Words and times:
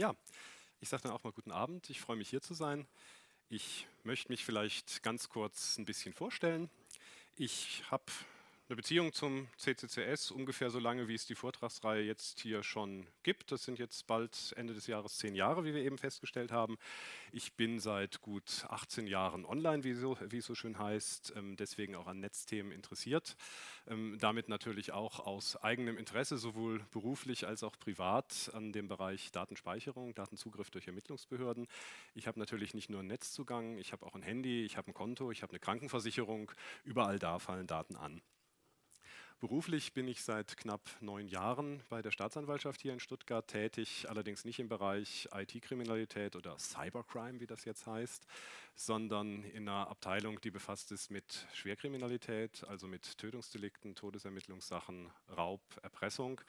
Ja, 0.00 0.16
ich 0.80 0.88
sage 0.88 1.02
dann 1.02 1.12
auch 1.12 1.24
mal 1.24 1.32
guten 1.34 1.52
Abend. 1.52 1.90
Ich 1.90 2.00
freue 2.00 2.16
mich 2.16 2.30
hier 2.30 2.40
zu 2.40 2.54
sein. 2.54 2.86
Ich 3.50 3.86
möchte 4.02 4.30
mich 4.30 4.46
vielleicht 4.46 5.02
ganz 5.02 5.28
kurz 5.28 5.76
ein 5.76 5.84
bisschen 5.84 6.14
vorstellen. 6.14 6.70
Ich 7.36 7.84
habe 7.90 8.04
eine 8.70 8.76
Beziehung 8.76 9.12
zum 9.12 9.48
CCCS 9.56 10.30
ungefähr 10.30 10.70
so 10.70 10.78
lange, 10.78 11.08
wie 11.08 11.16
es 11.16 11.26
die 11.26 11.34
Vortragsreihe 11.34 12.04
jetzt 12.04 12.38
hier 12.38 12.62
schon 12.62 13.04
gibt. 13.24 13.50
Das 13.50 13.64
sind 13.64 13.80
jetzt 13.80 14.06
bald 14.06 14.54
Ende 14.56 14.74
des 14.74 14.86
Jahres 14.86 15.18
zehn 15.18 15.34
Jahre, 15.34 15.64
wie 15.64 15.74
wir 15.74 15.82
eben 15.82 15.98
festgestellt 15.98 16.52
haben. 16.52 16.78
Ich 17.32 17.54
bin 17.54 17.80
seit 17.80 18.20
gut 18.20 18.64
18 18.68 19.08
Jahren 19.08 19.44
online, 19.44 19.82
wie, 19.82 19.94
so, 19.94 20.16
wie 20.24 20.36
es 20.36 20.46
so 20.46 20.54
schön 20.54 20.78
heißt, 20.78 21.32
ähm, 21.34 21.56
deswegen 21.56 21.96
auch 21.96 22.06
an 22.06 22.20
Netzthemen 22.20 22.70
interessiert. 22.70 23.34
Ähm, 23.88 24.18
damit 24.20 24.48
natürlich 24.48 24.92
auch 24.92 25.18
aus 25.18 25.56
eigenem 25.56 25.98
Interesse, 25.98 26.38
sowohl 26.38 26.78
beruflich 26.92 27.48
als 27.48 27.64
auch 27.64 27.76
privat, 27.76 28.52
an 28.54 28.70
dem 28.72 28.86
Bereich 28.86 29.32
Datenspeicherung, 29.32 30.14
Datenzugriff 30.14 30.70
durch 30.70 30.86
Ermittlungsbehörden. 30.86 31.66
Ich 32.14 32.28
habe 32.28 32.38
natürlich 32.38 32.72
nicht 32.74 32.88
nur 32.88 33.00
einen 33.00 33.08
Netzzugang, 33.08 33.78
ich 33.78 33.90
habe 33.90 34.06
auch 34.06 34.14
ein 34.14 34.22
Handy, 34.22 34.64
ich 34.64 34.76
habe 34.76 34.92
ein 34.92 34.94
Konto, 34.94 35.32
ich 35.32 35.42
habe 35.42 35.50
eine 35.50 35.58
Krankenversicherung. 35.58 36.52
Überall 36.84 37.18
da 37.18 37.40
fallen 37.40 37.66
Daten 37.66 37.96
an. 37.96 38.22
Beruflich 39.40 39.94
bin 39.94 40.06
ich 40.06 40.22
seit 40.22 40.58
knapp 40.58 40.82
neun 41.00 41.26
Jahren 41.26 41.82
bei 41.88 42.02
der 42.02 42.10
Staatsanwaltschaft 42.10 42.82
hier 42.82 42.92
in 42.92 43.00
Stuttgart 43.00 43.48
tätig, 43.48 44.04
allerdings 44.06 44.44
nicht 44.44 44.58
im 44.58 44.68
Bereich 44.68 45.30
IT-Kriminalität 45.32 46.36
oder 46.36 46.58
Cybercrime, 46.58 47.40
wie 47.40 47.46
das 47.46 47.64
jetzt 47.64 47.86
heißt, 47.86 48.26
sondern 48.74 49.42
in 49.44 49.66
einer 49.66 49.88
Abteilung, 49.88 50.42
die 50.42 50.50
befasst 50.50 50.92
ist 50.92 51.10
mit 51.10 51.46
Schwerkriminalität, 51.54 52.64
also 52.68 52.86
mit 52.86 53.16
Tötungsdelikten, 53.16 53.94
Todesermittlungssachen, 53.94 55.10
Raub, 55.34 55.62
Erpressung 55.80 56.42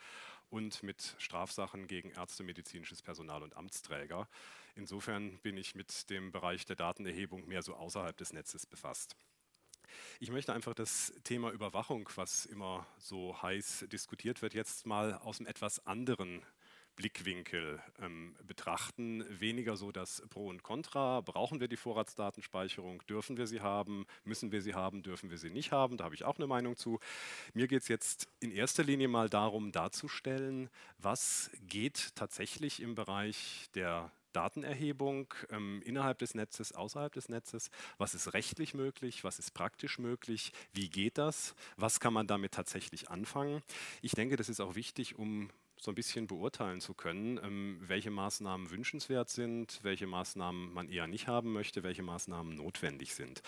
und 0.50 0.84
mit 0.84 1.16
Strafsachen 1.18 1.88
gegen 1.88 2.12
Ärzte, 2.12 2.44
medizinisches 2.44 3.02
Personal 3.02 3.42
und 3.42 3.56
Amtsträger. 3.56 4.28
Insofern 4.76 5.38
bin 5.38 5.56
ich 5.56 5.76
mit 5.76 6.10
dem 6.10 6.34
Bereich 6.34 6.66
der 6.66 6.76
Datenerhebung 6.76 7.48
mehr 7.48 7.62
so 7.62 7.74
außerhalb 7.74 8.18
des 8.18 8.34
Netzes 8.34 8.66
befasst. 8.66 9.16
Ich 10.20 10.32
möchte 10.32 10.54
einfach 10.54 10.74
das 10.74 11.14
Thema 11.24 11.52
Überwachung, 11.52 12.10
was 12.16 12.46
immer 12.46 12.86
so 12.98 13.42
heiß 13.42 13.86
diskutiert 13.92 14.42
wird, 14.42 14.54
jetzt 14.54 14.86
mal 14.86 15.16
aus 15.16 15.40
einem 15.40 15.48
etwas 15.48 15.86
anderen 15.86 16.44
Blickwinkel 16.96 17.82
ähm, 18.00 18.36
betrachten. 18.46 19.26
Weniger 19.30 19.76
so 19.76 19.92
das 19.92 20.22
Pro 20.30 20.48
und 20.48 20.64
Contra. 20.64 21.22
Brauchen 21.22 21.60
wir 21.60 21.68
die 21.68 21.78
Vorratsdatenspeicherung? 21.78 23.02
Dürfen 23.08 23.38
wir 23.38 23.48
sie 23.48 23.62
haben? 23.62 24.06
Müssen 24.24 24.52
wir 24.52 24.62
sie 24.62 24.76
haben? 24.76 25.02
Dürfen 25.02 25.30
wir 25.30 25.38
sie 25.38 25.50
nicht 25.50 25.72
haben? 25.72 25.98
Da 25.98 26.04
habe 26.04 26.16
ich 26.16 26.24
auch 26.24 26.38
eine 26.38 26.48
Meinung 26.48 26.78
zu. 26.78 27.00
Mir 27.54 27.68
geht 27.68 27.82
es 27.82 27.88
jetzt 27.88 28.28
in 28.40 28.52
erster 28.52 28.84
Linie 28.84 29.08
mal 29.08 29.30
darum, 29.30 29.72
darzustellen, 29.72 30.70
was 30.98 31.50
geht 31.62 32.16
tatsächlich 32.16 32.82
im 32.82 32.96
Bereich 32.96 33.68
der 33.74 34.12
Datenerhebung 34.34 35.34
ähm, 35.50 35.82
innerhalb 35.84 36.20
des 36.20 36.36
Netzes, 36.36 36.74
außerhalb 36.74 37.14
des 37.14 37.30
Netzes. 37.30 37.70
Was 37.98 38.14
ist 38.14 38.34
rechtlich 38.34 38.74
möglich? 38.74 39.24
Was 39.24 39.40
ist 39.40 39.52
praktisch 39.54 40.00
möglich? 40.00 40.52
Wie 40.74 40.90
geht 40.90 41.18
das? 41.18 41.56
Was 41.78 42.00
kann 42.00 42.14
man 42.14 42.28
damit 42.28 42.54
tatsächlich 42.54 43.10
anfangen? 43.10 43.62
Ich 44.02 44.12
denke, 44.12 44.36
das 44.36 44.50
ist 44.50 44.60
auch 44.60 44.76
wichtig, 44.76 45.18
um 45.18 45.50
so 45.82 45.92
ein 45.92 45.96
bisschen 45.96 46.28
beurteilen 46.28 46.80
zu 46.80 46.94
können, 46.94 47.40
ähm, 47.44 47.80
welche 47.82 48.12
Maßnahmen 48.12 48.70
wünschenswert 48.70 49.30
sind, 49.30 49.80
welche 49.82 50.06
Maßnahmen 50.06 50.74
man 50.74 50.88
eher 50.88 51.08
nicht 51.08 51.28
haben 51.28 51.52
möchte, 51.54 51.82
welche 51.82 52.04
Maßnahmen 52.04 52.56
notwendig 52.56 53.16
sind. 53.16 53.42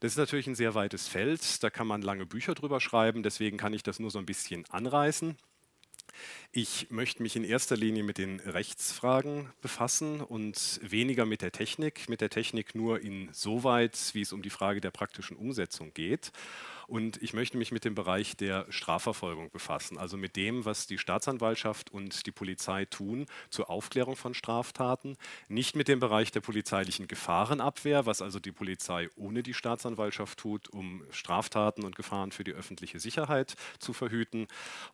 Das 0.00 0.12
ist 0.12 0.18
natürlich 0.18 0.46
ein 0.46 0.54
sehr 0.54 0.74
weites 0.74 1.06
Feld, 1.06 1.62
da 1.62 1.70
kann 1.70 1.86
man 1.86 2.02
lange 2.02 2.26
Bücher 2.26 2.54
drüber 2.54 2.80
schreiben, 2.80 3.22
deswegen 3.22 3.56
kann 3.56 3.72
ich 3.72 3.82
das 3.82 4.00
nur 4.00 4.10
so 4.10 4.18
ein 4.18 4.26
bisschen 4.26 4.64
anreißen. 4.70 5.36
Ich 6.52 6.90
möchte 6.90 7.22
mich 7.22 7.36
in 7.36 7.44
erster 7.44 7.76
Linie 7.76 8.02
mit 8.02 8.18
den 8.18 8.40
Rechtsfragen 8.40 9.50
befassen 9.60 10.20
und 10.20 10.80
weniger 10.82 11.26
mit 11.26 11.42
der 11.42 11.52
Technik. 11.52 12.08
Mit 12.08 12.20
der 12.20 12.30
Technik 12.30 12.74
nur 12.74 13.00
insoweit, 13.00 13.98
wie 14.12 14.22
es 14.22 14.32
um 14.32 14.42
die 14.42 14.50
Frage 14.50 14.80
der 14.80 14.90
praktischen 14.90 15.36
Umsetzung 15.36 15.94
geht. 15.94 16.32
Und 16.90 17.22
ich 17.22 17.34
möchte 17.34 17.56
mich 17.56 17.70
mit 17.70 17.84
dem 17.84 17.94
Bereich 17.94 18.36
der 18.36 18.66
Strafverfolgung 18.68 19.52
befassen, 19.52 19.96
also 19.96 20.16
mit 20.16 20.34
dem, 20.34 20.64
was 20.64 20.88
die 20.88 20.98
Staatsanwaltschaft 20.98 21.92
und 21.92 22.26
die 22.26 22.32
Polizei 22.32 22.84
tun 22.84 23.26
zur 23.48 23.70
Aufklärung 23.70 24.16
von 24.16 24.34
Straftaten. 24.34 25.16
Nicht 25.46 25.76
mit 25.76 25.86
dem 25.86 26.00
Bereich 26.00 26.32
der 26.32 26.40
polizeilichen 26.40 27.06
Gefahrenabwehr, 27.06 28.06
was 28.06 28.22
also 28.22 28.40
die 28.40 28.50
Polizei 28.50 29.08
ohne 29.14 29.44
die 29.44 29.54
Staatsanwaltschaft 29.54 30.40
tut, 30.40 30.68
um 30.70 31.04
Straftaten 31.12 31.84
und 31.84 31.94
Gefahren 31.94 32.32
für 32.32 32.42
die 32.42 32.54
öffentliche 32.54 32.98
Sicherheit 32.98 33.54
zu 33.78 33.92
verhüten. 33.92 34.48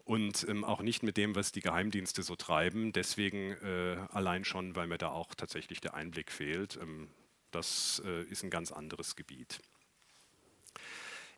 Und 0.05 0.47
ähm, 0.51 0.65
auch 0.65 0.83
nicht 0.83 1.03
mit 1.03 1.17
dem, 1.17 1.35
was 1.35 1.51
die 1.51 1.63
Geheimdienste 1.63 2.23
so 2.23 2.37
treiben. 2.37 2.93
Deswegen 2.93 3.53
äh, 3.53 3.97
allein 4.13 4.45
schon, 4.45 4.77
weil 4.77 4.87
mir 4.87 4.99
da 4.99 5.09
auch 5.09 5.35
tatsächlich 5.35 5.81
der 5.81 5.95
Einblick 5.95 6.31
fehlt. 6.31 6.77
Ähm, 6.77 7.09
das 7.53 8.03
äh, 8.05 8.25
ist 8.25 8.43
ein 8.43 8.51
ganz 8.51 8.71
anderes 8.71 9.17
Gebiet. 9.17 9.61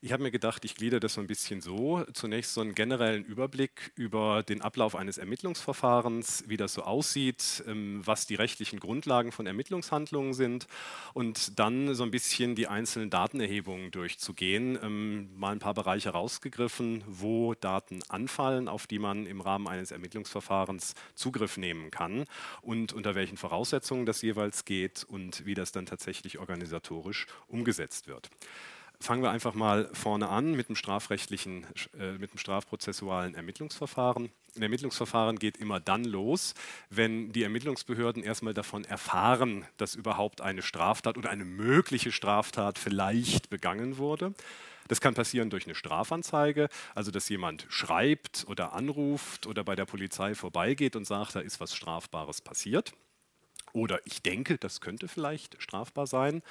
Ich 0.00 0.12
habe 0.12 0.22
mir 0.22 0.30
gedacht, 0.30 0.64
ich 0.64 0.76
gliedere 0.76 1.00
das 1.00 1.14
so 1.14 1.20
ein 1.20 1.26
bisschen 1.26 1.60
so. 1.60 2.04
Zunächst 2.12 2.54
so 2.54 2.60
einen 2.60 2.76
generellen 2.76 3.24
Überblick 3.24 3.90
über 3.96 4.44
den 4.44 4.62
Ablauf 4.62 4.94
eines 4.94 5.18
Ermittlungsverfahrens, 5.18 6.44
wie 6.46 6.56
das 6.56 6.74
so 6.74 6.82
aussieht, 6.82 7.64
ähm, 7.66 8.00
was 8.04 8.24
die 8.24 8.36
rechtlichen 8.36 8.78
Grundlagen 8.78 9.32
von 9.32 9.48
Ermittlungshandlungen 9.48 10.34
sind 10.34 10.68
und 11.14 11.58
dann 11.58 11.96
so 11.96 12.04
ein 12.04 12.12
bisschen 12.12 12.54
die 12.54 12.68
einzelnen 12.68 13.10
Datenerhebungen 13.10 13.90
durchzugehen. 13.90 14.78
Ähm, 14.80 15.36
mal 15.36 15.50
ein 15.50 15.58
paar 15.58 15.74
Bereiche 15.74 16.10
rausgegriffen, 16.10 17.02
wo 17.08 17.54
Daten 17.54 17.98
anfallen, 18.08 18.68
auf 18.68 18.86
die 18.86 19.00
man 19.00 19.26
im 19.26 19.40
Rahmen 19.40 19.66
eines 19.66 19.90
Ermittlungsverfahrens 19.90 20.94
Zugriff 21.16 21.56
nehmen 21.56 21.90
kann 21.90 22.24
und 22.62 22.92
unter 22.92 23.16
welchen 23.16 23.36
Voraussetzungen 23.36 24.06
das 24.06 24.22
jeweils 24.22 24.64
geht 24.64 25.02
und 25.02 25.44
wie 25.44 25.54
das 25.54 25.72
dann 25.72 25.86
tatsächlich 25.86 26.38
organisatorisch 26.38 27.26
umgesetzt 27.48 28.06
wird. 28.06 28.30
Fangen 29.00 29.22
wir 29.22 29.30
einfach 29.30 29.54
mal 29.54 29.88
vorne 29.92 30.28
an 30.28 30.54
mit 30.54 30.68
dem 30.68 30.74
strafrechtlichen, 30.74 31.66
äh, 31.98 32.18
mit 32.18 32.32
dem 32.32 32.38
strafprozessualen 32.38 33.36
Ermittlungsverfahren. 33.36 34.30
Ein 34.56 34.62
Ermittlungsverfahren 34.62 35.38
geht 35.38 35.56
immer 35.56 35.78
dann 35.78 36.02
los, 36.04 36.54
wenn 36.90 37.30
die 37.30 37.44
Ermittlungsbehörden 37.44 38.24
erstmal 38.24 38.54
davon 38.54 38.84
erfahren, 38.84 39.64
dass 39.76 39.94
überhaupt 39.94 40.40
eine 40.40 40.62
Straftat 40.62 41.16
oder 41.16 41.30
eine 41.30 41.44
mögliche 41.44 42.10
Straftat 42.10 42.76
vielleicht 42.76 43.50
begangen 43.50 43.98
wurde. 43.98 44.34
Das 44.88 45.00
kann 45.00 45.14
passieren 45.14 45.50
durch 45.50 45.66
eine 45.66 45.76
Strafanzeige, 45.76 46.68
also 46.94 47.12
dass 47.12 47.28
jemand 47.28 47.66
schreibt 47.68 48.46
oder 48.48 48.72
anruft 48.72 49.46
oder 49.46 49.62
bei 49.62 49.76
der 49.76 49.84
Polizei 49.84 50.34
vorbeigeht 50.34 50.96
und 50.96 51.04
sagt, 51.04 51.36
da 51.36 51.40
ist 51.40 51.60
was 51.60 51.74
Strafbares 51.74 52.40
passiert. 52.40 52.94
Oder 53.72 54.00
ich 54.04 54.22
denke, 54.22 54.58
das 54.58 54.80
könnte 54.80 55.08
vielleicht 55.08 55.60
strafbar 55.62 56.06
sein. 56.06 56.42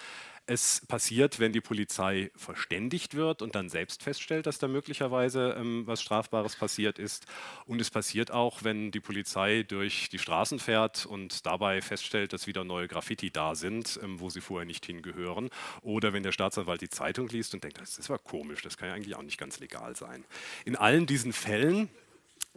Es 0.49 0.81
passiert, 0.87 1.39
wenn 1.39 1.51
die 1.51 1.59
Polizei 1.59 2.31
verständigt 2.37 3.15
wird 3.15 3.41
und 3.41 3.55
dann 3.55 3.67
selbst 3.67 4.01
feststellt, 4.01 4.45
dass 4.45 4.59
da 4.59 4.69
möglicherweise 4.69 5.55
ähm, 5.59 5.85
was 5.85 6.01
Strafbares 6.01 6.55
passiert 6.55 6.99
ist. 6.99 7.25
Und 7.65 7.81
es 7.81 7.89
passiert 7.89 8.31
auch, 8.31 8.63
wenn 8.63 8.91
die 8.91 9.01
Polizei 9.01 9.63
durch 9.63 10.07
die 10.07 10.19
Straßen 10.19 10.59
fährt 10.59 11.05
und 11.05 11.45
dabei 11.45 11.81
feststellt, 11.81 12.31
dass 12.31 12.47
wieder 12.47 12.63
neue 12.63 12.87
Graffiti 12.87 13.29
da 13.29 13.55
sind, 13.55 13.99
ähm, 14.01 14.21
wo 14.21 14.29
sie 14.29 14.39
vorher 14.39 14.65
nicht 14.65 14.85
hingehören. 14.85 15.49
Oder 15.81 16.13
wenn 16.13 16.23
der 16.23 16.31
Staatsanwalt 16.31 16.79
die 16.79 16.89
Zeitung 16.89 17.27
liest 17.27 17.53
und 17.53 17.65
denkt, 17.65 17.81
das 17.81 17.97
ist 17.97 18.09
aber 18.09 18.19
komisch, 18.19 18.61
das 18.61 18.77
kann 18.77 18.87
ja 18.87 18.95
eigentlich 18.95 19.17
auch 19.17 19.23
nicht 19.23 19.37
ganz 19.37 19.59
legal 19.59 19.97
sein. 19.97 20.23
In 20.63 20.77
allen 20.77 21.07
diesen 21.07 21.33
Fällen 21.33 21.89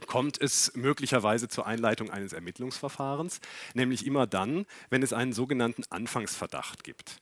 kommt 0.07 0.41
es 0.41 0.73
möglicherweise 0.75 1.49
zur 1.49 1.67
Einleitung 1.67 2.11
eines 2.11 2.33
Ermittlungsverfahrens, 2.33 3.41
nämlich 3.75 4.07
immer 4.07 4.27
dann, 4.27 4.67
wenn 4.91 5.03
es 5.03 5.13
einen 5.13 5.33
sogenannten 5.33 5.85
Anfangsverdacht 5.91 6.85
gibt. 6.85 7.21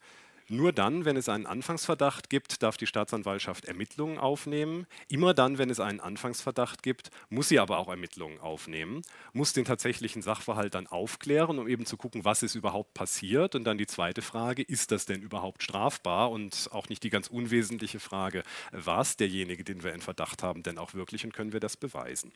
Nur 0.50 0.72
dann, 0.72 1.04
wenn 1.04 1.18
es 1.18 1.28
einen 1.28 1.44
Anfangsverdacht 1.44 2.30
gibt, 2.30 2.62
darf 2.62 2.78
die 2.78 2.86
Staatsanwaltschaft 2.86 3.66
Ermittlungen 3.66 4.16
aufnehmen. 4.16 4.86
Immer 5.08 5.34
dann, 5.34 5.58
wenn 5.58 5.68
es 5.68 5.78
einen 5.78 6.00
Anfangsverdacht 6.00 6.82
gibt, 6.82 7.10
muss 7.28 7.50
sie 7.50 7.58
aber 7.58 7.76
auch 7.76 7.88
Ermittlungen 7.88 8.40
aufnehmen, 8.40 9.02
muss 9.34 9.52
den 9.52 9.66
tatsächlichen 9.66 10.22
Sachverhalt 10.22 10.74
dann 10.74 10.86
aufklären, 10.86 11.58
um 11.58 11.68
eben 11.68 11.84
zu 11.84 11.98
gucken, 11.98 12.24
was 12.24 12.42
ist 12.42 12.54
überhaupt 12.54 12.94
passiert. 12.94 13.56
Und 13.56 13.64
dann 13.64 13.76
die 13.76 13.86
zweite 13.86 14.22
Frage, 14.22 14.62
ist 14.62 14.90
das 14.90 15.04
denn 15.04 15.20
überhaupt 15.20 15.62
strafbar? 15.62 16.30
Und 16.30 16.70
auch 16.72 16.88
nicht 16.88 17.02
die 17.02 17.10
ganz 17.10 17.28
unwesentliche 17.28 18.00
Frage, 18.00 18.42
war 18.72 19.02
es 19.02 19.18
derjenige, 19.18 19.64
den 19.64 19.82
wir 19.82 19.92
in 19.92 20.00
Verdacht 20.00 20.42
haben, 20.42 20.62
denn 20.62 20.78
auch 20.78 20.94
wirklich 20.94 21.26
und 21.26 21.34
können 21.34 21.52
wir 21.52 21.60
das 21.60 21.76
beweisen? 21.76 22.32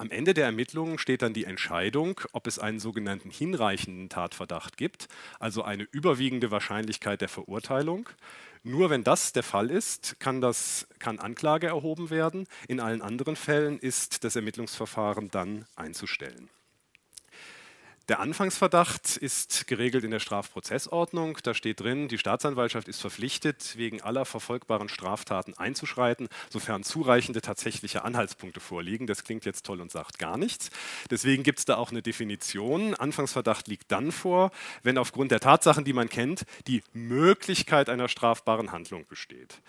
Am 0.00 0.10
Ende 0.10 0.32
der 0.32 0.46
Ermittlungen 0.46 0.96
steht 0.96 1.20
dann 1.20 1.34
die 1.34 1.44
Entscheidung, 1.44 2.22
ob 2.32 2.46
es 2.46 2.58
einen 2.58 2.80
sogenannten 2.80 3.28
hinreichenden 3.28 4.08
Tatverdacht 4.08 4.78
gibt, 4.78 5.08
also 5.38 5.62
eine 5.62 5.82
überwiegende 5.82 6.50
Wahrscheinlichkeit 6.50 7.20
der 7.20 7.28
Verurteilung. 7.28 8.08
Nur 8.62 8.88
wenn 8.88 9.04
das 9.04 9.34
der 9.34 9.42
Fall 9.42 9.70
ist, 9.70 10.18
kann, 10.18 10.40
das, 10.40 10.88
kann 11.00 11.18
Anklage 11.18 11.66
erhoben 11.66 12.08
werden. 12.08 12.46
In 12.66 12.80
allen 12.80 13.02
anderen 13.02 13.36
Fällen 13.36 13.78
ist 13.78 14.24
das 14.24 14.36
Ermittlungsverfahren 14.36 15.30
dann 15.30 15.66
einzustellen. 15.76 16.48
Der 18.10 18.18
Anfangsverdacht 18.18 19.18
ist 19.18 19.68
geregelt 19.68 20.02
in 20.02 20.10
der 20.10 20.18
Strafprozessordnung. 20.18 21.38
Da 21.44 21.54
steht 21.54 21.78
drin, 21.78 22.08
die 22.08 22.18
Staatsanwaltschaft 22.18 22.88
ist 22.88 23.00
verpflichtet, 23.00 23.76
wegen 23.76 24.02
aller 24.02 24.24
verfolgbaren 24.24 24.88
Straftaten 24.88 25.54
einzuschreiten, 25.54 26.28
sofern 26.48 26.82
zureichende 26.82 27.40
tatsächliche 27.40 28.02
Anhaltspunkte 28.02 28.58
vorliegen. 28.58 29.06
Das 29.06 29.22
klingt 29.22 29.44
jetzt 29.44 29.64
toll 29.64 29.80
und 29.80 29.92
sagt 29.92 30.18
gar 30.18 30.36
nichts. 30.36 30.70
Deswegen 31.08 31.44
gibt 31.44 31.60
es 31.60 31.66
da 31.66 31.76
auch 31.76 31.92
eine 31.92 32.02
Definition. 32.02 32.96
Anfangsverdacht 32.96 33.68
liegt 33.68 33.92
dann 33.92 34.10
vor, 34.10 34.50
wenn 34.82 34.98
aufgrund 34.98 35.30
der 35.30 35.38
Tatsachen, 35.38 35.84
die 35.84 35.92
man 35.92 36.08
kennt, 36.08 36.46
die 36.66 36.82
Möglichkeit 36.92 37.88
einer 37.88 38.08
strafbaren 38.08 38.72
Handlung 38.72 39.06
besteht. 39.06 39.62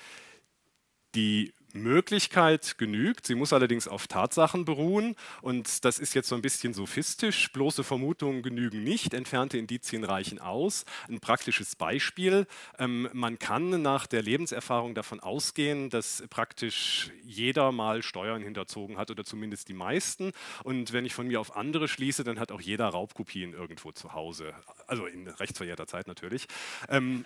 Die 1.13 1.53
Möglichkeit 1.73 2.77
genügt. 2.77 3.27
Sie 3.27 3.35
muss 3.35 3.53
allerdings 3.53 3.87
auf 3.87 4.07
Tatsachen 4.07 4.65
beruhen. 4.65 5.15
Und 5.41 5.85
das 5.85 5.99
ist 5.99 6.13
jetzt 6.13 6.29
so 6.29 6.35
ein 6.35 6.41
bisschen 6.41 6.73
sophistisch. 6.73 7.51
Bloße 7.51 7.83
Vermutungen 7.83 8.41
genügen 8.41 8.83
nicht. 8.83 9.13
Entfernte 9.13 9.57
Indizien 9.57 10.03
reichen 10.03 10.39
aus. 10.39 10.85
Ein 11.09 11.19
praktisches 11.19 11.75
Beispiel. 11.75 12.47
Ähm, 12.77 13.09
man 13.13 13.39
kann 13.39 13.81
nach 13.81 14.07
der 14.07 14.21
Lebenserfahrung 14.21 14.95
davon 14.95 15.19
ausgehen, 15.19 15.89
dass 15.89 16.23
praktisch 16.29 17.11
jeder 17.23 17.71
mal 17.71 18.03
Steuern 18.03 18.41
hinterzogen 18.41 18.97
hat 18.97 19.11
oder 19.11 19.23
zumindest 19.23 19.69
die 19.69 19.73
meisten. 19.73 20.31
Und 20.63 20.93
wenn 20.93 21.05
ich 21.05 21.13
von 21.13 21.27
mir 21.27 21.39
auf 21.39 21.55
andere 21.55 21.87
schließe, 21.87 22.23
dann 22.23 22.39
hat 22.39 22.51
auch 22.51 22.61
jeder 22.61 22.87
Raubkopien 22.87 23.53
irgendwo 23.53 23.91
zu 23.91 24.13
Hause. 24.13 24.53
Also 24.87 25.05
in 25.05 25.27
rechtsverjährter 25.27 25.87
Zeit 25.87 26.07
natürlich. 26.07 26.47
Ähm, 26.89 27.25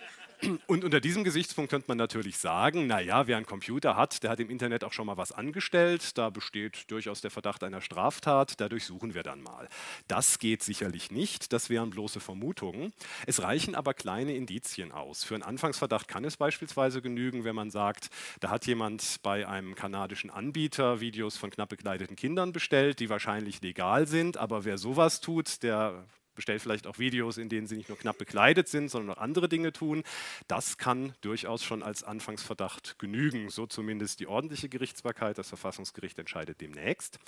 und 0.66 0.84
unter 0.84 1.00
diesem 1.00 1.24
Gesichtspunkt 1.24 1.70
könnte 1.70 1.88
man 1.88 1.98
natürlich 1.98 2.38
sagen, 2.38 2.86
naja, 2.86 3.26
wer 3.26 3.36
einen 3.36 3.46
Computer 3.46 3.96
hat, 3.96 4.22
der 4.22 4.30
hat 4.30 4.40
im 4.40 4.50
Internet 4.50 4.84
auch 4.84 4.92
schon 4.92 5.06
mal 5.06 5.16
was 5.16 5.32
angestellt, 5.32 6.16
da 6.18 6.30
besteht 6.30 6.90
durchaus 6.90 7.20
der 7.20 7.30
Verdacht 7.30 7.64
einer 7.64 7.80
Straftat, 7.80 8.60
dadurch 8.60 8.84
suchen 8.84 9.14
wir 9.14 9.22
dann 9.22 9.40
mal. 9.40 9.68
Das 10.08 10.38
geht 10.38 10.62
sicherlich 10.62 11.10
nicht, 11.10 11.52
das 11.52 11.70
wären 11.70 11.90
bloße 11.90 12.20
Vermutungen. 12.20 12.92
Es 13.26 13.42
reichen 13.42 13.74
aber 13.74 13.94
kleine 13.94 14.34
Indizien 14.34 14.92
aus. 14.92 15.24
Für 15.24 15.34
einen 15.34 15.42
Anfangsverdacht 15.42 16.08
kann 16.08 16.24
es 16.24 16.36
beispielsweise 16.36 17.02
genügen, 17.02 17.44
wenn 17.44 17.54
man 17.54 17.70
sagt, 17.70 18.08
da 18.40 18.50
hat 18.50 18.66
jemand 18.66 19.20
bei 19.22 19.46
einem 19.48 19.74
kanadischen 19.74 20.30
Anbieter 20.30 21.00
Videos 21.00 21.36
von 21.36 21.50
knapp 21.50 21.70
bekleideten 21.70 22.16
Kindern 22.16 22.52
bestellt, 22.52 23.00
die 23.00 23.10
wahrscheinlich 23.10 23.62
legal 23.62 24.06
sind, 24.06 24.36
aber 24.36 24.64
wer 24.64 24.78
sowas 24.78 25.20
tut, 25.20 25.62
der 25.62 26.04
bestellt 26.36 26.62
vielleicht 26.62 26.86
auch 26.86 26.98
Videos, 26.98 27.38
in 27.38 27.48
denen 27.48 27.66
sie 27.66 27.76
nicht 27.76 27.88
nur 27.88 27.98
knapp 27.98 28.18
bekleidet 28.18 28.68
sind, 28.68 28.88
sondern 28.90 29.16
auch 29.16 29.20
andere 29.20 29.48
Dinge 29.48 29.72
tun. 29.72 30.04
Das 30.46 30.78
kann 30.78 31.14
durchaus 31.20 31.64
schon 31.64 31.82
als 31.82 32.04
Anfangsverdacht 32.04 32.98
genügen, 32.98 33.50
so 33.50 33.66
zumindest 33.66 34.20
die 34.20 34.26
ordentliche 34.26 34.68
Gerichtsbarkeit. 34.68 35.38
Das 35.38 35.48
Verfassungsgericht 35.48 36.18
entscheidet 36.18 36.60
demnächst. 36.60 37.18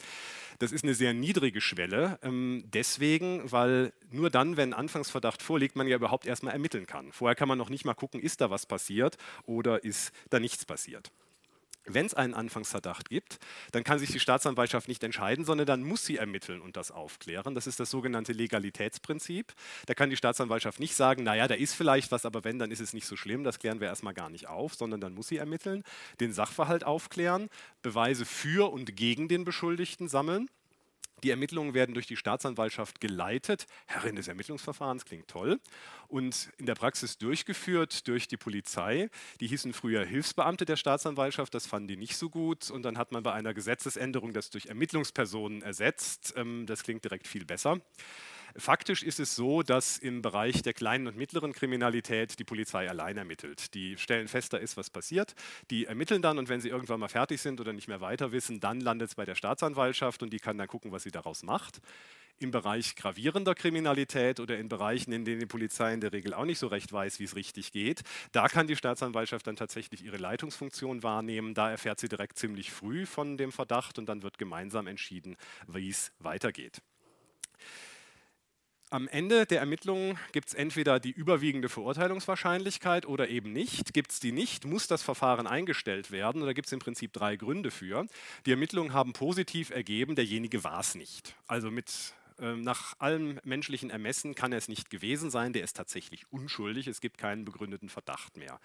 Das 0.59 0.73
ist 0.73 0.85
eine 0.85 0.95
sehr 0.95 1.15
niedrige 1.15 1.61
Schwelle, 1.61 2.19
ähm, 2.23 2.65
deswegen, 2.67 3.51
weil 3.51 3.93
nur 4.11 4.31
dann, 4.31 4.57
wenn 4.57 4.73
Anfangsverdacht 4.73 5.43
vorliegt, 5.43 5.77
man 5.77 5.89
ja 5.89 5.97
überhaupt 5.97 6.27
erstmal 6.27 6.53
ermitteln 6.53 6.87
kann. 6.87 7.13
Vorher 7.13 7.35
kann 7.35 7.49
man 7.49 7.59
noch 7.59 7.71
nicht 7.71 7.85
mal 7.85 7.95
gucken, 7.95 8.21
ist 8.21 8.41
da 8.41 8.51
was 8.51 8.67
passiert 8.67 9.17
oder 9.45 9.83
ist 9.85 10.13
da 10.31 10.39
nichts 10.39 10.65
passiert. 10.65 11.11
Wenn 11.89 12.07
es 12.07 12.15
einen 12.15 12.35
Anfangsverdacht 12.35 13.09
gibt, 13.09 13.39
dann 13.73 13.85
kann 13.85 13.99
sich 13.99 14.11
die 14.11 14.21
Staatsanwaltschaft 14.21 14.89
nicht 14.89 15.03
entscheiden, 15.03 15.45
sondern 15.45 15.67
dann 15.67 15.83
muss 15.83 16.05
sie 16.05 16.17
ermitteln 16.17 16.61
und 16.61 16.77
das 16.77 16.91
aufklären. 16.91 17.55
Das 17.55 17.67
ist 17.67 17.81
das 17.81 17.91
sogenannte 17.91 18.33
Legalitätsprinzip. 18.33 19.55
Da 19.87 19.95
kann 19.95 20.11
die 20.11 20.17
Staatsanwaltschaft 20.17 20.81
nicht 20.81 20.95
sagen, 20.95 21.23
naja, 21.23 21.49
da 21.49 21.55
ist 21.55 21.75
vielleicht 21.75 22.13
was, 22.13 22.27
aber 22.27 22.45
wenn, 22.45 22.59
dann 22.59 22.71
ist 22.71 22.81
es 22.81 22.93
nicht 22.93 23.07
so 23.07 23.17
schlimm, 23.17 23.45
das 23.45 23.59
klären 23.59 23.81
wir 23.81 23.89
erstmal 23.89 24.15
gar 24.15 24.31
nicht 24.31 24.49
auf, 24.49 24.75
sondern 24.75 25.01
dann 25.01 25.15
muss 25.15 25.29
sie 25.29 25.39
ermitteln, 25.39 25.83
den 26.21 26.33
Sachverhalt 26.33 26.85
aufklären, 26.85 27.49
Beweise 27.83 28.25
für 28.25 28.71
und 28.73 28.97
gegen 28.97 29.29
den 29.29 29.45
Beschuldigten 29.45 30.09
sammeln 30.09 30.49
die 31.23 31.31
Ermittlungen 31.31 31.75
werden 31.75 31.95
durch 31.95 32.07
die 32.07 32.17
Staatsanwaltschaft 32.17 33.01
geleitet. 33.01 33.67
Herrin 33.87 34.17
des 34.17 34.29
Ermittlungsverfahrens 34.29 35.05
klingt 35.05 35.29
toll. 35.29 35.61
Und 36.07 36.51
in 36.59 36.67
der 36.67 36.75
Praxis 36.75 37.19
durchgeführt 37.19 38.07
durch 38.09 38.29
die 38.29 38.37
Polizei. 38.37 39.11
Die 39.41 39.47
hießen 39.47 39.73
früher 39.73 40.05
Hilfsbeamte 40.05 40.65
der 40.65 40.77
Staatsanwaltschaft, 40.77 41.55
das 41.55 41.67
fanden 41.67 41.89
die 41.89 41.97
nicht 41.97 42.17
so 42.17 42.31
gut. 42.31 42.71
Und 42.71 42.83
dann 42.83 42.99
hat 42.99 43.13
man 43.13 43.23
bei 43.23 43.33
einer 43.33 43.55
Gesetzesänderung 43.55 44.33
das 44.33 44.51
durch 44.51 44.67
Ermittlungspersonen 44.67 45.63
ersetzt. 45.63 46.35
Ähm, 46.37 46.67
das 46.67 46.83
klingt 46.83 47.05
direkt 47.05 47.27
viel 47.27 47.45
besser. 47.45 47.81
Faktisch 48.57 49.03
ist 49.03 49.21
es 49.21 49.37
so, 49.37 49.63
dass 49.63 49.99
im 49.99 50.23
Bereich 50.23 50.63
der 50.63 50.73
kleinen 50.73 51.07
und 51.07 51.17
mittleren 51.17 51.53
Kriminalität 51.53 52.39
die 52.39 52.45
Polizei 52.45 52.89
allein 52.89 53.17
ermittelt. 53.17 53.75
Die 53.75 53.97
stellen 53.99 54.29
fest, 54.29 54.53
da 54.53 54.57
ist 54.57 54.77
was 54.77 54.91
passiert, 54.91 55.35
die 55.71 55.87
ermitteln 55.87 56.23
dann 56.23 56.39
und 56.39 56.49
wenn 56.49 56.61
sie 56.61 56.69
irgendwann 56.69 57.01
mal 57.01 57.09
fertig 57.09 57.41
sind 57.41 57.61
oder 57.61 57.73
nicht 57.73 57.89
mehr 57.89 58.01
weiter 58.01 58.33
wissen, 58.33 58.61
dann 58.61 58.81
landet 58.81 59.11
es 59.11 59.15
bei 59.15 59.25
der 59.25 59.35
Staatsanwaltschaft 59.35 60.23
und 60.23 60.33
die 60.33 60.39
kann 60.39 60.59
dann 60.59 60.69
gucken, 60.69 60.93
was 60.93 61.03
sie 61.03 61.11
daraus 61.11 61.43
macht. 61.43 61.81
Im 62.41 62.53
Bereich 62.53 62.95
gravierender 62.95 63.57
Kriminalität 63.57 64.39
oder 64.39 64.59
in 64.59 64.69
Bereichen, 64.69 65.13
in 65.13 65.25
denen 65.25 65.41
die 65.41 65.47
Polizei 65.47 65.93
in 65.93 66.01
der 66.01 66.13
Regel 66.13 66.35
auch 66.35 66.45
nicht 66.45 66.61
so 66.61 66.69
recht 66.69 66.93
weiß, 66.93 67.19
wie 67.19 67.25
es 67.25 67.35
richtig 67.35 67.73
geht, 67.73 68.03
da 68.31 68.49
kann 68.49 68.69
die 68.69 68.77
Staatsanwaltschaft 68.77 69.47
dann 69.49 69.57
tatsächlich 69.57 70.05
ihre 70.05 70.19
Leitungsfunktion 70.19 71.03
wahrnehmen. 71.03 71.55
Da 71.55 71.69
erfährt 71.69 71.99
sie 71.99 72.09
direkt 72.09 72.39
ziemlich 72.39 72.71
früh 72.71 73.07
von 73.07 73.37
dem 73.37 73.51
Verdacht 73.51 73.99
und 73.99 74.09
dann 74.09 74.23
wird 74.23 74.39
gemeinsam 74.39 74.87
entschieden, 74.87 75.37
wie 75.67 75.91
es 75.91 76.13
weitergeht. 76.21 76.81
Am 78.91 79.07
Ende 79.07 79.45
der 79.45 79.61
Ermittlungen 79.61 80.19
gibt 80.33 80.49
es 80.49 80.55
entweder 80.55 80.99
die 80.99 81.11
überwiegende 81.11 81.69
Verurteilungswahrscheinlichkeit 81.69 83.05
oder 83.05 83.29
eben 83.29 83.53
nicht. 83.53 83.93
Gibt 83.93 84.13
es 84.13 84.21
die 84.21 84.33
nicht, 84.33 84.65
muss 84.65 84.87
das 84.87 85.03
Verfahren 85.03 85.47
eingestellt 85.47 86.11
werden. 86.11 86.41
Da 86.41 86.55
gibt 86.55 86.69
es 86.69 86.73
im 86.73 86.79
Prinzip 86.79 87.13
drei 87.13 87.37
Gründe 87.37 87.71
für. 87.71 88.07
Die 88.47 88.51
Ermittlungen 88.51 88.95
haben 88.95 89.13
positiv 89.13 89.69
ergeben, 89.69 90.15
derjenige 90.15 90.65
war 90.65 90.81
es 90.81 90.95
nicht. 90.95 91.35
Also 91.47 91.71
mit 91.71 92.15
nach 92.39 92.95
allem 92.99 93.41
menschlichen 93.45 93.91
Ermessen 93.91 94.35
kann 94.35 94.53
er 94.53 94.59
es 94.59 94.69
nicht 94.69 94.91
gewesen 94.91 95.31
sein, 95.31 95.53
der 95.53 95.65
ist 95.65 95.77
tatsächlich 95.77 96.31
unschuldig, 96.31 96.87
es 96.87 97.01
gibt 97.01 97.19
keinen 97.19 97.45
begründeten 97.45 97.89
Verdacht 97.89 98.37
mehr. 98.37 98.61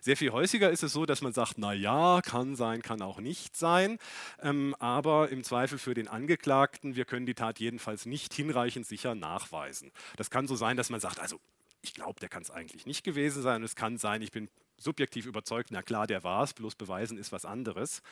Sehr 0.00 0.16
viel 0.16 0.32
häufiger 0.32 0.70
ist 0.70 0.82
es 0.82 0.92
so, 0.92 1.06
dass 1.06 1.22
man 1.22 1.32
sagt, 1.32 1.54
na 1.56 1.72
ja, 1.72 2.20
kann 2.22 2.56
sein, 2.56 2.82
kann 2.82 3.00
auch 3.00 3.20
nicht 3.20 3.56
sein, 3.56 3.98
ähm, 4.42 4.74
aber 4.78 5.30
im 5.30 5.42
Zweifel 5.44 5.78
für 5.78 5.94
den 5.94 6.08
Angeklagten, 6.08 6.96
wir 6.96 7.06
können 7.06 7.26
die 7.26 7.34
Tat 7.34 7.58
jedenfalls 7.58 8.04
nicht 8.04 8.34
hinreichend 8.34 8.86
sicher 8.86 9.14
nachweisen. 9.14 9.92
Das 10.16 10.30
kann 10.30 10.46
so 10.46 10.56
sein, 10.56 10.76
dass 10.76 10.90
man 10.90 11.00
sagt, 11.00 11.20
also 11.20 11.40
ich 11.80 11.94
glaube, 11.94 12.20
der 12.20 12.28
kann 12.28 12.42
es 12.42 12.50
eigentlich 12.50 12.86
nicht 12.86 13.04
gewesen 13.04 13.42
sein. 13.42 13.62
Es 13.62 13.76
kann 13.76 13.98
sein, 13.98 14.22
ich 14.22 14.32
bin 14.32 14.48
subjektiv 14.84 15.26
überzeugt, 15.26 15.70
na 15.70 15.82
klar, 15.82 16.06
der 16.06 16.22
war 16.22 16.44
es, 16.44 16.54
bloß 16.54 16.76
beweisen 16.76 17.18
ist 17.18 17.32
was 17.32 17.44
anderes. 17.44 18.02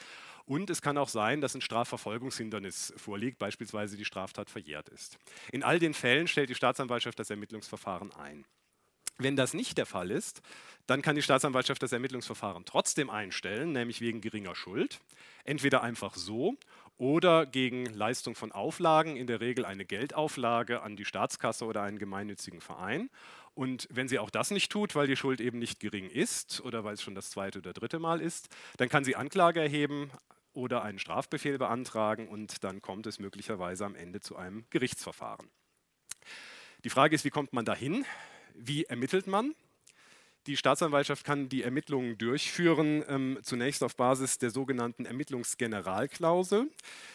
Und 0.44 0.70
es 0.70 0.82
kann 0.82 0.98
auch 0.98 1.08
sein, 1.08 1.40
dass 1.40 1.54
ein 1.54 1.60
Strafverfolgungshindernis 1.60 2.92
vorliegt, 2.96 3.38
beispielsweise 3.38 3.96
die 3.96 4.04
Straftat 4.04 4.50
verjährt 4.50 4.88
ist. 4.88 5.18
In 5.52 5.62
all 5.62 5.78
den 5.78 5.94
Fällen 5.94 6.26
stellt 6.26 6.50
die 6.50 6.54
Staatsanwaltschaft 6.54 7.18
das 7.18 7.30
Ermittlungsverfahren 7.30 8.12
ein. 8.12 8.44
Wenn 9.18 9.36
das 9.36 9.54
nicht 9.54 9.78
der 9.78 9.86
Fall 9.86 10.10
ist, 10.10 10.40
dann 10.86 11.02
kann 11.02 11.14
die 11.14 11.22
Staatsanwaltschaft 11.22 11.82
das 11.82 11.92
Ermittlungsverfahren 11.92 12.64
trotzdem 12.64 13.10
einstellen, 13.10 13.72
nämlich 13.72 14.00
wegen 14.00 14.20
geringer 14.20 14.54
Schuld. 14.54 15.00
Entweder 15.44 15.82
einfach 15.82 16.14
so 16.14 16.56
oder 16.98 17.46
gegen 17.46 17.86
Leistung 17.86 18.34
von 18.34 18.52
Auflagen, 18.52 19.16
in 19.16 19.26
der 19.26 19.40
Regel 19.40 19.64
eine 19.64 19.84
Geldauflage 19.84 20.82
an 20.82 20.96
die 20.96 21.04
Staatskasse 21.04 21.64
oder 21.64 21.82
einen 21.82 21.98
gemeinnützigen 21.98 22.60
Verein. 22.60 23.10
Und 23.54 23.86
wenn 23.90 24.08
sie 24.08 24.18
auch 24.18 24.30
das 24.30 24.50
nicht 24.50 24.72
tut, 24.72 24.94
weil 24.94 25.06
die 25.06 25.16
Schuld 25.16 25.40
eben 25.40 25.58
nicht 25.58 25.80
gering 25.80 26.08
ist 26.08 26.62
oder 26.62 26.84
weil 26.84 26.94
es 26.94 27.02
schon 27.02 27.14
das 27.14 27.30
zweite 27.30 27.58
oder 27.58 27.72
dritte 27.72 27.98
Mal 27.98 28.20
ist, 28.20 28.48
dann 28.78 28.88
kann 28.88 29.04
sie 29.04 29.14
Anklage 29.14 29.60
erheben 29.60 30.10
oder 30.54 30.82
einen 30.82 30.98
Strafbefehl 30.98 31.58
beantragen 31.58 32.28
und 32.28 32.64
dann 32.64 32.80
kommt 32.80 33.06
es 33.06 33.18
möglicherweise 33.18 33.84
am 33.84 33.94
Ende 33.94 34.20
zu 34.20 34.36
einem 34.36 34.64
Gerichtsverfahren. 34.70 35.50
Die 36.84 36.90
Frage 36.90 37.14
ist, 37.14 37.24
wie 37.24 37.30
kommt 37.30 37.52
man 37.52 37.64
dahin? 37.64 38.04
Wie 38.54 38.84
ermittelt 38.84 39.26
man? 39.26 39.54
Die 40.48 40.56
Staatsanwaltschaft 40.56 41.24
kann 41.24 41.48
die 41.48 41.62
Ermittlungen 41.62 42.18
durchführen, 42.18 43.04
ähm, 43.06 43.38
zunächst 43.42 43.84
auf 43.84 43.94
Basis 43.94 44.38
der 44.38 44.50
sogenannten 44.50 45.06
Ermittlungsgeneralklausel. 45.06 46.68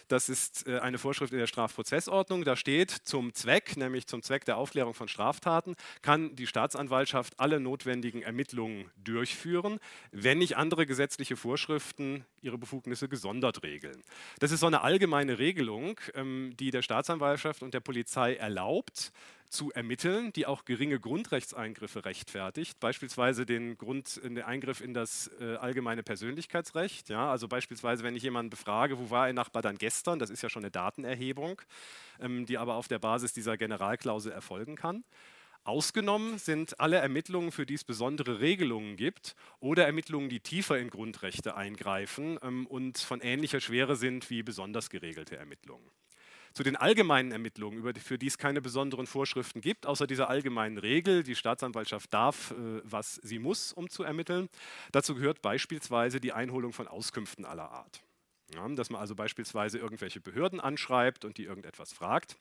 Das 0.08 0.30
ist 0.30 0.66
äh, 0.66 0.80
eine 0.80 0.98
Vorschrift 0.98 1.34
in 1.34 1.40
der 1.40 1.48
Strafprozessordnung. 1.48 2.46
Da 2.46 2.56
steht, 2.56 2.90
zum 2.92 3.34
Zweck, 3.34 3.76
nämlich 3.76 4.08
zum 4.08 4.22
Zweck 4.22 4.46
der 4.46 4.56
Aufklärung 4.56 4.94
von 4.94 5.10
Straftaten, 5.10 5.76
kann 6.02 6.38
die 6.38 6.48
Staatsanwaltschaft 6.48 7.38
alle 7.38 7.60
notwendigen 7.60 8.22
Ermittlungen 8.22 8.90
durchführen, 9.04 9.80
wenn 10.12 10.38
nicht 10.38 10.56
andere 10.56 10.86
gesetzliche 10.86 11.36
Vorschriften 11.36 12.24
ihre 12.42 12.58
Befugnisse 12.58 13.10
gesondert 13.10 13.62
regeln. 13.62 14.02
Das 14.40 14.52
ist 14.52 14.62
so 14.62 14.68
eine 14.68 14.82
allgemeine 14.82 15.38
Regelung, 15.38 16.00
ähm, 16.16 16.56
die 16.58 16.72
der 16.72 16.82
Staatsanwaltschaft 16.82 17.62
und 17.62 17.74
der 17.74 17.82
Polizei 17.82 18.36
erlaubt, 18.36 19.12
zu 19.50 19.72
ermitteln, 19.72 20.34
die 20.34 20.46
auch 20.46 20.66
geringe 20.66 21.00
Grundrechtseingriffe 21.00 22.06
rechtfertigt, 22.06 22.80
beispielsweise 22.80 23.46
den, 23.46 23.78
Grund, 23.78 24.22
den 24.24 24.42
Eingriff 24.42 24.82
in 24.82 24.94
das 24.94 25.32
äh, 25.40 25.56
allgemeine 25.56 26.04
Persönlichkeitsrecht. 26.04 27.10
Ja, 27.10 27.32
also 27.32 27.48
beispielsweise, 27.48 28.04
wenn 28.04 28.16
ich 28.16 28.24
jemanden 28.24 28.50
befrage, 28.50 29.00
wo 29.00 29.10
war 29.10 29.26
ein 29.26 29.36
Nachbar 29.36 29.62
dann 29.62 29.78
gestern, 29.78 30.20
das 30.20 30.30
ist 30.30 30.42
ja 30.42 30.50
schon 30.50 30.64
eine 30.64 30.72
Datenerhebung, 30.72 31.62
ähm, 32.20 32.46
die 32.46 32.58
aber 32.58 32.76
auf 32.76 32.88
der 32.88 33.00
Basis 33.00 33.34
dieser 33.34 33.58
Generalklausel 33.58 34.32
erfolgen 34.32 34.76
kann. 34.76 35.04
Ausgenommen 35.68 36.38
sind 36.38 36.80
alle 36.80 36.96
Ermittlungen, 36.96 37.52
für 37.52 37.66
die 37.66 37.74
es 37.74 37.84
besondere 37.84 38.40
Regelungen 38.40 38.96
gibt 38.96 39.36
oder 39.60 39.86
Ermittlungen, 39.86 40.30
die 40.30 40.40
tiefer 40.40 40.80
in 40.80 40.90
Grundrechte 40.90 41.58
eingreifen 41.58 42.40
ähm, 42.42 42.66
und 42.68 42.98
von 42.98 43.20
ähnlicher 43.20 43.60
Schwere 43.60 43.98
sind 43.98 44.30
wie 44.30 44.44
besonders 44.44 44.90
geregelte 44.90 45.36
Ermittlungen. 45.36 45.92
Zu 46.58 46.64
den 46.64 46.76
allgemeinen 46.76 47.32
Ermittlungen, 47.32 47.78
über 47.78 47.94
für 47.94 48.18
die 48.18 48.26
es 48.26 48.40
keine 48.40 48.64
besonderen 48.64 49.06
Vorschriften 49.06 49.62
gibt, 49.62 49.86
außer 49.86 50.08
dieser 50.08 50.28
allgemeinen 50.28 50.80
Regel, 50.80 51.22
die 51.22 51.36
Staatsanwaltschaft 51.36 52.12
darf, 52.12 52.50
äh, 52.50 52.82
was 52.84 53.20
sie 53.22 53.38
muss, 53.38 53.74
um 53.74 53.92
zu 53.92 54.02
ermitteln. 54.02 54.50
Dazu 54.92 55.14
gehört 55.14 55.44
beispielsweise 55.44 56.20
die 56.20 56.34
Einholung 56.34 56.74
von 56.74 56.88
Auskünften 56.88 57.46
aller 57.46 57.70
Art. 57.70 58.02
Ja, 58.56 58.66
dass 58.70 58.90
man 58.90 59.02
also 59.02 59.14
beispielsweise 59.14 59.78
irgendwelche 59.78 60.22
Behörden 60.22 60.62
anschreibt 60.62 61.26
und 61.26 61.38
die 61.38 61.44
irgendetwas 61.44 61.92
fragt. 61.92 62.38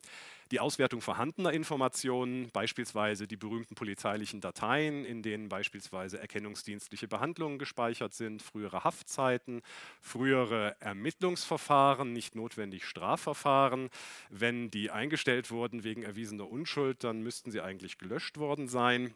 Die 0.52 0.60
Auswertung 0.60 1.00
vorhandener 1.00 1.52
Informationen, 1.52 2.48
beispielsweise 2.52 3.26
die 3.26 3.36
berühmten 3.36 3.74
polizeilichen 3.74 4.40
Dateien, 4.40 5.04
in 5.04 5.22
denen 5.22 5.48
beispielsweise 5.48 6.20
erkennungsdienstliche 6.20 7.08
Behandlungen 7.08 7.58
gespeichert 7.58 8.14
sind, 8.14 8.40
frühere 8.40 8.84
Haftzeiten, 8.84 9.62
frühere 10.00 10.76
Ermittlungsverfahren, 10.78 12.12
nicht 12.12 12.36
notwendig 12.36 12.84
Strafverfahren. 12.84 13.90
Wenn 14.30 14.70
die 14.70 14.92
eingestellt 14.92 15.50
wurden 15.50 15.82
wegen 15.82 16.04
erwiesener 16.04 16.48
Unschuld, 16.48 17.02
dann 17.02 17.22
müssten 17.22 17.50
sie 17.50 17.60
eigentlich 17.60 17.98
gelöscht 17.98 18.38
worden 18.38 18.68
sein 18.68 19.12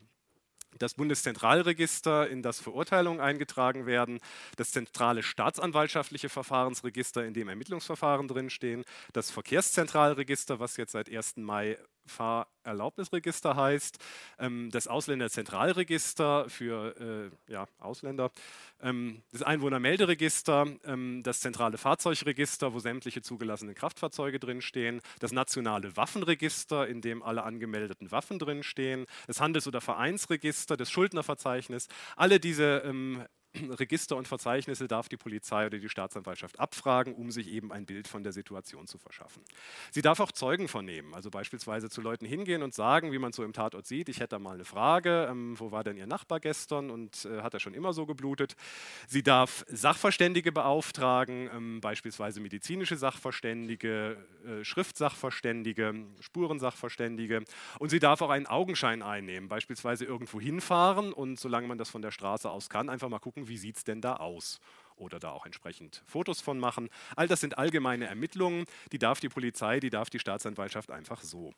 das 0.78 0.94
Bundeszentralregister, 0.94 2.28
in 2.28 2.42
das 2.42 2.60
Verurteilungen 2.60 3.20
eingetragen 3.20 3.86
werden, 3.86 4.20
das 4.56 4.70
zentrale 4.70 5.22
staatsanwaltschaftliche 5.22 6.28
Verfahrensregister, 6.28 7.24
in 7.24 7.34
dem 7.34 7.48
Ermittlungsverfahren 7.48 8.28
drinstehen, 8.28 8.84
das 9.12 9.30
Verkehrszentralregister, 9.30 10.60
was 10.60 10.76
jetzt 10.76 10.92
seit 10.92 11.10
1. 11.10 11.38
Mai 11.38 11.78
Fahrerlaubnisregister 12.06 13.56
heißt, 13.56 13.98
ähm, 14.38 14.70
das 14.70 14.88
Ausländerzentralregister 14.88 16.48
für 16.48 17.30
äh, 17.48 17.52
ja, 17.52 17.66
Ausländer, 17.78 18.30
ähm, 18.82 19.22
das 19.32 19.42
Einwohnermelderegister, 19.42 20.66
ähm, 20.84 21.22
das 21.22 21.40
zentrale 21.40 21.78
Fahrzeugregister, 21.78 22.72
wo 22.72 22.78
sämtliche 22.78 23.22
zugelassenen 23.22 23.74
Kraftfahrzeuge 23.74 24.38
drinstehen, 24.38 25.00
das 25.20 25.32
nationale 25.32 25.96
Waffenregister, 25.96 26.88
in 26.88 27.00
dem 27.00 27.22
alle 27.22 27.42
angemeldeten 27.42 28.10
Waffen 28.10 28.38
drinstehen, 28.38 29.06
das 29.26 29.40
Handels- 29.40 29.66
oder 29.66 29.80
Vereinsregister, 29.80 30.76
das 30.76 30.90
Schuldnerverzeichnis. 30.90 31.88
Alle 32.16 32.40
diese 32.40 32.82
ähm, 32.84 33.24
Register 33.54 34.16
und 34.16 34.28
Verzeichnisse 34.28 34.86
darf 34.86 35.08
die 35.08 35.16
Polizei 35.16 35.66
oder 35.66 35.78
die 35.78 35.88
Staatsanwaltschaft 35.88 36.60
abfragen, 36.60 37.14
um 37.14 37.30
sich 37.30 37.48
eben 37.48 37.72
ein 37.72 37.84
Bild 37.84 38.06
von 38.06 38.22
der 38.22 38.32
Situation 38.32 38.86
zu 38.86 38.98
verschaffen. 38.98 39.42
Sie 39.90 40.02
darf 40.02 40.20
auch 40.20 40.32
Zeugen 40.32 40.68
vernehmen, 40.68 41.14
also 41.14 41.30
beispielsweise 41.30 41.90
zu 41.90 42.00
Leuten 42.00 42.26
hingehen 42.26 42.62
und 42.62 42.74
sagen, 42.74 43.12
wie 43.12 43.18
man 43.18 43.32
so 43.32 43.42
im 43.42 43.52
Tatort 43.52 43.86
sieht, 43.86 44.08
ich 44.08 44.20
hätte 44.20 44.30
da 44.30 44.38
mal 44.38 44.54
eine 44.54 44.64
Frage, 44.64 45.26
ähm, 45.30 45.58
wo 45.58 45.72
war 45.72 45.82
denn 45.82 45.96
Ihr 45.96 46.06
Nachbar 46.06 46.38
gestern 46.40 46.90
und 46.90 47.24
äh, 47.24 47.42
hat 47.42 47.54
er 47.54 47.60
schon 47.60 47.74
immer 47.74 47.92
so 47.92 48.06
geblutet? 48.06 48.54
Sie 49.08 49.22
darf 49.22 49.64
Sachverständige 49.68 50.52
beauftragen, 50.52 51.50
ähm, 51.52 51.80
beispielsweise 51.80 52.40
medizinische 52.40 52.96
Sachverständige, 52.96 54.16
äh, 54.46 54.64
Schriftsachverständige, 54.64 55.94
Spurensachverständige 56.20 57.42
und 57.78 57.88
sie 57.90 57.98
darf 57.98 58.22
auch 58.22 58.30
einen 58.30 58.46
Augenschein 58.46 59.02
einnehmen, 59.02 59.48
beispielsweise 59.48 60.04
irgendwo 60.04 60.40
hinfahren 60.40 61.12
und 61.12 61.40
solange 61.40 61.66
man 61.66 61.78
das 61.78 61.90
von 61.90 62.02
der 62.02 62.10
Straße 62.10 62.48
aus 62.48 62.70
kann, 62.70 62.88
einfach 62.88 63.08
mal 63.08 63.18
gucken, 63.18 63.39
gucken, 63.40 63.48
wie 63.48 63.56
sieht 63.56 63.76
es 63.76 63.84
denn 63.84 64.00
da 64.00 64.16
aus 64.16 64.60
oder 64.96 65.18
da 65.18 65.30
auch 65.30 65.46
entsprechend 65.46 66.02
Fotos 66.06 66.40
von 66.40 66.58
machen. 66.58 66.90
All 67.16 67.26
das 67.26 67.40
sind 67.40 67.56
allgemeine 67.56 68.06
Ermittlungen, 68.06 68.66
die 68.92 68.98
darf 68.98 69.20
die 69.20 69.30
Polizei, 69.30 69.80
die 69.80 69.90
darf 69.90 70.10
die 70.10 70.18
Staatsanwaltschaft 70.18 70.90
einfach 70.90 71.22
so. 71.22 71.52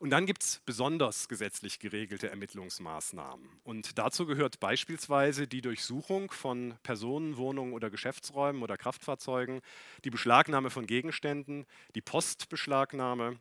Und 0.00 0.10
dann 0.10 0.26
gibt 0.26 0.42
es 0.42 0.60
besonders 0.66 1.28
gesetzlich 1.28 1.78
geregelte 1.78 2.28
Ermittlungsmaßnahmen. 2.28 3.48
Und 3.62 3.96
dazu 3.98 4.26
gehört 4.26 4.58
beispielsweise 4.58 5.46
die 5.46 5.60
Durchsuchung 5.60 6.30
von 6.32 6.74
Personen, 6.82 7.36
Wohnungen 7.36 7.72
oder 7.72 7.90
Geschäftsräumen 7.90 8.62
oder 8.62 8.76
Kraftfahrzeugen, 8.76 9.60
die 10.04 10.10
Beschlagnahme 10.10 10.70
von 10.70 10.86
Gegenständen, 10.86 11.64
die 11.94 12.02
Postbeschlagnahme, 12.02 13.38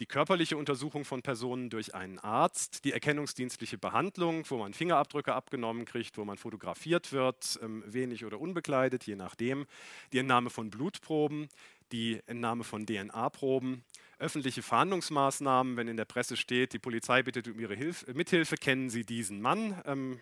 die 0.00 0.06
körperliche 0.06 0.56
Untersuchung 0.56 1.04
von 1.04 1.22
Personen 1.22 1.70
durch 1.70 1.94
einen 1.94 2.18
Arzt, 2.18 2.84
die 2.84 2.92
erkennungsdienstliche 2.92 3.78
Behandlung, 3.78 4.44
wo 4.48 4.58
man 4.58 4.74
Fingerabdrücke 4.74 5.34
abgenommen 5.34 5.84
kriegt, 5.84 6.18
wo 6.18 6.24
man 6.24 6.36
fotografiert 6.36 7.12
wird, 7.12 7.58
ähm, 7.62 7.84
wenig 7.86 8.24
oder 8.24 8.40
unbekleidet, 8.40 9.04
je 9.04 9.16
nachdem, 9.16 9.66
die 10.12 10.18
Entnahme 10.18 10.50
von 10.50 10.70
Blutproben, 10.70 11.48
die 11.92 12.20
Entnahme 12.26 12.64
von 12.64 12.86
DNA-Proben, 12.86 13.84
öffentliche 14.18 14.62
Fahndungsmaßnahmen, 14.62 15.76
wenn 15.76 15.88
in 15.88 15.96
der 15.96 16.04
Presse 16.06 16.36
steht, 16.36 16.72
die 16.72 16.78
Polizei 16.78 17.22
bittet 17.22 17.48
um 17.48 17.58
ihre 17.60 17.74
Hilf 17.74 18.06
Mithilfe, 18.12 18.56
kennen 18.56 18.90
Sie 18.90 19.04
diesen 19.04 19.40
Mann? 19.40 19.80
Ähm, 19.86 20.20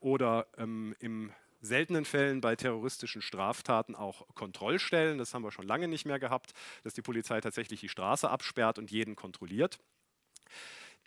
oder 0.00 0.46
ähm, 0.58 0.96
im 0.98 1.30
seltenen 1.62 2.04
Fällen 2.04 2.40
bei 2.40 2.56
terroristischen 2.56 3.22
Straftaten 3.22 3.94
auch 3.94 4.26
Kontrollstellen. 4.34 5.18
Das 5.18 5.32
haben 5.32 5.44
wir 5.44 5.52
schon 5.52 5.66
lange 5.66 5.88
nicht 5.88 6.04
mehr 6.04 6.18
gehabt, 6.18 6.52
dass 6.82 6.92
die 6.92 7.02
Polizei 7.02 7.40
tatsächlich 7.40 7.80
die 7.80 7.88
Straße 7.88 8.28
absperrt 8.28 8.78
und 8.78 8.90
jeden 8.90 9.16
kontrolliert. 9.16 9.78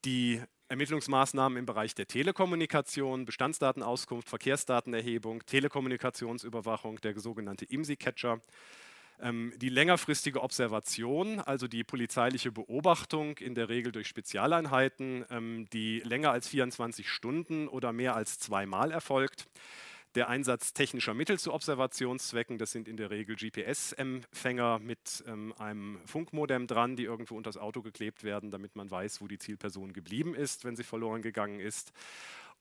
Die 0.05 0.41
Ermittlungsmaßnahmen 0.69 1.57
im 1.57 1.65
Bereich 1.65 1.93
der 1.93 2.07
Telekommunikation, 2.07 3.25
Bestandsdatenauskunft, 3.25 4.29
Verkehrsdatenerhebung, 4.29 5.45
Telekommunikationsüberwachung, 5.45 7.01
der 7.01 7.19
sogenannte 7.19 7.65
IMSI-Catcher, 7.65 8.39
ähm, 9.19 9.53
die 9.57 9.69
längerfristige 9.69 10.41
Observation, 10.41 11.39
also 11.39 11.67
die 11.67 11.83
polizeiliche 11.83 12.51
Beobachtung, 12.51 13.37
in 13.37 13.55
der 13.55 13.69
Regel 13.69 13.91
durch 13.91 14.07
Spezialeinheiten, 14.07 15.25
ähm, 15.29 15.67
die 15.71 15.99
länger 15.99 16.31
als 16.31 16.47
24 16.47 17.09
Stunden 17.09 17.67
oder 17.67 17.93
mehr 17.93 18.15
als 18.15 18.39
zweimal 18.39 18.91
erfolgt 18.91 19.47
der 20.15 20.29
Einsatz 20.29 20.73
technischer 20.73 21.13
Mittel 21.13 21.37
zu 21.37 21.53
Observationszwecken, 21.53 22.57
das 22.57 22.71
sind 22.71 22.87
in 22.87 22.97
der 22.97 23.09
Regel 23.09 23.35
GPS-Empfänger 23.35 24.79
mit 24.79 25.23
ähm, 25.27 25.53
einem 25.57 25.99
Funkmodem 26.05 26.67
dran, 26.67 26.95
die 26.95 27.03
irgendwo 27.03 27.35
unter 27.35 27.49
das 27.49 27.57
Auto 27.57 27.81
geklebt 27.81 28.23
werden, 28.23 28.49
damit 28.49 28.75
man 28.75 28.89
weiß, 28.89 29.21
wo 29.21 29.27
die 29.27 29.37
Zielperson 29.37 29.93
geblieben 29.93 30.33
ist, 30.33 30.63
wenn 30.63 30.75
sie 30.75 30.83
verloren 30.83 31.21
gegangen 31.21 31.59
ist. 31.59 31.91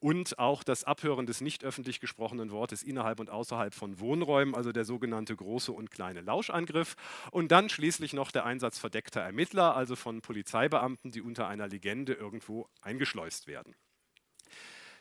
Und 0.00 0.38
auch 0.38 0.64
das 0.64 0.84
Abhören 0.84 1.24
des 1.24 1.40
nicht 1.40 1.64
öffentlich 1.64 2.00
gesprochenen 2.00 2.50
Wortes 2.50 2.82
innerhalb 2.82 3.20
und 3.20 3.30
außerhalb 3.30 3.72
von 3.72 4.00
Wohnräumen, 4.00 4.54
also 4.54 4.72
der 4.72 4.84
sogenannte 4.84 5.34
große 5.34 5.72
und 5.72 5.90
kleine 5.90 6.20
Lauschangriff. 6.20 6.96
Und 7.30 7.52
dann 7.52 7.70
schließlich 7.70 8.12
noch 8.12 8.30
der 8.30 8.44
Einsatz 8.44 8.78
verdeckter 8.78 9.20
Ermittler, 9.20 9.76
also 9.76 9.96
von 9.96 10.20
Polizeibeamten, 10.20 11.10
die 11.12 11.22
unter 11.22 11.48
einer 11.48 11.68
Legende 11.68 12.12
irgendwo 12.12 12.68
eingeschleust 12.82 13.46
werden. 13.46 13.74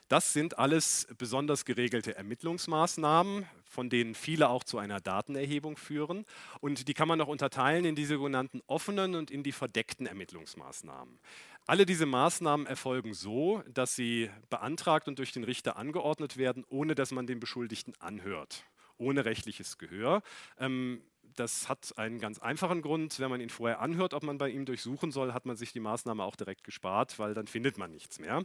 Das 0.09 0.33
sind 0.33 0.59
alles 0.59 1.07
besonders 1.17 1.65
geregelte 1.65 2.15
Ermittlungsmaßnahmen, 2.15 3.45
von 3.65 3.89
denen 3.89 4.15
viele 4.15 4.49
auch 4.49 4.63
zu 4.63 4.77
einer 4.77 4.99
Datenerhebung 4.99 5.77
führen. 5.77 6.25
Und 6.59 6.87
die 6.87 6.93
kann 6.93 7.07
man 7.07 7.17
noch 7.17 7.27
unterteilen 7.27 7.85
in 7.85 7.95
die 7.95 8.05
sogenannten 8.05 8.61
offenen 8.67 9.15
und 9.15 9.31
in 9.31 9.43
die 9.43 9.51
verdeckten 9.51 10.05
Ermittlungsmaßnahmen. 10.05 11.19
Alle 11.65 11.85
diese 11.85 12.05
Maßnahmen 12.05 12.67
erfolgen 12.67 13.13
so, 13.13 13.63
dass 13.73 13.95
sie 13.95 14.29
beantragt 14.49 15.07
und 15.07 15.17
durch 15.19 15.31
den 15.31 15.45
Richter 15.45 15.77
angeordnet 15.77 16.37
werden, 16.37 16.65
ohne 16.67 16.93
dass 16.93 17.11
man 17.11 17.25
den 17.25 17.39
Beschuldigten 17.39 17.93
anhört, 17.99 18.65
ohne 18.97 19.23
rechtliches 19.23 19.77
Gehör. 19.77 20.21
Ähm, 20.59 21.01
das 21.35 21.69
hat 21.69 21.97
einen 21.97 22.19
ganz 22.19 22.39
einfachen 22.39 22.81
Grund. 22.81 23.17
Wenn 23.19 23.29
man 23.29 23.39
ihn 23.39 23.49
vorher 23.49 23.79
anhört, 23.79 24.13
ob 24.13 24.23
man 24.23 24.37
bei 24.37 24.49
ihm 24.49 24.65
durchsuchen 24.65 25.11
soll, 25.11 25.33
hat 25.33 25.45
man 25.45 25.55
sich 25.55 25.71
die 25.71 25.79
Maßnahme 25.79 26.23
auch 26.23 26.35
direkt 26.35 26.65
gespart, 26.65 27.17
weil 27.17 27.33
dann 27.33 27.47
findet 27.47 27.77
man 27.77 27.91
nichts 27.91 28.19
mehr. 28.19 28.43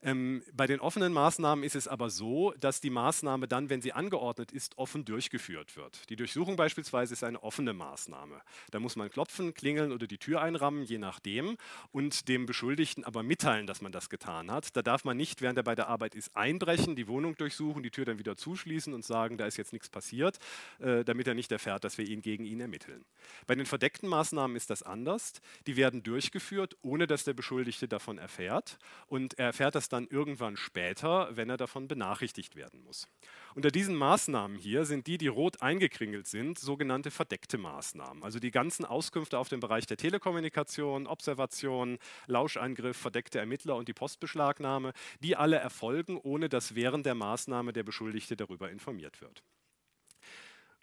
Ähm, 0.00 0.42
bei 0.52 0.66
den 0.66 0.78
offenen 0.78 1.12
Maßnahmen 1.12 1.64
ist 1.64 1.74
es 1.74 1.88
aber 1.88 2.08
so, 2.08 2.54
dass 2.60 2.80
die 2.80 2.90
Maßnahme 2.90 3.48
dann, 3.48 3.68
wenn 3.68 3.82
sie 3.82 3.92
angeordnet 3.92 4.52
ist, 4.52 4.78
offen 4.78 5.04
durchgeführt 5.04 5.76
wird. 5.76 6.08
Die 6.08 6.14
Durchsuchung 6.14 6.54
beispielsweise 6.54 7.14
ist 7.14 7.24
eine 7.24 7.42
offene 7.42 7.72
Maßnahme. 7.72 8.40
Da 8.70 8.78
muss 8.78 8.94
man 8.94 9.10
klopfen, 9.10 9.54
klingeln 9.54 9.90
oder 9.90 10.06
die 10.06 10.18
Tür 10.18 10.40
einrammen, 10.40 10.84
je 10.84 10.98
nachdem, 10.98 11.56
und 11.90 12.28
dem 12.28 12.46
Beschuldigten 12.46 13.04
aber 13.04 13.24
mitteilen, 13.24 13.66
dass 13.66 13.80
man 13.80 13.90
das 13.90 14.08
getan 14.08 14.52
hat. 14.52 14.76
Da 14.76 14.82
darf 14.82 15.04
man 15.04 15.16
nicht, 15.16 15.42
während 15.42 15.58
er 15.58 15.64
bei 15.64 15.74
der 15.74 15.88
Arbeit 15.88 16.14
ist, 16.14 16.36
einbrechen, 16.36 16.94
die 16.94 17.08
Wohnung 17.08 17.36
durchsuchen, 17.36 17.82
die 17.82 17.90
Tür 17.90 18.04
dann 18.04 18.20
wieder 18.20 18.36
zuschließen 18.36 18.94
und 18.94 19.04
sagen, 19.04 19.36
da 19.36 19.46
ist 19.46 19.56
jetzt 19.56 19.72
nichts 19.72 19.88
passiert, 19.88 20.38
äh, 20.78 21.04
damit 21.04 21.26
er 21.26 21.34
nicht 21.34 21.50
erfährt, 21.50 21.82
dass 21.82 21.98
wir 21.98 22.06
ihn 22.06 22.22
gegen 22.22 22.44
ihn 22.44 22.60
ermitteln. 22.60 23.04
Bei 23.48 23.56
den 23.56 23.66
verdeckten 23.66 24.08
Maßnahmen 24.08 24.56
ist 24.56 24.70
das 24.70 24.84
anders. 24.84 25.32
Die 25.66 25.76
werden 25.76 26.04
durchgeführt, 26.04 26.76
ohne 26.82 27.08
dass 27.08 27.24
der 27.24 27.34
Beschuldigte 27.34 27.88
davon 27.88 28.18
erfährt. 28.18 28.78
Und 29.08 29.36
er 29.38 29.46
erfährt 29.46 29.74
das 29.74 29.87
dann 29.88 30.06
irgendwann 30.06 30.56
später, 30.56 31.28
wenn 31.36 31.50
er 31.50 31.56
davon 31.56 31.88
benachrichtigt 31.88 32.56
werden 32.56 32.82
muss. 32.82 33.08
Unter 33.54 33.70
diesen 33.70 33.96
Maßnahmen 33.96 34.56
hier 34.56 34.84
sind 34.84 35.06
die, 35.06 35.18
die 35.18 35.26
rot 35.26 35.62
eingekringelt 35.62 36.26
sind, 36.26 36.58
sogenannte 36.58 37.10
verdeckte 37.10 37.58
Maßnahmen. 37.58 38.22
Also 38.22 38.38
die 38.38 38.50
ganzen 38.50 38.84
Auskünfte 38.84 39.38
auf 39.38 39.48
dem 39.48 39.60
Bereich 39.60 39.86
der 39.86 39.96
Telekommunikation, 39.96 41.06
Observation, 41.06 41.98
Lauscheingriff, 42.26 42.96
verdeckte 42.96 43.38
Ermittler 43.38 43.76
und 43.76 43.88
die 43.88 43.94
Postbeschlagnahme, 43.94 44.92
die 45.20 45.36
alle 45.36 45.56
erfolgen, 45.56 46.18
ohne 46.18 46.48
dass 46.48 46.74
während 46.74 47.06
der 47.06 47.14
Maßnahme 47.14 47.72
der 47.72 47.82
Beschuldigte 47.82 48.36
darüber 48.36 48.70
informiert 48.70 49.20
wird. 49.20 49.42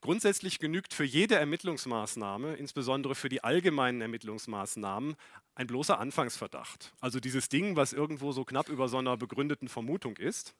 Grundsätzlich 0.01 0.59
genügt 0.59 0.93
für 0.93 1.03
jede 1.03 1.35
Ermittlungsmaßnahme, 1.35 2.55
insbesondere 2.55 3.15
für 3.15 3.29
die 3.29 3.43
allgemeinen 3.43 4.01
Ermittlungsmaßnahmen, 4.01 5.15
ein 5.55 5.67
bloßer 5.67 5.99
Anfangsverdacht. 5.99 6.93
Also 6.99 7.19
dieses 7.19 7.49
Ding, 7.49 7.75
was 7.75 7.93
irgendwo 7.93 8.31
so 8.31 8.45
knapp 8.45 8.69
über 8.69 8.87
so 8.87 8.97
einer 8.97 9.17
begründeten 9.17 9.67
Vermutung 9.67 10.17
ist. 10.17 10.53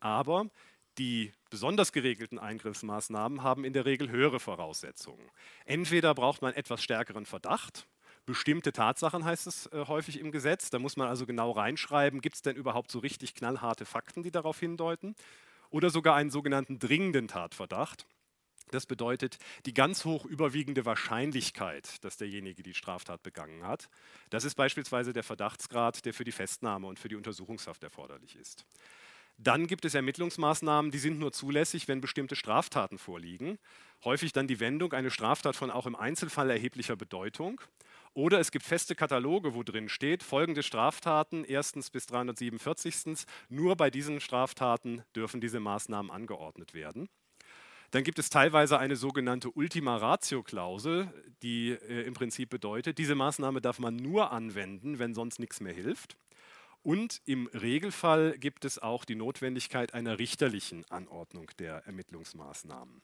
Aber 0.00 0.46
Die 0.98 1.32
besonders 1.50 1.92
geregelten 1.92 2.38
Eingriffsmaßnahmen 2.38 3.42
haben 3.42 3.64
in 3.64 3.72
der 3.74 3.84
Regel 3.84 4.10
höhere 4.10 4.40
Voraussetzungen. 4.40 5.30
Entweder 5.66 6.14
braucht 6.14 6.40
man 6.42 6.54
etwas 6.54 6.82
stärkeren 6.82 7.26
Verdacht, 7.26 7.86
bestimmte 8.24 8.72
Tatsachen 8.72 9.24
heißt 9.24 9.46
es 9.46 9.66
äh, 9.66 9.84
häufig 9.86 10.18
im 10.18 10.32
Gesetz, 10.32 10.70
da 10.70 10.78
muss 10.78 10.96
man 10.96 11.08
also 11.08 11.26
genau 11.26 11.50
reinschreiben, 11.52 12.20
gibt 12.20 12.36
es 12.36 12.42
denn 12.42 12.56
überhaupt 12.56 12.90
so 12.90 12.98
richtig 12.98 13.34
knallharte 13.34 13.84
Fakten, 13.84 14.22
die 14.22 14.30
darauf 14.30 14.58
hindeuten, 14.58 15.14
oder 15.70 15.90
sogar 15.90 16.16
einen 16.16 16.30
sogenannten 16.30 16.78
dringenden 16.78 17.28
Tatverdacht. 17.28 18.06
Das 18.70 18.86
bedeutet 18.86 19.38
die 19.64 19.74
ganz 19.74 20.04
hoch 20.04 20.24
überwiegende 20.24 20.84
Wahrscheinlichkeit, 20.84 22.04
dass 22.04 22.16
derjenige 22.16 22.62
die 22.62 22.74
Straftat 22.74 23.22
begangen 23.22 23.64
hat. 23.64 23.88
Das 24.30 24.44
ist 24.44 24.56
beispielsweise 24.56 25.12
der 25.12 25.22
Verdachtsgrad, 25.22 26.04
der 26.04 26.14
für 26.14 26.24
die 26.24 26.32
Festnahme 26.32 26.86
und 26.86 26.98
für 26.98 27.08
die 27.08 27.16
Untersuchungshaft 27.16 27.82
erforderlich 27.84 28.36
ist. 28.36 28.66
Dann 29.38 29.66
gibt 29.66 29.84
es 29.84 29.94
Ermittlungsmaßnahmen, 29.94 30.90
die 30.90 30.98
sind 30.98 31.18
nur 31.18 31.30
zulässig, 31.30 31.88
wenn 31.88 32.00
bestimmte 32.00 32.36
Straftaten 32.36 32.96
vorliegen. 32.96 33.58
Häufig 34.02 34.32
dann 34.32 34.48
die 34.48 34.60
Wendung, 34.60 34.94
eine 34.94 35.10
Straftat 35.10 35.56
von 35.56 35.70
auch 35.70 35.86
im 35.86 35.94
Einzelfall 35.94 36.50
erheblicher 36.50 36.96
Bedeutung. 36.96 37.60
Oder 38.14 38.40
es 38.40 38.50
gibt 38.50 38.64
feste 38.64 38.94
Kataloge, 38.94 39.54
wo 39.54 39.62
drin 39.62 39.90
steht, 39.90 40.22
folgende 40.22 40.62
Straftaten, 40.62 41.44
erstens 41.44 41.90
bis 41.90 42.06
347. 42.06 43.26
Nur 43.50 43.76
bei 43.76 43.90
diesen 43.90 44.20
Straftaten 44.20 45.04
dürfen 45.14 45.42
diese 45.42 45.60
Maßnahmen 45.60 46.10
angeordnet 46.10 46.72
werden. 46.72 47.10
Dann 47.96 48.04
gibt 48.04 48.18
es 48.18 48.28
teilweise 48.28 48.78
eine 48.78 48.94
sogenannte 48.94 49.50
Ultima 49.50 49.96
Ratio-Klausel, 49.96 51.08
die 51.42 51.70
äh, 51.70 52.02
im 52.02 52.12
Prinzip 52.12 52.50
bedeutet, 52.50 52.98
diese 52.98 53.14
Maßnahme 53.14 53.62
darf 53.62 53.78
man 53.78 53.96
nur 53.96 54.32
anwenden, 54.32 54.98
wenn 54.98 55.14
sonst 55.14 55.38
nichts 55.40 55.62
mehr 55.62 55.72
hilft. 55.72 56.18
Und 56.82 57.22
im 57.24 57.46
Regelfall 57.46 58.36
gibt 58.36 58.66
es 58.66 58.78
auch 58.78 59.06
die 59.06 59.14
Notwendigkeit 59.14 59.94
einer 59.94 60.18
richterlichen 60.18 60.84
Anordnung 60.90 61.50
der 61.58 61.86
Ermittlungsmaßnahmen. 61.86 63.00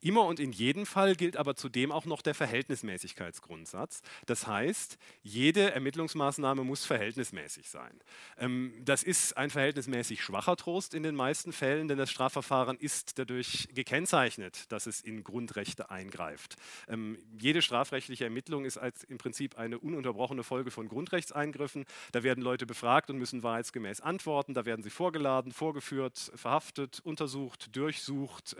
Immer 0.00 0.26
und 0.26 0.38
in 0.38 0.52
jedem 0.52 0.86
Fall 0.86 1.16
gilt 1.16 1.36
aber 1.36 1.56
zudem 1.56 1.90
auch 1.90 2.04
noch 2.04 2.22
der 2.22 2.34
Verhältnismäßigkeitsgrundsatz. 2.34 4.02
Das 4.26 4.46
heißt, 4.46 4.96
jede 5.22 5.72
Ermittlungsmaßnahme 5.72 6.62
muss 6.62 6.84
verhältnismäßig 6.84 7.68
sein. 7.68 7.98
Ähm, 8.38 8.74
das 8.84 9.02
ist 9.02 9.36
ein 9.36 9.50
verhältnismäßig 9.50 10.22
schwacher 10.22 10.56
Trost 10.56 10.94
in 10.94 11.02
den 11.02 11.16
meisten 11.16 11.52
Fällen, 11.52 11.88
denn 11.88 11.98
das 11.98 12.10
Strafverfahren 12.10 12.78
ist 12.78 13.18
dadurch 13.18 13.68
gekennzeichnet, 13.74 14.70
dass 14.70 14.86
es 14.86 15.00
in 15.00 15.24
Grundrechte 15.24 15.90
eingreift. 15.90 16.56
Ähm, 16.88 17.18
jede 17.40 17.60
strafrechtliche 17.60 18.24
Ermittlung 18.24 18.64
ist 18.64 18.78
im 19.08 19.18
Prinzip 19.18 19.58
eine 19.58 19.78
ununterbrochene 19.80 20.44
Folge 20.44 20.70
von 20.70 20.88
Grundrechtseingriffen. 20.88 21.86
Da 22.12 22.22
werden 22.22 22.42
Leute 22.42 22.66
befragt 22.66 23.10
und 23.10 23.18
müssen 23.18 23.42
wahrheitsgemäß 23.42 24.00
antworten. 24.00 24.54
Da 24.54 24.64
werden 24.64 24.82
sie 24.82 24.90
vorgeladen, 24.90 25.52
vorgeführt, 25.52 26.30
verhaftet, 26.36 27.00
untersucht, 27.00 27.74
durchsucht. 27.74 28.56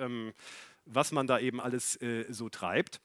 Was 0.90 1.12
man 1.12 1.26
da 1.26 1.38
eben 1.38 1.60
alles 1.60 1.96
äh, 2.00 2.24
so 2.28 2.48
treibt. 2.48 3.00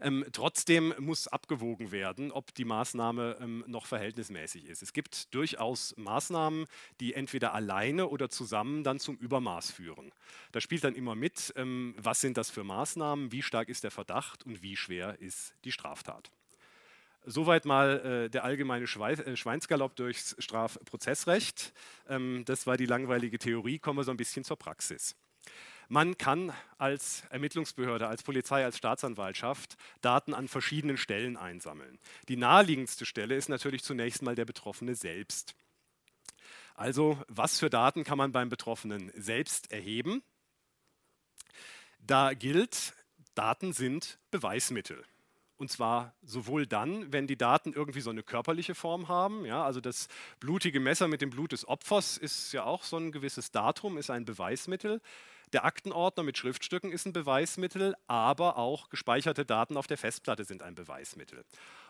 Ähm, 0.00 0.24
trotzdem 0.32 0.94
muss 0.98 1.28
abgewogen 1.28 1.92
werden, 1.92 2.30
ob 2.30 2.54
die 2.54 2.64
Maßnahme 2.64 3.38
ähm, 3.40 3.64
noch 3.66 3.86
verhältnismäßig 3.86 4.66
ist. 4.66 4.82
Es 4.82 4.92
gibt 4.92 5.34
durchaus 5.34 5.94
Maßnahmen, 5.96 6.66
die 7.00 7.14
entweder 7.14 7.54
alleine 7.54 8.08
oder 8.08 8.28
zusammen 8.28 8.84
dann 8.84 9.00
zum 9.00 9.16
Übermaß 9.16 9.70
führen. 9.70 10.12
Da 10.52 10.60
spielt 10.60 10.84
dann 10.84 10.94
immer 10.94 11.14
mit, 11.14 11.52
ähm, 11.56 11.94
was 11.96 12.20
sind 12.20 12.36
das 12.36 12.50
für 12.50 12.64
Maßnahmen, 12.64 13.32
wie 13.32 13.42
stark 13.42 13.68
ist 13.68 13.84
der 13.84 13.90
Verdacht 13.90 14.44
und 14.44 14.62
wie 14.62 14.76
schwer 14.76 15.20
ist 15.20 15.54
die 15.64 15.72
Straftat. 15.72 16.30
Soweit 17.24 17.64
mal 17.64 18.24
äh, 18.24 18.30
der 18.30 18.42
allgemeine 18.42 18.88
Schwei 18.88 19.12
äh, 19.12 19.36
Schweinsgalopp 19.36 19.94
durchs 19.94 20.34
Strafprozessrecht. 20.40 21.72
Ähm, 22.08 22.42
das 22.46 22.66
war 22.66 22.76
die 22.76 22.86
langweilige 22.86 23.38
Theorie, 23.38 23.78
kommen 23.78 23.98
wir 23.98 24.04
so 24.04 24.10
ein 24.10 24.16
bisschen 24.16 24.42
zur 24.42 24.58
Praxis. 24.58 25.14
Man 25.92 26.16
kann 26.16 26.54
als 26.78 27.22
Ermittlungsbehörde, 27.28 28.08
als 28.08 28.22
Polizei, 28.22 28.64
als 28.64 28.78
Staatsanwaltschaft 28.78 29.76
Daten 30.00 30.32
an 30.32 30.48
verschiedenen 30.48 30.96
Stellen 30.96 31.36
einsammeln. 31.36 31.98
Die 32.28 32.38
naheliegendste 32.38 33.04
Stelle 33.04 33.34
ist 33.34 33.50
natürlich 33.50 33.84
zunächst 33.84 34.22
mal 34.22 34.34
der 34.34 34.46
Betroffene 34.46 34.94
selbst. 34.94 35.54
Also, 36.74 37.22
was 37.28 37.58
für 37.58 37.68
Daten 37.68 38.04
kann 38.04 38.16
man 38.16 38.32
beim 38.32 38.48
Betroffenen 38.48 39.12
selbst 39.14 39.70
erheben? 39.70 40.22
Da 41.98 42.32
gilt, 42.32 42.94
Daten 43.34 43.74
sind 43.74 44.18
Beweismittel. 44.30 45.04
Und 45.58 45.70
zwar 45.70 46.14
sowohl 46.22 46.66
dann, 46.66 47.12
wenn 47.12 47.26
die 47.26 47.36
Daten 47.36 47.74
irgendwie 47.74 48.00
so 48.00 48.08
eine 48.08 48.22
körperliche 48.22 48.74
Form 48.74 49.08
haben. 49.08 49.44
Ja, 49.44 49.62
also 49.62 49.82
das 49.82 50.08
blutige 50.40 50.80
Messer 50.80 51.06
mit 51.06 51.20
dem 51.20 51.28
Blut 51.28 51.52
des 51.52 51.68
Opfers 51.68 52.16
ist 52.16 52.50
ja 52.54 52.64
auch 52.64 52.82
so 52.82 52.96
ein 52.96 53.12
gewisses 53.12 53.50
Datum, 53.50 53.98
ist 53.98 54.08
ein 54.08 54.24
Beweismittel. 54.24 55.02
Der 55.52 55.66
Aktenordner 55.66 56.22
mit 56.22 56.38
Schriftstücken 56.38 56.92
ist 56.92 57.04
ein 57.04 57.12
Beweismittel, 57.12 57.94
aber 58.06 58.56
auch 58.56 58.88
gespeicherte 58.88 59.44
Daten 59.44 59.76
auf 59.76 59.86
der 59.86 59.98
Festplatte 59.98 60.44
sind 60.44 60.62
ein 60.62 60.74
Beweismittel. 60.74 61.44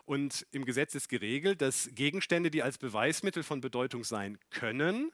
Und 0.04 0.46
im 0.50 0.64
Gesetz 0.64 0.96
ist 0.96 1.08
geregelt, 1.08 1.62
dass 1.62 1.88
Gegenstände, 1.94 2.50
die 2.50 2.64
als 2.64 2.78
Beweismittel 2.78 3.44
von 3.44 3.60
Bedeutung 3.60 4.02
sein 4.02 4.38
können, 4.50 5.12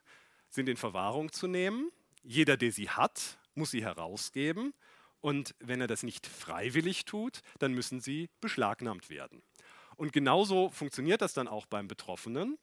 sind 0.48 0.68
in 0.70 0.78
Verwahrung 0.78 1.30
zu 1.30 1.46
nehmen. 1.46 1.90
Jeder, 2.22 2.56
der 2.56 2.72
sie 2.72 2.88
hat, 2.88 3.38
muss 3.54 3.70
sie 3.70 3.84
herausgeben. 3.84 4.72
Und 5.20 5.54
wenn 5.58 5.82
er 5.82 5.86
das 5.86 6.02
nicht 6.02 6.26
freiwillig 6.26 7.04
tut, 7.04 7.42
dann 7.58 7.74
müssen 7.74 8.00
sie 8.00 8.30
beschlagnahmt 8.40 9.10
werden. 9.10 9.42
Und 9.96 10.14
genauso 10.14 10.70
funktioniert 10.70 11.20
das 11.20 11.34
dann 11.34 11.48
auch 11.48 11.66
beim 11.66 11.86
Betroffenen. 11.86 12.56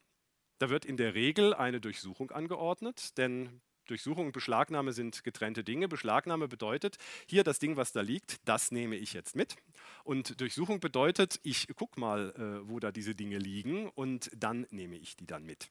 Da 0.57 0.69
wird 0.71 0.85
in 0.85 0.97
der 0.97 1.13
Regel 1.13 1.53
eine 1.53 1.79
Durchsuchung 1.79 2.31
angeordnet, 2.31 3.17
denn 3.17 3.61
Durchsuchung 3.85 4.27
und 4.27 4.31
Beschlagnahme 4.31 4.93
sind 4.93 5.23
getrennte 5.23 5.63
Dinge. 5.63 5.87
Beschlagnahme 5.87 6.47
bedeutet, 6.47 6.97
hier 7.27 7.43
das 7.43 7.59
Ding, 7.59 7.77
was 7.77 7.91
da 7.91 8.01
liegt, 8.01 8.37
das 8.47 8.71
nehme 8.71 8.95
ich 8.95 9.13
jetzt 9.13 9.35
mit. 9.35 9.55
Und 10.03 10.39
Durchsuchung 10.41 10.79
bedeutet, 10.79 11.39
ich 11.43 11.67
gucke 11.75 11.99
mal, 11.99 12.33
äh, 12.37 12.69
wo 12.69 12.79
da 12.79 12.91
diese 12.91 13.15
Dinge 13.15 13.37
liegen 13.37 13.89
und 13.89 14.29
dann 14.35 14.67
nehme 14.71 14.97
ich 14.97 15.15
die 15.15 15.27
dann 15.27 15.43
mit. 15.43 15.69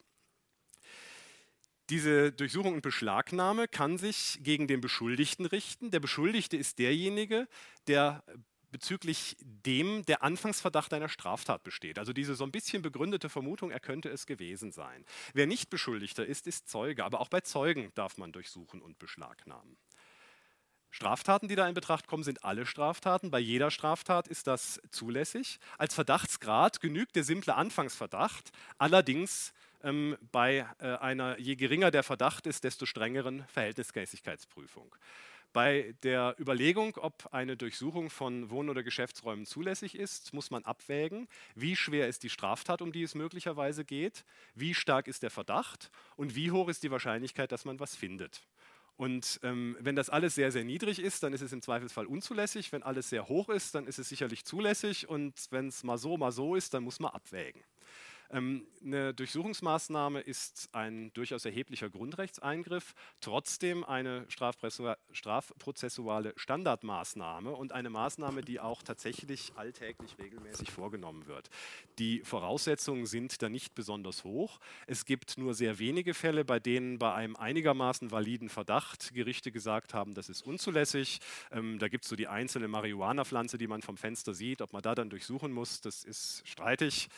Diese 1.91 2.33
Durchsuchung 2.33 2.73
und 2.75 2.81
Beschlagnahme 2.81 3.69
kann 3.69 3.99
sich 3.99 4.39
gegen 4.43 4.67
den 4.67 4.81
Beschuldigten 4.81 5.45
richten. 5.45 5.91
Der 5.91 6.01
Beschuldigte 6.01 6.57
ist 6.57 6.79
derjenige, 6.79 7.47
der 7.89 8.25
bezüglich 8.75 9.37
dem 9.41 10.05
der 10.05 10.25
Anfangsverdacht 10.25 10.93
einer 10.93 11.09
Straftat 11.09 11.63
besteht. 11.63 11.97
Also 11.97 12.13
diese 12.13 12.35
so 12.35 12.43
ein 12.43 12.51
bisschen 12.51 12.83
begründete 12.83 13.29
Vermutung, 13.29 13.71
er 13.71 13.79
könnte 13.79 14.09
es 14.09 14.27
gewesen 14.27 14.73
sein. 14.73 15.05
Wer 15.33 15.47
nicht 15.47 15.71
Beschuldigter 15.71 16.27
ist, 16.27 16.49
ist 16.49 16.69
Zeuge. 16.69 17.05
Aber 17.05 17.21
auch 17.21 17.29
bei 17.29 17.41
Zeugen 17.41 17.93
darf 17.95 18.19
man 18.19 18.33
durchsuchen 18.33 18.83
und 18.83 18.99
beschlagnahmen. 18.99 19.77
Straftaten, 20.91 21.47
die 21.47 21.55
da 21.55 21.69
in 21.69 21.75
Betracht 21.75 22.09
kommen, 22.09 22.25
sind 22.25 22.43
alle 22.45 22.67
Straftaten. 22.67 23.31
Bei 23.31 23.39
jeder 23.39 23.71
Straftat 23.71 24.27
ist 24.27 24.49
das 24.49 24.81
zulässig. 24.91 25.61
Als 25.79 25.95
Verdachtsgrad 25.95 26.81
genügt 26.81 27.15
der 27.15 27.23
simple 27.23 27.55
Anfangsverdacht. 27.55 28.51
Allerdings 28.79 29.55
ähm, 29.85 30.17
bei 30.33 30.67
äh, 30.81 30.97
einer, 30.97 31.39
je 31.39 31.55
geringer 31.55 31.93
der 31.93 32.03
Verdacht 32.03 32.49
ist, 32.49 32.65
desto 32.65 32.87
strengeren 32.87 33.47
Verhältnismäßigkeitsprüfung. 33.47 34.93
Bei 35.55 35.95
der 36.03 36.35
Überlegung, 36.41 36.97
ob 36.97 37.33
eine 37.33 37.57
Durchsuchung 37.57 38.11
von 38.11 38.51
Wohn- 38.51 38.69
oder 38.69 38.83
Geschäftsräumen 38.83 39.47
zulässig 39.47 39.95
ist, 39.95 40.35
muss 40.35 40.51
man 40.51 40.65
abwägen, 40.65 41.29
wie 41.55 41.77
schwer 41.77 42.09
ist 42.09 42.25
die 42.25 42.29
Straftat, 42.29 42.83
um 42.83 42.91
die 42.91 43.05
es 43.05 43.15
möglicherweise 43.15 43.85
geht, 43.85 44.25
wie 44.57 44.75
stark 44.75 45.07
ist 45.07 45.23
der 45.23 45.31
Verdacht 45.31 45.93
und 46.17 46.35
wie 46.35 46.51
hoch 46.51 46.69
ist 46.69 46.83
die 46.83 46.91
Wahrscheinlichkeit, 46.91 47.53
dass 47.53 47.65
man 47.65 47.79
was 47.79 47.95
findet. 47.95 48.43
Und 48.97 49.39
ähm, 49.45 49.77
wenn 49.79 49.95
das 49.95 50.11
alles 50.11 50.35
sehr, 50.35 50.51
sehr 50.51 50.65
niedrig 50.65 50.99
ist, 50.99 51.23
dann 51.23 51.33
ist 51.33 51.41
es 51.41 51.53
im 51.53 51.63
Zweifelsfall 51.63 52.07
unzulässig. 52.07 52.73
Wenn 52.73 52.83
alles 52.83 53.09
sehr 53.09 53.29
hoch 53.29 53.49
ist, 53.49 53.77
dann 53.77 53.87
ist 53.87 54.01
es 54.01 54.09
sicherlich 54.09 54.45
zulässig. 54.45 55.09
Und 55.09 55.35
wenn 55.51 55.69
es 55.69 55.85
mal 55.85 55.99
so, 55.99 56.17
mal 56.17 56.33
so 56.33 56.57
ist, 56.57 56.75
dann 56.75 56.83
muss 56.83 56.99
man 56.99 57.13
abwägen. 57.13 57.63
Ähm, 58.31 58.67
eine 58.85 59.15
Durchsuchungsmaßnahme 59.15 60.21
ist 60.21 60.69
ein 60.73 61.13
durchaus 61.15 61.45
erheblicher 61.45 61.89
Grundrechtseingriff, 61.89 62.95
trotzdem 63.21 63.85
eine 63.85 64.27
strafprozessuale 64.29 66.35
Standardmaßnahme 66.37 67.53
und 67.53 67.73
eine 67.73 67.91
Maßnahme, 67.91 68.43
die 68.43 68.61
auch 68.61 68.83
tatsächlich 68.83 69.53
alltäglich 69.57 70.17
regelmäßig 70.19 70.71
vorgenommen 70.71 71.27
wird. 71.27 71.49
Die 71.99 72.21
Voraussetzungen 72.21 73.07
sind 73.07 73.41
da 73.43 73.49
nicht 73.49 73.75
besonders 73.75 74.25
hoch. 74.25 74.61
Es 74.87 75.05
gibt 75.05 75.39
nur 75.39 75.55
sehr 75.55 75.79
wenige 75.79 76.13
Fälle, 76.13 76.45
bei 76.45 76.61
denen 76.61 76.99
bei 76.99 77.15
einem 77.15 77.37
einigermaßen 77.37 78.11
validen 78.11 78.49
Verdacht 78.49 79.15
Gerichte 79.15 79.51
gesagt 79.51 79.95
haben, 79.95 80.15
das 80.15 80.29
ist 80.29 80.43
unzulässig. 80.43 81.21
Ähm, 81.51 81.79
da 81.79 81.89
gibt 81.89 82.05
es 82.05 82.11
so 82.11 82.17
die 82.17 82.29
einzelne 82.29 82.69
Marihuana-Pflanze, 82.69 83.59
die 83.59 83.67
man 83.67 83.83
vom 83.83 83.97
Fenster 83.97 84.35
sieht. 84.35 84.61
Ob 84.61 84.73
man 84.73 84.83
da 84.83 84.95
dann 84.95 85.11
durchsuchen 85.11 85.53
muss, 85.53 85.81
das 85.81 86.05
ist 86.05 86.47
streitig. 86.47 87.09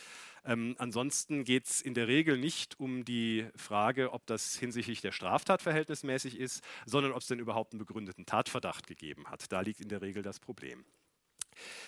Ähm, 0.47 0.77
ansonsten 0.79 1.45
geht 1.45 1.67
es 1.67 1.81
in 1.83 1.95
der 1.95 2.07
Regel 2.07 2.39
nicht 2.39 2.79
um 2.79 3.05
die 3.05 3.47
Frage, 3.57 4.13
ob 4.13 4.27
das 4.27 4.57
hinsichtlich 4.57 5.01
der 5.01 5.13
Straftat 5.13 5.61
verhältnismäßig 5.61 6.39
ist, 6.39 6.63
sondern 6.87 7.13
ob 7.13 7.19
es 7.19 7.27
denn 7.27 7.41
überhaupt 7.41 7.73
einen 7.73 7.81
begründeten 7.81 8.27
Tatverdacht 8.27 8.87
gegeben 8.87 9.27
hat. 9.27 9.51
Da 9.51 9.61
liegt 9.61 9.81
in 9.81 9.89
der 9.89 10.03
Regel 10.03 10.23
das 10.23 10.39
Problem. 10.39 10.85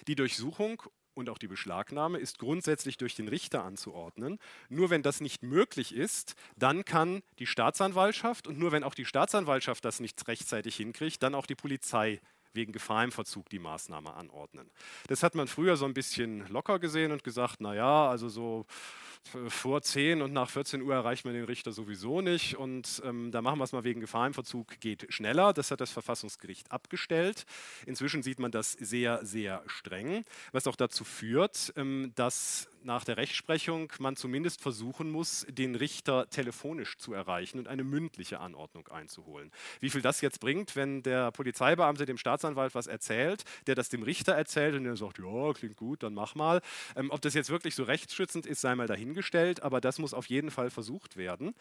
Die 0.08 0.16
Durchsuchung 0.16 0.82
und 1.14 1.28
auch 1.28 1.38
die 1.38 1.48
Beschlagnahme 1.48 2.18
ist 2.18 2.38
grundsätzlich 2.38 2.96
durch 2.96 3.14
den 3.14 3.28
Richter 3.28 3.64
anzuordnen. 3.64 4.38
Nur 4.68 4.90
wenn 4.90 5.02
das 5.02 5.20
nicht 5.20 5.42
möglich 5.42 5.94
ist, 5.94 6.34
dann 6.56 6.84
kann 6.84 7.22
die 7.38 7.46
Staatsanwaltschaft 7.46 8.46
und 8.46 8.58
nur 8.58 8.72
wenn 8.72 8.84
auch 8.84 8.94
die 8.94 9.04
Staatsanwaltschaft 9.04 9.84
das 9.84 10.00
nicht 10.00 10.26
rechtzeitig 10.26 10.76
hinkriegt, 10.76 11.22
dann 11.22 11.34
auch 11.34 11.46
die 11.46 11.56
Polizei 11.56 12.20
wegen 12.58 12.72
Gefahr 12.72 13.04
im 13.04 13.12
Verzug 13.12 13.48
die 13.48 13.60
Maßnahme 13.60 14.12
anordnen. 14.12 14.68
Das 15.06 15.22
hat 15.22 15.34
man 15.34 15.46
früher 15.48 15.76
so 15.76 15.84
ein 15.84 15.94
bisschen 15.94 16.46
locker 16.48 16.78
gesehen 16.78 17.12
und 17.12 17.24
gesagt, 17.24 17.60
naja, 17.60 18.10
also 18.10 18.28
so 18.28 18.66
vor 19.48 19.82
10 19.82 20.22
und 20.22 20.32
nach 20.32 20.50
14 20.50 20.82
Uhr 20.82 20.94
erreicht 20.94 21.24
man 21.24 21.34
den 21.34 21.44
Richter 21.44 21.72
sowieso 21.72 22.20
nicht 22.20 22.56
und 22.56 23.02
ähm, 23.04 23.30
da 23.30 23.42
machen 23.42 23.58
wir 23.58 23.64
es 23.64 23.72
mal 23.72 23.84
wegen 23.84 24.00
Gefahr 24.00 24.26
im 24.26 24.34
Verzug, 24.34 24.80
geht 24.80 25.06
schneller. 25.12 25.52
Das 25.52 25.70
hat 25.70 25.80
das 25.80 25.90
Verfassungsgericht 25.90 26.72
abgestellt. 26.72 27.44
Inzwischen 27.86 28.22
sieht 28.22 28.38
man 28.38 28.50
das 28.50 28.72
sehr, 28.72 29.24
sehr 29.24 29.62
streng, 29.66 30.24
was 30.52 30.66
auch 30.66 30.76
dazu 30.76 31.04
führt, 31.04 31.72
ähm, 31.76 32.12
dass 32.14 32.68
nach 32.82 33.04
der 33.04 33.16
Rechtsprechung 33.16 33.92
man 33.98 34.16
zumindest 34.16 34.60
versuchen 34.60 35.10
muss, 35.10 35.46
den 35.48 35.74
Richter 35.74 36.28
telefonisch 36.30 36.96
zu 36.98 37.12
erreichen 37.12 37.58
und 37.58 37.68
eine 37.68 37.84
mündliche 37.84 38.40
Anordnung 38.40 38.88
einzuholen. 38.88 39.50
Wie 39.80 39.90
viel 39.90 40.02
das 40.02 40.20
jetzt 40.20 40.40
bringt, 40.40 40.76
wenn 40.76 41.02
der 41.02 41.30
Polizeibeamte 41.32 42.06
dem 42.06 42.18
Staatsanwalt 42.18 42.74
was 42.74 42.86
erzählt, 42.86 43.44
der 43.66 43.74
das 43.74 43.88
dem 43.88 44.02
Richter 44.02 44.32
erzählt 44.32 44.74
und 44.74 44.84
der 44.84 44.96
sagt, 44.96 45.18
ja, 45.18 45.52
klingt 45.52 45.76
gut, 45.76 46.02
dann 46.02 46.14
mach 46.14 46.34
mal. 46.34 46.60
Ähm, 46.96 47.10
ob 47.10 47.20
das 47.20 47.34
jetzt 47.34 47.50
wirklich 47.50 47.74
so 47.74 47.82
rechtsschützend 47.84 48.46
ist, 48.46 48.60
sei 48.60 48.74
mal 48.74 48.86
dahingestellt, 49.08 49.62
aber 49.62 49.80
das 49.80 49.98
muss 49.98 50.14
auf 50.14 50.26
jeden 50.26 50.50
Fall 50.50 50.70
versucht 50.70 51.16
werden. 51.16 51.54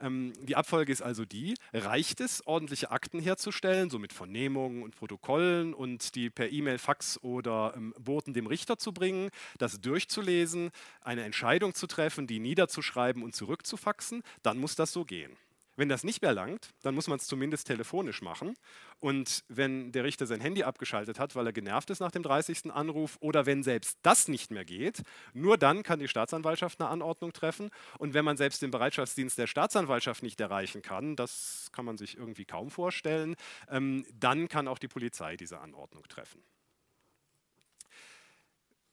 Ähm, 0.00 0.32
die 0.42 0.56
Abfolge 0.56 0.92
ist 0.92 1.02
also 1.02 1.24
die, 1.24 1.54
reicht 1.72 2.20
es, 2.20 2.46
ordentliche 2.46 2.90
Akten 2.90 3.20
herzustellen, 3.20 3.90
so 3.90 3.98
mit 3.98 4.12
Vernehmungen 4.12 4.82
und 4.82 4.96
Protokollen 4.96 5.74
und 5.74 6.14
die 6.14 6.30
per 6.30 6.50
E-Mail, 6.50 6.78
Fax 6.78 7.18
oder 7.22 7.74
ähm, 7.76 7.94
Boten 7.98 8.34
dem 8.34 8.46
Richter 8.46 8.78
zu 8.78 8.92
bringen, 8.92 9.30
das 9.58 9.80
durchzulesen, 9.80 10.70
eine 11.00 11.22
Entscheidung 11.22 11.74
zu 11.74 11.86
treffen, 11.86 12.26
die 12.26 12.38
niederzuschreiben 12.38 13.22
und 13.22 13.34
zurückzufaxen, 13.34 14.22
dann 14.42 14.58
muss 14.58 14.76
das 14.76 14.92
so 14.92 15.04
gehen. 15.04 15.36
Wenn 15.76 15.88
das 15.88 16.04
nicht 16.04 16.20
mehr 16.20 16.32
langt, 16.32 16.70
dann 16.82 16.94
muss 16.94 17.06
man 17.06 17.18
es 17.18 17.26
zumindest 17.26 17.66
telefonisch 17.66 18.22
machen. 18.22 18.54
Und 18.98 19.44
wenn 19.48 19.92
der 19.92 20.04
Richter 20.04 20.26
sein 20.26 20.40
Handy 20.40 20.62
abgeschaltet 20.62 21.18
hat, 21.18 21.34
weil 21.36 21.46
er 21.46 21.52
genervt 21.52 21.90
ist 21.90 22.00
nach 22.00 22.10
dem 22.10 22.22
30. 22.22 22.70
Anruf 22.72 23.16
oder 23.20 23.46
wenn 23.46 23.62
selbst 23.62 23.98
das 24.02 24.28
nicht 24.28 24.50
mehr 24.50 24.64
geht, 24.64 25.02
nur 25.32 25.56
dann 25.56 25.82
kann 25.82 25.98
die 25.98 26.08
Staatsanwaltschaft 26.08 26.80
eine 26.80 26.90
Anordnung 26.90 27.32
treffen. 27.32 27.70
Und 27.98 28.14
wenn 28.14 28.24
man 28.24 28.36
selbst 28.36 28.62
den 28.62 28.70
Bereitschaftsdienst 28.70 29.38
der 29.38 29.46
Staatsanwaltschaft 29.46 30.22
nicht 30.22 30.40
erreichen 30.40 30.82
kann, 30.82 31.16
das 31.16 31.70
kann 31.72 31.84
man 31.84 31.96
sich 31.96 32.16
irgendwie 32.16 32.44
kaum 32.44 32.70
vorstellen, 32.70 33.36
ähm, 33.68 34.04
dann 34.12 34.48
kann 34.48 34.68
auch 34.68 34.78
die 34.78 34.88
Polizei 34.88 35.36
diese 35.36 35.60
Anordnung 35.60 36.02
treffen. 36.08 36.42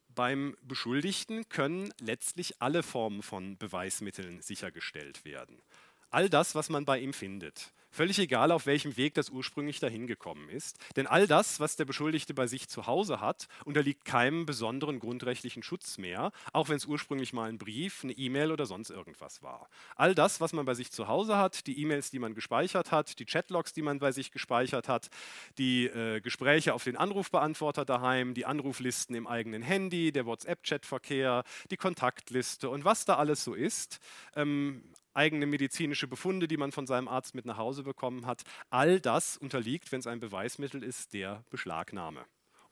Beim 0.09 0.55
Beschuldigten 0.63 1.47
können 1.49 1.93
letztlich 1.99 2.59
alle 2.59 2.81
Formen 2.81 3.21
von 3.21 3.57
Beweismitteln 3.57 4.41
sichergestellt 4.41 5.25
werden 5.25 5.61
all 6.09 6.29
das, 6.29 6.55
was 6.55 6.69
man 6.69 6.85
bei 6.85 6.99
ihm 6.99 7.13
findet. 7.13 7.73
Völlig 7.97 8.19
egal, 8.19 8.51
auf 8.51 8.67
welchem 8.67 8.95
Weg 8.95 9.15
das 9.15 9.31
ursprünglich 9.31 9.79
dahin 9.79 10.05
gekommen 10.05 10.49
ist. 10.49 10.77
Denn 10.95 11.07
all 11.07 11.25
das, 11.25 11.59
was 11.59 11.77
der 11.77 11.85
Beschuldigte 11.85 12.35
bei 12.35 12.45
sich 12.45 12.67
zu 12.67 12.85
Hause 12.85 13.21
hat, 13.21 13.47
unterliegt 13.65 14.05
keinem 14.05 14.45
besonderen 14.45 14.99
grundrechtlichen 14.99 15.63
Schutz 15.63 15.97
mehr, 15.97 16.31
auch 16.53 16.69
wenn 16.69 16.75
es 16.75 16.85
ursprünglich 16.85 17.33
mal 17.33 17.49
ein 17.49 17.57
Brief, 17.57 18.03
eine 18.03 18.13
E-Mail 18.13 18.51
oder 18.51 18.67
sonst 18.67 18.91
irgendwas 18.91 19.41
war. 19.41 19.67
All 19.95 20.13
das, 20.13 20.39
was 20.41 20.53
man 20.53 20.65
bei 20.65 20.75
sich 20.75 20.91
zu 20.91 21.07
Hause 21.07 21.37
hat, 21.37 21.65
die 21.65 21.81
E-Mails, 21.81 22.11
die 22.11 22.19
man 22.19 22.35
gespeichert 22.35 22.91
hat, 22.91 23.17
die 23.17 23.25
Chatlogs, 23.25 23.73
die 23.73 23.81
man 23.81 23.97
bei 23.97 24.11
sich 24.11 24.31
gespeichert 24.31 24.87
hat, 24.87 25.09
die 25.57 25.87
äh, 25.87 26.21
Gespräche 26.21 26.75
auf 26.75 26.83
den 26.83 26.97
Anrufbeantworter 26.97 27.83
daheim, 27.83 28.35
die 28.35 28.45
Anruflisten 28.45 29.15
im 29.15 29.25
eigenen 29.25 29.63
Handy, 29.63 30.11
der 30.11 30.27
WhatsApp-Chatverkehr, 30.27 31.43
die 31.71 31.77
Kontaktliste 31.77 32.69
und 32.69 32.85
was 32.85 33.05
da 33.05 33.15
alles 33.15 33.43
so 33.43 33.55
ist, 33.55 33.99
ähm, 34.35 34.83
eigene 35.17 35.45
medizinische 35.45 36.07
Befunde, 36.07 36.47
die 36.47 36.57
man 36.57 36.71
von 36.71 36.87
seinem 36.87 37.07
Arzt 37.07 37.35
mit 37.35 37.45
nach 37.45 37.57
Hause 37.57 37.83
bekommen 37.83 38.25
hat. 38.25 38.43
All 38.69 38.99
das 38.99 39.37
unterliegt, 39.37 39.91
wenn 39.91 39.99
es 39.99 40.07
ein 40.07 40.19
Beweismittel 40.19 40.83
ist, 40.83 41.13
der 41.13 41.43
Beschlagnahme 41.49 42.25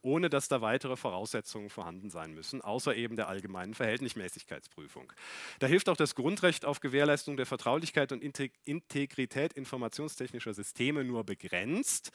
ohne 0.06 0.30
dass 0.30 0.48
da 0.48 0.62
weitere 0.62 0.96
Voraussetzungen 0.96 1.70
vorhanden 1.70 2.12
sein 2.12 2.34
müssen, 2.34 2.62
außer 2.62 2.96
eben 2.96 3.16
der 3.16 3.28
allgemeinen 3.28 3.74
Verhältnismäßigkeitsprüfung. 3.74 5.12
Da 5.60 5.66
hilft 5.66 5.90
auch 5.90 5.98
das 5.98 6.14
Grundrecht 6.14 6.64
auf 6.64 6.80
Gewährleistung 6.80 7.38
der 7.38 7.48
Vertraulichkeit 7.48 8.12
und 8.12 8.22
Integrität 8.22 9.54
informationstechnischer 9.54 10.54
Systeme 10.54 11.04
nur 11.04 11.24
begrenzt. 11.24 12.12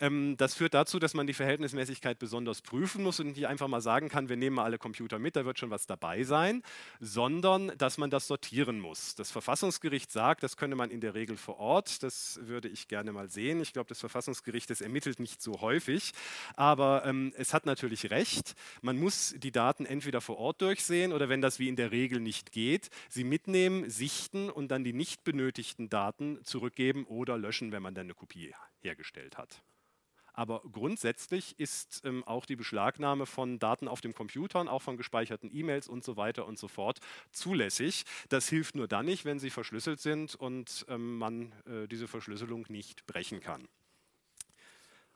Ähm, 0.00 0.36
das 0.36 0.54
führt 0.54 0.74
dazu, 0.74 0.98
dass 0.98 1.14
man 1.14 1.26
die 1.26 1.32
Verhältnismäßigkeit 1.32 2.18
besonders 2.18 2.60
prüfen 2.60 3.02
muss 3.02 3.20
und 3.20 3.28
nicht 3.28 3.46
einfach 3.46 3.68
mal 3.68 3.80
sagen 3.80 4.10
kann, 4.10 4.28
wir 4.28 4.36
nehmen 4.36 4.56
mal 4.56 4.64
alle 4.64 4.78
Computer 4.78 5.18
mit, 5.18 5.34
da 5.34 5.46
wird 5.46 5.58
schon 5.58 5.70
was 5.70 5.86
dabei 5.86 6.24
sein, 6.24 6.62
sondern 7.00 7.72
dass 7.78 7.96
man 7.96 8.10
das 8.10 8.26
sortieren 8.26 8.80
muss. 8.80 9.14
Das 9.14 9.30
Verfassungsgericht 9.30 10.12
sagt, 10.12 10.42
das 10.42 10.58
könne 10.58 10.76
man 10.76 10.90
in 10.90 11.00
der 11.00 11.14
Regel 11.14 11.38
vor 11.38 11.58
Ort, 11.58 12.02
das 12.02 12.38
würde 12.42 12.68
ich 12.68 12.86
gerne 12.86 13.12
mal 13.12 13.30
sehen. 13.30 13.62
Ich 13.62 13.72
glaube, 13.72 13.88
das 13.88 14.00
Verfassungsgericht, 14.00 14.68
das 14.68 14.82
ermittelt 14.82 15.20
nicht 15.20 15.40
so 15.40 15.62
häufig, 15.62 16.12
aber 16.54 17.04
ähm, 17.06 17.29
es 17.36 17.54
hat 17.54 17.66
natürlich 17.66 18.10
recht. 18.10 18.54
Man 18.82 18.98
muss 18.98 19.34
die 19.38 19.52
Daten 19.52 19.86
entweder 19.86 20.20
vor 20.20 20.38
Ort 20.38 20.62
durchsehen 20.62 21.12
oder 21.12 21.28
wenn 21.28 21.40
das 21.40 21.58
wie 21.58 21.68
in 21.68 21.76
der 21.76 21.90
Regel 21.90 22.20
nicht 22.20 22.52
geht, 22.52 22.90
sie 23.08 23.24
mitnehmen, 23.24 23.88
sichten 23.88 24.50
und 24.50 24.68
dann 24.68 24.84
die 24.84 24.92
nicht 24.92 25.24
benötigten 25.24 25.88
Daten 25.88 26.38
zurückgeben 26.44 27.04
oder 27.04 27.38
löschen, 27.38 27.72
wenn 27.72 27.82
man 27.82 27.94
dann 27.94 28.06
eine 28.06 28.14
Kopie 28.14 28.54
hergestellt 28.80 29.38
hat. 29.38 29.62
Aber 30.32 30.62
grundsätzlich 30.72 31.58
ist 31.58 32.02
ähm, 32.04 32.24
auch 32.24 32.46
die 32.46 32.56
Beschlagnahme 32.56 33.26
von 33.26 33.58
Daten 33.58 33.88
auf 33.88 34.00
dem 34.00 34.14
Computer, 34.14 34.60
auch 34.70 34.82
von 34.82 34.96
gespeicherten 34.96 35.50
E-Mails 35.52 35.88
und 35.88 36.04
so 36.04 36.16
weiter 36.16 36.46
und 36.46 36.58
so 36.58 36.68
fort 36.68 37.00
zulässig. 37.30 38.04
Das 38.28 38.48
hilft 38.48 38.74
nur 38.74 38.88
dann 38.88 39.06
nicht, 39.06 39.24
wenn 39.24 39.38
sie 39.38 39.50
verschlüsselt 39.50 40.00
sind 40.00 40.34
und 40.34 40.86
ähm, 40.88 41.18
man 41.18 41.52
äh, 41.66 41.86
diese 41.88 42.08
Verschlüsselung 42.08 42.66
nicht 42.68 43.06
brechen 43.06 43.40
kann. 43.40 43.68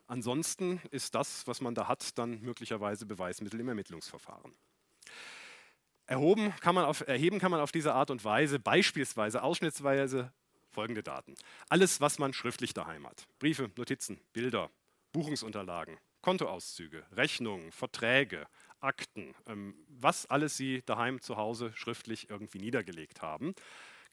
Ansonsten 0.07 0.81
ist 0.91 1.15
das, 1.15 1.47
was 1.47 1.61
man 1.61 1.75
da 1.75 1.87
hat, 1.87 2.17
dann 2.17 2.41
möglicherweise 2.41 3.05
Beweismittel 3.05 3.59
im 3.59 3.69
Ermittlungsverfahren. 3.69 4.53
Erhoben 6.05 6.53
kann 6.59 6.75
man 6.75 6.85
auf, 6.85 7.07
erheben 7.07 7.39
kann 7.39 7.51
man 7.51 7.59
auf 7.59 7.71
diese 7.71 7.93
Art 7.93 8.11
und 8.11 8.23
Weise 8.23 8.59
beispielsweise 8.59 9.41
ausschnittsweise 9.41 10.31
folgende 10.69 11.01
Daten. 11.01 11.33
Alles, 11.69 12.01
was 12.01 12.19
man 12.19 12.33
schriftlich 12.33 12.73
daheim 12.73 13.07
hat. 13.07 13.25
Briefe, 13.39 13.71
Notizen, 13.75 14.19
Bilder, 14.33 14.69
Buchungsunterlagen, 15.13 15.97
Kontoauszüge, 16.21 17.03
Rechnungen, 17.13 17.71
Verträge, 17.71 18.45
Akten, 18.81 19.33
ähm, 19.47 19.73
was 19.87 20.27
alles 20.27 20.57
Sie 20.57 20.83
daheim 20.85 21.21
zu 21.21 21.37
Hause 21.37 21.71
schriftlich 21.73 22.29
irgendwie 22.29 22.59
niedergelegt 22.59 23.21
haben. 23.21 23.55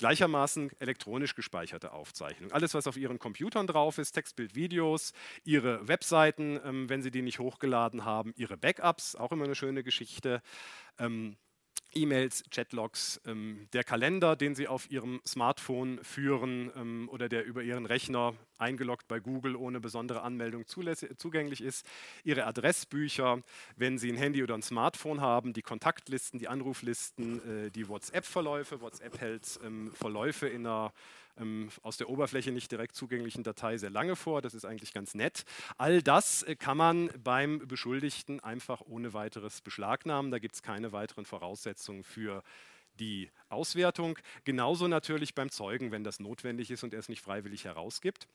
Gleichermaßen 0.02 0.72
elektronisch 0.80 1.36
gespeicherte 1.36 1.92
Aufzeichnungen. 1.92 2.52
Alles, 2.52 2.74
was 2.74 2.88
auf 2.88 2.96
Ihren 2.96 3.20
Computern 3.20 3.68
drauf 3.68 3.98
ist, 3.98 4.10
Textbild, 4.10 4.56
Videos, 4.56 5.12
Ihre 5.44 5.86
Webseiten, 5.86 6.58
ähm, 6.64 6.88
wenn 6.88 7.02
Sie 7.02 7.12
die 7.12 7.22
nicht 7.22 7.38
hochgeladen 7.38 8.04
haben, 8.04 8.34
Ihre 8.36 8.56
Backups, 8.56 9.14
auch 9.14 9.30
immer 9.30 9.44
eine 9.44 9.54
schöne 9.54 9.84
Geschichte. 9.84 10.42
Ähm, 10.98 11.36
E-Mails, 11.94 12.44
Chatlogs, 12.50 13.20
ähm, 13.26 13.68
der 13.72 13.84
Kalender, 13.84 14.36
den 14.36 14.54
Sie 14.54 14.68
auf 14.68 14.90
Ihrem 14.90 15.20
Smartphone 15.26 16.02
führen 16.02 16.70
ähm, 16.76 17.08
oder 17.10 17.28
der 17.28 17.44
über 17.44 17.62
Ihren 17.62 17.86
Rechner 17.86 18.34
eingeloggt 18.58 19.08
bei 19.08 19.20
Google 19.20 19.56
ohne 19.56 19.80
besondere 19.80 20.22
Anmeldung 20.22 20.66
zugänglich 20.66 21.60
ist, 21.60 21.86
Ihre 22.24 22.46
Adressbücher, 22.46 23.42
wenn 23.76 23.98
Sie 23.98 24.10
ein 24.10 24.16
Handy 24.16 24.42
oder 24.42 24.54
ein 24.54 24.62
Smartphone 24.62 25.20
haben, 25.20 25.52
die 25.52 25.62
Kontaktlisten, 25.62 26.38
die 26.38 26.48
Anruflisten, 26.48 27.66
äh, 27.66 27.70
die 27.70 27.88
WhatsApp-Verläufe. 27.88 28.80
WhatsApp 28.80 29.20
hält 29.20 29.60
ähm, 29.64 29.92
Verläufe 29.92 30.48
in 30.48 30.66
einer 30.66 30.92
ähm, 31.38 31.70
aus 31.82 31.96
der 31.96 32.08
Oberfläche 32.08 32.52
nicht 32.52 32.70
direkt 32.70 32.94
zugänglichen 32.94 33.42
Datei 33.42 33.78
sehr 33.78 33.90
lange 33.90 34.16
vor. 34.16 34.42
Das 34.42 34.54
ist 34.54 34.64
eigentlich 34.64 34.92
ganz 34.92 35.14
nett. 35.14 35.44
All 35.78 36.02
das 36.02 36.42
äh, 36.42 36.56
kann 36.56 36.76
man 36.76 37.10
beim 37.22 37.66
Beschuldigten 37.66 38.40
einfach 38.40 38.80
ohne 38.82 39.12
weiteres 39.14 39.60
beschlagnahmen. 39.60 40.30
Da 40.30 40.38
gibt 40.38 40.54
es 40.54 40.62
keine 40.62 40.92
weiteren 40.92 41.24
Voraussetzungen 41.24 42.04
für 42.04 42.42
die 42.98 43.30
Auswertung. 43.48 44.18
Genauso 44.44 44.88
natürlich 44.88 45.34
beim 45.34 45.50
Zeugen, 45.50 45.90
wenn 45.90 46.04
das 46.04 46.20
notwendig 46.20 46.70
ist 46.70 46.84
und 46.84 46.92
er 46.92 47.00
es 47.00 47.08
nicht 47.08 47.22
freiwillig 47.22 47.64
herausgibt. 47.64 48.28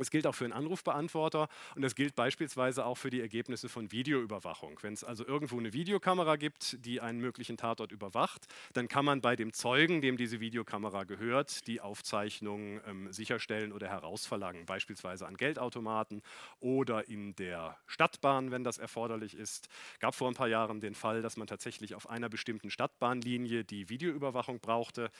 Es 0.00 0.10
gilt 0.10 0.26
auch 0.26 0.34
für 0.34 0.44
einen 0.44 0.52
Anrufbeantworter 0.52 1.48
und 1.74 1.82
das 1.82 1.94
gilt 1.94 2.14
beispielsweise 2.14 2.84
auch 2.84 2.96
für 2.96 3.10
die 3.10 3.20
Ergebnisse 3.20 3.68
von 3.68 3.92
Videoüberwachung. 3.92 4.78
Wenn 4.82 4.94
es 4.94 5.04
also 5.04 5.26
irgendwo 5.26 5.58
eine 5.58 5.72
Videokamera 5.72 6.36
gibt, 6.36 6.84
die 6.84 7.00
einen 7.00 7.20
möglichen 7.20 7.56
Tatort 7.56 7.92
überwacht, 7.92 8.46
dann 8.72 8.88
kann 8.88 9.04
man 9.04 9.20
bei 9.20 9.36
dem 9.36 9.52
Zeugen, 9.52 10.00
dem 10.00 10.16
diese 10.16 10.40
Videokamera 10.40 11.04
gehört, 11.04 11.66
die 11.66 11.80
Aufzeichnung 11.80 12.80
ähm, 12.86 13.12
sicherstellen 13.12 13.72
oder 13.72 13.88
herausverlangen, 13.88 14.66
beispielsweise 14.66 15.26
an 15.26 15.36
Geldautomaten 15.36 16.22
oder 16.60 17.08
in 17.08 17.34
der 17.36 17.76
Stadtbahn, 17.86 18.50
wenn 18.50 18.64
das 18.64 18.78
erforderlich 18.78 19.34
ist. 19.34 19.68
Gab 19.98 20.14
vor 20.14 20.28
ein 20.28 20.34
paar 20.34 20.48
Jahren 20.48 20.80
den 20.80 20.94
Fall, 20.94 21.22
dass 21.22 21.36
man 21.36 21.46
tatsächlich 21.46 21.94
auf 21.94 22.08
einer 22.08 22.28
bestimmten 22.28 22.70
Stadtbahnlinie 22.70 23.64
die 23.64 23.88
Videoüberwachung 23.88 24.60
brauchte. 24.60 25.10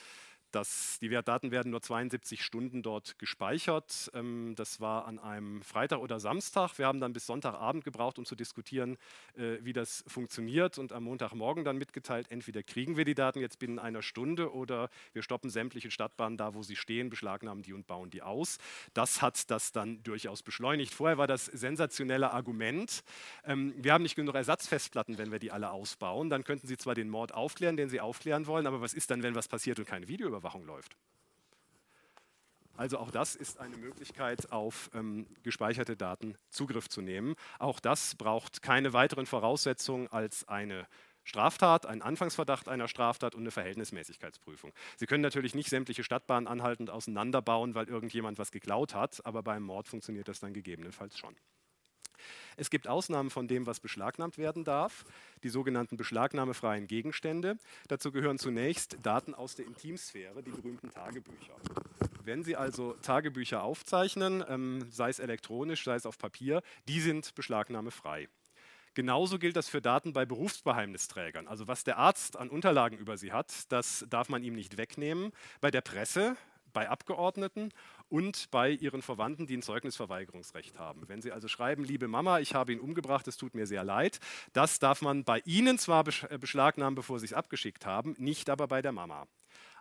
Das, 0.50 0.98
die 1.00 1.08
Daten 1.08 1.52
werden 1.52 1.70
nur 1.70 1.80
72 1.80 2.44
Stunden 2.44 2.82
dort 2.82 3.18
gespeichert. 3.18 4.10
Ähm, 4.14 4.54
das 4.56 4.80
war 4.80 5.06
an 5.06 5.20
einem 5.20 5.62
Freitag 5.62 6.00
oder 6.00 6.18
Samstag. 6.18 6.76
Wir 6.76 6.86
haben 6.86 7.00
dann 7.00 7.12
bis 7.12 7.26
Sonntagabend 7.26 7.84
gebraucht, 7.84 8.18
um 8.18 8.24
zu 8.24 8.34
diskutieren, 8.34 8.96
äh, 9.36 9.58
wie 9.60 9.72
das 9.72 10.04
funktioniert 10.08 10.78
und 10.78 10.92
am 10.92 11.04
Montagmorgen 11.04 11.64
dann 11.64 11.78
mitgeteilt, 11.78 12.26
entweder 12.30 12.64
kriegen 12.64 12.96
wir 12.96 13.04
die 13.04 13.14
Daten 13.14 13.40
jetzt 13.40 13.60
binnen 13.60 13.78
einer 13.78 14.02
Stunde 14.02 14.52
oder 14.52 14.90
wir 15.12 15.22
stoppen 15.22 15.50
sämtliche 15.50 15.90
Stadtbahnen 15.90 16.36
da, 16.36 16.54
wo 16.54 16.62
sie 16.62 16.76
stehen, 16.76 17.10
beschlagnahmen 17.10 17.62
die 17.62 17.72
und 17.72 17.86
bauen 17.86 18.10
die 18.10 18.22
aus. 18.22 18.58
Das 18.92 19.22
hat 19.22 19.50
das 19.52 19.70
dann 19.70 20.02
durchaus 20.02 20.42
beschleunigt. 20.42 20.92
Vorher 20.92 21.16
war 21.16 21.28
das 21.28 21.44
sensationelle 21.46 22.32
Argument, 22.32 23.04
ähm, 23.44 23.72
wir 23.76 23.92
haben 23.92 24.02
nicht 24.02 24.16
genug 24.16 24.34
Ersatzfestplatten, 24.34 25.16
wenn 25.16 25.30
wir 25.30 25.38
die 25.38 25.52
alle 25.52 25.70
ausbauen. 25.70 26.28
Dann 26.28 26.42
könnten 26.42 26.66
Sie 26.66 26.76
zwar 26.76 26.96
den 26.96 27.08
Mord 27.08 27.32
aufklären, 27.32 27.76
den 27.76 27.88
Sie 27.88 28.00
aufklären 28.00 28.48
wollen, 28.48 28.66
aber 28.66 28.80
was 28.80 28.94
ist 28.94 29.10
dann, 29.12 29.22
wenn 29.22 29.36
was 29.36 29.46
passiert 29.46 29.78
und 29.78 29.86
keine 29.86 30.08
Videoüberwachung 30.08 30.39
Überwachung 30.40 30.66
läuft. 30.66 30.96
Also 32.76 32.98
auch 32.98 33.10
das 33.10 33.34
ist 33.34 33.60
eine 33.60 33.76
Möglichkeit, 33.76 34.52
auf 34.52 34.90
ähm, 34.94 35.26
gespeicherte 35.42 35.96
Daten 35.96 36.36
Zugriff 36.48 36.88
zu 36.88 37.02
nehmen. 37.02 37.34
Auch 37.58 37.78
das 37.78 38.14
braucht 38.14 38.62
keine 38.62 38.94
weiteren 38.94 39.26
Voraussetzungen 39.26 40.08
als 40.08 40.48
eine 40.48 40.86
Straftat, 41.22 41.84
einen 41.84 42.00
Anfangsverdacht 42.00 42.68
einer 42.68 42.88
Straftat 42.88 43.34
und 43.34 43.42
eine 43.42 43.50
Verhältnismäßigkeitsprüfung. 43.50 44.72
Sie 44.96 45.06
können 45.06 45.22
natürlich 45.22 45.54
nicht 45.54 45.68
sämtliche 45.68 46.04
Stadtbahnen 46.04 46.48
anhaltend 46.48 46.88
auseinanderbauen, 46.88 47.74
weil 47.74 47.86
irgendjemand 47.88 48.38
was 48.38 48.50
geklaut 48.50 48.94
hat, 48.94 49.24
aber 49.26 49.42
beim 49.42 49.62
Mord 49.62 49.86
funktioniert 49.86 50.28
das 50.28 50.40
dann 50.40 50.54
gegebenenfalls 50.54 51.18
schon. 51.18 51.36
Es 52.56 52.70
gibt 52.70 52.88
Ausnahmen 52.88 53.30
von 53.30 53.48
dem, 53.48 53.66
was 53.66 53.80
beschlagnahmt 53.80 54.38
werden 54.38 54.64
darf, 54.64 55.04
die 55.42 55.48
sogenannten 55.48 55.96
beschlagnahmefreien 55.96 56.86
Gegenstände. 56.86 57.56
Dazu 57.88 58.12
gehören 58.12 58.38
zunächst 58.38 58.96
Daten 59.02 59.34
aus 59.34 59.54
der 59.54 59.66
Intimsphäre, 59.66 60.42
die 60.42 60.50
berühmten 60.50 60.90
Tagebücher. 60.90 61.54
Wenn 62.24 62.44
Sie 62.44 62.56
also 62.56 62.94
Tagebücher 63.02 63.62
aufzeichnen, 63.62 64.44
ähm, 64.48 64.86
sei 64.90 65.08
es 65.08 65.18
elektronisch, 65.18 65.84
sei 65.84 65.94
es 65.94 66.06
auf 66.06 66.18
Papier, 66.18 66.62
die 66.86 67.00
sind 67.00 67.34
beschlagnahmefrei. 67.34 68.28
Genauso 68.94 69.38
gilt 69.38 69.56
das 69.56 69.68
für 69.68 69.80
Daten 69.80 70.12
bei 70.12 70.26
Berufsbeheimnisträgern. 70.26 71.46
Also 71.46 71.68
was 71.68 71.84
der 71.84 71.98
Arzt 71.98 72.36
an 72.36 72.50
Unterlagen 72.50 72.98
über 72.98 73.16
sie 73.16 73.32
hat, 73.32 73.70
das 73.72 74.04
darf 74.10 74.28
man 74.28 74.42
ihm 74.42 74.54
nicht 74.54 74.76
wegnehmen. 74.76 75.32
Bei 75.60 75.70
der 75.70 75.80
Presse, 75.80 76.36
bei 76.72 76.88
Abgeordneten 76.88 77.72
und 78.10 78.50
bei 78.50 78.70
ihren 78.70 79.02
Verwandten, 79.02 79.46
die 79.46 79.56
ein 79.56 79.62
Zeugnisverweigerungsrecht 79.62 80.78
haben. 80.78 81.08
Wenn 81.08 81.22
Sie 81.22 81.32
also 81.32 81.48
schreiben, 81.48 81.84
liebe 81.84 82.08
Mama, 82.08 82.40
ich 82.40 82.54
habe 82.54 82.72
ihn 82.72 82.80
umgebracht, 82.80 83.26
es 83.28 83.36
tut 83.36 83.54
mir 83.54 83.66
sehr 83.66 83.84
leid, 83.84 84.20
das 84.52 84.78
darf 84.78 85.00
man 85.00 85.24
bei 85.24 85.40
Ihnen 85.46 85.78
zwar 85.78 86.04
äh, 86.06 86.38
beschlagnahmen, 86.38 86.94
bevor 86.94 87.18
Sie 87.18 87.26
es 87.26 87.32
abgeschickt 87.32 87.86
haben, 87.86 88.14
nicht 88.18 88.50
aber 88.50 88.68
bei 88.68 88.82
der 88.82 88.92
Mama. 88.92 89.26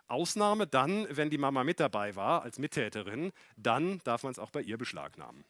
Ausnahme 0.08 0.66
dann, 0.66 1.06
wenn 1.10 1.30
die 1.30 1.38
Mama 1.38 1.62
mit 1.62 1.78
dabei 1.78 2.16
war 2.16 2.42
als 2.42 2.58
Mittäterin, 2.58 3.32
dann 3.56 4.00
darf 4.04 4.24
man 4.24 4.32
es 4.32 4.38
auch 4.38 4.50
bei 4.50 4.60
ihr 4.60 4.76
beschlagnahmen. 4.76 5.44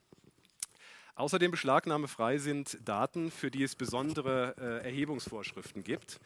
Außerdem 1.14 1.51
beschlagnahmefrei 1.51 2.38
sind 2.38 2.79
Daten, 2.87 3.31
für 3.31 3.51
die 3.51 3.62
es 3.62 3.77
besondere 3.77 4.55
äh, 4.59 4.87
Erhebungsvorschriften 4.87 5.85
gibt. 5.85 6.21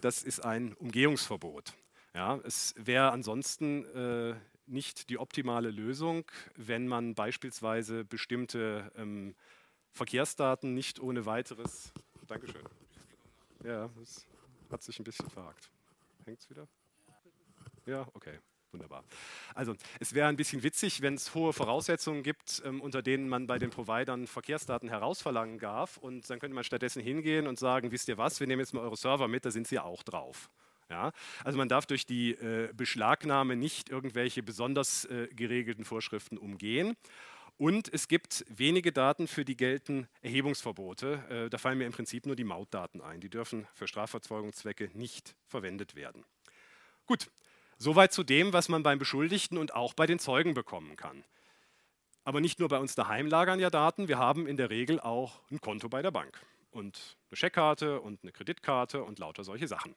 Das 0.00 0.22
ist 0.22 0.40
ein 0.40 0.74
Umgehungsverbot. 0.74 1.74
Ja, 2.14 2.36
es 2.44 2.74
wäre 2.78 3.10
ansonsten 3.10 3.84
äh, 3.84 4.34
nicht 4.68 5.08
die 5.10 5.18
optimale 5.18 5.70
Lösung, 5.70 6.24
wenn 6.56 6.86
man 6.88 7.14
beispielsweise 7.14 8.04
bestimmte 8.04 8.92
ähm, 8.96 9.34
Verkehrsdaten 9.92 10.74
nicht 10.74 11.00
ohne 11.00 11.26
weiteres. 11.26 11.92
Dankeschön. 12.26 12.62
Ja, 13.64 13.88
das 13.98 14.26
hat 14.70 14.82
sich 14.82 14.98
ein 14.98 15.04
bisschen 15.04 15.28
verhakt. 15.30 15.70
Hängt 16.24 16.40
es 16.40 16.50
wieder? 16.50 16.68
Ja, 17.86 18.06
okay. 18.14 18.38
Wunderbar. 18.70 19.02
Also 19.54 19.74
es 19.98 20.12
wäre 20.12 20.28
ein 20.28 20.36
bisschen 20.36 20.62
witzig, 20.62 21.00
wenn 21.00 21.14
es 21.14 21.34
hohe 21.34 21.54
Voraussetzungen 21.54 22.22
gibt, 22.22 22.60
ähm, 22.66 22.82
unter 22.82 23.00
denen 23.00 23.26
man 23.26 23.46
bei 23.46 23.58
den 23.58 23.70
Providern 23.70 24.26
Verkehrsdaten 24.26 24.90
herausverlangen 24.90 25.58
darf. 25.58 25.96
Und 25.96 26.28
dann 26.28 26.38
könnte 26.38 26.54
man 26.54 26.64
stattdessen 26.64 27.02
hingehen 27.02 27.46
und 27.46 27.58
sagen, 27.58 27.90
wisst 27.92 28.08
ihr 28.08 28.18
was, 28.18 28.40
wir 28.40 28.46
nehmen 28.46 28.60
jetzt 28.60 28.74
mal 28.74 28.82
eure 28.82 28.96
Server 28.96 29.26
mit, 29.26 29.46
da 29.46 29.50
sind 29.50 29.66
sie 29.66 29.78
auch 29.78 30.02
drauf. 30.02 30.50
Ja? 30.90 31.12
Also 31.44 31.58
man 31.58 31.68
darf 31.68 31.86
durch 31.86 32.06
die 32.06 32.32
äh, 32.32 32.72
Beschlagnahme 32.74 33.56
nicht 33.56 33.88
irgendwelche 33.90 34.42
besonders 34.42 35.04
äh, 35.06 35.28
geregelten 35.34 35.84
Vorschriften 35.84 36.38
umgehen. 36.38 36.96
Und 37.56 37.92
es 37.92 38.06
gibt 38.06 38.44
wenige 38.48 38.92
Daten, 38.92 39.26
für 39.26 39.44
die 39.44 39.56
gelten 39.56 40.06
Erhebungsverbote. 40.22 41.46
Äh, 41.46 41.50
da 41.50 41.58
fallen 41.58 41.78
mir 41.78 41.86
im 41.86 41.92
Prinzip 41.92 42.24
nur 42.24 42.36
die 42.36 42.44
Mautdaten 42.44 43.00
ein. 43.00 43.20
Die 43.20 43.28
dürfen 43.28 43.66
für 43.74 43.88
Strafverfolgungszwecke 43.88 44.90
nicht 44.94 45.34
verwendet 45.46 45.96
werden. 45.96 46.24
Gut, 47.06 47.30
soweit 47.76 48.12
zu 48.12 48.22
dem, 48.22 48.52
was 48.52 48.68
man 48.68 48.84
beim 48.84 48.98
Beschuldigten 48.98 49.58
und 49.58 49.74
auch 49.74 49.94
bei 49.94 50.06
den 50.06 50.20
Zeugen 50.20 50.54
bekommen 50.54 50.94
kann. 50.94 51.24
Aber 52.22 52.40
nicht 52.40 52.60
nur 52.60 52.68
bei 52.68 52.78
uns 52.78 52.94
daheim 52.94 53.26
lagern 53.26 53.58
ja 53.58 53.70
Daten, 53.70 54.06
wir 54.06 54.18
haben 54.18 54.46
in 54.46 54.56
der 54.56 54.70
Regel 54.70 55.00
auch 55.00 55.40
ein 55.50 55.60
Konto 55.60 55.88
bei 55.88 56.02
der 56.02 56.10
Bank 56.10 56.38
und 56.70 57.16
eine 57.30 57.36
Scheckkarte 57.36 58.00
und 58.00 58.22
eine 58.22 58.32
Kreditkarte 58.32 59.02
und 59.02 59.18
lauter 59.18 59.42
solche 59.42 59.66
Sachen. 59.66 59.96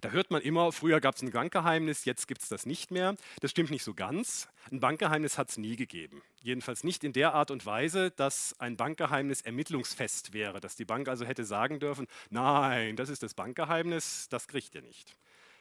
Da 0.00 0.10
hört 0.10 0.30
man 0.30 0.42
immer, 0.42 0.72
früher 0.72 1.00
gab 1.00 1.14
es 1.14 1.22
ein 1.22 1.30
Bankgeheimnis, 1.30 2.04
jetzt 2.04 2.28
gibt 2.28 2.42
es 2.42 2.48
das 2.48 2.66
nicht 2.66 2.90
mehr. 2.90 3.16
Das 3.40 3.50
stimmt 3.50 3.70
nicht 3.70 3.84
so 3.84 3.94
ganz. 3.94 4.48
Ein 4.70 4.80
Bankgeheimnis 4.80 5.38
hat 5.38 5.50
es 5.50 5.58
nie 5.58 5.76
gegeben. 5.76 6.22
Jedenfalls 6.42 6.84
nicht 6.84 7.04
in 7.04 7.12
der 7.12 7.34
Art 7.34 7.50
und 7.50 7.66
Weise, 7.66 8.10
dass 8.10 8.54
ein 8.58 8.76
Bankgeheimnis 8.76 9.42
ermittlungsfest 9.42 10.32
wäre, 10.32 10.60
dass 10.60 10.76
die 10.76 10.84
Bank 10.84 11.08
also 11.08 11.24
hätte 11.24 11.44
sagen 11.44 11.78
dürfen, 11.78 12.06
nein, 12.30 12.96
das 12.96 13.08
ist 13.08 13.22
das 13.22 13.34
Bankgeheimnis, 13.34 14.28
das 14.28 14.48
kriegt 14.48 14.74
ihr 14.74 14.82
nicht. 14.82 15.16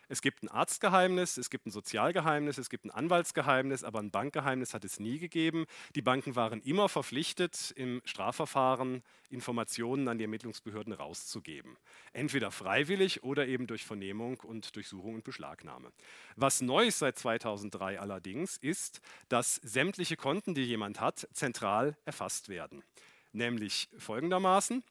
Es 0.08 0.22
gibt 0.22 0.44
ein 0.44 0.50
Arztgeheimnis, 0.50 1.38
es 1.38 1.50
gibt 1.50 1.66
ein 1.66 1.72
Sozialgeheimnis, 1.72 2.58
es 2.58 2.70
gibt 2.70 2.86
ein 2.86 2.92
Anwaltsgeheimnis, 2.92 3.84
aber 3.84 4.00
ein 4.00 4.12
Bankgeheimnis 4.12 4.74
hat 4.74 4.86
es 4.86 5.00
nie 5.00 5.20
gegeben. 5.20 5.66
Die 5.96 6.02
Banken 6.02 6.36
waren 6.36 6.62
immer 6.62 6.90
verpflichtet, 6.90 7.74
im 7.76 8.02
Strafverfahren 8.06 9.04
Informationen 9.30 10.08
an 10.08 10.18
die 10.18 10.24
Ermittlungsbehörden 10.24 10.94
rauszugeben. 10.94 11.78
Entweder 12.14 12.52
freiwillig 12.52 13.24
oder 13.24 13.48
eben 13.48 13.68
durch 13.68 13.86
Vernehmung 13.86 14.40
und 14.42 14.76
Durchsuchung 14.76 15.16
und 15.16 15.24
Beschlagnahme. 15.24 15.92
Was 16.36 16.62
neu 16.62 16.88
ist 16.88 17.00
seit 17.00 17.18
2003 17.18 18.00
allerdings, 18.00 18.58
ist, 18.58 19.02
dass 19.30 19.56
sämtliche 19.56 20.16
Konten, 20.16 20.54
die 20.54 20.64
jemand 20.64 21.00
hat, 21.02 21.28
zentral 21.34 21.98
erfasst 22.06 22.50
werden. 22.50 22.84
Nämlich 23.32 23.90
folgendermaßen. 23.98 24.84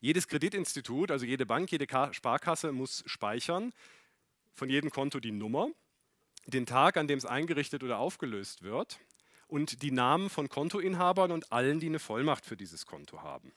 Jedes 0.00 0.28
Kreditinstitut, 0.28 1.10
also 1.10 1.24
jede 1.24 1.46
Bank, 1.46 1.70
jede 1.70 1.86
Sparkasse 2.12 2.72
muss 2.72 3.02
speichern, 3.06 3.72
von 4.56 4.70
jedem 4.70 4.90
Konto 4.90 5.20
die 5.20 5.32
Nummer, 5.32 5.68
den 6.46 6.66
Tag, 6.66 6.96
an 6.96 7.06
dem 7.06 7.18
es 7.18 7.26
eingerichtet 7.26 7.84
oder 7.84 7.98
aufgelöst 7.98 8.62
wird 8.62 8.98
und 9.46 9.82
die 9.82 9.90
Namen 9.90 10.30
von 10.30 10.48
Kontoinhabern 10.48 11.30
und 11.30 11.52
allen, 11.52 11.78
die 11.78 11.86
eine 11.86 11.98
Vollmacht 11.98 12.46
für 12.46 12.56
dieses 12.56 12.86
Konto 12.86 13.22
haben. 13.22 13.52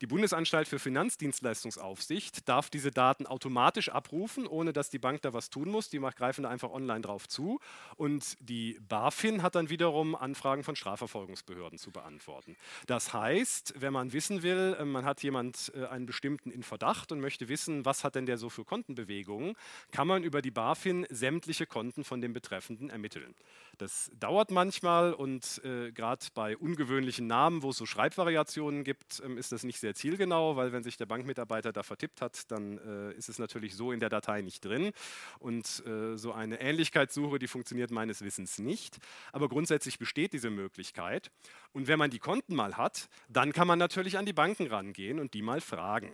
Die 0.00 0.06
Bundesanstalt 0.06 0.66
für 0.66 0.78
Finanzdienstleistungsaufsicht 0.78 2.48
darf 2.48 2.70
diese 2.70 2.90
Daten 2.90 3.26
automatisch 3.26 3.90
abrufen, 3.90 4.46
ohne 4.46 4.72
dass 4.72 4.88
die 4.88 4.98
Bank 4.98 5.20
da 5.20 5.34
was 5.34 5.50
tun 5.50 5.68
muss. 5.68 5.90
Die 5.90 5.98
greifen 5.98 6.44
da 6.44 6.48
einfach 6.48 6.70
online 6.70 7.02
drauf 7.02 7.28
zu. 7.28 7.60
Und 7.96 8.36
die 8.40 8.78
BaFin 8.88 9.42
hat 9.42 9.56
dann 9.56 9.68
wiederum 9.68 10.14
Anfragen 10.14 10.64
von 10.64 10.74
Strafverfolgungsbehörden 10.74 11.78
zu 11.78 11.90
beantworten. 11.90 12.56
Das 12.86 13.12
heißt, 13.12 13.74
wenn 13.76 13.92
man 13.92 14.14
wissen 14.14 14.42
will, 14.42 14.74
äh, 14.78 14.86
man 14.86 15.04
hat 15.04 15.22
jemand 15.22 15.70
äh, 15.74 15.84
einen 15.84 16.06
bestimmten 16.06 16.50
in 16.50 16.62
Verdacht 16.62 17.12
und 17.12 17.20
möchte 17.20 17.48
wissen, 17.48 17.84
was 17.84 18.02
hat 18.02 18.14
denn 18.14 18.24
der 18.24 18.38
so 18.38 18.48
für 18.48 18.64
Kontenbewegungen, 18.64 19.54
kann 19.92 20.08
man 20.08 20.24
über 20.24 20.40
die 20.40 20.50
BaFin 20.50 21.06
sämtliche 21.10 21.66
Konten 21.66 22.04
von 22.04 22.22
dem 22.22 22.32
Betreffenden 22.32 22.88
ermitteln. 22.88 23.34
Das 23.80 24.10
dauert 24.14 24.50
manchmal 24.50 25.14
und 25.14 25.62
äh, 25.64 25.90
gerade 25.90 26.26
bei 26.34 26.54
ungewöhnlichen 26.54 27.26
Namen, 27.26 27.62
wo 27.62 27.70
es 27.70 27.78
so 27.78 27.86
Schreibvariationen 27.86 28.84
gibt, 28.84 29.22
ähm, 29.24 29.38
ist 29.38 29.52
das 29.52 29.64
nicht 29.64 29.80
sehr 29.80 29.94
zielgenau, 29.94 30.54
weil 30.56 30.72
wenn 30.72 30.82
sich 30.82 30.98
der 30.98 31.06
Bankmitarbeiter 31.06 31.72
da 31.72 31.82
vertippt 31.82 32.20
hat, 32.20 32.50
dann 32.50 32.76
äh, 32.76 33.14
ist 33.14 33.30
es 33.30 33.38
natürlich 33.38 33.74
so 33.74 33.90
in 33.90 33.98
der 33.98 34.10
Datei 34.10 34.42
nicht 34.42 34.66
drin. 34.66 34.92
Und 35.38 35.82
äh, 35.86 36.18
so 36.18 36.32
eine 36.32 36.60
Ähnlichkeitssuche, 36.60 37.38
die 37.38 37.48
funktioniert 37.48 37.90
meines 37.90 38.20
Wissens 38.20 38.58
nicht. 38.58 38.98
Aber 39.32 39.48
grundsätzlich 39.48 39.98
besteht 39.98 40.34
diese 40.34 40.50
Möglichkeit. 40.50 41.30
Und 41.72 41.88
wenn 41.88 41.98
man 41.98 42.10
die 42.10 42.18
Konten 42.18 42.54
mal 42.54 42.76
hat, 42.76 43.08
dann 43.30 43.54
kann 43.54 43.66
man 43.66 43.78
natürlich 43.78 44.18
an 44.18 44.26
die 44.26 44.34
Banken 44.34 44.66
rangehen 44.66 45.18
und 45.18 45.32
die 45.32 45.40
mal 45.40 45.62
fragen. 45.62 46.12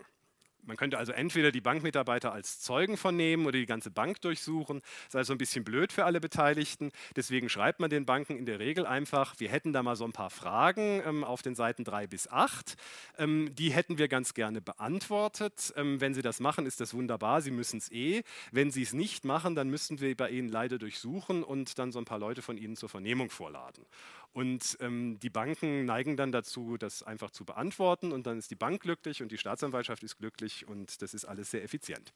Man 0.66 0.76
könnte 0.76 0.98
also 0.98 1.12
entweder 1.12 1.52
die 1.52 1.60
Bankmitarbeiter 1.60 2.32
als 2.32 2.60
Zeugen 2.60 2.96
vernehmen 2.96 3.46
oder 3.46 3.58
die 3.58 3.66
ganze 3.66 3.90
Bank 3.90 4.20
durchsuchen. 4.20 4.80
Das 4.80 5.08
ist 5.08 5.16
also 5.16 5.32
ein 5.34 5.38
bisschen 5.38 5.64
blöd 5.64 5.92
für 5.92 6.04
alle 6.04 6.20
Beteiligten. 6.20 6.90
Deswegen 7.14 7.48
schreibt 7.48 7.80
man 7.80 7.88
den 7.88 8.04
Banken 8.04 8.36
in 8.36 8.46
der 8.46 8.58
Regel 8.58 8.86
einfach, 8.86 9.34
wir 9.38 9.48
hätten 9.48 9.72
da 9.72 9.82
mal 9.82 9.96
so 9.96 10.04
ein 10.04 10.12
paar 10.12 10.30
Fragen 10.30 11.02
ähm, 11.06 11.24
auf 11.24 11.42
den 11.42 11.54
Seiten 11.54 11.84
3 11.84 12.06
bis 12.06 12.28
8. 12.28 12.76
Ähm, 13.18 13.54
die 13.54 13.70
hätten 13.70 13.98
wir 13.98 14.08
ganz 14.08 14.34
gerne 14.34 14.60
beantwortet. 14.60 15.72
Ähm, 15.76 16.00
wenn 16.00 16.14
Sie 16.14 16.22
das 16.22 16.40
machen, 16.40 16.66
ist 16.66 16.80
das 16.80 16.94
wunderbar. 16.94 17.40
Sie 17.40 17.50
müssen 17.50 17.78
es 17.78 17.90
eh. 17.92 18.22
Wenn 18.50 18.70
Sie 18.70 18.82
es 18.82 18.92
nicht 18.92 19.24
machen, 19.24 19.54
dann 19.54 19.70
müssten 19.70 20.00
wir 20.00 20.16
bei 20.16 20.30
Ihnen 20.30 20.48
leider 20.48 20.78
durchsuchen 20.78 21.42
und 21.42 21.78
dann 21.78 21.92
so 21.92 21.98
ein 21.98 22.04
paar 22.04 22.18
Leute 22.18 22.42
von 22.42 22.58
Ihnen 22.58 22.76
zur 22.76 22.88
Vernehmung 22.88 23.30
vorladen. 23.30 23.84
Und 24.32 24.76
ähm, 24.80 25.18
die 25.20 25.30
Banken 25.30 25.84
neigen 25.84 26.16
dann 26.16 26.32
dazu, 26.32 26.76
das 26.76 27.02
einfach 27.02 27.30
zu 27.30 27.44
beantworten 27.44 28.12
und 28.12 28.26
dann 28.26 28.38
ist 28.38 28.50
die 28.50 28.56
Bank 28.56 28.82
glücklich 28.82 29.22
und 29.22 29.32
die 29.32 29.38
Staatsanwaltschaft 29.38 30.02
ist 30.02 30.18
glücklich 30.18 30.68
und 30.68 31.00
das 31.00 31.14
ist 31.14 31.24
alles 31.24 31.50
sehr 31.50 31.62
effizient. 31.62 32.12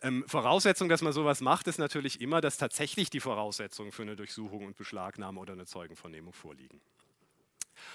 Ähm, 0.00 0.24
Voraussetzung, 0.28 0.88
dass 0.88 1.02
man 1.02 1.12
sowas 1.12 1.40
macht, 1.40 1.66
ist 1.66 1.78
natürlich 1.78 2.20
immer, 2.20 2.40
dass 2.40 2.56
tatsächlich 2.56 3.10
die 3.10 3.20
Voraussetzungen 3.20 3.92
für 3.92 4.02
eine 4.02 4.16
Durchsuchung 4.16 4.64
und 4.64 4.76
Beschlagnahme 4.76 5.40
oder 5.40 5.54
eine 5.54 5.66
Zeugenvernehmung 5.66 6.32
vorliegen. 6.32 6.80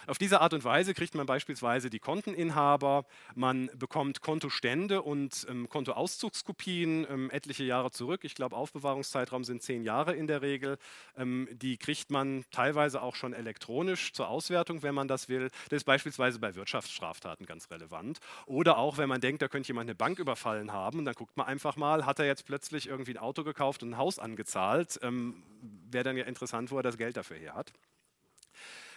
Auf 0.08 0.18
diese 0.18 0.42
Art 0.42 0.54
und 0.54 0.64
Weise 0.64 0.94
kriegt 0.94 1.16
man 1.16 1.26
beispielsweise 1.26 1.90
die 1.90 2.00
Konteninhaber, 2.00 3.06
man 3.36 3.70
bekommt 3.76 4.22
Kontostände 4.22 5.02
und 5.02 5.46
ähm, 5.50 5.70
Kontoauszugskopien 5.70 7.06
ähm, 7.10 7.32
etliche 7.32 7.64
Jahre 7.64 7.92
zurück. 7.92 8.22
Ich 8.24 8.36
glaube, 8.36 8.56
Aufbewahrungszeitraum 8.56 9.44
sind 9.44 9.62
zehn 9.62 9.84
Jahre 9.84 10.14
in 10.14 10.28
der 10.28 10.42
Regel. 10.42 10.78
Ähm, 11.18 11.48
die 11.52 11.78
kriegt 11.78 12.12
man 12.12 12.46
teilweise 12.52 13.02
auch 13.02 13.16
schon 13.16 13.34
elektronisch 13.34 14.14
zur 14.14 14.28
Auswertung, 14.28 14.84
wenn 14.84 14.96
man 14.96 15.08
das 15.08 15.30
will. 15.30 15.50
Das 15.70 15.78
ist 15.78 15.84
beispielsweise 15.86 16.40
bei 16.40 16.56
Wirtschaftsstraftaten 16.56 17.46
ganz 17.46 17.70
relevant. 17.72 18.20
Oder 18.46 18.78
auch, 18.78 18.98
wenn 18.98 19.10
man 19.10 19.22
denkt, 19.22 19.42
da 19.42 19.48
könnte 19.48 19.68
jemand 19.68 19.90
eine 19.90 19.96
Bank 19.96 20.20
überfallen 20.20 20.72
haben, 20.72 21.06
dann 21.06 21.16
guckt 21.16 21.38
man 21.38 21.48
einfach 21.48 21.76
mal, 21.76 22.06
hat 22.06 22.20
er 22.20 22.26
jetzt 22.26 22.46
plötzlich 22.46 22.88
irgendwie 22.88 23.14
ein 23.14 23.18
Auto 23.18 23.44
gekauft 23.44 23.84
und 23.84 23.92
ein 23.92 23.98
Haus 23.98 24.20
angezahlt. 24.20 25.00
Ähm, 25.02 25.44
Wäre 25.92 26.04
dann 26.04 26.18
ja 26.18 26.26
interessant, 26.26 26.72
wo 26.72 26.78
er 26.78 26.84
das 26.84 26.98
Geld 26.98 27.18
dafür 27.18 27.38
her 27.38 27.56
hat. 27.56 27.72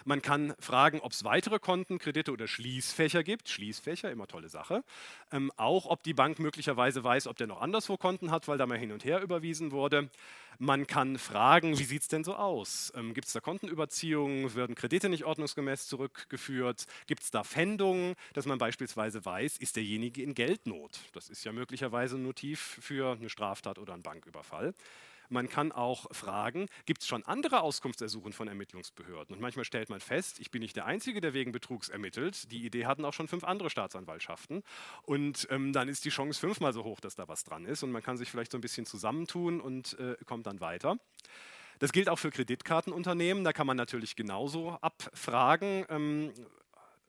Man 0.05 0.21
kann 0.21 0.53
fragen, 0.59 0.99
ob 1.01 1.11
es 1.11 1.23
weitere 1.23 1.59
Konten, 1.59 1.99
Kredite 1.99 2.31
oder 2.31 2.47
Schließfächer 2.47 3.23
gibt. 3.23 3.49
Schließfächer, 3.49 4.11
immer 4.11 4.27
tolle 4.27 4.49
Sache. 4.49 4.83
Ähm, 5.31 5.51
auch, 5.57 5.85
ob 5.85 6.03
die 6.03 6.13
Bank 6.13 6.39
möglicherweise 6.39 7.03
weiß, 7.03 7.27
ob 7.27 7.37
der 7.37 7.47
noch 7.47 7.61
anderswo 7.61 7.97
Konten 7.97 8.31
hat, 8.31 8.47
weil 8.47 8.57
da 8.57 8.65
mal 8.65 8.77
hin 8.77 8.91
und 8.91 9.05
her 9.05 9.21
überwiesen 9.21 9.71
wurde. 9.71 10.09
Man 10.59 10.87
kann 10.87 11.19
fragen, 11.19 11.77
wie 11.77 11.83
sieht 11.83 12.01
es 12.01 12.07
denn 12.07 12.23
so 12.23 12.35
aus? 12.35 12.91
Ähm, 12.95 13.13
gibt 13.13 13.27
es 13.27 13.33
da 13.33 13.39
Kontenüberziehungen? 13.39 14.55
Werden 14.55 14.75
Kredite 14.75 15.07
nicht 15.07 15.23
ordnungsgemäß 15.23 15.87
zurückgeführt? 15.87 16.87
Gibt 17.05 17.21
es 17.21 17.29
da 17.29 17.43
Pfändungen, 17.43 18.15
dass 18.33 18.47
man 18.47 18.57
beispielsweise 18.57 19.23
weiß, 19.23 19.57
ist 19.57 19.75
derjenige 19.75 20.23
in 20.23 20.33
Geldnot? 20.33 20.99
Das 21.13 21.29
ist 21.29 21.43
ja 21.43 21.51
möglicherweise 21.51 22.15
ein 22.15 22.23
Motiv 22.23 22.79
für 22.81 23.11
eine 23.11 23.29
Straftat 23.29 23.77
oder 23.77 23.93
einen 23.93 24.01
Banküberfall. 24.03 24.73
Man 25.29 25.49
kann 25.49 25.71
auch 25.71 26.07
fragen, 26.11 26.67
gibt 26.85 27.01
es 27.01 27.07
schon 27.07 27.23
andere 27.25 27.61
Auskunftsersuchen 27.61 28.33
von 28.33 28.47
Ermittlungsbehörden? 28.47 29.35
Und 29.35 29.41
manchmal 29.41 29.65
stellt 29.65 29.89
man 29.89 29.99
fest, 29.99 30.39
ich 30.39 30.51
bin 30.51 30.61
nicht 30.61 30.75
der 30.75 30.85
Einzige, 30.85 31.21
der 31.21 31.33
wegen 31.33 31.51
Betrugs 31.51 31.89
ermittelt. 31.89 32.51
Die 32.51 32.65
Idee 32.65 32.85
hatten 32.85 33.05
auch 33.05 33.13
schon 33.13 33.27
fünf 33.27 33.43
andere 33.43 33.69
Staatsanwaltschaften. 33.69 34.63
Und 35.03 35.47
ähm, 35.51 35.73
dann 35.73 35.89
ist 35.89 36.05
die 36.05 36.09
Chance 36.09 36.39
fünfmal 36.39 36.73
so 36.73 36.83
hoch, 36.83 36.99
dass 36.99 37.15
da 37.15 37.27
was 37.27 37.43
dran 37.43 37.65
ist. 37.65 37.83
Und 37.83 37.91
man 37.91 38.03
kann 38.03 38.17
sich 38.17 38.29
vielleicht 38.29 38.51
so 38.51 38.57
ein 38.57 38.61
bisschen 38.61 38.85
zusammentun 38.85 39.59
und 39.59 39.97
äh, 39.99 40.15
kommt 40.25 40.47
dann 40.47 40.59
weiter. 40.59 40.97
Das 41.79 41.91
gilt 41.91 42.09
auch 42.09 42.17
für 42.17 42.31
Kreditkartenunternehmen. 42.31 43.43
Da 43.43 43.53
kann 43.53 43.67
man 43.67 43.77
natürlich 43.77 44.15
genauso 44.15 44.71
abfragen. 44.81 45.85
Ähm, 45.89 46.31
äh, 46.35 46.41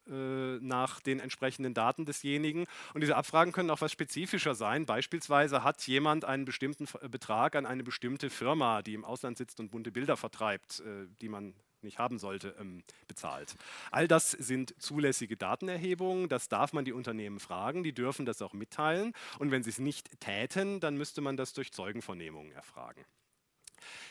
nach 0.08 1.00
den 1.00 1.20
entsprechenden 1.20 1.74
Daten 1.74 2.04
desjenigen. 2.04 2.66
Und 2.94 3.02
diese 3.02 3.16
Abfragen 3.16 3.52
können 3.52 3.70
auch 3.70 3.80
was 3.80 3.92
spezifischer 3.92 4.54
sein. 4.54 4.86
Beispielsweise 4.86 5.64
hat 5.64 5.86
jemand 5.86 6.24
einen 6.24 6.44
bestimmten 6.44 6.86
Betrag 7.10 7.56
an 7.56 7.66
eine 7.66 7.84
bestimmte 7.84 8.30
Firma, 8.30 8.82
die 8.82 8.94
im 8.94 9.04
Ausland 9.04 9.38
sitzt 9.38 9.60
und 9.60 9.70
bunte 9.70 9.92
Bilder 9.92 10.16
vertreibt, 10.16 10.80
äh, 10.80 11.06
die 11.20 11.28
man 11.28 11.54
nicht 11.82 11.98
haben 11.98 12.18
sollte, 12.18 12.54
ähm, 12.58 12.82
bezahlt. 13.06 13.54
All 13.90 14.08
das 14.08 14.32
sind 14.32 14.74
zulässige 14.78 15.36
Datenerhebungen, 15.36 16.28
das 16.28 16.48
darf 16.48 16.72
man 16.72 16.84
die 16.84 16.92
Unternehmen 16.92 17.40
fragen, 17.40 17.82
die 17.82 17.92
dürfen 17.92 18.26
das 18.26 18.42
auch 18.42 18.52
mitteilen 18.52 19.12
und 19.38 19.50
wenn 19.50 19.62
sie 19.62 19.70
es 19.70 19.78
nicht 19.78 20.20
täten, 20.20 20.80
dann 20.80 20.96
müsste 20.96 21.20
man 21.20 21.36
das 21.36 21.52
durch 21.52 21.72
Zeugenvernehmungen 21.72 22.52
erfragen. 22.52 23.04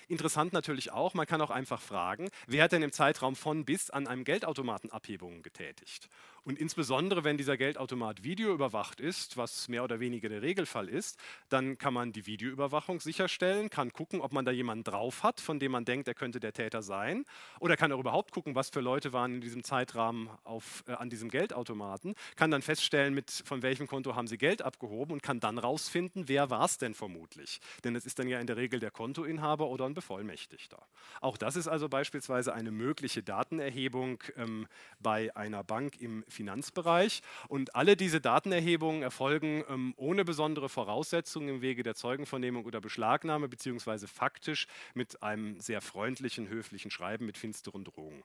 Interessant 0.09 0.53
natürlich 0.53 0.91
auch, 0.91 1.13
man 1.13 1.25
kann 1.25 1.41
auch 1.41 1.49
einfach 1.49 1.81
fragen, 1.81 2.29
wer 2.47 2.63
hat 2.63 2.71
denn 2.71 2.81
im 2.81 2.93
Zeitraum 2.93 3.35
von 3.35 3.65
bis 3.65 3.89
an 3.89 4.07
einem 4.07 4.23
Geldautomaten 4.23 4.89
Abhebungen 4.89 5.43
getätigt? 5.43 6.07
Und 6.47 6.57
insbesondere, 6.57 7.25
wenn 7.25 7.35
dieser 7.35 7.57
Geldautomat 7.57 8.23
videoüberwacht 8.23 9.01
ist, 9.01 9.35
was 9.35 9.67
mehr 9.67 9.83
oder 9.83 9.99
weniger 9.99 10.29
der 10.29 10.41
Regelfall 10.41 10.87
ist, 10.87 11.19
dann 11.49 11.77
kann 11.77 11.93
man 11.93 12.13
die 12.13 12.25
Videoüberwachung 12.25 13.01
sicherstellen, 13.01 13.69
kann 13.69 13.91
gucken, 13.91 14.21
ob 14.21 14.31
man 14.31 14.45
da 14.45 14.51
jemanden 14.51 14.85
drauf 14.85 15.23
hat, 15.23 15.41
von 15.41 15.59
dem 15.59 15.73
man 15.73 15.83
denkt, 15.83 16.07
er 16.07 16.13
könnte 16.13 16.39
der 16.39 16.53
Täter 16.53 16.81
sein. 16.81 17.25
Oder 17.59 17.75
kann 17.75 17.91
auch 17.91 17.99
überhaupt 17.99 18.31
gucken, 18.31 18.55
was 18.55 18.69
für 18.69 18.79
Leute 18.79 19.11
waren 19.11 19.35
in 19.35 19.41
diesem 19.41 19.65
Zeitrahmen 19.65 20.29
auf, 20.45 20.85
äh, 20.87 20.93
an 20.93 21.09
diesem 21.09 21.29
Geldautomaten, 21.29 22.15
kann 22.37 22.49
dann 22.49 22.61
feststellen, 22.61 23.13
mit, 23.13 23.29
von 23.29 23.61
welchem 23.61 23.87
Konto 23.87 24.15
haben 24.15 24.27
sie 24.27 24.37
Geld 24.37 24.61
abgehoben 24.61 25.11
und 25.11 25.23
kann 25.23 25.41
dann 25.41 25.57
rausfinden, 25.57 26.29
wer 26.29 26.49
war 26.49 26.63
es 26.63 26.77
denn 26.77 26.93
vermutlich. 26.93 27.59
Denn 27.83 27.93
es 27.93 28.05
ist 28.05 28.19
dann 28.19 28.29
ja 28.29 28.39
in 28.39 28.47
der 28.47 28.55
Regel 28.55 28.79
der 28.79 28.91
Kontoinhaber 28.91 29.67
oder 29.67 29.85
ein 29.85 29.95
Bevollmächtigter. 29.97 30.85
Auch 31.21 31.37
das 31.37 31.55
ist 31.55 31.67
also 31.67 31.89
beispielsweise 31.89 32.53
eine 32.53 32.69
mögliche 32.69 33.23
Datenerhebung 33.23 34.23
ähm, 34.35 34.67
bei 34.99 35.35
einer 35.35 35.63
Bank 35.63 35.99
im 35.99 36.23
Finanzbereich. 36.27 37.23
Und 37.47 37.75
alle 37.75 37.97
diese 37.97 38.21
Datenerhebungen 38.21 39.01
erfolgen 39.01 39.63
ähm, 39.67 39.95
ohne 39.97 40.23
besondere 40.23 40.69
Voraussetzungen 40.69 41.49
im 41.49 41.61
Wege 41.63 41.81
der 41.81 41.95
Zeugenvernehmung 41.95 42.65
oder 42.65 42.79
Beschlagnahme, 42.79 43.49
beziehungsweise 43.49 44.07
faktisch 44.07 44.67
mit 44.93 45.23
einem 45.23 45.59
sehr 45.59 45.81
freundlichen, 45.81 46.47
höflichen 46.47 46.91
Schreiben 46.91 47.25
mit 47.25 47.39
finsteren 47.39 47.83
Drohungen. 47.83 48.23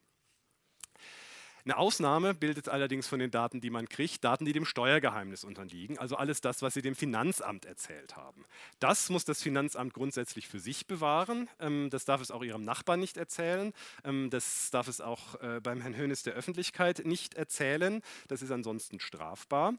Eine 1.64 1.76
Ausnahme 1.76 2.34
bildet 2.34 2.68
allerdings 2.68 3.06
von 3.06 3.20
den 3.20 3.30
Daten, 3.30 3.60
die 3.60 3.70
man 3.70 3.88
kriegt, 3.88 4.24
Daten, 4.24 4.44
die 4.44 4.52
dem 4.52 4.64
Steuergeheimnis 4.64 5.44
unterliegen, 5.44 5.96
also 5.98 6.16
alles 6.16 6.40
das, 6.40 6.60
was 6.60 6.74
Sie 6.74 6.82
dem 6.82 6.96
Finanzamt 6.96 7.64
erzählt 7.66 8.16
haben. 8.16 8.44
Das 8.80 9.10
muss 9.10 9.24
das 9.24 9.42
Finanzamt 9.42 9.94
grundsätzlich 9.94 10.48
für 10.48 10.58
sich 10.58 10.86
bewahren. 10.86 11.48
Ähm, 11.60 11.88
das 11.90 12.04
darf 12.04 12.20
es 12.20 12.32
auch 12.32 12.42
Ihrem 12.42 12.64
Nachbarn 12.64 12.98
nicht 12.98 13.16
erzählen. 13.16 13.72
Ähm, 14.04 14.28
das 14.30 14.70
darf 14.70 14.88
es 14.88 15.00
auch 15.00 15.40
äh, 15.40 15.60
beim 15.60 15.80
Herrn 15.80 15.96
Hönes 15.96 16.24
der 16.24 16.34
Öffentlichkeit 16.34 17.02
nicht 17.04 17.34
erzählen. 17.34 18.02
Das 18.26 18.42
ist 18.42 18.50
ansonsten 18.50 18.98
strafbar. 18.98 19.74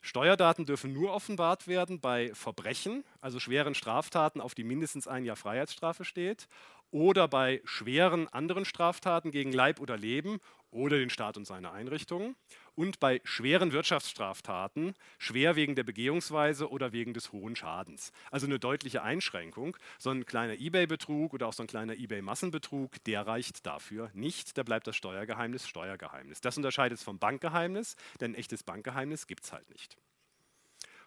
Steuerdaten 0.00 0.64
dürfen 0.64 0.92
nur 0.92 1.12
offenbart 1.12 1.66
werden 1.66 2.00
bei 2.00 2.32
Verbrechen, 2.34 3.04
also 3.20 3.40
schweren 3.40 3.74
Straftaten, 3.74 4.40
auf 4.40 4.54
die 4.54 4.64
mindestens 4.64 5.08
ein 5.08 5.24
Jahr 5.24 5.36
Freiheitsstrafe 5.36 6.04
steht, 6.04 6.48
oder 6.90 7.28
bei 7.28 7.60
schweren 7.64 8.28
anderen 8.28 8.64
Straftaten 8.64 9.30
gegen 9.30 9.52
Leib 9.52 9.80
oder 9.80 9.96
Leben 9.96 10.40
oder 10.70 10.98
den 10.98 11.10
Staat 11.10 11.36
und 11.36 11.46
seine 11.46 11.72
Einrichtungen 11.72 12.36
und 12.74 13.00
bei 13.00 13.20
schweren 13.24 13.72
Wirtschaftsstraftaten 13.72 14.94
schwer 15.18 15.56
wegen 15.56 15.74
der 15.74 15.84
Begehungsweise 15.84 16.70
oder 16.70 16.92
wegen 16.92 17.14
des 17.14 17.32
hohen 17.32 17.56
Schadens. 17.56 18.12
Also 18.30 18.46
eine 18.46 18.58
deutliche 18.58 19.02
Einschränkung. 19.02 19.76
So 19.98 20.10
ein 20.10 20.26
kleiner 20.26 20.54
eBay-Betrug 20.54 21.34
oder 21.34 21.48
auch 21.48 21.52
so 21.52 21.62
ein 21.62 21.66
kleiner 21.66 21.94
eBay-Massenbetrug, 21.94 23.02
der 23.04 23.26
reicht 23.26 23.66
dafür 23.66 24.10
nicht. 24.12 24.56
Da 24.58 24.62
bleibt 24.62 24.86
das 24.86 24.96
Steuergeheimnis 24.96 25.66
Steuergeheimnis. 25.66 26.40
Das 26.40 26.56
unterscheidet 26.56 26.98
es 26.98 27.04
vom 27.04 27.18
Bankgeheimnis, 27.18 27.96
denn 28.20 28.32
ein 28.32 28.34
echtes 28.34 28.62
Bankgeheimnis 28.62 29.26
gibt 29.26 29.44
es 29.44 29.52
halt 29.52 29.68
nicht. 29.70 29.96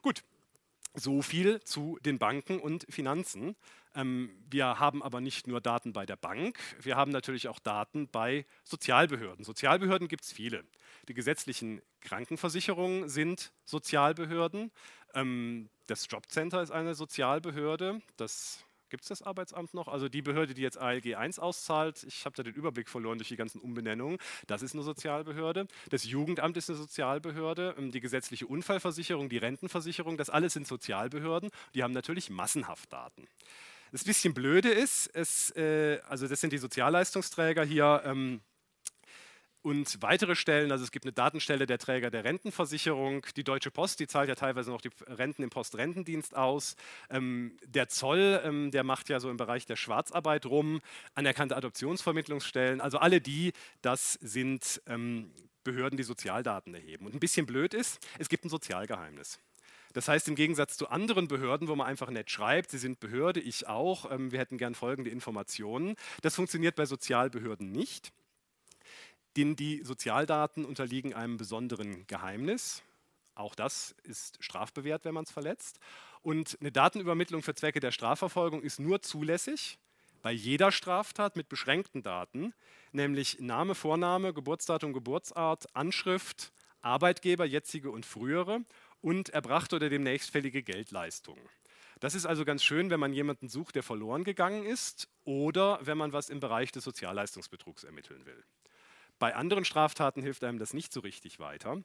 Gut, 0.02 0.24
so 0.94 1.22
viel 1.22 1.62
zu 1.62 1.98
den 2.04 2.20
Banken 2.20 2.60
und 2.60 2.86
Finanzen. 2.90 3.56
Ähm, 3.96 4.30
wir 4.50 4.80
haben 4.80 5.04
aber 5.04 5.22
nicht 5.22 5.48
nur 5.48 5.62
Daten 5.62 5.94
bei 5.94 6.06
der 6.06 6.16
Bank, 6.16 6.58
wir 6.82 6.96
haben 6.96 7.12
natürlich 7.12 7.48
auch 7.48 7.60
Daten 7.60 8.08
bei 8.08 8.46
Sozialbehörden. 8.64 9.44
Sozialbehörden 9.44 10.08
gibt 10.08 10.24
es 10.24 10.32
viele. 10.32 10.64
Die 11.08 11.14
gesetzlichen 11.14 11.82
Krankenversicherungen 12.02 13.10
sind 13.10 13.52
Sozialbehörden. 13.66 14.72
Ähm, 15.14 15.70
das 15.88 16.08
Jobcenter 16.10 16.62
ist 16.62 16.72
eine 16.72 16.96
Sozialbehörde. 16.96 18.02
Das 18.18 18.64
Gibt 18.92 19.04
es 19.04 19.08
das 19.08 19.22
Arbeitsamt 19.22 19.74
noch? 19.74 19.88
Also 19.88 20.10
die 20.10 20.22
Behörde, 20.22 20.54
die 20.54 20.62
jetzt 20.62 20.78
ALG 20.78 21.16
1 21.16 21.40
auszahlt, 21.40 22.04
ich 22.04 22.26
habe 22.26 22.36
da 22.36 22.44
den 22.44 22.54
Überblick 22.54 22.90
verloren 22.90 23.18
durch 23.18 23.30
die 23.30 23.38
ganzen 23.38 23.62
Umbenennungen, 23.62 24.18
das 24.48 24.62
ist 24.62 24.74
eine 24.74 24.84
Sozialbehörde. 24.84 25.68
Das 25.90 26.04
Jugendamt 26.04 26.58
ist 26.58 26.70
eine 26.70 26.78
Sozialbehörde. 26.78 27.74
Ähm, 27.78 27.92
die 27.92 28.02
gesetzliche 28.02 28.48
Unfallversicherung, 28.48 29.30
die 29.30 29.38
Rentenversicherung, 29.38 30.18
das 30.18 30.30
alles 30.30 30.54
sind 30.54 30.68
Sozialbehörden. 30.68 31.52
Die 31.74 31.84
haben 31.84 31.94
natürlich 31.94 32.30
massenhaft 32.30 32.92
Daten. 32.92 33.28
Das 33.94 34.04
bisschen 34.04 34.34
blöde 34.34 34.70
ist, 34.70 35.08
es, 35.14 35.52
äh, 35.56 36.00
also 36.10 36.28
das 36.28 36.42
sind 36.42 36.52
die 36.52 36.58
Sozialleistungsträger 36.58 37.64
hier. 37.64 38.02
Ähm, 38.06 38.42
und 39.62 40.02
weitere 40.02 40.36
Stellen, 40.36 40.72
also 40.72 40.84
es 40.84 40.92
gibt 40.92 41.06
eine 41.06 41.14
Datenstelle 41.14 41.66
der 41.66 41.78
Träger 41.78 42.10
der 42.10 42.24
Rentenversicherung, 42.24 43.26
die 43.36 43.44
Deutsche 43.44 43.72
Post, 43.72 44.00
die 44.00 44.08
zahlt 44.08 44.30
ja 44.30 44.36
teilweise 44.36 44.72
noch 44.72 44.82
die 44.82 44.90
Renten 45.08 45.44
im 45.44 45.50
Postrentendienst 45.50 46.36
aus. 46.36 46.76
Ähm, 47.10 47.58
der 47.66 47.88
Zoll, 47.88 48.42
ähm, 48.44 48.72
der 48.72 48.84
macht 48.84 49.10
ja 49.10 49.20
so 49.20 49.30
im 49.30 49.38
Bereich 49.38 49.66
der 49.66 49.76
Schwarzarbeit 49.76 50.46
rum, 50.46 50.82
anerkannte 51.14 51.56
Adoptionsvermittlungsstellen, 51.56 52.82
also 52.82 52.98
alle 52.98 53.22
die, 53.22 53.54
das 53.82 54.14
sind 54.14 54.82
ähm, 54.88 55.32
Behörden, 55.64 55.98
die 55.98 56.04
Sozialdaten 56.04 56.74
erheben. 56.74 57.06
Und 57.06 57.14
ein 57.14 57.20
bisschen 57.20 57.46
blöd 57.46 57.74
ist, 57.74 58.00
es 58.18 58.30
gibt 58.30 58.46
ein 58.46 58.50
Sozialgeheimnis. 58.50 59.40
Das 59.94 60.08
heißt, 60.08 60.28
im 60.28 60.36
Gegensatz 60.36 60.78
zu 60.78 60.90
anderen 60.90 61.28
Behörden, 61.28 61.68
wo 61.68 61.76
man 61.76 61.86
einfach 61.86 62.10
nett 62.10 62.32
schreibt, 62.32 62.72
Sie 62.72 62.78
sind 62.78 63.00
Behörde, 63.00 63.42
ich 63.42 63.68
auch, 63.68 64.10
ähm, 64.10 64.32
wir 64.32 64.40
hätten 64.40 64.58
gern 64.58 64.74
folgende 64.74 65.10
Informationen, 65.10 65.96
das 66.22 66.36
funktioniert 66.36 66.76
bei 66.76 66.86
Sozialbehörden 66.86 67.72
nicht. 67.72 68.12
Denn 69.38 69.56
die 69.56 69.84
Sozialdaten 69.84 70.66
unterliegen 70.66 71.14
einem 71.14 71.38
besonderen 71.38 72.06
Geheimnis. 72.08 72.84
Auch 73.36 73.56
das 73.56 73.96
ist 74.04 74.44
strafbewehrt, 74.44 75.06
wenn 75.06 75.14
man 75.14 75.24
es 75.24 75.32
verletzt. 75.32 75.80
Und 76.22 76.58
eine 76.60 76.72
Datenübermittlung 76.72 77.42
für 77.42 77.56
Zwecke 77.56 77.80
der 77.80 77.92
Strafverfolgung 77.92 78.62
ist 78.62 78.80
nur 78.80 79.02
zulässig 79.02 79.80
bei 80.22 80.32
jeder 80.32 80.72
Straftat 80.72 81.36
mit 81.36 81.50
beschränkten 81.50 82.04
Daten, 82.04 82.54
nämlich 82.92 83.40
Name, 83.40 83.76
Vorname, 83.76 84.34
Geburtsdatum, 84.34 84.94
Geburtsart, 84.94 85.76
Anschrift, 85.76 86.52
Arbeitgeber, 86.82 87.46
jetzige 87.46 87.92
und 87.92 88.06
frühere 88.06 88.62
und 89.02 89.30
erbrachte 89.30 89.78
oder 89.78 89.90
demnächst 89.90 90.30
fällige 90.30 90.64
Geldleistungen. 90.64 91.42
Das 92.00 92.16
ist 92.16 92.26
also 92.26 92.46
ganz 92.46 92.64
schön, 92.64 92.90
wenn 92.90 93.00
man 93.00 93.14
jemanden 93.14 93.48
sucht, 93.48 93.76
der 93.76 93.84
verloren 93.84 94.24
gegangen 94.24 94.66
ist 94.66 95.08
oder 95.24 95.80
wenn 95.84 95.98
man 95.98 96.14
was 96.14 96.30
im 96.30 96.40
Bereich 96.40 96.72
des 96.72 96.84
Sozialleistungsbetrugs 96.84 97.84
ermitteln 97.84 98.26
will. 98.26 98.44
Bei 99.22 99.36
anderen 99.36 99.66
Straftaten 99.66 100.24
hilft 100.24 100.44
einem 100.44 100.58
das 100.58 100.74
nicht 100.74 100.92
so 100.92 101.00
richtig 101.00 101.38
weiter. 101.38 101.84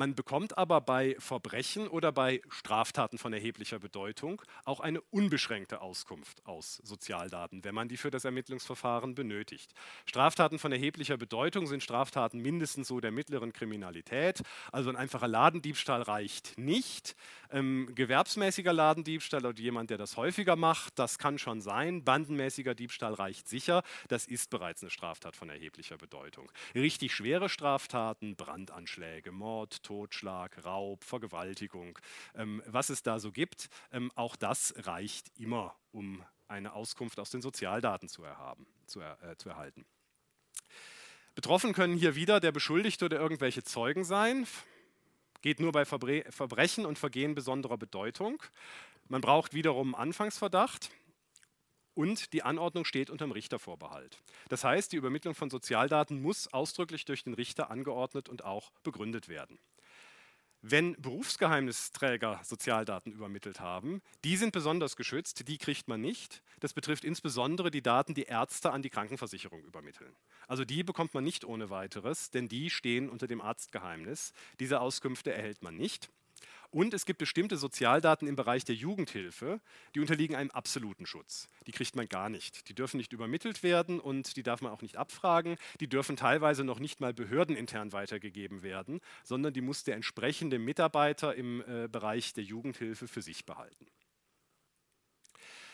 Man 0.00 0.14
bekommt 0.14 0.56
aber 0.56 0.80
bei 0.80 1.14
Verbrechen 1.18 1.86
oder 1.86 2.10
bei 2.10 2.40
Straftaten 2.48 3.18
von 3.18 3.34
erheblicher 3.34 3.78
Bedeutung 3.78 4.40
auch 4.64 4.80
eine 4.80 5.02
unbeschränkte 5.02 5.82
Auskunft 5.82 6.46
aus 6.46 6.76
Sozialdaten, 6.76 7.64
wenn 7.64 7.74
man 7.74 7.86
die 7.86 7.98
für 7.98 8.10
das 8.10 8.24
Ermittlungsverfahren 8.24 9.14
benötigt. 9.14 9.74
Straftaten 10.06 10.58
von 10.58 10.72
erheblicher 10.72 11.18
Bedeutung 11.18 11.66
sind 11.66 11.82
Straftaten 11.82 12.40
mindestens 12.40 12.88
so 12.88 12.98
der 12.98 13.10
mittleren 13.10 13.52
Kriminalität. 13.52 14.40
Also 14.72 14.88
ein 14.88 14.96
einfacher 14.96 15.28
Ladendiebstahl 15.28 16.00
reicht 16.00 16.56
nicht. 16.56 17.14
Ähm, 17.50 17.90
gewerbsmäßiger 17.94 18.72
Ladendiebstahl 18.72 19.44
oder 19.44 19.58
jemand, 19.60 19.90
der 19.90 19.98
das 19.98 20.16
häufiger 20.16 20.56
macht, 20.56 20.98
das 20.98 21.18
kann 21.18 21.38
schon 21.38 21.60
sein. 21.60 22.04
Bandenmäßiger 22.04 22.74
Diebstahl 22.74 23.12
reicht 23.12 23.48
sicher. 23.48 23.82
Das 24.08 24.24
ist 24.24 24.48
bereits 24.48 24.82
eine 24.82 24.90
Straftat 24.90 25.36
von 25.36 25.50
erheblicher 25.50 25.98
Bedeutung. 25.98 26.50
Richtig 26.74 27.12
schwere 27.14 27.50
Straftaten, 27.50 28.34
Brandanschläge, 28.34 29.30
Mord, 29.30 29.89
Totschlag, 29.90 30.64
Raub, 30.64 31.02
Vergewaltigung, 31.02 31.98
ähm, 32.36 32.62
was 32.66 32.90
es 32.90 33.02
da 33.02 33.18
so 33.18 33.32
gibt, 33.32 33.68
ähm, 33.90 34.12
auch 34.14 34.36
das 34.36 34.72
reicht 34.76 35.36
immer, 35.36 35.74
um 35.90 36.24
eine 36.46 36.74
Auskunft 36.74 37.18
aus 37.18 37.30
den 37.30 37.42
Sozialdaten 37.42 38.08
zu, 38.08 38.22
erhaben, 38.22 38.68
zu, 38.86 39.00
er, 39.00 39.20
äh, 39.22 39.36
zu 39.36 39.48
erhalten. 39.48 39.84
Betroffen 41.34 41.72
können 41.72 41.96
hier 41.96 42.14
wieder 42.14 42.38
der 42.38 42.52
Beschuldigte 42.52 43.06
oder 43.06 43.18
irgendwelche 43.18 43.64
Zeugen 43.64 44.04
sein. 44.04 44.46
Geht 45.42 45.58
nur 45.58 45.72
bei 45.72 45.84
Verbre 45.84 46.22
Verbrechen 46.30 46.86
und 46.86 46.96
Vergehen 46.96 47.34
besonderer 47.34 47.76
Bedeutung. 47.76 48.40
Man 49.08 49.20
braucht 49.20 49.54
wiederum 49.54 49.96
Anfangsverdacht. 49.96 50.90
Und 51.94 52.32
die 52.32 52.42
Anordnung 52.42 52.84
steht 52.84 53.10
unter 53.10 53.26
dem 53.26 53.32
Richtervorbehalt. 53.32 54.22
Das 54.48 54.64
heißt, 54.64 54.92
die 54.92 54.96
Übermittlung 54.96 55.34
von 55.34 55.50
Sozialdaten 55.50 56.22
muss 56.22 56.46
ausdrücklich 56.48 57.04
durch 57.04 57.24
den 57.24 57.34
Richter 57.34 57.70
angeordnet 57.70 58.28
und 58.28 58.44
auch 58.44 58.70
begründet 58.82 59.28
werden. 59.28 59.58
Wenn 60.62 60.94
Berufsgeheimnisträger 61.00 62.40
Sozialdaten 62.44 63.12
übermittelt 63.12 63.60
haben, 63.60 64.02
die 64.24 64.36
sind 64.36 64.52
besonders 64.52 64.94
geschützt, 64.94 65.48
die 65.48 65.56
kriegt 65.56 65.88
man 65.88 66.02
nicht. 66.02 66.42
Das 66.60 66.74
betrifft 66.74 67.02
insbesondere 67.02 67.70
die 67.70 67.80
Daten, 67.80 68.12
die 68.12 68.24
Ärzte 68.24 68.70
an 68.70 68.82
die 68.82 68.90
Krankenversicherung 68.90 69.64
übermitteln. 69.64 70.14
Also 70.48 70.66
die 70.66 70.82
bekommt 70.82 71.14
man 71.14 71.24
nicht 71.24 71.46
ohne 71.46 71.70
weiteres, 71.70 72.30
denn 72.30 72.46
die 72.46 72.68
stehen 72.68 73.08
unter 73.08 73.26
dem 73.26 73.40
Arztgeheimnis. 73.40 74.34
Diese 74.58 74.82
Auskünfte 74.82 75.32
erhält 75.32 75.62
man 75.62 75.76
nicht. 75.76 76.10
Und 76.70 76.94
es 76.94 77.04
gibt 77.04 77.18
bestimmte 77.18 77.56
Sozialdaten 77.56 78.28
im 78.28 78.36
Bereich 78.36 78.64
der 78.64 78.76
Jugendhilfe, 78.76 79.60
die 79.94 80.00
unterliegen 80.00 80.36
einem 80.36 80.52
absoluten 80.52 81.04
Schutz. 81.04 81.48
Die 81.66 81.72
kriegt 81.72 81.96
man 81.96 82.08
gar 82.08 82.28
nicht. 82.28 82.68
Die 82.68 82.74
dürfen 82.74 82.98
nicht 82.98 83.12
übermittelt 83.12 83.64
werden 83.64 83.98
und 83.98 84.36
die 84.36 84.44
darf 84.44 84.60
man 84.60 84.70
auch 84.70 84.82
nicht 84.82 84.96
abfragen. 84.96 85.56
Die 85.80 85.88
dürfen 85.88 86.16
teilweise 86.16 86.62
noch 86.62 86.78
nicht 86.78 87.00
mal 87.00 87.12
behördenintern 87.12 87.92
weitergegeben 87.92 88.62
werden, 88.62 89.00
sondern 89.24 89.52
die 89.52 89.60
muss 89.62 89.82
der 89.82 89.96
entsprechende 89.96 90.60
Mitarbeiter 90.60 91.34
im 91.34 91.62
äh, 91.62 91.88
Bereich 91.88 92.34
der 92.34 92.44
Jugendhilfe 92.44 93.08
für 93.08 93.22
sich 93.22 93.44
behalten. 93.44 93.86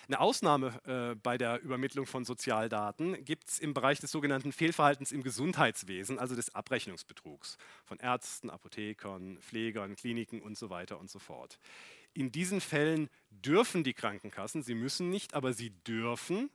Eine 0.08 0.20
Ausnahme 0.20 0.80
äh, 0.86 1.16
bei 1.16 1.36
der 1.36 1.60
Übermittlung 1.62 2.06
von 2.06 2.24
Sozialdaten 2.24 3.24
gibt 3.24 3.48
es 3.48 3.58
im 3.58 3.74
Bereich 3.74 3.98
des 3.98 4.12
sogenannten 4.12 4.52
Fehlverhaltens 4.52 5.10
im 5.10 5.24
Gesundheitswesen, 5.24 6.20
also 6.20 6.36
des 6.36 6.54
Abrechnungsbetrugs 6.54 7.58
von 7.84 7.98
Ärzten, 7.98 8.48
Apothekern, 8.48 9.38
Pflegern, 9.38 9.96
Kliniken 9.96 10.40
und 10.40 10.56
so 10.56 10.70
weiter 10.70 11.00
und 11.00 11.10
so 11.10 11.18
fort. 11.18 11.58
In 12.14 12.30
diesen 12.30 12.60
Fällen 12.60 13.10
dürfen 13.30 13.82
die 13.82 13.94
Krankenkassen, 13.94 14.62
sie 14.62 14.76
müssen 14.76 15.10
nicht, 15.10 15.34
aber 15.34 15.52
sie 15.52 15.70
dürfen 15.70 16.50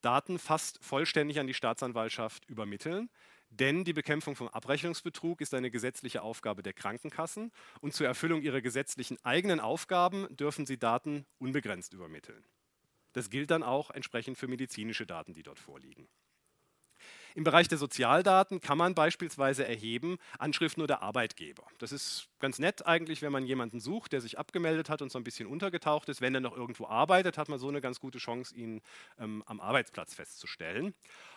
Daten 0.00 0.38
fast 0.38 0.78
vollständig 0.80 1.40
an 1.40 1.48
die 1.48 1.54
Staatsanwaltschaft 1.54 2.48
übermitteln. 2.48 3.10
Denn 3.50 3.84
die 3.84 3.92
Bekämpfung 3.92 4.36
vom 4.36 4.46
Abrechnungsbetrug 4.48 5.40
ist 5.40 5.52
eine 5.52 5.72
gesetzliche 5.72 6.22
Aufgabe 6.22 6.62
der 6.62 6.74
Krankenkassen 6.74 7.50
und 7.80 7.92
zur 7.92 8.06
Erfüllung 8.06 8.42
ihrer 8.42 8.60
gesetzlichen 8.60 9.18
eigenen 9.24 9.58
Aufgaben 9.58 10.28
dürfen 10.36 10.64
sie 10.64 10.78
Daten 10.78 11.26
unbegrenzt 11.38 11.92
übermitteln. 11.92 12.44
Das 13.12 13.30
gilt 13.30 13.50
dann 13.50 13.62
auch 13.62 13.90
entsprechend 13.90 14.38
für 14.38 14.48
medizinische 14.48 15.06
Daten, 15.06 15.32
die 15.32 15.42
dort 15.42 15.58
vorliegen. 15.58 16.08
Im 17.34 17.44
Bereich 17.44 17.68
der 17.68 17.78
Sozialdaten 17.78 18.60
kann 18.60 18.78
man 18.78 18.94
beispielsweise 18.94 19.64
erheben 19.64 20.18
Anschriften 20.38 20.82
oder 20.82 21.02
Arbeitgeber. 21.02 21.62
Das 21.78 21.92
ist 21.92 22.28
ganz 22.40 22.58
nett 22.58 22.86
eigentlich, 22.86 23.22
wenn 23.22 23.30
man 23.30 23.46
jemanden 23.46 23.78
sucht, 23.80 24.12
der 24.12 24.20
sich 24.20 24.38
abgemeldet 24.38 24.88
hat 24.90 25.02
und 25.02 25.12
so 25.12 25.18
ein 25.18 25.24
bisschen 25.24 25.46
untergetaucht 25.46 26.08
ist. 26.08 26.20
Wenn 26.20 26.34
er 26.34 26.40
noch 26.40 26.56
irgendwo 26.56 26.86
arbeitet, 26.86 27.38
hat 27.38 27.48
man 27.48 27.58
so 27.60 27.68
eine 27.68 27.80
ganz 27.80 28.00
gute 28.00 28.18
Chance, 28.18 28.56
ihn 28.56 28.80
ähm, 29.18 29.44
am 29.46 29.60
Arbeitsplatz 29.60 30.14
festzustellen. 30.14 30.94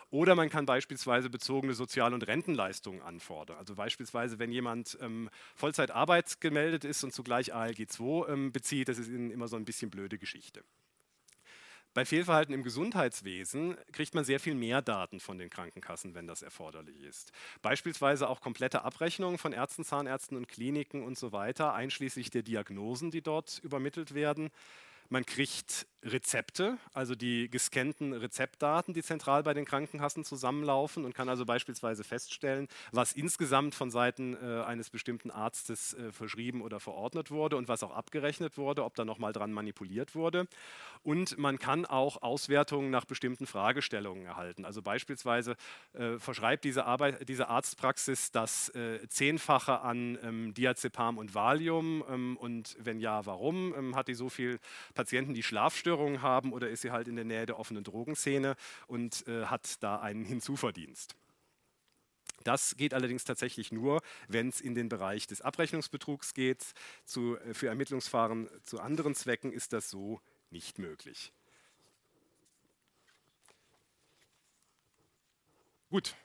Oder 0.09 0.36
man 0.36 0.49
kann 0.49 0.65
beispielsweise 0.65 1.30
bezogene 1.30 1.74
Sozial- 1.74 2.13
und 2.13 2.26
Rentenleistungen 2.28 3.01
anfordern. 3.01 3.57
Also 3.57 3.76
beispielsweise, 3.76 4.39
wenn 4.39 4.51
jemand 4.51 4.97
ähm, 5.01 5.30
Vollzeit 5.55 5.91
arbeitsgemeldet 5.91 6.84
ist 6.84 7.03
und 7.03 7.13
zugleich 7.13 7.53
ALG 7.53 7.88
II 7.99 8.24
ähm, 8.28 8.51
bezieht, 8.51 8.89
das 8.89 8.97
ist 8.97 9.07
immer 9.07 9.47
so 9.47 9.55
ein 9.55 9.65
bisschen 9.65 9.91
blöde 9.91 10.17
Geschichte. 10.17 10.63
Bei 11.93 12.05
Fehlverhalten 12.05 12.53
im 12.53 12.63
Gesundheitswesen 12.63 13.75
kriegt 13.91 14.15
man 14.15 14.23
sehr 14.23 14.39
viel 14.39 14.55
mehr 14.55 14.81
Daten 14.81 15.19
von 15.19 15.37
den 15.37 15.49
Krankenkassen, 15.49 16.15
wenn 16.15 16.25
das 16.25 16.41
erforderlich 16.41 17.01
ist. 17.03 17.33
Beispielsweise 17.61 18.29
auch 18.29 18.39
komplette 18.39 18.83
Abrechnungen 18.83 19.37
von 19.37 19.51
Ärzten, 19.51 19.83
Zahnärzten 19.83 20.37
und 20.37 20.47
Kliniken 20.47 21.03
und 21.03 21.17
so 21.17 21.33
weiter, 21.33 21.73
einschließlich 21.73 22.29
der 22.29 22.43
Diagnosen, 22.43 23.11
die 23.11 23.21
dort 23.21 23.59
übermittelt 23.59 24.13
werden. 24.13 24.51
Man 25.09 25.25
kriegt 25.25 25.85
Rezepte, 26.04 26.78
also 26.93 27.14
die 27.14 27.49
gescannten 27.49 28.14
Rezeptdaten, 28.14 28.93
die 28.93 29.04
zentral 29.04 29.43
bei 29.43 29.54
den 29.54 29.66
Krankenkassen 29.66 30.24
zusammenlaufen 30.24 31.06
und 31.06 31.14
kann 31.14 31.30
also 31.30 31.45
beispielsweise 31.45 32.04
feststellen, 32.04 32.68
was 32.91 33.14
insgesamt 33.14 33.76
von 33.76 33.91
Seiten 33.91 34.36
äh, 34.36 34.64
eines 34.64 34.89
bestimmten 34.89 35.30
Arztes 35.30 35.93
äh, 35.93 36.12
verschrieben 36.12 36.62
oder 36.62 36.80
verordnet 36.80 37.30
wurde 37.30 37.56
und 37.56 37.68
was 37.68 37.84
auch 37.84 37.91
abgerechnet 37.91 38.58
wurde, 38.58 38.84
ob 38.84 38.95
da 38.95 39.06
nochmal 39.06 39.32
dran 39.32 39.54
manipuliert 39.54 40.16
wurde. 40.16 40.47
Und 41.04 41.38
man 41.38 41.60
kann 41.60 41.86
auch 41.86 42.22
Auswertungen 42.24 42.89
nach 42.89 43.06
bestimmten 43.06 43.45
Fragestellungen 43.45 44.26
erhalten. 44.26 44.66
Also 44.66 44.82
beispielsweise 44.82 45.56
äh, 45.93 46.18
verschreibt 46.18 46.64
diese, 46.64 46.86
Arbeit, 46.86 47.28
diese 47.30 47.47
Arztpraxis 47.47 48.32
das 48.32 48.70
äh, 48.70 49.08
Zehnfache 49.08 49.82
an 49.82 50.18
ähm, 50.24 50.54
Diazepam 50.56 51.20
und 51.20 51.36
Valium 51.36 52.04
ähm, 52.10 52.38
und 52.38 52.76
wenn 52.80 52.99
ja, 52.99 53.26
warum? 53.26 53.74
Ähm, 53.76 53.95
hat 53.95 54.08
die 54.08 54.16
so 54.16 54.30
viele 54.30 54.60
Patienten, 54.95 55.34
die 55.34 55.43
Schlafstörungen 55.43 55.90
Essstörungen 55.91 56.21
haben 56.21 56.53
oder 56.53 56.69
ist 56.69 56.81
sie 56.81 56.91
halt 56.91 57.07
in 57.09 57.17
der 57.17 57.25
Nähe 57.25 57.45
der 57.45 57.59
offenen 57.59 57.83
Drogenszene 57.83 58.55
und 58.87 59.27
äh, 59.27 59.45
hat 59.45 59.83
da 59.83 59.99
einen 59.99 60.23
Hinzuverdienst. 60.23 61.15
Das 62.45 62.77
geht 62.77 62.93
allerdings 62.93 63.25
tatsächlich 63.25 63.71
nur, 63.73 64.01
wenn 64.29 64.47
es 64.49 64.61
in 64.61 64.73
den 64.73 64.87
Bereich 64.87 65.27
des 65.27 65.41
Abrechnungsbetrugs 65.41 66.33
geht. 66.33 66.63
Zu, 67.03 67.37
äh, 67.39 67.53
für 67.53 67.67
Ermittlungsfahren 67.67 68.49
zu 68.63 68.79
anderen 68.79 69.15
Zwecken 69.15 69.51
ist 69.51 69.73
das 69.73 69.89
so 69.89 70.21
nicht 70.49 70.79
möglich. 70.79 71.33
Gut, 75.89 76.15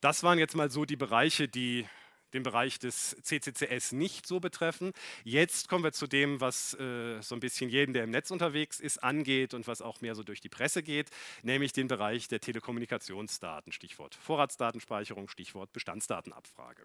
das 0.00 0.24
waren 0.24 0.40
jetzt 0.40 0.56
mal 0.56 0.70
so 0.72 0.84
die 0.84 0.96
Bereiche, 0.96 1.46
die 1.46 1.86
den 2.34 2.42
Bereich 2.42 2.78
des 2.78 3.16
CCCS 3.22 3.92
nicht 3.92 4.26
so 4.26 4.40
betreffen. 4.40 4.92
Jetzt 5.22 5.68
kommen 5.68 5.84
wir 5.84 5.92
zu 5.92 6.06
dem, 6.06 6.40
was 6.40 6.74
äh, 6.74 7.22
so 7.22 7.34
ein 7.34 7.40
bisschen 7.40 7.70
jeden, 7.70 7.94
der 7.94 8.04
im 8.04 8.10
Netz 8.10 8.30
unterwegs 8.30 8.80
ist, 8.80 9.02
angeht 9.02 9.54
und 9.54 9.66
was 9.66 9.80
auch 9.80 10.00
mehr 10.00 10.14
so 10.14 10.22
durch 10.22 10.40
die 10.40 10.48
Presse 10.48 10.82
geht, 10.82 11.10
nämlich 11.42 11.72
den 11.72 11.88
Bereich 11.88 12.28
der 12.28 12.40
Telekommunikationsdaten, 12.40 13.72
Stichwort 13.72 14.14
Vorratsdatenspeicherung, 14.16 15.28
Stichwort 15.28 15.72
Bestandsdatenabfrage. 15.72 16.84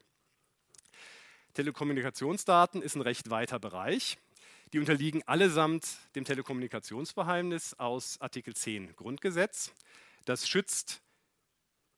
Telekommunikationsdaten 1.56 2.82
ist 2.82 2.96
ein 2.96 3.02
recht 3.02 3.30
weiter 3.30 3.60
Bereich. 3.60 4.18
Die 4.72 4.80
unterliegen 4.80 5.24
allesamt 5.28 5.98
dem 6.16 6.26
Telekommunikationsgeheimnis 6.26 7.74
aus 7.74 8.22
Artikel 8.22 8.56
10 8.56 8.96
Grundgesetz. 8.96 9.74
Das 10.26 10.48
schützt 10.48 11.02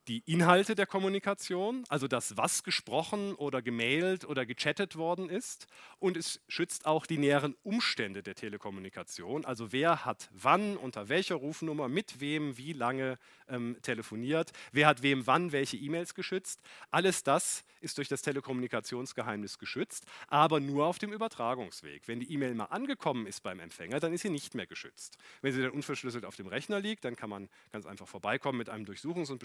die 0.08 0.24
Inhalte 0.26 0.76
der 0.76 0.88
Kommunikation, 0.88 1.84
also 1.90 2.08
das, 2.08 2.38
was 2.38 2.64
gesprochen 2.64 3.36
oder 3.36 3.62
gemailt 3.62 4.26
oder 4.26 4.46
gechattet 4.46 4.96
worden 4.96 5.30
ist. 5.30 5.68
Und 6.00 6.18
es 6.18 6.42
schützt 6.48 6.86
auch 6.86 7.06
die 7.06 7.18
näheren 7.18 7.56
Umstände 7.64 8.24
der 8.24 8.36
Telekommunikation, 8.36 9.46
also 9.46 9.72
wer 9.72 10.06
hat 10.06 10.30
wann, 10.32 10.78
unter 10.78 11.10
welcher 11.10 11.36
Rufnummer, 11.36 11.88
mit 11.88 12.20
wem, 12.20 12.58
wie 12.58 12.74
lange 12.74 13.20
ähm, 13.48 13.78
telefoniert, 13.82 14.52
wer 14.72 14.88
hat 14.88 15.04
wem 15.04 15.28
wann 15.28 15.52
welche 15.52 15.78
E-Mails 15.78 16.16
geschützt. 16.16 16.62
Alles 16.90 17.24
das 17.24 17.64
ist 17.82 17.98
durch 17.98 18.08
das 18.08 18.22
Telekommunikationsgeheimnis 18.22 19.58
geschützt, 19.58 20.06
aber 20.28 20.60
nur 20.60 20.86
auf 20.86 21.00
dem 21.00 21.12
Übertragungsweg. 21.12 22.08
Wenn 22.08 22.20
die 22.20 22.32
E-Mail 22.32 22.54
mal 22.54 22.66
angekommen 22.66 23.28
ist 23.28 23.42
beim 23.42 23.60
Empfänger, 23.60 24.00
dann 24.00 24.14
ist 24.14 24.22
sie 24.22 24.30
nicht 24.30 24.56
mehr 24.56 24.68
geschützt. 24.68 25.18
Wenn 25.42 25.54
sie 25.54 25.62
dann 25.62 25.72
unverschlüsselt 25.72 26.26
auf 26.26 26.36
dem 26.36 26.48
Rechner 26.48 26.80
liegt, 26.80 27.06
dann 27.06 27.16
kann 27.16 27.30
man 27.30 27.50
ganz 27.72 27.86
einfach 27.86 28.08
vorbeikommen 28.08 28.58
mit 28.58 28.70
einem 28.70 28.86
Durchsuchungs- 28.86 29.32
und 29.32 29.40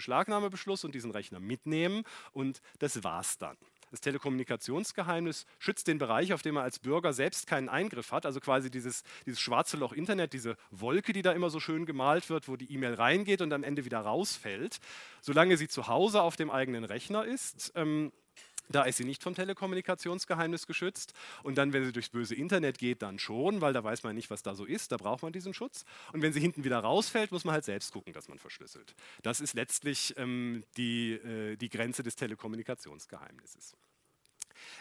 Beschlagnahmebeschluss 0.51 0.85
und 0.85 0.95
diesen 0.95 1.11
Rechner 1.11 1.41
mitnehmen 1.41 2.05
und 2.33 2.61
das 2.79 3.03
war's 3.05 3.39
dann. 3.39 3.57
Das 3.93 4.01
Telekommunikationsgeheimnis 4.01 5.47
schützt 5.61 5.87
den 5.87 5.99
Bereich, 5.99 6.33
auf 6.33 6.43
dem 6.43 6.57
man 6.57 6.65
als 6.65 6.81
Bürger 6.81 7.13
selbst 7.13 7.47
keinen 7.47 7.69
Eingriff 7.69 8.11
hat, 8.11 8.27
also 8.27 8.41
quasi 8.41 8.69
dieses, 8.69 9.05
dieses 9.25 9.41
schwarze 9.41 9.77
Loch 9.77 9.93
Internet, 9.93 10.33
diese 10.33 10.57
Wolke, 10.73 11.13
die 11.13 11.23
da 11.23 11.33
immer 11.33 11.51
so 11.51 11.61
schön 11.61 11.87
gemalt 11.87 12.29
wird, 12.29 12.49
wo 12.49 12.57
die 12.57 12.73
E-Mail 12.73 12.95
reingeht 12.95 13.43
und 13.43 13.53
am 13.53 13.63
Ende 13.63 13.85
wieder 13.85 14.01
rausfällt. 14.01 14.79
Solange 15.21 15.57
sie 15.57 15.69
zu 15.69 15.87
Hause 15.87 16.21
auf 16.23 16.35
dem 16.35 16.51
eigenen 16.51 16.85
Rechner 16.85 17.25
ist, 17.25 17.73
ähm, 17.77 18.13
da 18.69 18.83
ist 18.85 18.97
sie 18.97 19.05
nicht 19.05 19.23
vom 19.23 19.35
Telekommunikationsgeheimnis 19.35 20.67
geschützt. 20.67 21.13
Und 21.43 21.57
dann, 21.57 21.73
wenn 21.73 21.85
sie 21.85 21.93
durchs 21.93 22.09
böse 22.09 22.35
Internet 22.35 22.79
geht, 22.79 23.03
dann 23.03 23.19
schon, 23.19 23.61
weil 23.61 23.73
da 23.73 23.83
weiß 23.83 24.03
man 24.03 24.15
nicht, 24.15 24.31
was 24.31 24.43
da 24.43 24.55
so 24.55 24.65
ist. 24.65 24.93
Da 24.93 24.97
braucht 24.97 25.23
man 25.23 25.33
diesen 25.33 25.55
Schutz. 25.55 25.85
Und 26.13 26.23
wenn 26.23 26.33
sie 26.33 26.41
hinten 26.41 26.65
wieder 26.65 26.79
rausfällt, 26.79 27.33
muss 27.33 27.45
man 27.45 27.55
halt 27.55 27.65
selbst 27.65 27.93
gucken, 27.93 28.13
dass 28.13 28.29
man 28.29 28.39
verschlüsselt. 28.39 28.95
Das 29.23 29.41
ist 29.41 29.55
letztlich 29.55 30.15
ähm, 30.17 30.65
die, 30.77 31.13
äh, 31.13 31.57
die 31.57 31.69
Grenze 31.69 32.03
des 32.03 32.17
Telekommunikationsgeheimnisses. 32.17 33.75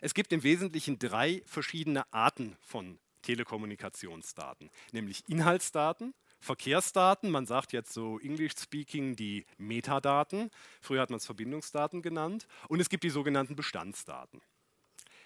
Es 0.01 0.13
gibt 0.13 0.31
im 0.33 0.43
Wesentlichen 0.43 0.99
drei 0.99 1.43
verschiedene 1.45 2.11
Arten 2.13 2.55
von 2.61 2.97
Telekommunikationsdaten, 3.21 4.69
nämlich 4.91 5.23
Inhaltsdaten, 5.27 6.13
Verkehrsdaten, 6.45 7.31
man 7.31 7.45
sagt 7.45 7.73
jetzt 7.73 7.91
so 7.91 8.19
English 8.19 8.53
speaking 8.57 9.15
die 9.15 9.45
Metadaten, 9.57 10.51
früher 10.79 11.01
hat 11.01 11.09
man 11.09 11.17
es 11.17 11.25
Verbindungsdaten 11.25 12.01
genannt, 12.01 12.47
und 12.69 12.79
es 12.79 12.89
gibt 12.89 13.03
die 13.03 13.09
sogenannten 13.09 13.55
Bestandsdaten. 13.55 14.41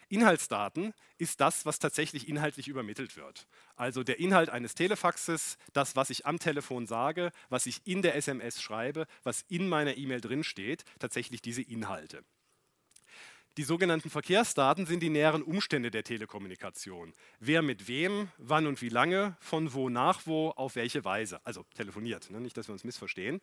Inhaltsdaten 0.07 0.93
ist 1.19 1.39
das, 1.39 1.65
was 1.67 1.77
tatsächlich 1.77 2.27
inhaltlich 2.27 2.67
übermittelt 2.67 3.15
wird. 3.15 3.47
Also 3.75 4.03
der 4.03 4.19
Inhalt 4.19 4.49
eines 4.49 4.73
Telefaxes, 4.73 5.57
das, 5.73 5.95
was 5.95 6.09
ich 6.09 6.25
am 6.25 6.39
Telefon 6.39 6.87
sage, 6.87 7.31
was 7.49 7.67
ich 7.67 7.85
in 7.85 8.01
der 8.01 8.15
SMS 8.15 8.61
schreibe, 8.61 9.05
was 9.23 9.43
in 9.49 9.69
meiner 9.69 9.97
E-Mail 9.97 10.21
drinsteht, 10.21 10.83
tatsächlich 10.97 11.43
diese 11.43 11.61
Inhalte. 11.61 12.23
Die 13.59 13.65
sogenannten 13.65 14.09
Verkehrsdaten 14.09 14.85
sind 14.85 15.03
die 15.03 15.09
näheren 15.09 15.43
Umstände 15.43 15.91
der 15.91 16.05
Telekommunikation. 16.05 17.13
Wer 17.41 17.61
mit 17.61 17.89
wem, 17.89 18.29
wann 18.37 18.65
und 18.67 18.81
wie 18.81 18.87
lange, 18.87 19.35
von 19.41 19.73
wo 19.73 19.89
nach 19.89 20.21
wo, 20.25 20.51
auf 20.51 20.77
welche 20.77 21.03
Weise. 21.03 21.41
Also 21.43 21.65
telefoniert, 21.75 22.31
ne? 22.31 22.39
nicht, 22.39 22.55
dass 22.55 22.69
wir 22.69 22.71
uns 22.71 22.85
missverstehen. 22.85 23.41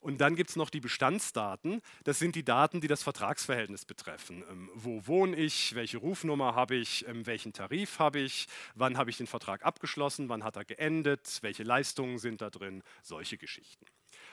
Und 0.00 0.22
dann 0.22 0.36
gibt 0.36 0.48
es 0.48 0.56
noch 0.56 0.70
die 0.70 0.80
Bestandsdaten. 0.80 1.82
Das 2.04 2.18
sind 2.18 2.34
die 2.34 2.46
Daten, 2.46 2.80
die 2.80 2.88
das 2.88 3.02
Vertragsverhältnis 3.02 3.84
betreffen. 3.84 4.42
Ähm, 4.50 4.70
wo 4.72 5.06
wohne 5.06 5.36
ich, 5.36 5.74
welche 5.74 5.98
Rufnummer 5.98 6.54
habe 6.54 6.76
ich, 6.76 7.06
ähm, 7.06 7.26
welchen 7.26 7.52
Tarif 7.52 7.98
habe 7.98 8.20
ich, 8.20 8.46
wann 8.74 8.96
habe 8.96 9.10
ich 9.10 9.18
den 9.18 9.26
Vertrag 9.26 9.66
abgeschlossen, 9.66 10.30
wann 10.30 10.44
hat 10.44 10.56
er 10.56 10.64
geendet, 10.64 11.40
welche 11.42 11.62
Leistungen 11.62 12.16
sind 12.16 12.40
da 12.40 12.48
drin, 12.48 12.82
solche 13.02 13.36
Geschichten. 13.36 13.84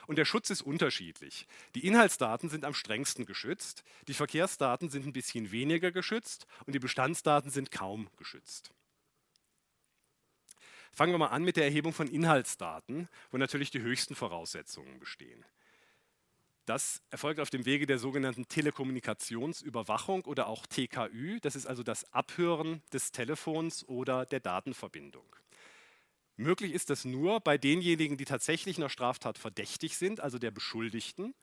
Und 0.08 0.18
der 0.18 0.26
Schutz 0.26 0.50
ist 0.50 0.62
unterschiedlich. 0.62 1.48
Die 1.74 1.86
Inhaltsdaten 1.86 2.50
sind 2.50 2.66
am 2.66 2.74
strengsten 2.74 3.26
geschützt, 3.26 3.84
die 4.08 4.14
Verkehrsdaten 4.14 4.90
sind 4.90 5.06
ein 5.06 5.14
bisschen 5.14 5.52
weniger 5.52 5.92
geschützt 5.92 6.46
und 6.66 6.74
die 6.74 6.80
Bestandsdaten 6.80 7.52
sind 7.52 7.72
kaum 7.72 8.10
geschützt. 8.18 8.72
Fangen 10.92 11.12
wir 11.12 11.18
mal 11.18 11.28
an 11.28 11.44
mit 11.44 11.58
der 11.58 11.66
Erhebung 11.66 11.92
von 11.92 12.08
Inhaltsdaten, 12.08 13.10
wo 13.30 13.38
natürlich 13.38 13.70
die 13.70 13.82
höchsten 13.82 14.16
Voraussetzungen 14.16 14.98
bestehen. 15.00 15.44
Das 16.66 17.02
erfolgt 17.12 17.40
auf 17.40 17.52
dem 17.52 17.66
Wege 17.66 17.86
der 17.86 18.00
sogenannten 18.00 18.48
Telekommunikationsüberwachung 18.48 20.26
oder 20.26 20.48
auch 20.48 20.66
TKÜ. 20.66 21.40
Das 21.42 21.56
ist 21.56 21.68
also 21.68 21.84
das 21.84 22.12
Abhören 22.12 22.82
des 22.92 23.12
Telefons 23.12 23.88
oder 23.88 24.26
der 24.26 24.40
Datenverbindung. 24.40 25.36
Möglich 26.38 26.74
ist 26.74 26.90
das 26.90 27.06
nur 27.06 27.40
bei 27.40 27.58
denjenigen, 27.58 28.18
die 28.18 28.26
tatsächlich 28.26 28.78
einer 28.78 28.90
Straftat 28.90 29.38
verdächtig 29.38 29.98
sind, 29.98 30.20
also 30.20 30.38
der 30.38 30.52
Beschuldigten, 30.52 31.34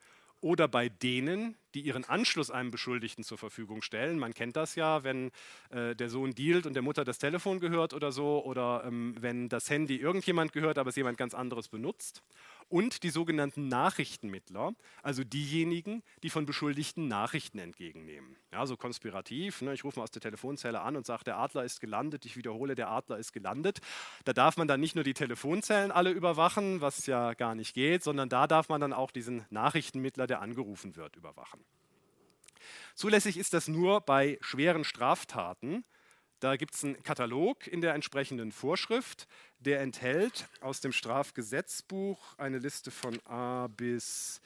oder 0.43 0.66
bei 0.66 0.88
denen, 0.88 1.57
die 1.72 1.82
ihren 1.82 2.05
Anschluss 2.05 2.51
einem 2.51 2.72
Beschuldigten 2.72 3.22
zur 3.22 3.38
Verfügung 3.38 3.80
stellen. 3.80 4.18
Man 4.18 4.34
kennt 4.34 4.57
das 4.57 4.74
ja, 4.74 5.05
wenn 5.05 5.30
äh, 5.70 5.95
der 5.95 6.11
Sohn 6.11 6.34
dealt 6.34 6.66
und 6.66 6.74
der 6.74 6.82
Mutter 6.82 7.05
das 7.05 7.18
Telefon 7.18 7.61
gehört 7.61 7.95
oder 7.95 8.11
so, 8.11 8.45
oder 8.45 8.82
ähm, 8.84 9.14
wenn 9.20 9.49
das 9.49 9.70
Handy 9.70 9.97
irgendjemand 9.97 10.53
gehört, 10.53 10.78
aber 10.78 10.90
es 10.90 10.97
jemand 10.97 11.16
ganz 11.16 11.32
anderes 11.32 11.68
benutzt 11.68 12.22
und 12.73 13.03
die 13.03 13.11
sogenannten 13.11 13.68
Nachrichtenmittler, 13.68 14.75
also 15.03 15.25
diejenigen, 15.25 16.03
die 16.23 16.31
von 16.31 16.47
Beschuldigten 16.47 17.07
Nachrichten 17.07 17.59
entgegennehmen. 17.59 18.35
Ja, 18.51 18.64
so 18.66 18.79
konspirativ, 18.79 19.61
ne, 19.61 19.75
ich 19.75 19.85
rufe 19.85 19.99
mal 19.99 20.05
aus 20.05 20.11
der 20.11 20.23
Telefonzelle 20.23 20.81
an 20.81 20.97
und 20.97 21.05
sage, 21.05 21.23
der 21.25 21.37
Adler 21.37 21.64
ist 21.64 21.81
gelandet, 21.81 22.25
ich 22.25 22.35
wiederhole, 22.35 22.75
der 22.75 22.89
Adler 22.89 23.18
ist 23.18 23.35
gelandet. 23.35 23.81
Da 24.25 24.33
darf 24.33 24.57
man 24.57 24.68
dann 24.68 24.81
nicht 24.81 24.95
nur 24.95 25.05
die 25.05 25.12
Telefonzellen 25.12 25.93
alle 25.93 26.11
überwachen, 26.11 26.81
was 26.81 27.05
ja 27.07 27.35
gar 27.35 27.55
nicht 27.55 27.75
geht, 27.75 28.03
sondern 28.03 28.31
da 28.31 28.47
darf 28.47 28.70
man 28.70 28.81
dann 28.81 28.95
auch 28.95 29.11
diesen 29.11 29.45
Nachrichtenmittler, 29.51 30.27
der 30.27 30.41
angerufen 30.41 30.97
wird, 30.97 31.16
überwachen. 31.16 31.61
Zulässig 32.95 33.37
ist 33.37 33.53
das 33.53 33.68
nur 33.68 34.01
bei 34.01 34.39
schweren 34.41 34.85
Straftaten, 34.85 35.85
da 36.43 36.57
gibt 36.57 36.74
es 36.74 36.82
einen 36.82 37.01
Katalog 37.05 37.68
in 37.68 37.80
der 37.80 37.95
entsprechenden 37.95 38.51
Vorschrift, 38.51 39.28
der 39.61 39.80
enthält 39.80 40.49
aus 40.61 40.80
dem 40.80 40.90
Strafgesetzbuch 40.90 42.36
eine 42.36 42.59
Liste 42.59 42.90
von 42.90 43.24
A 43.26 43.68
bis 43.68 44.40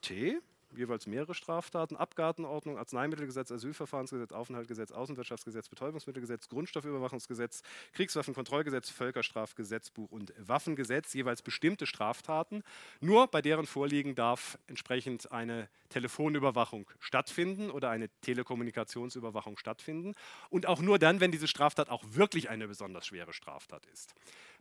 T 0.00 0.38
jeweils 0.76 1.06
mehrere 1.06 1.34
Straftaten, 1.34 1.96
Abgabenordnung, 1.96 2.78
Arzneimittelgesetz, 2.78 3.50
Asylverfahrensgesetz, 3.50 4.32
Aufenthaltsgesetz, 4.32 4.92
Außenwirtschaftsgesetz, 4.92 5.68
Betäubungsmittelgesetz, 5.68 6.48
Grundstoffüberwachungsgesetz, 6.48 7.62
Kriegswaffenkontrollgesetz, 7.92 8.90
Völkerstrafgesetzbuch 8.90 10.10
und 10.10 10.32
Waffengesetz, 10.38 11.12
jeweils 11.14 11.42
bestimmte 11.42 11.86
Straftaten. 11.86 12.62
Nur 13.00 13.26
bei 13.28 13.42
deren 13.42 13.66
Vorliegen 13.66 14.14
darf 14.14 14.58
entsprechend 14.66 15.32
eine 15.32 15.68
Telefonüberwachung 15.88 16.90
stattfinden 16.98 17.70
oder 17.70 17.90
eine 17.90 18.08
Telekommunikationsüberwachung 18.20 19.56
stattfinden. 19.56 20.14
Und 20.50 20.66
auch 20.66 20.80
nur 20.80 20.98
dann, 20.98 21.20
wenn 21.20 21.32
diese 21.32 21.48
Straftat 21.48 21.88
auch 21.88 22.04
wirklich 22.08 22.50
eine 22.50 22.68
besonders 22.68 23.06
schwere 23.06 23.32
Straftat 23.32 23.86
ist. 23.86 24.14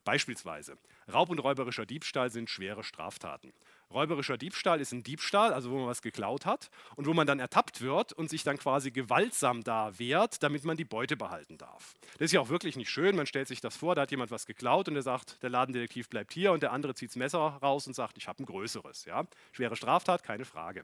Beispielsweise 0.03 0.77
Raub 1.11 1.29
und 1.29 1.39
räuberischer 1.39 1.85
Diebstahl 1.85 2.29
sind 2.29 2.49
schwere 2.49 2.83
Straftaten. 2.83 3.51
Räuberischer 3.93 4.37
Diebstahl 4.37 4.81
ist 4.81 4.91
ein 4.91 5.03
Diebstahl, 5.03 5.53
also 5.53 5.71
wo 5.71 5.77
man 5.77 5.87
was 5.87 6.01
geklaut 6.01 6.45
hat 6.45 6.69
und 6.95 7.07
wo 7.07 7.13
man 7.13 7.25
dann 7.25 7.39
ertappt 7.39 7.81
wird 7.81 8.11
und 8.11 8.29
sich 8.29 8.43
dann 8.43 8.57
quasi 8.57 8.91
gewaltsam 8.91 9.63
da 9.63 9.97
wehrt, 9.97 10.43
damit 10.43 10.65
man 10.65 10.75
die 10.75 10.83
Beute 10.83 11.15
behalten 11.15 11.57
darf. 11.57 11.95
Das 12.13 12.25
ist 12.25 12.31
ja 12.33 12.41
auch 12.41 12.49
wirklich 12.49 12.75
nicht 12.75 12.89
schön. 12.89 13.15
Man 13.15 13.27
stellt 13.27 13.47
sich 13.47 13.61
das 13.61 13.77
vor, 13.77 13.95
da 13.95 14.01
hat 14.01 14.11
jemand 14.11 14.29
was 14.29 14.45
geklaut 14.45 14.89
und 14.89 14.95
der 14.95 15.03
sagt, 15.03 15.41
der 15.41 15.49
Ladendetektiv 15.49 16.09
bleibt 16.09 16.33
hier 16.33 16.51
und 16.51 16.63
der 16.63 16.73
andere 16.73 16.95
zieht 16.95 17.11
das 17.11 17.15
Messer 17.15 17.39
raus 17.39 17.87
und 17.87 17.93
sagt, 17.93 18.17
ich 18.17 18.27
habe 18.27 18.43
ein 18.43 18.45
größeres. 18.45 19.05
Ja? 19.05 19.25
Schwere 19.53 19.77
Straftat, 19.77 20.23
keine 20.23 20.43
Frage. 20.43 20.83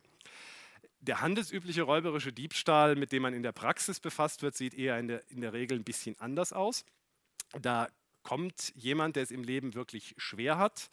Der 1.02 1.20
handelsübliche 1.20 1.82
räuberische 1.82 2.32
Diebstahl, 2.32 2.96
mit 2.96 3.12
dem 3.12 3.24
man 3.24 3.34
in 3.34 3.44
der 3.44 3.52
Praxis 3.52 4.00
befasst 4.00 4.42
wird, 4.42 4.56
sieht 4.56 4.74
eher 4.74 4.98
in 4.98 5.10
der, 5.10 5.30
in 5.30 5.42
der 5.42 5.52
Regel 5.52 5.78
ein 5.78 5.84
bisschen 5.84 6.16
anders 6.20 6.54
aus. 6.54 6.86
Da 7.62 7.90
kommt 8.24 8.72
jemand, 8.76 9.18
der 9.18 9.24
es 9.24 9.32
im 9.32 9.44
Leben 9.44 9.74
wirklich 9.76 10.16
schwer 10.18 10.58
hat, 10.58 10.90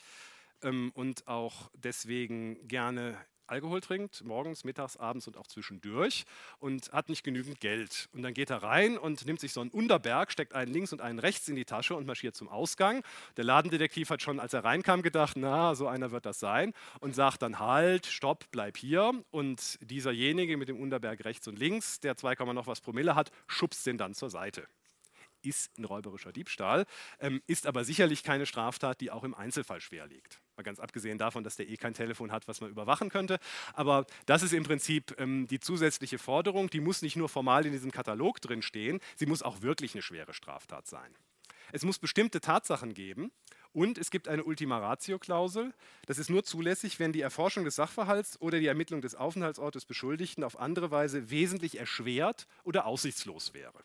ähm, 0.63 0.91
und 0.95 1.27
auch 1.27 1.71
deswegen 1.75 2.67
gerne 2.69 3.17
Alkohol 3.51 3.81
trinkt, 3.81 4.23
morgens, 4.25 4.63
mittags, 4.65 4.97
abends 4.97 5.27
und 5.27 5.37
auch 5.37 5.47
zwischendurch 5.47 6.25
und 6.59 6.93
hat 6.93 7.09
nicht 7.09 7.25
genügend 7.25 7.61
Geld. 7.61 8.09
Und 8.13 8.23
dann 8.23 8.33
geht 8.33 8.49
er 8.49 8.63
rein 8.63 8.97
und 8.97 9.27
nimmt 9.27 9.41
sich 9.41 9.53
so 9.53 9.61
einen 9.61 9.71
Unterberg, 9.71 10.31
steckt 10.31 10.55
einen 10.55 10.73
links 10.73 10.93
und 10.93 11.01
einen 11.01 11.19
rechts 11.19 11.49
in 11.49 11.57
die 11.57 11.65
Tasche 11.65 11.97
und 11.97 12.07
marschiert 12.07 12.37
zum 12.37 12.49
Ausgang. 12.49 13.03
Der 13.37 13.45
Ladendetektiv 13.45 14.11
hat 14.11 14.23
schon, 14.23 14.39
als 14.39 14.55
er 14.55 14.65
reinkam, 14.65 15.03
gedacht, 15.03 15.37
na, 15.37 15.75
so 15.75 15.89
einer 15.89 16.13
wird 16.13 16.27
das 16.27 16.39
sein 16.39 16.73
und 17.01 17.15
sagt 17.15 17.43
dann 17.43 17.59
halt, 17.59 18.07
stopp, 18.07 18.45
bleib 18.53 18.77
hier. 18.77 19.13
Und 19.31 19.79
dieserjenige 19.83 20.57
mit 20.57 20.69
dem 20.69 20.81
Unterberg 20.81 21.25
rechts 21.25 21.49
und 21.49 21.59
links, 21.59 21.99
der 22.01 22.17
2, 22.17 22.35
noch 22.53 22.69
was 22.69 22.81
Promille 22.81 23.17
hat, 23.17 23.33
schubst 23.49 23.85
den 23.87 23.99
dann 23.99 24.15
zur 24.15 24.31
Seite 24.31 24.69
ist 25.43 25.77
ein 25.79 25.85
räuberischer 25.85 26.33
Diebstahl, 26.33 26.87
ähm, 27.19 27.43
ist 27.47 27.67
aber 27.67 27.85
sicherlich 27.85 28.23
keine 28.23 28.47
Straftat, 28.47 29.01
die 29.01 29.11
auch 29.11 29.25
im 29.25 29.35
Einzelfall 29.35 29.81
schwer 29.81 30.07
liegt. 30.07 30.41
Mal 30.57 30.63
ganz 30.63 30.81
abgesehen 30.81 31.19
davon, 31.19 31.45
dass 31.45 31.57
der 31.57 31.69
eh 31.69 31.77
kein 31.77 31.95
Telefon 31.95 32.33
hat, 32.33 32.49
was 32.49 32.61
man 32.61 32.71
überwachen 32.71 33.09
könnte. 33.09 33.39
Aber 33.73 34.07
das 34.27 34.43
ist 34.43 34.53
im 34.53 34.65
Prinzip 34.65 35.15
ähm, 35.19 35.47
die 35.47 35.61
zusätzliche 35.61 36.19
Forderung. 36.19 36.71
Die 36.71 36.81
muss 36.81 37.03
nicht 37.03 37.17
nur 37.17 37.29
formal 37.29 37.67
in 37.67 37.73
diesem 37.73 37.91
Katalog 37.91 38.41
drin 38.41 38.63
stehen, 38.63 39.01
sie 39.17 39.27
muss 39.27 39.43
auch 39.43 39.63
wirklich 39.63 39.95
eine 39.95 40.03
schwere 40.03 40.35
Straftat 40.35 40.87
sein. 40.87 41.15
Es 41.73 41.85
muss 41.85 41.99
bestimmte 41.99 42.41
Tatsachen 42.41 42.95
geben 42.95 43.31
und 43.73 43.99
es 43.99 44.11
gibt 44.11 44.29
eine 44.29 44.45
Ultima 44.45 44.79
Ratio-Klausel. 44.79 45.73
Das 46.07 46.19
ist 46.19 46.31
nur 46.31 46.43
zulässig, 46.43 46.99
wenn 46.99 47.13
die 47.13 47.21
Erforschung 47.21 47.65
des 47.65 47.77
Sachverhalts 47.77 48.41
oder 48.41 48.59
die 48.59 48.67
Ermittlung 48.67 49.01
des 49.01 49.15
Aufenthaltsortes 49.15 49.85
Beschuldigten 49.85 50.43
auf 50.45 50.59
andere 50.59 50.91
Weise 50.91 51.31
wesentlich 51.31 51.79
erschwert 51.79 52.47
oder 52.65 52.87
aussichtslos 52.87 53.55
wäre. 53.55 53.79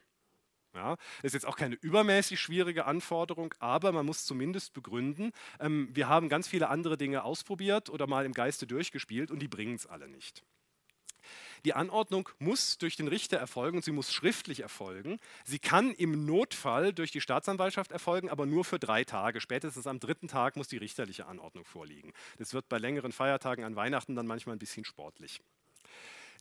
Ja, 0.75 0.97
das 1.21 1.29
ist 1.29 1.33
jetzt 1.33 1.45
auch 1.45 1.55
keine 1.55 1.75
übermäßig 1.75 2.39
schwierige 2.39 2.85
Anforderung, 2.85 3.53
aber 3.59 3.93
man 3.93 4.05
muss 4.05 4.25
zumindest 4.25 4.73
begründen, 4.73 5.31
ähm, 5.61 5.89
wir 5.93 6.09
haben 6.09 6.27
ganz 6.27 6.49
viele 6.49 6.67
andere 6.67 6.97
Dinge 6.97 7.23
ausprobiert 7.23 7.89
oder 7.89 8.07
mal 8.07 8.25
im 8.25 8.33
Geiste 8.33 8.67
durchgespielt 8.67 9.31
und 9.31 9.39
die 9.39 9.47
bringen 9.47 9.75
es 9.75 9.87
alle 9.87 10.09
nicht. 10.09 10.43
Die 11.63 11.73
Anordnung 11.73 12.29
muss 12.37 12.77
durch 12.77 12.95
den 12.95 13.07
Richter 13.07 13.37
erfolgen 13.37 13.81
sie 13.81 13.91
muss 13.91 14.13
schriftlich 14.13 14.59
erfolgen. 14.59 15.19
Sie 15.45 15.57
kann 15.59 15.91
im 15.93 16.25
Notfall 16.25 16.93
durch 16.93 17.11
die 17.11 17.21
Staatsanwaltschaft 17.21 17.91
erfolgen, 17.91 18.29
aber 18.29 18.45
nur 18.45 18.65
für 18.65 18.77
drei 18.77 19.03
Tage. 19.03 19.41
Spätestens 19.41 19.87
am 19.87 19.99
dritten 19.99 20.27
Tag 20.27 20.57
muss 20.57 20.67
die 20.67 20.77
richterliche 20.77 21.25
Anordnung 21.25 21.65
vorliegen. 21.65 22.13
Das 22.37 22.53
wird 22.53 22.69
bei 22.69 22.77
längeren 22.77 23.11
Feiertagen 23.11 23.63
an 23.63 23.75
Weihnachten 23.75 24.15
dann 24.15 24.27
manchmal 24.27 24.57
ein 24.57 24.59
bisschen 24.59 24.85
sportlich. 24.85 25.41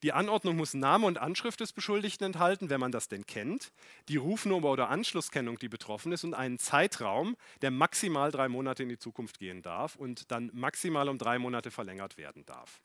Die 0.03 0.13
Anordnung 0.13 0.57
muss 0.57 0.75
Name 0.75 1.07
und 1.07 1.19
Anschrift 1.19 1.61
des 1.61 1.73
Beschuldigten 1.73 2.27
enthalten, 2.27 2.71
wenn 2.71 2.81
man 2.81 2.93
das 2.93 3.09
denn 3.09 3.27
kennt, 3.27 3.73
die 4.09 4.17
Rufnummer 4.17 4.69
oder 4.71 4.91
Anschlusskennung, 4.91 5.59
die 5.59 5.69
betroffen 5.69 6.13
ist 6.13 6.25
und 6.25 6.35
einen 6.35 6.59
Zeitraum, 6.59 7.37
der 7.63 7.71
maximal 7.71 8.31
drei 8.31 8.49
Monate 8.49 8.83
in 8.83 8.89
die 8.89 8.99
Zukunft 8.99 9.39
gehen 9.39 9.63
darf 9.63 9.97
und 9.97 10.31
dann 10.31 10.51
maximal 10.53 11.09
um 11.09 11.19
drei 11.19 11.39
Monate 11.39 11.71
verlängert 11.71 12.19
werden 12.19 12.45
darf. 12.45 12.81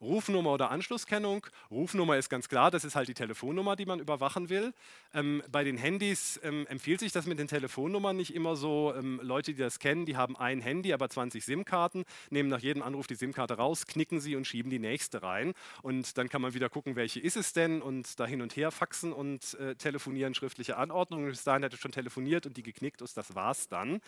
Rufnummer 0.00 0.52
oder 0.52 0.70
Anschlusskennung. 0.70 1.46
Rufnummer 1.70 2.16
ist 2.16 2.28
ganz 2.28 2.48
klar, 2.48 2.70
das 2.70 2.84
ist 2.84 2.96
halt 2.96 3.08
die 3.08 3.14
Telefonnummer, 3.14 3.76
die 3.76 3.86
man 3.86 4.00
überwachen 4.00 4.48
will. 4.48 4.72
Ähm, 5.14 5.42
bei 5.50 5.64
den 5.64 5.76
Handys 5.76 6.40
ähm, 6.42 6.66
empfiehlt 6.68 7.00
sich 7.00 7.12
das 7.12 7.26
mit 7.26 7.38
den 7.38 7.48
Telefonnummern 7.48 8.16
nicht 8.16 8.34
immer 8.34 8.56
so. 8.56 8.94
Ähm, 8.96 9.20
Leute, 9.22 9.52
die 9.52 9.58
das 9.58 9.78
kennen, 9.78 10.06
die 10.06 10.16
haben 10.16 10.36
ein 10.36 10.60
Handy, 10.60 10.92
aber 10.92 11.08
20 11.08 11.44
SIM-Karten, 11.44 12.04
nehmen 12.30 12.48
nach 12.48 12.60
jedem 12.60 12.82
Anruf 12.82 13.06
die 13.06 13.14
SIM-Karte 13.14 13.54
raus, 13.54 13.86
knicken 13.86 14.20
sie 14.20 14.36
und 14.36 14.46
schieben 14.46 14.70
die 14.70 14.78
nächste 14.78 15.22
rein. 15.22 15.54
Und 15.82 16.18
dann 16.18 16.28
kann 16.28 16.42
man 16.42 16.54
wieder 16.54 16.68
gucken, 16.68 16.96
welche 16.96 17.20
ist 17.20 17.36
es 17.36 17.52
denn 17.52 17.82
und 17.82 18.18
da 18.20 18.26
hin 18.26 18.42
und 18.42 18.56
her 18.56 18.70
faxen 18.70 19.12
und 19.12 19.54
äh, 19.54 19.74
telefonieren, 19.74 20.34
schriftliche 20.34 20.76
Anordnungen. 20.76 21.28
Bis 21.28 21.44
dahin 21.44 21.62
hätte 21.62 21.76
schon 21.76 21.92
telefoniert 21.92 22.46
und 22.46 22.56
die 22.56 22.62
geknickt 22.62 23.02
ist, 23.02 23.16
das 23.16 23.34
war's 23.34 23.68
dann. 23.68 24.00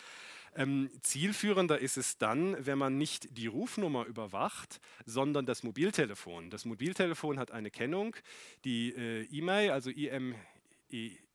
Ähm, 0.56 0.90
zielführender 1.02 1.78
ist 1.78 1.96
es 1.96 2.18
dann, 2.18 2.56
wenn 2.64 2.78
man 2.78 2.98
nicht 2.98 3.36
die 3.36 3.46
Rufnummer 3.46 4.06
überwacht, 4.06 4.80
sondern 5.06 5.46
das 5.46 5.62
Mobiltelefon. 5.62 6.50
Das 6.50 6.64
Mobiltelefon 6.64 7.38
hat 7.38 7.50
eine 7.50 7.70
Kennung, 7.70 8.16
die 8.64 8.90
äh, 8.90 9.24
IMEI, 9.24 9.70
also 9.70 9.90
IMEI, 9.90 10.34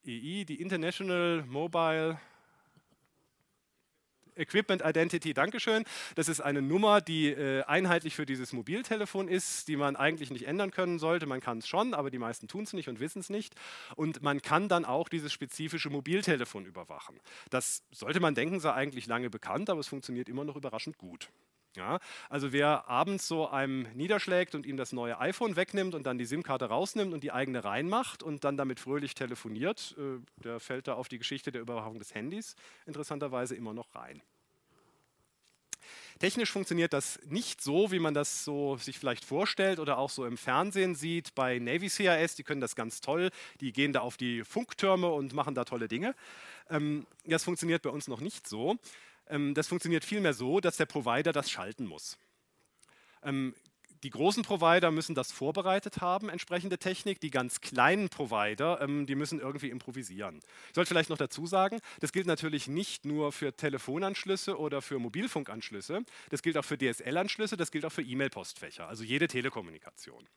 die 0.06 0.62
International 0.62 1.44
Mobile 1.48 2.20
Equipment 4.36 4.82
Identity, 4.86 5.34
Dankeschön. 5.34 5.84
Das 6.16 6.28
ist 6.28 6.42
eine 6.42 6.62
Nummer, 6.62 7.02
die 7.02 7.30
äh, 7.30 7.64
einheitlich 7.64 8.16
für 8.16 8.26
dieses 8.26 8.54
Mobiltelefon 8.54 9.28
ist, 9.28 9.68
die 9.68 9.76
man 9.76 9.96
eigentlich 9.96 10.32
nicht 10.32 10.48
ändern 10.48 10.72
können 10.72 11.00
sollte. 11.00 11.26
Man 11.26 11.40
kann 11.40 11.60
es 11.60 11.68
schon, 11.68 11.94
aber 11.94 12.12
die 12.12 12.20
meisten 12.20 12.48
tun 12.48 12.64
es 12.64 12.74
nicht 12.74 12.90
und 12.90 13.00
wissen 13.00 13.20
es 13.20 13.30
nicht. 13.30 13.56
Und 13.96 14.22
man 14.22 14.42
kann 14.42 14.70
dann 14.70 14.86
auch 14.86 15.10
dieses 15.10 15.32
spezifische 15.34 15.90
Mobiltelefon 15.90 16.66
überwachen. 16.66 17.20
Das 17.50 17.84
sollte 17.92 18.20
man 18.20 18.36
denken, 18.36 18.60
sei 18.60 18.74
eigentlich 18.74 19.08
lange 19.08 19.30
bekannt, 19.30 19.70
aber 19.70 19.80
es 19.80 19.88
funktioniert 19.88 20.30
immer 20.30 20.44
noch 20.44 20.56
überraschend 20.56 20.98
gut. 20.98 21.30
Ja, 21.76 22.00
also 22.30 22.52
wer 22.52 22.88
abends 22.88 23.28
so 23.28 23.48
einem 23.50 23.88
niederschlägt 23.96 24.54
und 24.54 24.68
ihm 24.68 24.78
das 24.78 24.94
neue 24.94 25.20
iPhone 25.20 25.56
wegnimmt 25.56 25.96
und 25.96 26.06
dann 26.06 26.20
die 26.20 26.26
SIM-Karte 26.26 26.66
rausnimmt 26.66 27.14
und 27.14 27.24
die 27.24 27.32
eigene 27.32 27.64
reinmacht 27.64 28.22
und 28.22 28.44
dann 28.44 28.58
damit 28.58 28.80
fröhlich 28.80 29.16
telefoniert, 29.16 29.96
äh, 29.98 30.20
der 30.44 30.60
fällt 30.60 30.88
da 30.88 30.94
auf 30.94 31.08
die 31.10 31.18
Geschichte 31.18 31.52
der 31.52 31.62
Überwachung 31.62 31.98
des 31.98 32.14
Handys 32.14 32.56
interessanterweise 32.86 33.56
immer 33.56 33.74
noch 33.74 33.96
rein. 33.96 34.22
Technisch 36.20 36.52
funktioniert 36.52 36.94
das 36.94 37.20
nicht 37.26 37.62
so, 37.62 37.92
wie 37.92 38.00
man 38.00 38.14
das 38.14 38.46
so 38.46 38.78
sich 38.78 39.00
vielleicht 39.00 39.26
vorstellt 39.26 39.80
oder 39.80 39.98
auch 39.98 40.10
so 40.10 40.26
im 40.26 40.38
Fernsehen 40.38 40.96
sieht 40.96 41.34
bei 41.34 41.60
Navy 41.60 41.90
CIS. 41.90 42.36
Die 42.36 42.44
können 42.44 42.62
das 42.62 42.76
ganz 42.76 43.02
toll. 43.02 43.32
Die 43.62 43.74
gehen 43.74 43.94
da 43.94 44.02
auf 44.02 44.16
die 44.16 44.44
Funktürme 44.44 45.10
und 45.10 45.34
machen 45.34 45.56
da 45.56 45.66
tolle 45.66 45.88
Dinge. 45.88 46.16
Ähm, 46.70 47.08
das 47.26 47.44
funktioniert 47.44 47.82
bei 47.82 47.90
uns 47.90 48.08
noch 48.08 48.22
nicht 48.22 48.48
so. 48.48 48.78
Ähm, 49.28 49.54
das 49.54 49.68
funktioniert 49.68 50.06
vielmehr 50.06 50.34
so, 50.34 50.60
dass 50.60 50.78
der 50.78 50.86
Provider 50.86 51.32
das 51.32 51.50
schalten 51.50 51.86
muss. 51.86 52.18
Ähm, 53.24 53.54
die 54.04 54.10
großen 54.10 54.44
Provider 54.44 54.92
müssen 54.92 55.16
das 55.16 55.32
vorbereitet 55.32 56.02
haben, 56.02 56.28
entsprechende 56.28 56.78
Technik. 56.78 57.22
Die 57.22 57.32
ganz 57.32 57.62
kleinen 57.62 58.10
Provider, 58.10 58.82
ähm, 58.82 59.06
die 59.06 59.16
müssen 59.16 59.40
irgendwie 59.40 59.70
improvisieren. 59.70 60.42
Ich 60.68 60.76
sollte 60.76 60.90
vielleicht 60.90 61.10
noch 61.10 61.18
dazu 61.18 61.48
sagen, 61.48 61.80
das 62.02 62.12
gilt 62.12 62.28
natürlich 62.28 62.68
nicht 62.68 63.06
nur 63.06 63.32
für 63.32 63.56
Telefonanschlüsse 63.56 64.60
oder 64.60 64.82
für 64.82 65.00
Mobilfunkanschlüsse. 65.00 66.04
Das 66.30 66.42
gilt 66.42 66.58
auch 66.58 66.66
für 66.66 66.78
DSL-Anschlüsse, 66.78 67.56
das 67.56 67.72
gilt 67.72 67.86
auch 67.86 67.94
für 67.94 68.02
E-Mail-Postfächer, 68.04 68.88
also 68.88 69.06
jede 69.06 69.30
Telekommunikation. 69.30 70.28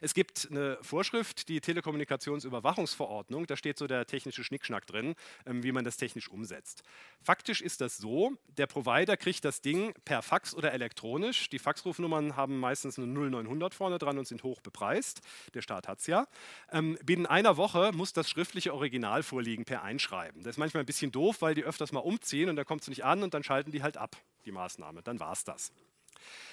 Es 0.00 0.14
gibt 0.14 0.48
eine 0.50 0.78
Vorschrift, 0.82 1.48
die 1.48 1.60
Telekommunikationsüberwachungsverordnung, 1.60 3.46
da 3.46 3.56
steht 3.56 3.78
so 3.78 3.86
der 3.86 4.06
technische 4.06 4.44
Schnickschnack 4.44 4.86
drin, 4.86 5.14
ähm, 5.46 5.62
wie 5.62 5.72
man 5.72 5.84
das 5.84 5.96
technisch 5.96 6.28
umsetzt. 6.28 6.82
Faktisch 7.22 7.60
ist 7.60 7.80
das 7.80 7.98
so, 7.98 8.32
der 8.46 8.66
Provider 8.66 9.16
kriegt 9.16 9.44
das 9.44 9.60
Ding 9.60 9.94
per 10.04 10.22
Fax 10.22 10.54
oder 10.54 10.72
elektronisch. 10.72 11.48
Die 11.50 11.58
Faxrufnummern 11.58 12.36
haben 12.36 12.58
meistens 12.58 12.98
eine 12.98 13.06
0900 13.06 13.74
vorne 13.74 13.98
dran 13.98 14.18
und 14.18 14.26
sind 14.26 14.42
hoch 14.42 14.60
bepreist. 14.60 15.20
Der 15.54 15.62
Staat 15.62 15.88
hat 15.88 16.00
es 16.00 16.06
ja. 16.06 16.26
Ähm, 16.72 16.98
binnen 17.04 17.26
einer 17.26 17.56
Woche 17.56 17.92
muss 17.92 18.12
das 18.12 18.28
schriftliche 18.28 18.74
Original 18.74 19.22
vorliegen 19.22 19.64
per 19.64 19.82
Einschreiben. 19.82 20.42
Das 20.42 20.52
ist 20.52 20.58
manchmal 20.58 20.82
ein 20.82 20.86
bisschen 20.86 21.12
doof, 21.12 21.42
weil 21.42 21.54
die 21.54 21.64
öfters 21.64 21.92
mal 21.92 22.00
umziehen 22.00 22.48
und 22.48 22.56
da 22.56 22.64
kommt 22.64 22.82
es 22.82 22.88
nicht 22.88 23.04
an 23.04 23.22
und 23.22 23.34
dann 23.34 23.42
schalten 23.42 23.72
die 23.72 23.82
halt 23.82 23.96
ab, 23.96 24.16
die 24.44 24.52
Maßnahme. 24.52 25.02
Dann 25.02 25.20
war 25.20 25.32
es 25.32 25.44
das. 25.44 25.72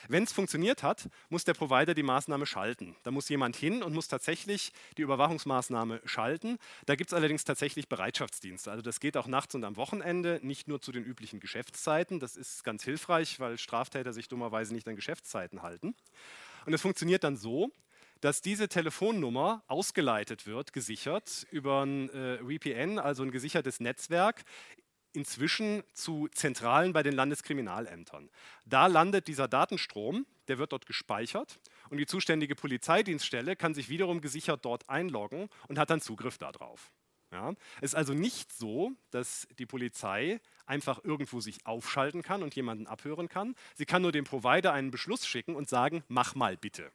Wenn 0.07 0.24
es 0.24 0.32
funktioniert 0.32 0.84
hat, 0.84 1.09
muss 1.30 1.43
der 1.43 1.53
Provider 1.53 1.93
die 1.93 2.03
Maßnahme 2.03 2.45
schalten. 2.45 2.95
Da 3.03 3.11
muss 3.11 3.30
jemand 3.30 3.55
hin 3.55 3.84
und 3.84 3.93
muss 3.93 4.07
tatsächlich 4.07 4.72
die 4.97 5.01
Überwachungsmaßnahme 5.01 6.01
schalten. 6.05 6.57
Da 6.86 6.95
gibt 6.95 7.09
es 7.09 7.13
allerdings 7.13 7.43
tatsächlich 7.43 7.88
Bereitschaftsdienste. 7.88 8.72
Also 8.72 8.82
das 8.82 8.99
geht 8.99 9.18
auch 9.18 9.28
nachts 9.28 9.55
und 9.55 9.63
am 9.63 9.78
Wochenende, 9.78 10.39
nicht 10.43 10.68
nur 10.68 10.82
zu 10.82 10.91
den 10.91 11.03
üblichen 11.03 11.39
Geschäftszeiten. 11.39 12.20
Das 12.20 12.36
ist 12.36 12.63
ganz 12.63 12.84
hilfreich, 12.84 13.39
weil 13.39 13.57
Straftäter 13.57 14.13
sich 14.13 14.28
dummerweise 14.28 14.74
nicht 14.74 14.88
an 14.88 14.95
Geschäftszeiten 14.95 15.61
halten. 15.61 15.95
Und 16.66 16.74
es 16.74 16.82
funktioniert 16.82 17.24
dann 17.24 17.38
so, 17.38 17.72
dass 18.22 18.41
diese 18.41 18.68
Telefonnummer 18.68 19.63
ausgeleitet 19.68 20.47
wird, 20.47 20.74
gesichert 20.74 21.45
über 21.51 21.84
ein 21.84 22.09
äh, 22.09 22.39
VPN, 22.39 22.97
also 22.97 23.24
ein 23.24 23.32
gesichertes 23.32 23.80
Netzwerk, 23.80 24.43
inzwischen 25.16 25.84
zu 25.93 26.28
Zentralen 26.32 26.93
bei 26.93 27.03
den 27.03 27.13
Landeskriminalämtern. 27.13 28.30
Da 28.66 28.88
landet 28.88 29.28
dieser 29.28 29.47
Datenstrom, 29.47 30.26
der 30.47 30.57
wird 30.57 30.72
dort 30.72 30.86
gespeichert 30.86 31.59
und 31.89 31.97
die 31.97 32.05
zuständige 32.05 32.55
Polizeidienststelle 32.55 33.55
kann 33.55 33.74
sich 33.74 33.89
wiederum 33.89 34.22
gesichert 34.22 34.66
dort 34.66 34.89
einloggen 34.89 35.49
und 35.68 35.80
hat 35.80 35.89
dann 35.89 36.01
Zugriff 36.01 36.38
darauf. 36.38 36.91
Ja, 37.32 37.53
es 37.78 37.91
ist 37.91 37.95
also 37.95 38.13
nicht 38.13 38.53
so, 38.53 38.93
dass 39.11 39.47
die 39.57 39.66
Polizei 39.66 40.39
einfach 40.66 41.03
irgendwo 41.03 41.41
sich 41.41 41.66
aufschalten 41.66 42.22
kann 42.22 42.43
und 42.43 42.55
jemanden 42.55 42.88
abhören 42.88 43.28
kann. 43.28 43.55
Sie 43.74 43.86
kann 43.86 44.03
nur 44.03 44.11
dem 44.11 44.24
Provider 44.24 44.72
einen 44.72 44.91
Beschluss 44.91 45.28
schicken 45.28 45.55
und 45.55 45.68
sagen, 45.68 46.03
mach 46.07 46.36
mal 46.36 46.55
bitte. 46.55 46.91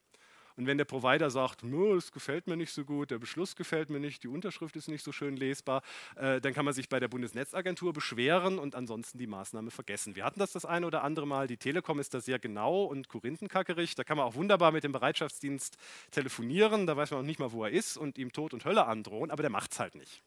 Und 0.61 0.66
wenn 0.66 0.76
der 0.76 0.84
Provider 0.84 1.30
sagt, 1.30 1.62
es 1.62 2.12
gefällt 2.12 2.46
mir 2.46 2.54
nicht 2.54 2.74
so 2.74 2.84
gut, 2.84 3.11
der 3.11 3.18
Beschluss 3.18 3.56
gefällt 3.56 3.88
mir 3.88 3.98
nicht, 3.98 4.22
die 4.24 4.28
Unterschrift 4.28 4.76
ist 4.76 4.88
nicht 4.88 5.02
so 5.02 5.11
schön 5.11 5.34
lesbar, 5.34 5.80
äh, 6.16 6.38
dann 6.38 6.52
kann 6.52 6.66
man 6.66 6.74
sich 6.74 6.90
bei 6.90 7.00
der 7.00 7.08
Bundesnetzagentur 7.08 7.94
beschweren 7.94 8.58
und 8.58 8.74
ansonsten 8.74 9.16
die 9.16 9.26
Maßnahme 9.26 9.70
vergessen. 9.70 10.16
Wir 10.16 10.24
hatten 10.26 10.38
das 10.38 10.52
das 10.52 10.66
eine 10.66 10.86
oder 10.86 11.02
andere 11.02 11.26
Mal. 11.26 11.46
Die 11.46 11.56
Telekom 11.56 11.98
ist 11.98 12.12
da 12.12 12.20
sehr 12.20 12.38
genau 12.38 12.84
und 12.84 13.08
korinthenkackerig. 13.08 13.94
Da 13.94 14.04
kann 14.04 14.18
man 14.18 14.26
auch 14.26 14.34
wunderbar 14.34 14.70
mit 14.70 14.84
dem 14.84 14.92
Bereitschaftsdienst 14.92 15.78
telefonieren. 16.11 16.86
Da 16.86 16.94
weiß 16.94 17.12
man 17.12 17.20
auch 17.20 17.24
nicht 17.24 17.40
mal, 17.40 17.52
wo 17.52 17.64
er 17.64 17.70
ist 17.70 17.96
und 17.96 18.18
ihm 18.18 18.30
Tod 18.30 18.52
und 18.52 18.66
Hölle 18.66 18.84
androhen, 18.84 19.30
aber 19.30 19.42
der 19.42 19.50
macht 19.50 19.72
es 19.72 19.80
halt 19.80 19.94
nicht. 19.94 20.20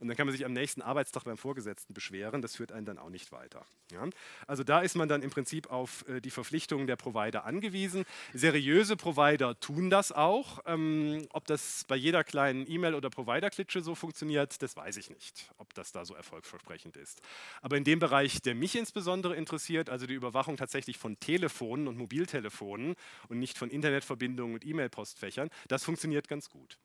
Und 0.00 0.08
dann 0.08 0.16
kann 0.16 0.26
man 0.26 0.34
sich 0.34 0.44
am 0.44 0.52
nächsten 0.52 0.82
Arbeitstag 0.82 1.24
beim 1.24 1.36
Vorgesetzten 1.36 1.94
beschweren. 1.94 2.42
Das 2.42 2.56
führt 2.56 2.72
einen 2.72 2.86
dann 2.86 2.98
auch 2.98 3.10
nicht 3.10 3.32
weiter. 3.32 3.64
Ja? 3.92 4.08
Also 4.46 4.64
da 4.64 4.80
ist 4.80 4.94
man 4.94 5.08
dann 5.08 5.22
im 5.22 5.30
Prinzip 5.30 5.70
auf 5.70 6.06
äh, 6.08 6.20
die 6.20 6.30
Verpflichtungen 6.30 6.86
der 6.86 6.96
Provider 6.96 7.44
angewiesen. 7.44 8.04
Seriöse 8.32 8.96
Provider 8.96 9.58
tun 9.60 9.90
das 9.90 10.12
auch. 10.12 10.60
Ähm, 10.66 11.26
ob 11.30 11.46
das 11.46 11.84
bei 11.88 11.96
jeder 11.96 12.24
kleinen 12.24 12.68
E-Mail- 12.70 12.94
oder 12.94 13.10
Provider-Klitsche 13.10 13.80
so 13.80 13.94
funktioniert, 13.94 14.62
das 14.62 14.76
weiß 14.76 14.96
ich 14.96 15.10
nicht, 15.10 15.50
ob 15.58 15.72
das 15.74 15.92
da 15.92 16.04
so 16.04 16.14
erfolgsversprechend 16.14 16.96
ist. 16.96 17.20
Aber 17.62 17.76
in 17.76 17.84
dem 17.84 17.98
Bereich, 17.98 18.42
der 18.42 18.54
mich 18.54 18.76
insbesondere 18.76 19.36
interessiert, 19.36 19.90
also 19.90 20.06
die 20.06 20.14
Überwachung 20.14 20.56
tatsächlich 20.56 20.98
von 20.98 21.18
Telefonen 21.18 21.88
und 21.88 21.96
Mobiltelefonen 21.96 22.94
und 23.28 23.38
nicht 23.38 23.58
von 23.58 23.70
Internetverbindungen 23.70 24.54
und 24.54 24.66
E-Mail-Postfächern, 24.66 25.50
das 25.68 25.84
funktioniert 25.84 26.28
ganz 26.28 26.50
gut. 26.50 26.78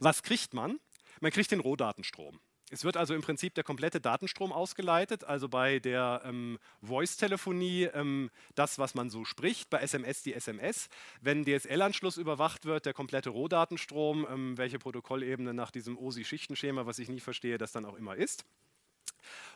Was 0.00 0.22
kriegt 0.22 0.54
man? 0.54 0.78
Man 1.20 1.30
kriegt 1.30 1.50
den 1.50 1.60
Rohdatenstrom. 1.60 2.40
Es 2.70 2.82
wird 2.82 2.96
also 2.96 3.14
im 3.14 3.22
Prinzip 3.22 3.54
der 3.54 3.62
komplette 3.62 4.00
Datenstrom 4.00 4.52
ausgeleitet, 4.52 5.22
also 5.22 5.48
bei 5.48 5.78
der 5.78 6.22
ähm, 6.24 6.58
Voice-Telefonie 6.82 7.84
ähm, 7.94 8.30
das, 8.56 8.80
was 8.80 8.96
man 8.96 9.08
so 9.08 9.24
spricht, 9.24 9.70
bei 9.70 9.78
SMS 9.78 10.24
die 10.24 10.34
SMS. 10.34 10.88
Wenn 11.20 11.44
DSL-Anschluss 11.44 12.16
überwacht 12.16 12.64
wird, 12.64 12.84
der 12.84 12.92
komplette 12.92 13.30
Rohdatenstrom, 13.30 14.26
ähm, 14.28 14.58
welche 14.58 14.80
Protokollebene 14.80 15.54
nach 15.54 15.70
diesem 15.70 15.96
OSI-Schichtenschema, 15.96 16.86
was 16.86 16.98
ich 16.98 17.08
nie 17.08 17.20
verstehe, 17.20 17.56
das 17.56 17.70
dann 17.70 17.84
auch 17.84 17.94
immer 17.94 18.16
ist. 18.16 18.44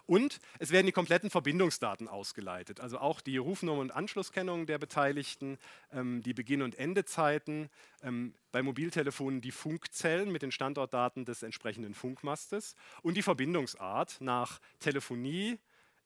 Und 0.06 0.40
es 0.58 0.70
werden 0.70 0.86
die 0.86 0.92
kompletten 0.92 1.30
Verbindungsdaten 1.30 2.08
ausgeleitet, 2.08 2.80
also 2.80 2.98
auch 2.98 3.20
die 3.20 3.36
Rufnummer 3.36 3.80
und 3.80 3.90
Anschlusskennung 3.90 4.66
der 4.66 4.78
Beteiligten, 4.78 5.58
ähm, 5.92 6.22
die 6.22 6.34
Beginn- 6.34 6.62
und 6.62 6.78
Endezeiten, 6.78 7.70
ähm, 8.02 8.34
bei 8.52 8.62
Mobiltelefonen 8.62 9.40
die 9.40 9.52
Funkzellen 9.52 10.32
mit 10.32 10.42
den 10.42 10.52
Standortdaten 10.52 11.24
des 11.24 11.42
entsprechenden 11.42 11.94
Funkmastes 11.94 12.74
und 13.02 13.16
die 13.16 13.22
Verbindungsart 13.22 14.20
nach 14.20 14.60
Telefonie, 14.80 15.58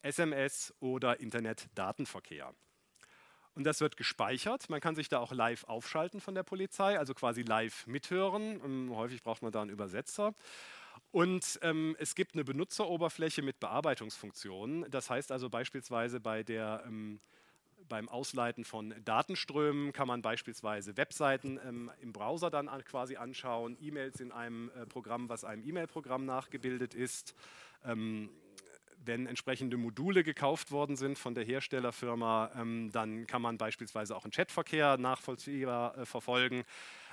SMS 0.02 0.74
oder 0.80 1.20
Internetdatenverkehr. 1.20 2.54
Und 3.54 3.64
das 3.64 3.80
wird 3.80 3.96
gespeichert. 3.96 4.68
Man 4.68 4.80
kann 4.80 4.96
sich 4.96 5.08
da 5.08 5.18
auch 5.20 5.32
live 5.32 5.64
aufschalten 5.64 6.20
von 6.20 6.34
der 6.34 6.42
Polizei, 6.42 6.98
also 6.98 7.14
quasi 7.14 7.42
live 7.42 7.86
mithören. 7.86 8.60
Ähm, 8.64 8.96
häufig 8.96 9.22
braucht 9.22 9.42
man 9.42 9.52
da 9.52 9.62
einen 9.62 9.70
Übersetzer. 9.70 10.34
Und 11.14 11.60
ähm, 11.62 11.94
es 12.00 12.16
gibt 12.16 12.34
eine 12.34 12.42
Benutzeroberfläche 12.42 13.40
mit 13.40 13.60
Bearbeitungsfunktionen. 13.60 14.90
Das 14.90 15.10
heißt 15.10 15.30
also 15.30 15.48
beispielsweise 15.48 16.18
bei 16.18 16.42
der 16.42 16.82
ähm, 16.88 17.20
beim 17.88 18.08
Ausleiten 18.08 18.64
von 18.64 18.92
Datenströmen 19.04 19.92
kann 19.92 20.08
man 20.08 20.22
beispielsweise 20.22 20.96
Webseiten 20.96 21.60
ähm, 21.64 21.92
im 22.00 22.12
Browser 22.12 22.50
dann 22.50 22.66
an, 22.66 22.84
quasi 22.84 23.14
anschauen, 23.14 23.76
E-Mails 23.80 24.20
in 24.20 24.32
einem 24.32 24.70
äh, 24.70 24.86
Programm, 24.86 25.28
was 25.28 25.44
einem 25.44 25.62
E-Mail-Programm 25.62 26.24
nachgebildet 26.24 26.94
ist. 26.94 27.36
Wenn 29.04 29.26
entsprechende 29.26 29.76
Module 29.76 30.24
gekauft 30.24 30.70
worden 30.70 30.96
sind 30.96 31.18
von 31.18 31.34
der 31.34 31.44
Herstellerfirma, 31.44 32.50
ähm, 32.56 32.90
dann 32.92 33.26
kann 33.26 33.42
man 33.42 33.58
beispielsweise 33.58 34.16
auch 34.16 34.24
einen 34.24 34.32
Chatverkehr 34.32 34.96
nachvollziehbar 34.96 35.98
äh, 35.98 36.06
verfolgen. 36.06 36.64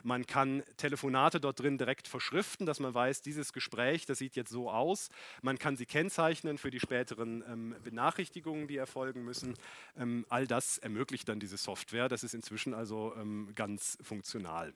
Man 0.04 0.26
kann 0.26 0.64
Telefonate 0.78 1.39
dort 1.39 1.60
drin 1.60 1.78
direkt 1.78 2.08
verschriften, 2.08 2.66
dass 2.66 2.80
man 2.80 2.94
weiß, 2.94 3.22
dieses 3.22 3.54
Gespräch, 3.54 4.06
das 4.06 4.18
sieht 4.18 4.36
jetzt 4.36 4.50
so 4.50 4.72
aus. 4.72 5.10
Man 5.42 5.60
kann 5.60 5.76
sie 5.76 5.86
kennzeichnen 5.86 6.58
für 6.58 6.72
die 6.72 6.80
späteren 6.80 7.44
ähm, 7.48 7.76
Benachrichtigungen, 7.84 8.68
die 8.68 8.78
erfolgen 8.78 9.24
müssen. 9.24 9.56
Ähm, 9.98 10.26
all 10.30 10.48
das 10.48 10.78
ermöglicht 10.78 11.30
dann 11.30 11.39
diese 11.39 11.58
Software. 11.58 12.10
Das 12.10 12.24
ist 12.24 12.34
inzwischen 12.34 12.74
also 12.74 13.14
ähm, 13.18 13.52
ganz 13.56 13.98
funktional. 14.02 14.74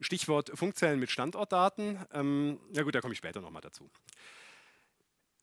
Stichwort 0.00 0.50
Funkzellen 0.54 1.00
mit 1.00 1.10
Standortdaten. 1.10 1.98
Ähm, 2.12 2.58
ja 2.72 2.82
gut, 2.82 2.94
da 2.94 3.00
komme 3.00 3.12
ich 3.12 3.18
später 3.18 3.40
nochmal 3.40 3.62
dazu. 3.62 3.88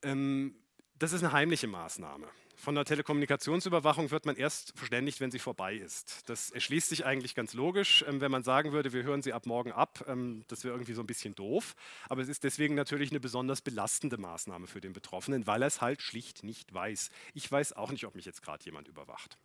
Ähm, 0.04 0.56
das 1.00 1.12
ist 1.12 1.24
eine 1.24 1.34
heimliche 1.34 1.68
Maßnahme. 1.68 2.28
Von 2.56 2.76
der 2.76 2.86
Telekommunikationsüberwachung 2.86 4.12
wird 4.12 4.26
man 4.26 4.38
erst 4.38 4.78
verständigt, 4.78 5.20
wenn 5.20 5.32
sie 5.32 5.40
vorbei 5.40 5.76
ist. 5.76 6.30
Das 6.30 6.52
erschließt 6.52 6.88
sich 6.88 7.06
eigentlich 7.06 7.36
ganz 7.36 7.54
logisch. 7.54 8.06
Ähm, 8.08 8.22
wenn 8.22 8.32
man 8.32 8.44
sagen 8.44 8.72
würde, 8.72 8.94
wir 8.94 9.04
hören 9.04 9.22
sie 9.22 9.34
ab 9.34 9.46
morgen 9.46 9.72
ab, 9.72 10.06
ähm, 10.08 10.44
das 10.48 10.64
wäre 10.64 10.76
irgendwie 10.76 10.94
so 10.94 11.02
ein 11.02 11.08
bisschen 11.08 11.36
doof. 11.36 11.76
Aber 12.08 12.22
es 12.22 12.30
ist 12.30 12.44
deswegen 12.44 12.76
natürlich 12.76 13.12
eine 13.12 13.20
besonders 13.20 13.62
belastende 13.62 14.18
Maßnahme 14.18 14.68
für 14.68 14.80
den 14.80 14.94
Betroffenen, 14.94 15.46
weil 15.48 15.62
er 15.62 15.68
es 15.68 15.82
halt 15.82 16.02
schlicht 16.02 16.44
nicht 16.44 16.74
weiß. 16.74 17.10
Ich 17.34 17.52
weiß 17.52 17.74
auch 17.74 17.92
nicht, 17.92 18.06
ob 18.06 18.16
mich 18.16 18.26
jetzt 18.26 18.42
gerade 18.42 18.64
jemand 18.64 18.88
überwacht. 18.88 19.38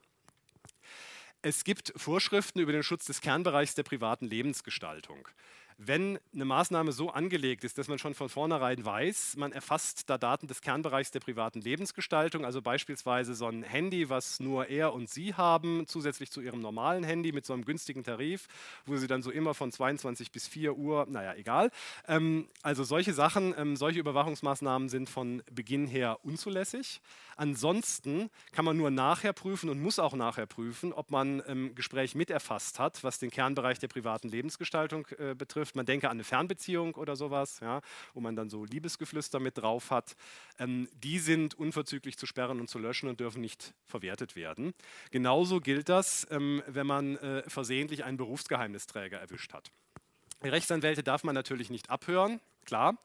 Es 1.43 1.65
gibt 1.65 1.93
Vorschriften 1.97 2.61
über 2.61 2.73
den 2.73 2.83
Schutz 2.83 3.05
des 3.07 3.21
Kernbereichs 3.21 3.75
der 3.75 3.85
privaten 3.85 4.27
Lebensgestaltung 4.27 5.29
wenn 5.79 6.19
eine 6.35 6.45
Maßnahme 6.45 6.91
so 6.91 7.11
angelegt 7.11 7.63
ist, 7.63 7.79
dass 7.79 7.87
man 7.87 8.01
schon 8.01 8.15
von 8.15 8.29
vornherein 8.29 8.85
weiß, 8.85 9.37
man 9.37 9.53
erfasst 9.53 10.11
da 10.11 10.19
Daten 10.19 10.49
des 10.49 10.61
Kernbereichs 10.61 11.13
der 11.13 11.21
privaten 11.21 11.61
Lebensgestaltung, 11.61 12.45
also 12.45 12.61
beispielsweise 12.61 13.37
so 13.37 13.47
ein 13.47 13.63
Handy, 13.63 14.11
was 14.11 14.41
nur 14.41 14.69
er 14.69 14.93
und 14.93 15.09
sie 15.09 15.35
haben, 15.35 15.87
zusätzlich 15.87 16.33
zu 16.33 16.41
ihrem 16.41 16.61
normalen 16.61 17.05
Handy 17.05 17.31
mit 17.31 17.47
so 17.47 17.53
einem 17.53 17.65
günstigen 17.65 18.03
Tarif, 18.03 18.49
wo 18.87 18.97
sie 18.97 19.07
dann 19.07 19.23
so 19.23 19.31
immer 19.31 19.55
von 19.55 19.71
22 19.71 20.33
bis 20.33 20.49
4 20.49 20.77
Uhr, 20.77 21.07
naja, 21.09 21.35
egal. 21.35 21.71
Ähm, 22.09 22.49
also 22.63 22.83
solche 22.83 23.15
Sachen, 23.15 23.55
ähm, 23.57 23.77
solche 23.77 24.01
Überwachungsmaßnahmen 24.01 24.89
sind 24.89 25.09
von 25.09 25.45
Beginn 25.53 25.87
her 25.87 26.19
unzulässig. 26.25 27.01
Ansonsten 27.37 28.31
kann 28.51 28.65
man 28.65 28.77
nur 28.77 28.91
nachher 28.91 29.33
prüfen 29.33 29.71
und 29.71 29.81
muss 29.81 30.01
auch 30.01 30.15
nachher 30.15 30.47
prüfen, 30.47 30.93
ob 30.93 31.13
man 31.13 31.41
ähm, 31.47 31.73
Gespräch 31.77 32.17
miterfasst 32.17 32.81
hat, 32.81 33.05
was 33.05 33.21
den 33.21 33.31
Kernbereich 33.31 33.79
der 33.79 33.87
privaten 33.87 34.29
Lebensgestaltung 34.29 35.07
äh, 35.19 35.37
betrifft. 35.37 35.68
Man 35.75 35.87
denke 35.87 36.09
an 36.09 36.17
eine 36.17 36.25
Fernbeziehung 36.25 36.95
oder 36.95 37.17
sowas, 37.17 37.61
ja, 37.61 37.81
wo 38.15 38.21
man 38.21 38.37
dann 38.37 38.51
so 38.51 38.65
Liebesgeflüster 38.65 39.41
mit 39.41 39.59
drauf 39.59 39.91
hat. 39.91 40.17
Ähm, 40.59 40.89
die 40.95 41.19
sind 41.19 41.55
unverzüglich 41.55 42.17
zu 42.19 42.27
sperren 42.27 42.61
und 42.61 42.69
zu 42.69 42.79
löschen 42.79 43.09
und 43.09 43.21
dürfen 43.21 43.41
nicht 43.41 43.75
verwertet 43.85 44.37
werden. 44.37 44.73
Genauso 45.11 45.61
gilt 45.61 45.89
das, 45.89 46.27
ähm, 46.31 46.63
wenn 46.67 46.87
man 46.87 47.17
äh, 47.17 47.43
versehentlich 47.49 48.05
einen 48.05 48.17
Berufsgeheimnisträger 48.17 49.19
erwischt 49.19 49.53
hat. 49.53 49.71
Rechtsanwälte 50.43 51.03
darf 51.03 51.25
man 51.25 51.35
natürlich 51.35 51.69
nicht 51.71 51.91
abhören, 51.91 52.41
klar. 52.65 52.97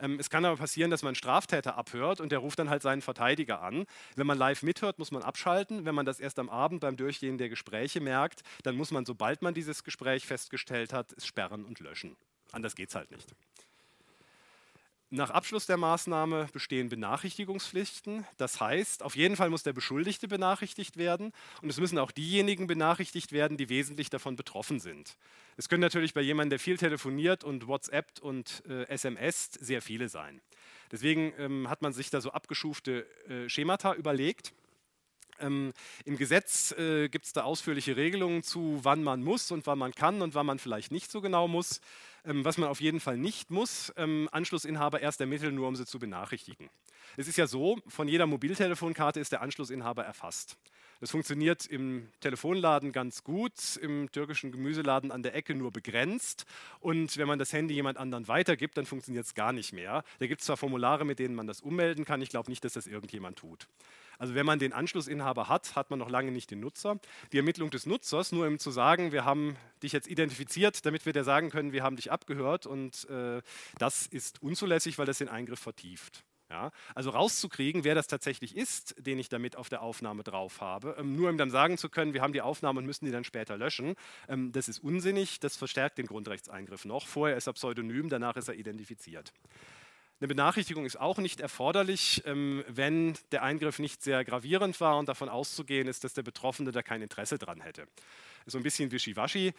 Ähm, 0.00 0.18
es 0.18 0.30
kann 0.30 0.44
aber 0.44 0.56
passieren, 0.56 0.90
dass 0.90 1.02
man 1.02 1.14
Straftäter 1.14 1.76
abhört 1.76 2.20
und 2.20 2.32
der 2.32 2.38
ruft 2.38 2.58
dann 2.58 2.70
halt 2.70 2.82
seinen 2.82 3.02
Verteidiger 3.02 3.60
an. 3.60 3.84
Wenn 4.16 4.26
man 4.26 4.38
live 4.38 4.62
mithört, 4.62 4.98
muss 4.98 5.10
man 5.10 5.22
abschalten. 5.22 5.84
Wenn 5.84 5.94
man 5.94 6.06
das 6.06 6.20
erst 6.20 6.38
am 6.38 6.48
Abend 6.48 6.80
beim 6.80 6.96
Durchgehen 6.96 7.36
der 7.36 7.48
Gespräche 7.48 8.00
merkt, 8.00 8.42
dann 8.62 8.76
muss 8.76 8.90
man, 8.90 9.04
sobald 9.04 9.42
man 9.42 9.54
dieses 9.54 9.84
Gespräch 9.84 10.26
festgestellt 10.26 10.92
hat, 10.92 11.12
es 11.12 11.26
sperren 11.26 11.64
und 11.64 11.80
löschen. 11.80 12.16
Anders 12.52 12.74
geht 12.74 12.88
es 12.88 12.94
halt 12.94 13.10
nicht. 13.10 13.34
Nach 15.10 15.30
Abschluss 15.30 15.64
der 15.64 15.78
Maßnahme 15.78 16.50
bestehen 16.52 16.90
Benachrichtigungspflichten. 16.90 18.26
Das 18.36 18.60
heißt, 18.60 19.02
auf 19.02 19.16
jeden 19.16 19.36
Fall 19.36 19.48
muss 19.48 19.62
der 19.62 19.72
Beschuldigte 19.72 20.28
benachrichtigt 20.28 20.98
werden 20.98 21.32
und 21.62 21.70
es 21.70 21.80
müssen 21.80 21.96
auch 21.96 22.10
diejenigen 22.10 22.66
benachrichtigt 22.66 23.32
werden, 23.32 23.56
die 23.56 23.70
wesentlich 23.70 24.10
davon 24.10 24.36
betroffen 24.36 24.80
sind. 24.80 25.16
Es 25.56 25.70
können 25.70 25.80
natürlich 25.80 26.12
bei 26.12 26.20
jemandem, 26.20 26.50
der 26.50 26.58
viel 26.58 26.76
telefoniert 26.76 27.42
und 27.42 27.66
WhatsAppt 27.66 28.20
und 28.20 28.62
äh, 28.68 28.86
SMS, 28.88 29.52
sehr 29.58 29.80
viele 29.80 30.10
sein. 30.10 30.42
Deswegen 30.92 31.32
ähm, 31.38 31.70
hat 31.70 31.80
man 31.80 31.94
sich 31.94 32.10
da 32.10 32.20
so 32.20 32.32
abgeschufte 32.32 33.06
äh, 33.30 33.48
Schemata 33.48 33.94
überlegt. 33.94 34.52
Ähm, 35.40 35.72
Im 36.04 36.18
Gesetz 36.18 36.72
äh, 36.72 37.08
gibt 37.08 37.24
es 37.24 37.32
da 37.32 37.44
ausführliche 37.44 37.96
Regelungen 37.96 38.42
zu, 38.42 38.80
wann 38.82 39.02
man 39.02 39.22
muss 39.22 39.50
und 39.52 39.66
wann 39.66 39.78
man 39.78 39.94
kann 39.94 40.20
und 40.20 40.34
wann 40.34 40.44
man 40.46 40.58
vielleicht 40.58 40.92
nicht 40.92 41.10
so 41.10 41.22
genau 41.22 41.48
muss. 41.48 41.80
Ähm, 42.24 42.44
was 42.44 42.58
man 42.58 42.68
auf 42.68 42.80
jeden 42.80 43.00
Fall 43.00 43.16
nicht 43.16 43.50
muss, 43.50 43.92
ähm, 43.96 44.28
Anschlussinhaber 44.32 45.00
erst 45.00 45.20
ermitteln, 45.20 45.54
nur 45.54 45.68
um 45.68 45.76
sie 45.76 45.86
zu 45.86 45.98
benachrichtigen. 45.98 46.68
Es 47.16 47.28
ist 47.28 47.38
ja 47.38 47.46
so, 47.46 47.78
von 47.86 48.08
jeder 48.08 48.26
Mobiltelefonkarte 48.26 49.20
ist 49.20 49.32
der 49.32 49.42
Anschlussinhaber 49.42 50.04
erfasst. 50.04 50.58
Das 51.00 51.12
funktioniert 51.12 51.64
im 51.66 52.08
Telefonladen 52.20 52.90
ganz 52.90 53.22
gut, 53.22 53.76
im 53.80 54.10
türkischen 54.10 54.50
Gemüseladen 54.50 55.12
an 55.12 55.22
der 55.22 55.34
Ecke 55.36 55.54
nur 55.54 55.70
begrenzt. 55.70 56.44
Und 56.80 57.16
wenn 57.16 57.28
man 57.28 57.38
das 57.38 57.52
Handy 57.52 57.74
jemand 57.74 57.98
anderen 57.98 58.26
weitergibt, 58.26 58.76
dann 58.76 58.84
funktioniert 58.84 59.24
es 59.24 59.34
gar 59.34 59.52
nicht 59.52 59.72
mehr. 59.72 60.02
Da 60.18 60.26
gibt 60.26 60.40
es 60.40 60.46
zwar 60.46 60.56
Formulare, 60.56 61.04
mit 61.04 61.20
denen 61.20 61.36
man 61.36 61.46
das 61.46 61.60
ummelden 61.60 62.04
kann, 62.04 62.20
ich 62.20 62.30
glaube 62.30 62.50
nicht, 62.50 62.64
dass 62.64 62.72
das 62.72 62.88
irgendjemand 62.88 63.38
tut. 63.38 63.68
Also 64.18 64.34
wenn 64.34 64.44
man 64.44 64.58
den 64.58 64.72
Anschlussinhaber 64.72 65.48
hat, 65.48 65.76
hat 65.76 65.90
man 65.90 66.00
noch 66.00 66.10
lange 66.10 66.32
nicht 66.32 66.50
den 66.50 66.58
Nutzer. 66.58 66.98
Die 67.32 67.36
Ermittlung 67.36 67.70
des 67.70 67.86
Nutzers, 67.86 68.32
nur 68.32 68.48
um 68.48 68.58
zu 68.58 68.72
sagen, 68.72 69.12
wir 69.12 69.24
haben 69.24 69.56
dich 69.82 69.92
jetzt 69.92 70.08
identifiziert, 70.08 70.84
damit 70.84 71.06
wir 71.06 71.12
dir 71.12 71.22
sagen 71.22 71.50
können, 71.50 71.72
wir 71.72 71.84
haben 71.84 71.94
dich 71.94 72.10
abgehört 72.10 72.66
und 72.66 73.08
äh, 73.08 73.40
das 73.78 74.08
ist 74.08 74.42
unzulässig, 74.42 74.98
weil 74.98 75.06
das 75.06 75.18
den 75.18 75.28
Eingriff 75.28 75.60
vertieft. 75.60 76.24
Ja, 76.50 76.70
also 76.94 77.10
rauszukriegen, 77.10 77.84
wer 77.84 77.94
das 77.94 78.06
tatsächlich 78.06 78.56
ist, 78.56 78.94
den 78.98 79.18
ich 79.18 79.28
damit 79.28 79.56
auf 79.56 79.68
der 79.68 79.82
Aufnahme 79.82 80.22
drauf 80.22 80.62
habe, 80.62 80.96
ähm, 80.98 81.14
nur 81.14 81.28
um 81.28 81.36
dann 81.36 81.50
sagen 81.50 81.76
zu 81.76 81.90
können, 81.90 82.14
wir 82.14 82.22
haben 82.22 82.32
die 82.32 82.40
Aufnahme 82.40 82.78
und 82.78 82.86
müssen 82.86 83.04
die 83.04 83.10
dann 83.10 83.24
später 83.24 83.58
löschen, 83.58 83.96
ähm, 84.28 84.50
das 84.52 84.66
ist 84.66 84.78
unsinnig, 84.78 85.40
das 85.40 85.58
verstärkt 85.58 85.98
den 85.98 86.06
Grundrechtseingriff 86.06 86.86
noch. 86.86 87.06
Vorher 87.06 87.36
ist 87.36 87.48
er 87.48 87.52
pseudonym, 87.52 88.08
danach 88.08 88.36
ist 88.36 88.48
er 88.48 88.54
identifiziert. 88.54 89.34
Eine 90.20 90.28
Benachrichtigung 90.28 90.86
ist 90.86 90.98
auch 90.98 91.18
nicht 91.18 91.40
erforderlich, 91.40 92.22
ähm, 92.24 92.64
wenn 92.66 93.16
der 93.30 93.42
Eingriff 93.42 93.78
nicht 93.78 94.02
sehr 94.02 94.24
gravierend 94.24 94.80
war 94.80 94.98
und 94.98 95.08
davon 95.08 95.28
auszugehen 95.28 95.86
ist, 95.86 96.02
dass 96.02 96.14
der 96.14 96.22
Betroffene 96.22 96.72
da 96.72 96.82
kein 96.82 97.02
Interesse 97.02 97.38
dran 97.38 97.60
hätte. 97.60 97.86
So 98.46 98.56
ein 98.56 98.64
bisschen 98.64 98.90
wischiwaschi. 98.90 99.52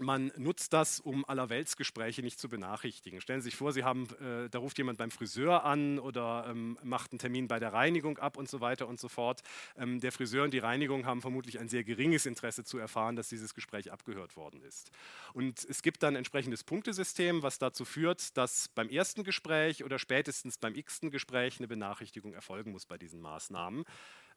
Man 0.00 0.32
nutzt 0.36 0.72
das, 0.72 1.00
um 1.00 1.24
Allerweltsgespräche 1.24 2.22
nicht 2.22 2.38
zu 2.38 2.48
benachrichtigen. 2.48 3.20
Stellen 3.20 3.40
Sie 3.40 3.46
sich 3.50 3.56
vor, 3.56 3.72
Sie 3.72 3.84
haben, 3.84 4.08
äh, 4.20 4.48
da 4.48 4.58
ruft 4.58 4.78
jemand 4.78 4.98
beim 4.98 5.10
Friseur 5.10 5.64
an 5.64 5.98
oder 5.98 6.46
ähm, 6.48 6.78
macht 6.82 7.12
einen 7.12 7.18
Termin 7.18 7.48
bei 7.48 7.58
der 7.58 7.72
Reinigung 7.72 8.18
ab 8.18 8.36
und 8.36 8.48
so 8.48 8.60
weiter 8.60 8.86
und 8.86 9.00
so 9.00 9.08
fort. 9.08 9.42
Ähm, 9.76 10.00
der 10.00 10.12
Friseur 10.12 10.44
und 10.44 10.54
die 10.54 10.58
Reinigung 10.58 11.06
haben 11.06 11.20
vermutlich 11.20 11.58
ein 11.58 11.68
sehr 11.68 11.84
geringes 11.84 12.26
Interesse 12.26 12.64
zu 12.64 12.78
erfahren, 12.78 13.16
dass 13.16 13.28
dieses 13.28 13.54
Gespräch 13.54 13.90
abgehört 13.90 14.36
worden 14.36 14.62
ist. 14.62 14.90
Und 15.32 15.64
es 15.68 15.82
gibt 15.82 16.02
dann 16.02 16.14
ein 16.14 16.18
entsprechendes 16.18 16.64
Punktesystem, 16.64 17.42
was 17.42 17.58
dazu 17.58 17.84
führt, 17.84 18.36
dass 18.36 18.68
beim 18.68 18.88
ersten 18.88 19.24
Gespräch 19.24 19.84
oder 19.84 19.98
spätestens 19.98 20.58
beim 20.58 20.74
x-ten 20.74 21.10
Gespräch 21.10 21.58
eine 21.58 21.68
Benachrichtigung 21.68 22.32
erfolgen 22.34 22.72
muss 22.72 22.86
bei 22.86 22.98
diesen 22.98 23.20
Maßnahmen. 23.20 23.84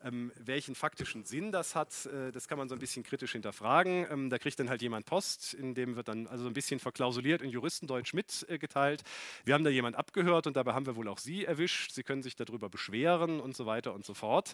Ähm, 0.03 0.31
welchen 0.35 0.75
faktischen 0.75 1.23
Sinn 1.25 1.51
das 1.51 1.75
hat, 1.75 2.05
äh, 2.07 2.31
das 2.31 2.47
kann 2.47 2.57
man 2.57 2.69
so 2.69 2.75
ein 2.75 2.79
bisschen 2.79 3.03
kritisch 3.03 3.33
hinterfragen. 3.33 4.07
Ähm, 4.09 4.29
da 4.29 4.37
kriegt 4.37 4.59
dann 4.59 4.69
halt 4.69 4.81
jemand 4.81 5.05
Post, 5.05 5.53
in 5.53 5.75
dem 5.75 5.95
wird 5.95 6.07
dann 6.07 6.27
also 6.27 6.47
ein 6.47 6.53
bisschen 6.53 6.79
verklausuliert 6.79 7.41
in 7.41 7.49
Juristendeutsch 7.49 8.13
mitgeteilt. 8.13 9.03
Wir 9.45 9.53
haben 9.53 9.63
da 9.63 9.69
jemand 9.69 9.95
abgehört 9.95 10.47
und 10.47 10.55
dabei 10.55 10.73
haben 10.73 10.85
wir 10.85 10.95
wohl 10.95 11.07
auch 11.07 11.19
Sie 11.19 11.45
erwischt. 11.45 11.91
Sie 11.91 12.03
können 12.03 12.23
sich 12.23 12.35
darüber 12.35 12.69
beschweren 12.69 13.39
und 13.39 13.55
so 13.55 13.65
weiter 13.65 13.93
und 13.93 14.05
so 14.05 14.13
fort. 14.13 14.53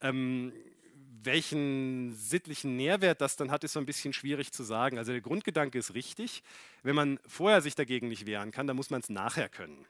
Ähm, 0.00 0.52
welchen 1.24 2.14
sittlichen 2.14 2.76
Nährwert 2.76 3.20
das 3.20 3.36
dann 3.36 3.50
hat, 3.50 3.64
ist 3.64 3.72
so 3.72 3.80
ein 3.80 3.86
bisschen 3.86 4.12
schwierig 4.12 4.52
zu 4.52 4.62
sagen. 4.62 4.98
Also 4.98 5.12
der 5.12 5.20
Grundgedanke 5.20 5.78
ist 5.78 5.94
richtig. 5.94 6.42
Wenn 6.82 6.94
man 6.94 7.18
vorher 7.26 7.62
sich 7.62 7.74
dagegen 7.74 8.08
nicht 8.08 8.26
wehren 8.26 8.50
kann, 8.50 8.66
dann 8.66 8.76
muss 8.76 8.90
man 8.90 9.00
es 9.00 9.08
nachher 9.08 9.48
können. 9.48 9.86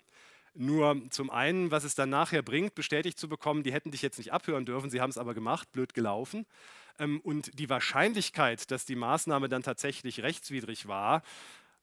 Nur 0.55 1.00
zum 1.11 1.30
einen, 1.30 1.70
was 1.70 1.82
es 1.82 1.96
dann 1.96 2.11
nachher 2.11 2.42
bringt, 2.42 2.74
bestätigt 2.74 3.18
zu 3.18 3.28
bekommen, 3.28 3.64
die 3.64 3.72
hätten 3.72 3.90
dich 3.90 4.02
jetzt 4.02 4.18
nicht 4.18 4.32
abhören 4.32 4.64
dürfen, 4.64 4.88
sie 4.88 5.00
haben 5.00 5.11
es 5.11 5.18
aber 5.18 5.34
gemacht, 5.34 5.72
blöd 5.72 5.94
gelaufen. 5.94 6.46
Ähm, 6.98 7.20
und 7.20 7.59
die 7.59 7.68
Wahrscheinlichkeit, 7.68 8.70
dass 8.70 8.84
die 8.84 8.96
Maßnahme 8.96 9.48
dann 9.48 9.62
tatsächlich 9.62 10.22
rechtswidrig 10.22 10.86
war, 10.86 11.22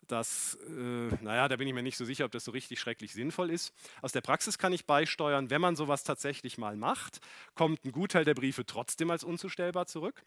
das, 0.07 0.57
äh, 0.67 1.15
naja, 1.21 1.47
da 1.47 1.55
bin 1.55 1.67
ich 1.67 1.73
mir 1.73 1.83
nicht 1.83 1.97
so 1.97 2.05
sicher, 2.05 2.25
ob 2.25 2.31
das 2.31 2.45
so 2.45 2.51
richtig 2.51 2.79
schrecklich 2.79 3.13
sinnvoll 3.13 3.49
ist. 3.49 3.73
Aus 4.01 4.11
der 4.11 4.21
Praxis 4.21 4.57
kann 4.57 4.73
ich 4.73 4.85
beisteuern, 4.85 5.49
wenn 5.49 5.61
man 5.61 5.75
sowas 5.75 6.03
tatsächlich 6.03 6.57
mal 6.57 6.75
macht, 6.75 7.19
kommt 7.55 7.85
ein 7.85 7.91
Gutteil 7.91 8.25
der 8.25 8.33
Briefe 8.33 8.65
trotzdem 8.65 9.11
als 9.11 9.23
unzustellbar 9.23 9.85
zurück. 9.85 10.23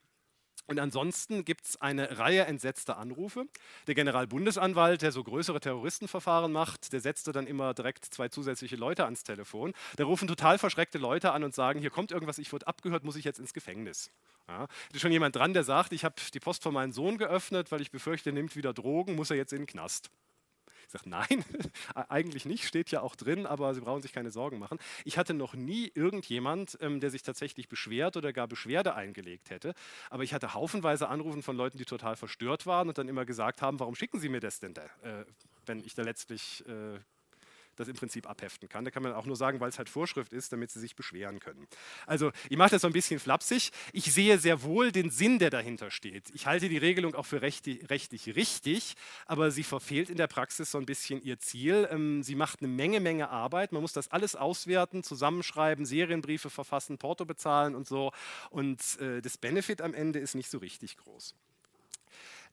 Und 0.66 0.80
ansonsten 0.80 1.44
gibt 1.44 1.66
es 1.66 1.80
eine 1.80 2.18
Reihe 2.18 2.46
entsetzter 2.46 2.96
Anrufe. 2.96 3.46
Der 3.86 3.94
Generalbundesanwalt, 3.94 5.02
der 5.02 5.12
so 5.12 5.22
größere 5.22 5.60
Terroristenverfahren 5.60 6.52
macht, 6.52 6.92
der 6.92 7.00
setzte 7.00 7.32
dann 7.32 7.46
immer 7.46 7.74
direkt 7.74 8.06
zwei 8.06 8.28
zusätzliche 8.28 8.76
Leute 8.76 9.04
ans 9.04 9.24
Telefon. 9.24 9.74
Da 9.96 10.04
rufen 10.04 10.26
total 10.26 10.58
verschreckte 10.58 10.98
Leute 10.98 11.32
an 11.32 11.44
und 11.44 11.54
sagen, 11.54 11.80
hier 11.80 11.90
kommt 11.90 12.12
irgendwas, 12.12 12.38
ich 12.38 12.52
wurde 12.52 12.66
abgehört, 12.66 13.04
muss 13.04 13.16
ich 13.16 13.24
jetzt 13.24 13.38
ins 13.40 13.52
Gefängnis. 13.52 14.10
Ja, 14.48 14.66
ist 14.92 15.00
schon 15.00 15.12
jemand 15.12 15.36
dran, 15.36 15.54
der 15.54 15.64
sagt, 15.64 15.92
ich 15.92 16.04
habe 16.04 16.14
die 16.32 16.40
Post 16.40 16.62
von 16.62 16.74
meinem 16.74 16.92
Sohn 16.92 17.18
geöffnet, 17.18 17.70
weil 17.72 17.80
ich 17.80 17.90
befürchte, 17.90 18.30
er 18.30 18.34
nimmt 18.34 18.56
wieder 18.56 18.72
Drogen, 18.74 19.14
muss 19.14 19.30
er 19.30 19.36
jetzt 19.36 19.52
in 19.52 19.60
den 19.60 19.66
Knast. 19.66 20.10
Sage, 20.94 21.10
nein, 21.10 21.44
eigentlich 22.08 22.44
nicht, 22.44 22.64
steht 22.64 22.90
ja 22.90 23.00
auch 23.00 23.16
drin, 23.16 23.46
aber 23.46 23.74
Sie 23.74 23.80
brauchen 23.80 24.02
sich 24.02 24.12
keine 24.12 24.30
Sorgen 24.30 24.58
machen. 24.58 24.78
Ich 25.04 25.18
hatte 25.18 25.34
noch 25.34 25.54
nie 25.54 25.90
irgendjemand, 25.94 26.78
ähm, 26.80 27.00
der 27.00 27.10
sich 27.10 27.22
tatsächlich 27.22 27.68
beschwert 27.68 28.16
oder 28.16 28.32
gar 28.32 28.46
Beschwerde 28.46 28.94
eingelegt 28.94 29.50
hätte, 29.50 29.74
aber 30.10 30.22
ich 30.22 30.32
hatte 30.32 30.54
haufenweise 30.54 31.08
Anrufen 31.08 31.42
von 31.42 31.56
Leuten, 31.56 31.78
die 31.78 31.84
total 31.84 32.16
verstört 32.16 32.66
waren 32.66 32.88
und 32.88 32.98
dann 32.98 33.08
immer 33.08 33.24
gesagt 33.24 33.62
haben, 33.62 33.80
warum 33.80 33.94
schicken 33.94 34.20
Sie 34.20 34.28
mir 34.28 34.40
das 34.40 34.60
denn, 34.60 34.74
da, 34.74 34.84
äh, 35.02 35.24
wenn 35.66 35.80
ich 35.80 35.94
da 35.94 36.02
letztlich 36.02 36.64
äh, 36.68 36.98
das 37.76 37.88
im 37.88 37.96
Prinzip 37.96 38.28
abheften 38.28 38.68
kann. 38.68 38.84
Da 38.84 38.90
kann 38.90 39.02
man 39.02 39.12
auch 39.12 39.26
nur 39.26 39.36
sagen, 39.36 39.60
weil 39.60 39.68
es 39.68 39.78
halt 39.78 39.88
Vorschrift 39.88 40.32
ist, 40.32 40.52
damit 40.52 40.70
sie 40.70 40.80
sich 40.80 40.96
beschweren 40.96 41.40
können. 41.40 41.66
Also 42.06 42.32
ich 42.48 42.56
mache 42.56 42.70
das 42.70 42.82
so 42.82 42.86
ein 42.86 42.92
bisschen 42.92 43.20
flapsig. 43.20 43.70
Ich 43.92 44.12
sehe 44.12 44.38
sehr 44.38 44.62
wohl 44.62 44.92
den 44.92 45.10
Sinn, 45.10 45.38
der 45.38 45.50
dahinter 45.50 45.90
steht. 45.90 46.30
Ich 46.34 46.46
halte 46.46 46.68
die 46.68 46.78
Regelung 46.78 47.14
auch 47.14 47.26
für 47.26 47.42
rechtlich, 47.42 47.88
rechtlich 47.90 48.34
richtig, 48.36 48.94
aber 49.26 49.50
sie 49.50 49.62
verfehlt 49.62 50.10
in 50.10 50.16
der 50.16 50.26
Praxis 50.26 50.70
so 50.70 50.78
ein 50.78 50.86
bisschen 50.86 51.22
ihr 51.22 51.38
Ziel. 51.38 51.88
Ähm, 51.90 52.22
sie 52.22 52.34
macht 52.34 52.60
eine 52.60 52.68
Menge, 52.68 53.00
Menge 53.00 53.28
Arbeit. 53.28 53.72
Man 53.72 53.82
muss 53.82 53.92
das 53.92 54.08
alles 54.08 54.36
auswerten, 54.36 55.02
zusammenschreiben, 55.02 55.84
Serienbriefe 55.84 56.50
verfassen, 56.50 56.98
Porto 56.98 57.24
bezahlen 57.24 57.74
und 57.74 57.86
so. 57.86 58.12
Und 58.50 58.80
äh, 59.00 59.20
das 59.20 59.38
Benefit 59.38 59.82
am 59.82 59.94
Ende 59.94 60.18
ist 60.18 60.34
nicht 60.34 60.50
so 60.50 60.58
richtig 60.58 60.96
groß. 60.96 61.34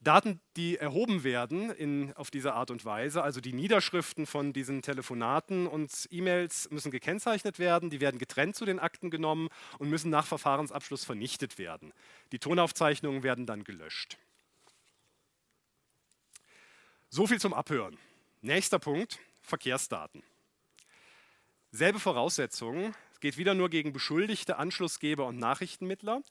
Daten, 0.03 0.41
die 0.57 0.77
erhoben 0.77 1.23
werden 1.23 1.69
in, 1.69 2.11
auf 2.13 2.31
diese 2.31 2.53
Art 2.53 2.71
und 2.71 2.83
Weise, 2.85 3.21
also 3.21 3.39
die 3.39 3.53
Niederschriften 3.53 4.25
von 4.25 4.51
diesen 4.51 4.81
Telefonaten 4.81 5.67
und 5.67 6.07
E-Mails 6.09 6.71
müssen 6.71 6.89
gekennzeichnet 6.89 7.59
werden, 7.59 7.91
die 7.91 8.01
werden 8.01 8.17
getrennt 8.17 8.55
zu 8.55 8.65
den 8.65 8.79
Akten 8.79 9.11
genommen 9.11 9.49
und 9.77 9.89
müssen 9.89 10.09
nach 10.09 10.25
Verfahrensabschluss 10.25 11.05
vernichtet 11.05 11.59
werden. 11.59 11.93
Die 12.31 12.39
Tonaufzeichnungen 12.39 13.21
werden 13.21 13.45
dann 13.45 13.63
gelöscht. 13.63 14.17
So 17.09 17.27
viel 17.27 17.39
zum 17.39 17.53
Abhören. 17.53 17.97
Nächster 18.41 18.79
Punkt, 18.79 19.19
Verkehrsdaten. 19.43 20.23
Selbe 21.69 21.99
Voraussetzungen, 21.99 22.95
es 23.13 23.19
geht 23.19 23.37
wieder 23.37 23.53
nur 23.53 23.69
gegen 23.69 23.93
Beschuldigte, 23.93 24.57
Anschlussgeber 24.57 25.27
und 25.27 25.37
Nachrichtenmittler. 25.37 26.23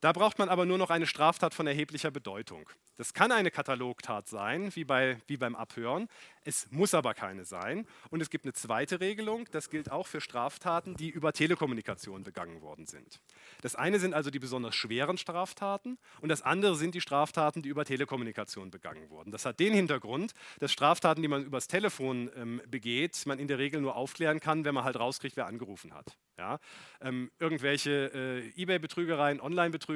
Da 0.00 0.12
braucht 0.12 0.38
man 0.38 0.48
aber 0.48 0.64
nur 0.64 0.78
noch 0.78 0.90
eine 0.90 1.06
Straftat 1.06 1.54
von 1.54 1.66
erheblicher 1.66 2.10
Bedeutung. 2.10 2.68
Das 2.98 3.14
kann 3.14 3.30
eine 3.30 3.52
Katalogtat 3.52 4.28
sein, 4.28 4.74
wie, 4.74 4.84
bei, 4.84 5.20
wie 5.28 5.36
beim 5.36 5.54
Abhören. 5.54 6.08
Es 6.42 6.68
muss 6.70 6.94
aber 6.94 7.14
keine 7.14 7.44
sein. 7.44 7.86
Und 8.10 8.20
es 8.20 8.28
gibt 8.28 8.44
eine 8.44 8.54
zweite 8.54 9.00
Regelung, 9.00 9.48
das 9.52 9.70
gilt 9.70 9.90
auch 9.90 10.08
für 10.08 10.20
Straftaten, 10.20 10.96
die 10.96 11.08
über 11.08 11.32
Telekommunikation 11.32 12.24
begangen 12.24 12.60
worden 12.60 12.86
sind. 12.86 13.20
Das 13.62 13.76
eine 13.76 14.00
sind 14.00 14.14
also 14.14 14.30
die 14.30 14.40
besonders 14.40 14.74
schweren 14.74 15.16
Straftaten 15.16 15.98
und 16.20 16.28
das 16.28 16.42
andere 16.42 16.74
sind 16.74 16.94
die 16.94 17.00
Straftaten, 17.00 17.62
die 17.62 17.68
über 17.68 17.84
Telekommunikation 17.84 18.70
begangen 18.70 19.10
wurden. 19.10 19.30
Das 19.30 19.44
hat 19.44 19.60
den 19.60 19.74
Hintergrund, 19.74 20.32
dass 20.58 20.72
Straftaten, 20.72 21.22
die 21.22 21.28
man 21.28 21.44
übers 21.44 21.68
Telefon 21.68 22.30
ähm, 22.34 22.62
begeht, 22.68 23.22
man 23.26 23.38
in 23.38 23.46
der 23.46 23.58
Regel 23.58 23.80
nur 23.80 23.94
aufklären 23.94 24.40
kann, 24.40 24.64
wenn 24.64 24.74
man 24.74 24.82
halt 24.84 24.98
rauskriegt, 24.98 25.36
wer 25.36 25.46
angerufen 25.46 25.94
hat. 25.94 26.16
Ja? 26.36 26.58
Ähm, 27.00 27.30
irgendwelche 27.38 28.10
äh, 28.12 28.48
E-Mail-Betrügereien, 28.60 29.40
Online-Betrügereien, 29.40 29.87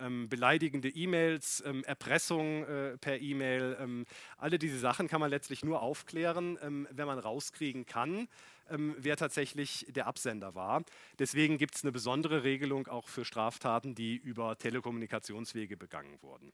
ähm, 0.00 0.28
beleidigende 0.28 0.88
E-Mails, 0.88 1.62
ähm, 1.64 1.84
Erpressung 1.84 2.64
äh, 2.64 2.98
per 2.98 3.20
E-Mail, 3.20 3.76
ähm, 3.80 4.06
alle 4.36 4.58
diese 4.58 4.78
Sachen 4.78 5.08
kann 5.08 5.20
man 5.20 5.30
letztlich 5.30 5.64
nur 5.64 5.82
aufklären, 5.82 6.58
ähm, 6.62 6.88
wenn 6.90 7.06
man 7.06 7.18
rauskriegen 7.18 7.86
kann, 7.86 8.28
ähm, 8.68 8.94
wer 8.98 9.16
tatsächlich 9.16 9.86
der 9.88 10.06
Absender 10.06 10.54
war. 10.54 10.82
Deswegen 11.18 11.58
gibt 11.58 11.76
es 11.76 11.84
eine 11.84 11.92
besondere 11.92 12.42
Regelung 12.42 12.88
auch 12.88 13.08
für 13.08 13.24
Straftaten, 13.24 13.94
die 13.94 14.16
über 14.16 14.58
Telekommunikationswege 14.58 15.76
begangen 15.76 16.18
wurden. 16.22 16.52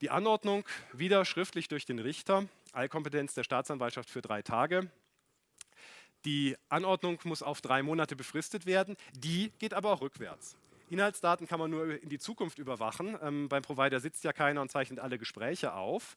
Die 0.00 0.10
Anordnung 0.10 0.64
wieder 0.92 1.24
schriftlich 1.24 1.68
durch 1.68 1.86
den 1.86 1.98
Richter, 1.98 2.46
Allkompetenz 2.72 3.34
der 3.34 3.44
Staatsanwaltschaft 3.44 4.10
für 4.10 4.20
drei 4.20 4.42
Tage. 4.42 4.90
Die 6.24 6.56
Anordnung 6.68 7.18
muss 7.24 7.42
auf 7.42 7.60
drei 7.60 7.82
Monate 7.82 8.16
befristet 8.16 8.66
werden, 8.66 8.96
die 9.12 9.52
geht 9.58 9.72
aber 9.72 9.92
auch 9.92 10.00
rückwärts. 10.00 10.56
Inhaltsdaten 10.88 11.46
kann 11.46 11.58
man 11.58 11.70
nur 11.70 12.00
in 12.00 12.08
die 12.08 12.18
Zukunft 12.18 12.58
überwachen. 12.58 13.18
Ähm, 13.22 13.48
beim 13.48 13.62
Provider 13.62 14.00
sitzt 14.00 14.24
ja 14.24 14.32
keiner 14.32 14.62
und 14.62 14.70
zeichnet 14.70 15.00
alle 15.00 15.18
Gespräche 15.18 15.74
auf. 15.74 16.16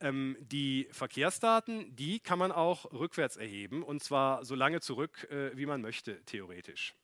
Ähm, 0.00 0.36
die 0.40 0.88
Verkehrsdaten, 0.90 1.94
die 1.94 2.20
kann 2.20 2.38
man 2.38 2.52
auch 2.52 2.92
rückwärts 2.92 3.36
erheben 3.36 3.82
und 3.82 4.02
zwar 4.02 4.44
so 4.44 4.54
lange 4.54 4.80
zurück, 4.80 5.28
äh, 5.30 5.56
wie 5.56 5.66
man 5.66 5.80
möchte, 5.80 6.22
theoretisch. 6.24 6.94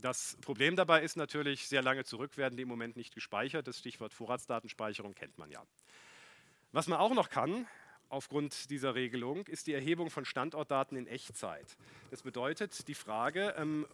Das 0.00 0.38
Problem 0.40 0.76
dabei 0.76 1.02
ist 1.02 1.16
natürlich, 1.16 1.68
sehr 1.68 1.82
lange 1.82 2.04
zurück 2.04 2.38
werden 2.38 2.56
die 2.56 2.62
im 2.62 2.68
Moment 2.68 2.96
nicht 2.96 3.14
gespeichert. 3.14 3.66
Das 3.66 3.78
Stichwort 3.78 4.14
Vorratsdatenspeicherung 4.14 5.14
kennt 5.14 5.36
man 5.36 5.50
ja. 5.50 5.62
Was 6.72 6.86
man 6.86 6.98
auch 6.98 7.12
noch 7.12 7.28
kann, 7.28 7.66
aufgrund 8.08 8.70
dieser 8.70 8.94
Regelung 8.94 9.46
ist 9.46 9.66
die 9.66 9.74
Erhebung 9.74 10.08
von 10.08 10.24
Standortdaten 10.24 10.96
in 10.96 11.06
Echtzeit. 11.06 11.76
Das 12.10 12.22
bedeutet 12.22 12.88
die 12.88 12.94
Frage, 12.94 13.54
ähm, 13.58 13.86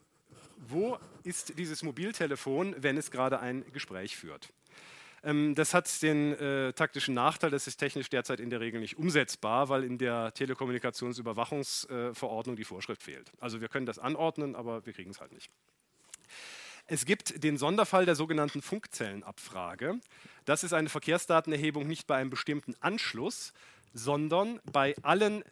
wo 0.68 0.98
ist 1.22 1.58
dieses 1.58 1.82
Mobiltelefon, 1.82 2.74
wenn 2.78 2.96
es 2.96 3.10
gerade 3.10 3.40
ein 3.40 3.64
Gespräch 3.72 4.16
führt. 4.16 4.48
Ähm, 5.22 5.54
das 5.54 5.74
hat 5.74 6.02
den 6.02 6.32
äh, 6.34 6.72
taktischen 6.72 7.14
Nachteil, 7.14 7.50
das 7.50 7.66
ist 7.66 7.76
technisch 7.78 8.08
derzeit 8.08 8.40
in 8.40 8.48
der 8.50 8.60
Regel 8.60 8.80
nicht 8.80 8.96
umsetzbar, 8.96 9.68
weil 9.68 9.84
in 9.84 9.98
der 9.98 10.32
Telekommunikationsüberwachungsverordnung 10.34 12.54
äh, 12.54 12.58
die 12.58 12.64
Vorschrift 12.64 13.02
fehlt. 13.02 13.32
Also 13.40 13.60
wir 13.60 13.68
können 13.68 13.86
das 13.86 13.98
anordnen, 13.98 14.54
aber 14.54 14.86
wir 14.86 14.92
kriegen 14.92 15.10
es 15.10 15.20
halt 15.20 15.32
nicht. 15.32 15.50
Es 16.86 17.04
gibt 17.04 17.42
den 17.42 17.58
Sonderfall 17.58 18.06
der 18.06 18.14
sogenannten 18.14 18.62
Funkzellenabfrage. 18.62 19.98
Das 20.44 20.62
ist 20.62 20.72
eine 20.72 20.88
Verkehrsdatenerhebung 20.88 21.84
nicht 21.84 22.06
bei 22.06 22.14
einem 22.16 22.30
bestimmten 22.30 22.76
Anschluss, 22.80 23.52
sondern 23.92 24.60
bei 24.70 24.94
allen 25.02 25.42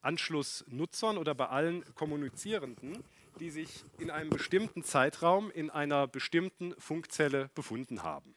Anschlussnutzern 0.00 1.18
oder 1.18 1.34
bei 1.34 1.48
allen 1.48 1.84
Kommunizierenden, 1.94 3.04
die 3.40 3.50
sich 3.50 3.84
in 3.98 4.10
einem 4.10 4.30
bestimmten 4.30 4.82
Zeitraum 4.82 5.50
in 5.50 5.70
einer 5.70 6.06
bestimmten 6.06 6.74
Funkzelle 6.78 7.50
befunden 7.54 8.02
haben. 8.02 8.34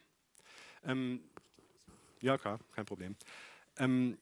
Ähm, 0.84 1.20
ja, 2.20 2.38
klar, 2.38 2.58
kein 2.74 2.86
Problem. 2.86 3.16
Ähm, 3.78 4.18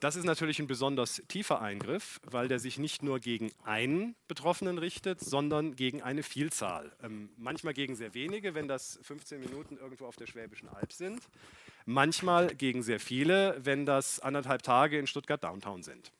das 0.00 0.16
ist 0.16 0.24
natürlich 0.24 0.58
ein 0.58 0.66
besonders 0.66 1.22
tiefer 1.28 1.60
Eingriff, 1.60 2.20
weil 2.24 2.48
der 2.48 2.58
sich 2.58 2.76
nicht 2.78 3.04
nur 3.04 3.20
gegen 3.20 3.52
einen 3.62 4.16
Betroffenen 4.26 4.78
richtet, 4.78 5.20
sondern 5.20 5.76
gegen 5.76 6.02
eine 6.02 6.24
Vielzahl. 6.24 6.90
Ähm, 7.02 7.28
manchmal 7.36 7.72
gegen 7.72 7.94
sehr 7.94 8.12
wenige, 8.14 8.54
wenn 8.54 8.66
das 8.66 8.98
15 9.02 9.38
Minuten 9.38 9.76
irgendwo 9.76 10.06
auf 10.06 10.16
der 10.16 10.26
Schwäbischen 10.26 10.68
Alb 10.68 10.92
sind 10.92 11.22
manchmal 11.86 12.54
gegen 12.54 12.82
sehr 12.82 13.00
viele, 13.00 13.56
wenn 13.64 13.86
das 13.86 14.20
anderthalb 14.20 14.62
Tage 14.62 14.98
in 14.98 15.06
Stuttgart 15.06 15.42
Downtown 15.42 15.82
sind. 15.82 16.12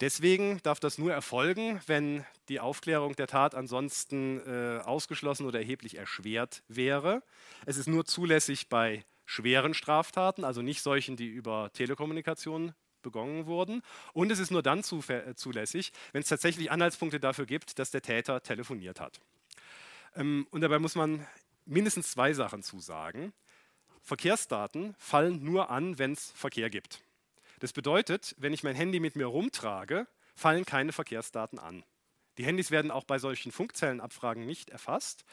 Deswegen 0.00 0.60
darf 0.62 0.78
das 0.78 0.98
nur 0.98 1.12
erfolgen, 1.12 1.80
wenn 1.86 2.24
die 2.48 2.60
Aufklärung 2.60 3.16
der 3.16 3.26
Tat 3.26 3.54
ansonsten 3.54 4.40
äh, 4.46 4.80
ausgeschlossen 4.84 5.46
oder 5.46 5.58
erheblich 5.58 5.96
erschwert 5.96 6.62
wäre. 6.68 7.22
Es 7.64 7.78
ist 7.78 7.88
nur 7.88 8.04
zulässig 8.04 8.68
bei 8.68 9.04
schweren 9.24 9.74
Straftaten, 9.74 10.44
also 10.44 10.60
nicht 10.60 10.82
solchen, 10.82 11.16
die 11.16 11.28
über 11.28 11.70
Telekommunikation 11.72 12.74
begangen 13.02 13.46
wurden. 13.46 13.82
Und 14.12 14.30
es 14.30 14.38
ist 14.38 14.50
nur 14.50 14.62
dann 14.62 14.80
äh, 14.80 15.34
zulässig, 15.34 15.92
wenn 16.12 16.22
es 16.22 16.28
tatsächlich 16.28 16.70
Anhaltspunkte 16.70 17.18
dafür 17.18 17.46
gibt, 17.46 17.78
dass 17.78 17.90
der 17.90 18.02
Täter 18.02 18.42
telefoniert 18.42 19.00
hat. 19.00 19.20
Ähm, 20.14 20.46
und 20.50 20.60
dabei 20.60 20.78
muss 20.78 20.94
man 20.94 21.26
mindestens 21.64 22.10
zwei 22.10 22.32
Sachen 22.32 22.62
zusagen. 22.62 23.32
Verkehrsdaten 24.02 24.94
fallen 24.98 25.42
nur 25.42 25.70
an, 25.70 25.98
wenn 25.98 26.12
es 26.12 26.32
Verkehr 26.32 26.70
gibt. 26.70 27.00
Das 27.60 27.72
bedeutet, 27.72 28.34
wenn 28.38 28.52
ich 28.52 28.62
mein 28.62 28.76
Handy 28.76 29.00
mit 29.00 29.16
mir 29.16 29.26
rumtrage, 29.26 30.06
fallen 30.34 30.64
keine 30.64 30.92
Verkehrsdaten 30.92 31.58
an. 31.58 31.84
Die 32.38 32.44
Handys 32.44 32.70
werden 32.70 32.90
auch 32.90 33.04
bei 33.04 33.18
solchen 33.18 33.52
Funkzellenabfragen 33.52 34.44
nicht 34.44 34.70
erfasst. 34.70 35.24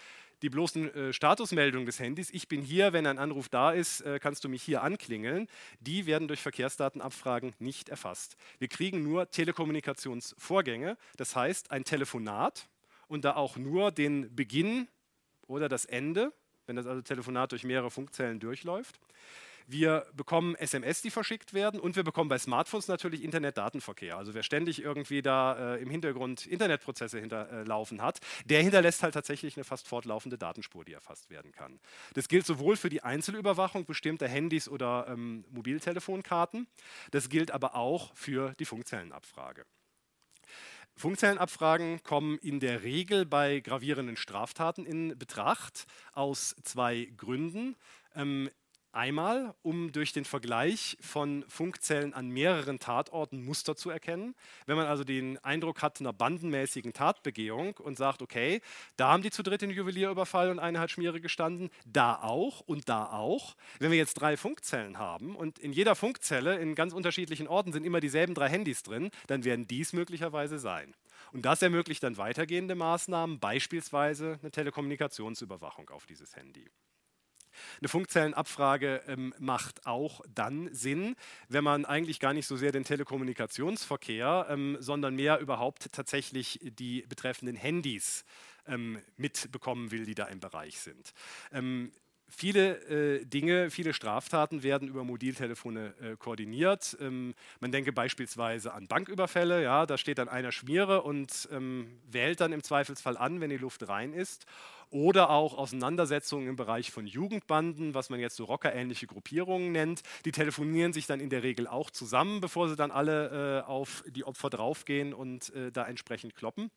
Die 0.42 0.50
bloßen 0.50 0.94
äh, 0.94 1.14
Statusmeldungen 1.14 1.86
des 1.86 2.00
Handys, 2.00 2.30
ich 2.30 2.48
bin 2.48 2.62
hier, 2.62 2.92
wenn 2.94 3.08
ein 3.08 3.18
Anruf 3.18 3.50
da 3.50 3.72
ist, 3.72 4.02
äh, 4.02 4.20
kannst 4.20 4.44
du 4.44 4.50
mich 4.50 4.64
hier 4.64 4.82
anklingeln, 4.82 5.48
die 5.80 6.06
werden 6.06 6.28
durch 6.28 6.42
Verkehrsdatenabfragen 6.42 7.54
nicht 7.60 7.90
erfasst. 7.90 8.36
Wir 8.60 8.68
kriegen 8.68 9.04
nur 9.04 9.30
Telekommunikationsvorgänge, 9.30 10.98
das 11.18 11.36
heißt 11.36 11.72
ein 11.72 11.86
Telefonat 11.86 12.68
und 13.08 13.26
da 13.26 13.36
auch 13.36 13.58
nur 13.58 13.92
den 13.92 14.36
Beginn 14.36 14.88
oder 15.48 15.70
das 15.70 15.86
Ende 15.86 16.34
wenn 16.68 16.76
das 16.76 16.88
also 16.88 17.02
Telefonat 17.02 17.52
durch 17.52 17.64
mehrere 17.64 17.92
Funkzellen 17.92 18.40
durchläuft. 18.40 19.00
Wir 19.68 20.06
bekommen 20.16 20.56
SMS, 20.56 21.02
die 21.02 21.12
verschickt 21.12 21.54
werden 21.54 21.80
und 21.80 21.96
wir 21.96 22.04
bekommen 22.04 22.30
bei 22.30 22.38
Smartphones 22.38 22.88
natürlich 22.88 23.24
Internetdatenverkehr. 23.24 24.18
Also 24.18 24.34
wer 24.34 24.44
ständig 24.44 24.82
irgendwie 24.82 25.22
da 25.22 25.76
äh, 25.76 25.82
im 25.82 25.90
Hintergrund 25.90 26.46
Internetprozesse 26.46 27.20
hinterlaufen 27.20 28.00
äh, 28.00 28.02
hat, 28.02 28.20
der 28.46 28.62
hinterlässt 28.62 29.04
halt 29.04 29.14
tatsächlich 29.14 29.58
eine 29.58 29.64
fast 29.64 29.88
fortlaufende 29.88 30.38
Datenspur, 30.38 30.86
die 30.86 30.94
erfasst 30.94 31.30
werden 31.30 31.52
kann. 31.52 31.80
Das 32.14 32.28
gilt 32.28 32.46
sowohl 32.46 32.76
für 32.76 32.90
die 32.90 33.04
Einzelüberwachung 33.04 33.86
bestimmter 33.86 34.28
Handys 34.28 34.68
oder 34.68 35.08
ähm, 35.10 35.46
Mobiltelefonkarten, 35.50 36.68
das 37.12 37.30
gilt 37.30 37.52
aber 37.52 37.76
auch 37.76 38.16
für 38.16 38.54
die 38.60 38.66
Funkzellenabfrage. 38.66 39.66
Funkzellenabfragen 40.96 42.04
kommen 42.04 42.38
in 42.40 42.60
der 42.60 42.84
Regel 42.84 43.26
bei 43.26 43.60
gravierenden 43.60 44.16
Straftaten 44.16 44.86
in 44.86 45.18
Betracht 45.18 45.86
aus 46.14 46.56
zwei 46.64 47.12
Gründen. 47.18 47.76
Ähm, 48.16 48.50
Einmal, 48.94 49.56
um 49.64 49.92
durch 49.92 50.14
den 50.14 50.24
Vergleich 50.24 50.98
von 51.02 51.44
Funkzellen 51.48 52.14
an 52.14 52.30
mehreren 52.30 52.78
Tatorten 52.78 53.44
Muster 53.44 53.76
zu 53.76 53.90
erkennen. 53.90 54.36
Wenn 54.68 54.78
man 54.78 54.86
also 54.86 55.04
den 55.04 55.44
Eindruck 55.44 55.82
hat 55.82 56.00
einer 56.00 56.14
bandenmäßigen 56.14 56.94
Tatbegehung 56.94 57.76
und 57.78 57.98
sagt, 57.98 58.22
okay, 58.22 58.62
da 58.96 59.12
haben 59.12 59.24
die 59.24 59.32
zu 59.32 59.42
dritt 59.42 59.64
den 59.64 59.72
Juwelier 59.72 60.12
überfallen 60.12 60.52
und 60.52 60.60
eine 60.60 60.80
hat 60.80 60.92
Schmiere 60.92 61.20
gestanden, 61.22 61.72
da 61.88 62.22
auch 62.22 62.60
und 62.62 62.88
da 62.88 63.08
auch. 63.08 63.56
Wenn 63.80 63.90
wir 63.90 63.98
jetzt 63.98 64.14
drei 64.14 64.38
Funkzellen 64.38 65.00
haben 65.00 65.36
und 65.36 65.58
in 65.58 65.74
jeder 65.74 65.96
Funkzelle 65.96 66.60
in 66.60 66.76
ganz 66.76 66.94
unterschiedlichen 66.94 67.48
Orten 67.48 67.74
sind 67.74 67.88
immer 67.88 68.00
dieselben 68.00 68.36
drei 68.36 68.50
Handys 68.50 68.84
drin, 68.84 69.10
dann 69.26 69.44
werden 69.44 69.66
dies 69.66 69.94
möglicherweise 69.94 70.60
sein. 70.60 70.94
Und 71.32 71.46
das 71.46 71.64
ermöglicht 71.64 72.04
dann 72.04 72.18
weitergehende 72.18 72.76
Maßnahmen, 72.76 73.40
beispielsweise 73.40 74.38
eine 74.40 74.52
Telekommunikationsüberwachung 74.52 75.90
auf 75.90 76.06
dieses 76.06 76.36
Handy. 76.36 76.70
Eine 77.82 77.88
Funkzellenabfrage 77.88 79.02
ähm, 79.08 79.34
macht 79.40 79.86
auch 79.86 80.22
dann 80.34 80.74
Sinn, 80.74 81.16
wenn 81.50 81.64
man 81.64 81.86
eigentlich 81.86 82.20
gar 82.20 82.34
nicht 82.34 82.48
so 82.48 82.58
sehr 82.58 82.72
den 82.72 82.84
Telekommunikationsverkehr, 82.84 84.48
ähm, 84.50 84.78
sondern 84.80 85.16
mehr 85.16 85.40
überhaupt 85.40 85.92
tatsächlich 85.92 86.60
die 86.62 87.04
betreffenden 87.08 87.56
Handys 87.56 88.26
ähm, 88.68 89.00
mitbekommen 89.18 89.92
will, 89.92 90.06
die 90.06 90.16
da 90.16 90.26
im 90.26 90.40
Bereich 90.40 90.80
sind. 90.80 91.14
Ähm, 91.52 91.92
Viele 92.36 93.20
äh, 93.20 93.26
Dinge, 93.26 93.70
viele 93.70 93.94
Straftaten 93.94 94.64
werden 94.64 94.88
über 94.88 95.04
Mobiltelefone 95.04 95.94
äh, 96.02 96.16
koordiniert. 96.18 96.98
Ähm, 97.00 97.36
man 97.60 97.72
denke 97.72 97.94
beispielsweise 97.94 98.74
an 98.74 98.88
Banküberfälle. 98.88 99.62
Ja, 99.62 99.86
da 99.86 100.00
steht 100.00 100.18
dann 100.18 100.30
einer 100.30 100.52
Schmiere 100.52 101.04
und 101.04 101.48
ähm, 101.52 102.02
wählt 102.10 102.42
dann 102.42 102.52
im 102.52 102.64
Zweifelsfall 102.64 103.18
an, 103.18 103.40
wenn 103.40 103.52
die 103.52 103.58
Luft 103.58 103.88
rein 103.88 104.14
ist. 104.14 104.48
Oder 104.90 105.30
auch 105.30 105.58
Auseinandersetzungen 105.58 106.48
im 106.48 106.56
Bereich 106.56 106.92
von 106.92 107.08
Jugendbanden, 107.08 107.94
was 107.94 108.10
man 108.10 108.20
jetzt 108.20 108.36
so 108.36 108.46
rockerähnliche 108.46 109.08
Gruppierungen 109.08 109.72
nennt. 109.72 110.02
Die 110.26 110.32
telefonieren 110.32 110.94
sich 110.94 111.08
dann 111.08 111.20
in 111.20 111.30
der 111.30 111.44
Regel 111.44 111.68
auch 111.68 111.90
zusammen, 111.92 112.42
bevor 112.42 112.70
sie 112.70 112.76
dann 112.76 112.92
alle 112.92 113.62
äh, 113.64 113.68
auf 113.68 114.04
die 114.08 114.24
Opfer 114.24 114.50
draufgehen 114.50 115.14
und 115.14 115.54
äh, 115.54 115.72
da 115.72 115.86
entsprechend 115.86 116.36
kloppen. 116.36 116.70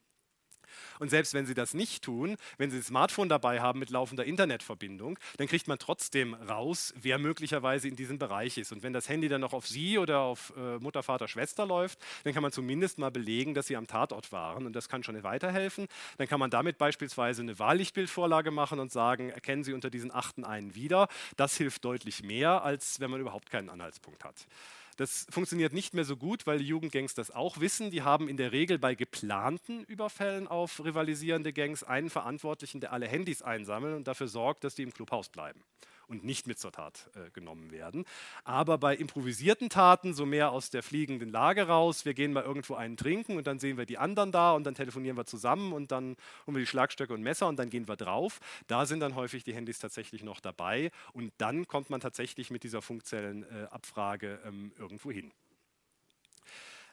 Und 0.99 1.11
selbst 1.11 1.35
wenn 1.35 1.47
Sie 1.47 1.55
das 1.55 1.75
nicht 1.75 2.05
tun, 2.05 2.37
wenn 2.59 2.71
Sie 2.71 2.79
ein 2.79 2.83
Smartphone 2.83 3.29
dabei 3.29 3.61
haben 3.61 3.79
mit 3.79 3.91
laufender 3.91 4.25
Internetverbindung, 4.25 5.19
dann 5.37 5.47
kriegt 5.47 5.69
man 5.69 5.79
trotzdem 5.79 6.35
raus, 6.35 6.95
wer 7.01 7.19
möglicherweise 7.19 7.89
in 7.89 7.97
diesem 7.97 8.19
Bereich 8.19 8.59
ist. 8.59 8.73
Und 8.73 8.83
wenn 8.83 8.93
das 8.93 9.09
Handy 9.09 9.29
dann 9.29 9.41
noch 9.41 9.53
auf 9.53 9.67
Sie 9.67 9.99
oder 9.99 10.21
auf 10.21 10.53
äh, 10.57 10.79
Mutter, 10.79 11.03
Vater, 11.03 11.29
Schwester 11.29 11.67
läuft, 11.67 11.99
dann 12.25 12.33
kann 12.33 12.43
man 12.43 12.53
zumindest 12.53 12.99
mal 12.99 13.11
belegen, 13.11 13.55
dass 13.55 13.67
Sie 13.67 13.77
am 13.77 13.87
Tatort 13.87 14.33
waren. 14.33 14.67
Und 14.67 14.75
das 14.75 14.89
kann 14.89 15.03
schon 15.03 15.17
weiterhelfen. 15.23 15.87
Dann 16.19 16.29
kann 16.29 16.41
man 16.41 16.51
damit 16.51 16.79
beispielsweise 16.79 17.43
eine 17.43 17.59
Wahllichtbildvorlage 17.59 18.51
machen 18.51 18.79
und 18.79 18.93
sagen, 18.93 19.31
erkennen 19.31 19.65
Sie 19.65 19.73
unter 19.73 19.91
diesen 19.91 20.13
Achten 20.13 20.45
einen 20.45 20.75
wieder. 20.75 21.09
Das 21.37 21.57
hilft 21.57 21.85
deutlich 21.85 22.23
mehr, 22.23 22.63
als 22.63 23.01
wenn 23.01 23.11
man 23.11 23.21
überhaupt 23.21 23.51
keinen 23.51 23.71
Anhaltspunkt 23.71 24.25
hat. 24.25 24.47
Das 24.97 25.27
funktioniert 25.31 25.73
nicht 25.73 25.93
mehr 25.93 26.05
so 26.05 26.17
gut, 26.17 26.47
weil 26.47 26.59
die 26.59 26.67
Jugendgangs 26.67 27.15
das 27.15 27.31
auch 27.31 27.61
wissen. 27.61 27.91
Die 27.91 28.03
haben 28.03 28.29
in 28.29 28.37
der 28.37 28.53
Regel 28.53 28.79
bei 28.79 28.95
geplanten 28.95 29.85
Überfällen 29.85 30.49
auf 30.49 30.83
rivalisierende 30.83 31.53
Gangs 31.53 31.83
einen 31.83 32.09
Verantwortlichen, 32.09 32.81
der 32.81 32.93
alle 32.93 33.07
Handys 33.07 33.43
einsammelt 33.43 33.95
und 33.95 34.09
dafür 34.09 34.29
sorgt, 34.29 34.65
dass 34.65 34.75
die 34.75 34.83
im 34.83 34.93
Clubhaus 34.93 35.29
bleiben 35.29 35.63
und 36.09 36.25
nicht 36.25 36.47
mit 36.47 36.59
zur 36.59 36.73
Tat 36.73 37.11
äh, 37.15 37.31
genommen 37.31 37.71
werden. 37.71 38.05
Aber 38.45 38.79
bei 38.79 38.95
improvisierten 38.97 39.69
Taten, 39.69 40.15
so 40.15 40.27
mehr 40.27 40.51
aus 40.51 40.71
der 40.71 40.83
fliegenden 40.83 41.31
Lage 41.31 41.67
raus, 41.67 42.05
wir 42.05 42.15
gehen 42.15 42.33
mal 42.33 42.45
irgendwo 42.45 42.75
einen 42.75 42.97
trinken 42.97 43.37
und 43.37 43.47
dann 43.47 43.59
sehen 43.59 43.77
wir 43.77 43.87
die 43.87 43.99
anderen 43.99 44.33
da 44.33 44.53
und 44.53 44.65
dann 44.65 44.75
telefonieren 44.75 45.17
wir 45.17 45.27
zusammen 45.27 45.73
und 45.73 45.91
dann 45.93 46.17
holen 46.47 46.57
wir 46.57 46.61
die 46.61 46.67
Schlagstöcke 46.67 47.13
und 47.13 47.23
Messer 47.23 47.49
und 47.49 47.59
dann 47.59 47.71
gehen 47.71 47.89
wir 47.89 47.97
drauf. 47.97 48.41
Da 48.67 48.87
sind 48.87 49.01
dann 49.01 49.15
häufig 49.15 49.45
die 49.45 49.55
Handys 49.55 49.79
tatsächlich 49.79 50.23
noch 50.23 50.41
dabei 50.41 50.91
und 51.13 51.33
dann 51.39 51.67
kommt 51.67 51.91
man 51.91 52.01
tatsächlich 52.01 52.51
mit 52.51 52.63
dieser 52.63 52.83
Funkzellenabfrage 52.83 54.41
äh, 54.45 54.49
ähm, 54.49 54.73
irgendwo 54.79 55.11
hin. 55.11 55.33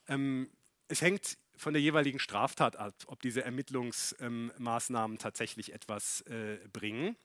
Ähm, 0.08 0.50
es 0.88 1.02
hängt 1.02 1.38
von 1.56 1.74
der 1.74 1.82
jeweiligen 1.82 2.20
Straftat 2.20 2.76
ab, 2.76 2.94
ob 3.08 3.22
diese 3.22 3.44
Ermittlungsmaßnahmen 3.44 5.16
ähm, 5.16 5.20
tatsächlich 5.20 5.74
etwas 5.74 6.22
äh, 6.22 6.58
bringen. 6.72 7.16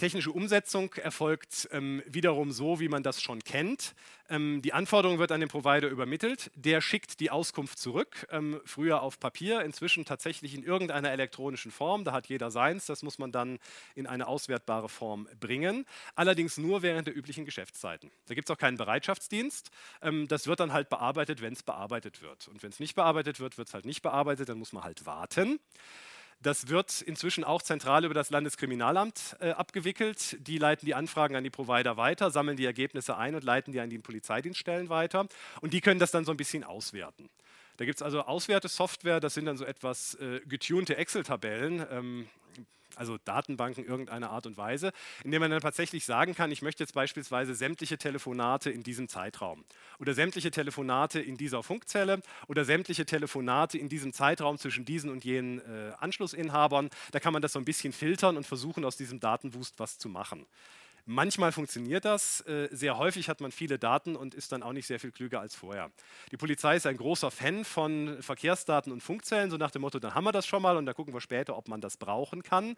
Technische 0.00 0.32
Umsetzung 0.32 0.94
erfolgt 0.94 1.68
ähm, 1.72 2.02
wiederum 2.06 2.52
so, 2.52 2.80
wie 2.80 2.88
man 2.88 3.02
das 3.02 3.20
schon 3.20 3.40
kennt. 3.40 3.94
Ähm, 4.30 4.62
die 4.62 4.72
Anforderung 4.72 5.18
wird 5.18 5.30
an 5.30 5.40
den 5.40 5.50
Provider 5.50 5.88
übermittelt. 5.88 6.50
Der 6.54 6.80
schickt 6.80 7.20
die 7.20 7.30
Auskunft 7.30 7.78
zurück, 7.78 8.26
ähm, 8.30 8.62
früher 8.64 9.02
auf 9.02 9.20
Papier, 9.20 9.60
inzwischen 9.60 10.06
tatsächlich 10.06 10.54
in 10.54 10.62
irgendeiner 10.62 11.10
elektronischen 11.10 11.70
Form. 11.70 12.04
Da 12.04 12.12
hat 12.12 12.28
jeder 12.28 12.50
seins. 12.50 12.86
Das 12.86 13.02
muss 13.02 13.18
man 13.18 13.30
dann 13.30 13.58
in 13.94 14.06
eine 14.06 14.26
auswertbare 14.26 14.88
Form 14.88 15.28
bringen. 15.38 15.84
Allerdings 16.14 16.56
nur 16.56 16.80
während 16.80 17.06
der 17.06 17.14
üblichen 17.14 17.44
Geschäftszeiten. 17.44 18.10
Da 18.24 18.34
gibt 18.34 18.48
es 18.48 18.56
auch 18.56 18.58
keinen 18.58 18.78
Bereitschaftsdienst. 18.78 19.70
Ähm, 20.00 20.28
das 20.28 20.46
wird 20.46 20.60
dann 20.60 20.72
halt 20.72 20.88
bearbeitet, 20.88 21.42
wenn 21.42 21.52
es 21.52 21.62
bearbeitet 21.62 22.22
wird. 22.22 22.48
Und 22.48 22.62
wenn 22.62 22.70
es 22.70 22.80
nicht 22.80 22.94
bearbeitet 22.94 23.38
wird, 23.38 23.58
wird 23.58 23.68
es 23.68 23.74
halt 23.74 23.84
nicht 23.84 24.00
bearbeitet. 24.00 24.48
Dann 24.48 24.58
muss 24.58 24.72
man 24.72 24.82
halt 24.82 25.04
warten. 25.04 25.60
Das 26.42 26.68
wird 26.68 27.02
inzwischen 27.02 27.44
auch 27.44 27.60
zentral 27.60 28.04
über 28.04 28.14
das 28.14 28.30
Landeskriminalamt 28.30 29.36
äh, 29.40 29.50
abgewickelt. 29.50 30.38
Die 30.46 30.56
leiten 30.56 30.86
die 30.86 30.94
Anfragen 30.94 31.36
an 31.36 31.44
die 31.44 31.50
Provider 31.50 31.98
weiter, 31.98 32.30
sammeln 32.30 32.56
die 32.56 32.64
Ergebnisse 32.64 33.18
ein 33.18 33.34
und 33.34 33.44
leiten 33.44 33.72
die 33.72 33.80
an 33.80 33.90
die 33.90 33.98
Polizeidienststellen 33.98 34.88
weiter. 34.88 35.26
Und 35.60 35.74
die 35.74 35.82
können 35.82 36.00
das 36.00 36.12
dann 36.12 36.24
so 36.24 36.30
ein 36.30 36.38
bisschen 36.38 36.64
auswerten. 36.64 37.28
Da 37.76 37.84
gibt 37.84 37.96
es 37.96 38.02
also 38.02 38.22
Auswertesoftware, 38.22 39.20
das 39.20 39.34
sind 39.34 39.46
dann 39.46 39.56
so 39.58 39.64
etwas 39.64 40.14
äh, 40.14 40.40
getunte 40.46 40.96
Excel-Tabellen. 40.96 41.86
Ähm, 41.90 42.28
also 43.00 43.16
Datenbanken 43.24 43.84
irgendeiner 43.84 44.30
Art 44.30 44.46
und 44.46 44.58
Weise, 44.58 44.92
indem 45.24 45.40
man 45.40 45.50
dann 45.50 45.62
tatsächlich 45.62 46.04
sagen 46.04 46.34
kann, 46.34 46.52
ich 46.52 46.60
möchte 46.60 46.82
jetzt 46.82 46.92
beispielsweise 46.92 47.54
sämtliche 47.54 47.96
Telefonate 47.96 48.70
in 48.70 48.82
diesem 48.82 49.08
Zeitraum 49.08 49.64
oder 49.98 50.12
sämtliche 50.12 50.50
Telefonate 50.50 51.18
in 51.18 51.38
dieser 51.38 51.62
Funkzelle 51.62 52.20
oder 52.46 52.66
sämtliche 52.66 53.06
Telefonate 53.06 53.78
in 53.78 53.88
diesem 53.88 54.12
Zeitraum 54.12 54.58
zwischen 54.58 54.84
diesen 54.84 55.08
und 55.08 55.24
jenen 55.24 55.60
äh, 55.60 55.92
Anschlussinhabern. 55.98 56.90
Da 57.10 57.20
kann 57.20 57.32
man 57.32 57.40
das 57.40 57.54
so 57.54 57.58
ein 57.58 57.64
bisschen 57.64 57.94
filtern 57.94 58.36
und 58.36 58.46
versuchen, 58.46 58.84
aus 58.84 58.98
diesem 58.98 59.18
Datenwust 59.18 59.78
was 59.78 59.98
zu 59.98 60.10
machen. 60.10 60.44
Manchmal 61.06 61.52
funktioniert 61.52 62.04
das, 62.04 62.40
äh, 62.42 62.68
sehr 62.70 62.98
häufig 62.98 63.28
hat 63.28 63.40
man 63.40 63.52
viele 63.52 63.78
Daten 63.78 64.16
und 64.16 64.34
ist 64.34 64.52
dann 64.52 64.62
auch 64.62 64.72
nicht 64.72 64.86
sehr 64.86 65.00
viel 65.00 65.12
klüger 65.12 65.40
als 65.40 65.54
vorher. 65.54 65.90
Die 66.30 66.36
Polizei 66.36 66.76
ist 66.76 66.86
ein 66.86 66.96
großer 66.96 67.30
Fan 67.30 67.64
von 67.64 68.22
Verkehrsdaten 68.22 68.92
und 68.92 69.02
Funkzellen, 69.02 69.50
so 69.50 69.56
nach 69.56 69.70
dem 69.70 69.82
Motto, 69.82 69.98
dann 69.98 70.14
haben 70.14 70.24
wir 70.24 70.32
das 70.32 70.46
schon 70.46 70.62
mal 70.62 70.76
und 70.76 70.86
da 70.86 70.92
gucken 70.92 71.14
wir 71.14 71.20
später, 71.20 71.56
ob 71.56 71.68
man 71.68 71.80
das 71.80 71.96
brauchen 71.96 72.42
kann. 72.42 72.76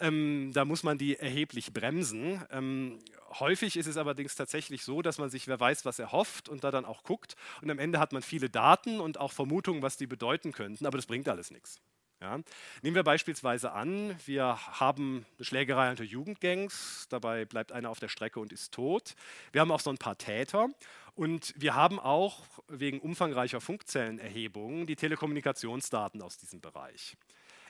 Ähm, 0.00 0.50
da 0.54 0.64
muss 0.64 0.82
man 0.82 0.96
die 0.96 1.16
erheblich 1.18 1.74
bremsen. 1.74 2.42
Ähm, 2.50 2.98
häufig 3.38 3.76
ist 3.76 3.86
es 3.86 3.98
allerdings 3.98 4.34
tatsächlich 4.34 4.82
so, 4.82 5.02
dass 5.02 5.18
man 5.18 5.28
sich, 5.28 5.46
wer 5.46 5.60
weiß, 5.60 5.84
was 5.84 5.98
er 5.98 6.10
hofft 6.10 6.48
und 6.48 6.64
da 6.64 6.70
dann 6.70 6.86
auch 6.86 7.02
guckt. 7.02 7.36
Und 7.60 7.70
am 7.70 7.78
Ende 7.78 7.98
hat 7.98 8.12
man 8.12 8.22
viele 8.22 8.48
Daten 8.48 8.98
und 9.00 9.18
auch 9.18 9.32
Vermutungen, 9.32 9.82
was 9.82 9.98
die 9.98 10.06
bedeuten 10.06 10.52
könnten, 10.52 10.86
aber 10.86 10.96
das 10.96 11.06
bringt 11.06 11.28
alles 11.28 11.50
nichts. 11.50 11.80
Ja. 12.20 12.38
Nehmen 12.82 12.96
wir 12.96 13.02
beispielsweise 13.02 13.72
an, 13.72 14.14
wir 14.26 14.58
haben 14.78 15.24
eine 15.38 15.44
Schlägerei 15.46 15.88
unter 15.88 16.04
Jugendgangs, 16.04 17.06
dabei 17.08 17.46
bleibt 17.46 17.72
einer 17.72 17.88
auf 17.88 17.98
der 17.98 18.08
Strecke 18.08 18.40
und 18.40 18.52
ist 18.52 18.74
tot. 18.74 19.14
Wir 19.52 19.62
haben 19.62 19.72
auch 19.72 19.80
so 19.80 19.88
ein 19.88 19.96
paar 19.96 20.18
Täter 20.18 20.68
und 21.14 21.54
wir 21.56 21.74
haben 21.74 21.98
auch 21.98 22.44
wegen 22.68 23.00
umfangreicher 23.00 23.62
Funkzellenerhebungen 23.62 24.86
die 24.86 24.96
Telekommunikationsdaten 24.96 26.20
aus 26.20 26.36
diesem 26.36 26.60
Bereich. 26.60 27.16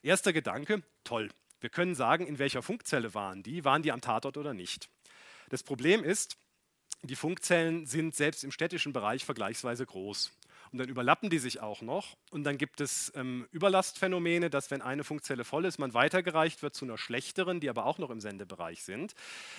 Erster 0.02 0.32
Gedanke, 0.32 0.82
toll. 1.04 1.30
Wir 1.60 1.70
können 1.70 1.94
sagen, 1.94 2.26
in 2.26 2.40
welcher 2.40 2.62
Funkzelle 2.62 3.14
waren 3.14 3.44
die, 3.44 3.64
waren 3.64 3.82
die 3.82 3.92
am 3.92 4.00
Tatort 4.00 4.36
oder 4.36 4.52
nicht. 4.52 4.88
Das 5.50 5.62
Problem 5.62 6.02
ist, 6.02 6.36
die 7.02 7.16
Funkzellen 7.16 7.86
sind 7.86 8.16
selbst 8.16 8.42
im 8.42 8.50
städtischen 8.50 8.92
Bereich 8.92 9.24
vergleichsweise 9.24 9.86
groß. 9.86 10.32
Und 10.72 10.78
dann 10.78 10.88
überlappen 10.88 11.30
die 11.30 11.38
sich 11.38 11.60
auch 11.60 11.82
noch. 11.82 12.16
Und 12.30 12.44
dann 12.44 12.56
gibt 12.56 12.80
es 12.80 13.12
ähm, 13.16 13.46
Überlastphänomene, 13.50 14.50
dass 14.50 14.70
wenn 14.70 14.82
eine 14.82 15.02
Funkzelle 15.02 15.44
voll 15.44 15.64
ist, 15.64 15.78
man 15.78 15.94
weitergereicht 15.94 16.62
wird 16.62 16.74
zu 16.74 16.84
einer 16.84 16.98
schlechteren, 16.98 17.60
die 17.60 17.68
aber 17.68 17.86
auch 17.86 17.98
noch 17.98 18.10
im 18.10 18.20
Sendebereich 18.20 18.82
sind. 18.84 19.14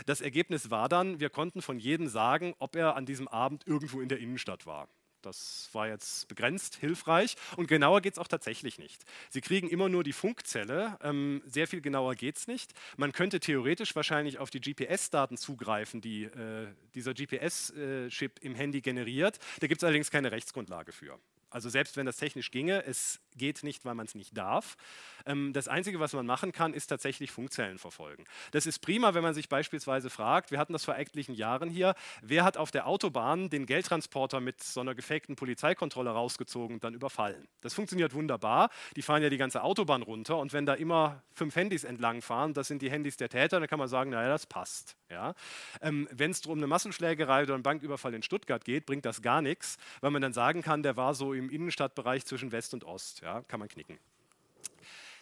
Das 0.06 0.22
Ergebnis 0.22 0.72
war 0.72 0.88
dann, 0.88 1.20
wir 1.20 1.30
konnten 1.30 1.62
von 1.62 1.80
jedem 1.80 2.08
sagen, 2.08 2.54
ob 2.60 2.76
er 2.76 2.96
an 2.96 3.06
diesem 3.06 3.28
Abend 3.28 3.68
irgendwo 3.68 4.00
in 4.00 4.10
der 4.10 4.20
Innenstadt 4.20 4.66
war. 4.66 4.88
Das 5.22 5.70
war 5.74 5.88
jetzt 5.88 6.28
begrenzt 6.28 6.76
hilfreich 6.76 7.36
und 7.58 7.68
genauer 7.68 8.02
geht 8.02 8.14
es 8.14 8.20
auch 8.20 8.28
tatsächlich 8.28 8.80
nicht. 8.80 9.04
Sie 9.30 9.42
kriegen 9.42 9.70
immer 9.70 9.90
nur 9.90 10.04
die 10.04 10.14
Funkzelle, 10.14 10.98
ähm, 11.02 11.42
sehr 11.46 11.68
viel 11.68 11.82
genauer 11.82 12.16
geht 12.16 12.38
es 12.38 12.48
nicht. 12.48 12.74
Man 12.98 13.12
könnte 13.12 13.40
theoretisch 13.40 13.96
wahrscheinlich 13.96 14.40
auf 14.40 14.50
die 14.50 14.62
GPS-Daten 14.62 15.38
zugreifen, 15.38 16.02
die 16.02 16.24
äh, 16.24 16.68
dieser 16.96 17.14
GPS-Chip 17.14 18.40
im 18.42 18.56
Handy 18.56 18.82
generiert. 18.82 19.40
Da 19.60 19.68
gibt 19.68 19.82
es 19.82 19.84
allerdings 19.84 20.12
keine 20.12 20.32
Rechtsgrundlage 20.32 20.92
für. 20.92 21.20
Also 21.52 21.70
selbst 21.70 21.98
wenn 21.98 22.06
das 22.06 22.16
technisch 22.16 22.50
ginge, 22.50 22.86
es 22.86 23.20
geht 23.38 23.64
nicht, 23.64 23.86
weil 23.86 23.96
man 23.96 24.06
es 24.06 24.16
nicht 24.16 24.38
darf. 24.38 24.78
Ähm, 25.26 25.54
das 25.54 25.68
Einzige, 25.68 26.00
was 26.00 26.14
man 26.14 26.26
machen 26.26 26.52
kann, 26.52 26.74
ist 26.74 26.88
tatsächlich 26.88 27.32
Funkzellen 27.32 27.78
verfolgen. 27.78 28.26
Das 28.52 28.66
ist 28.66 28.80
prima, 28.80 29.14
wenn 29.14 29.24
man 29.24 29.34
sich 29.34 29.50
beispielsweise 29.50 30.10
fragt, 30.10 30.52
wir 30.52 30.60
hatten 30.60 30.74
das 30.74 30.86
vor 30.86 30.98
etlichen 30.98 31.34
Jahren 31.36 31.70
hier, 31.70 31.96
wer 32.22 32.44
hat 32.44 32.58
auf 32.58 32.72
der 32.72 32.88
Autobahn 32.88 33.50
den 33.50 33.66
Geldtransporter 33.66 34.40
mit 34.40 34.62
so 34.64 34.82
einer 34.82 34.96
gefakten 34.96 35.36
Polizeikontrolle 35.36 36.10
rausgezogen 36.10 36.76
und 36.76 36.84
dann 36.84 36.94
überfallen. 36.94 37.48
Das 37.62 37.74
funktioniert 37.74 38.14
wunderbar. 38.14 38.70
Die 38.96 39.02
fahren 39.02 39.24
ja 39.24 39.30
die 39.30 39.38
ganze 39.38 39.64
Autobahn 39.64 40.02
runter 40.02 40.38
und 40.38 40.54
wenn 40.54 40.66
da 40.66 40.74
immer 40.74 41.24
fünf 41.34 41.56
Handys 41.56 41.84
entlang 41.84 42.22
fahren, 42.22 42.54
das 42.54 42.68
sind 42.68 42.82
die 42.82 42.92
Handys 42.92 43.18
der 43.18 43.30
Täter, 43.30 43.60
dann 43.60 43.70
kann 43.70 43.80
man 43.80 43.88
sagen, 43.88 44.12
naja, 44.12 44.30
das 44.30 44.46
passt. 44.46 44.96
Ja? 45.10 45.34
Ähm, 45.82 46.08
wenn 46.12 46.32
es 46.32 46.46
um 46.46 46.58
eine 46.58 46.68
Massenschlägerei 46.68 47.44
oder 47.44 47.54
einen 47.54 47.64
Banküberfall 47.64 48.14
in 48.14 48.24
Stuttgart 48.24 48.64
geht, 48.64 48.86
bringt 48.86 49.06
das 49.06 49.22
gar 49.22 49.42
nichts, 49.42 49.78
weil 50.00 50.12
man 50.12 50.22
dann 50.22 50.34
sagen 50.34 50.62
kann, 50.62 50.84
der 50.84 50.98
war 50.98 51.14
so 51.14 51.34
im 51.34 51.50
Innenstadtbereich 51.50 52.26
zwischen 52.26 52.52
West 52.52 52.74
und 52.74 52.84
Ost. 52.84 53.21
Ja? 53.22 53.42
Kann 53.44 53.60
man 53.60 53.70
knicken. 53.70 54.00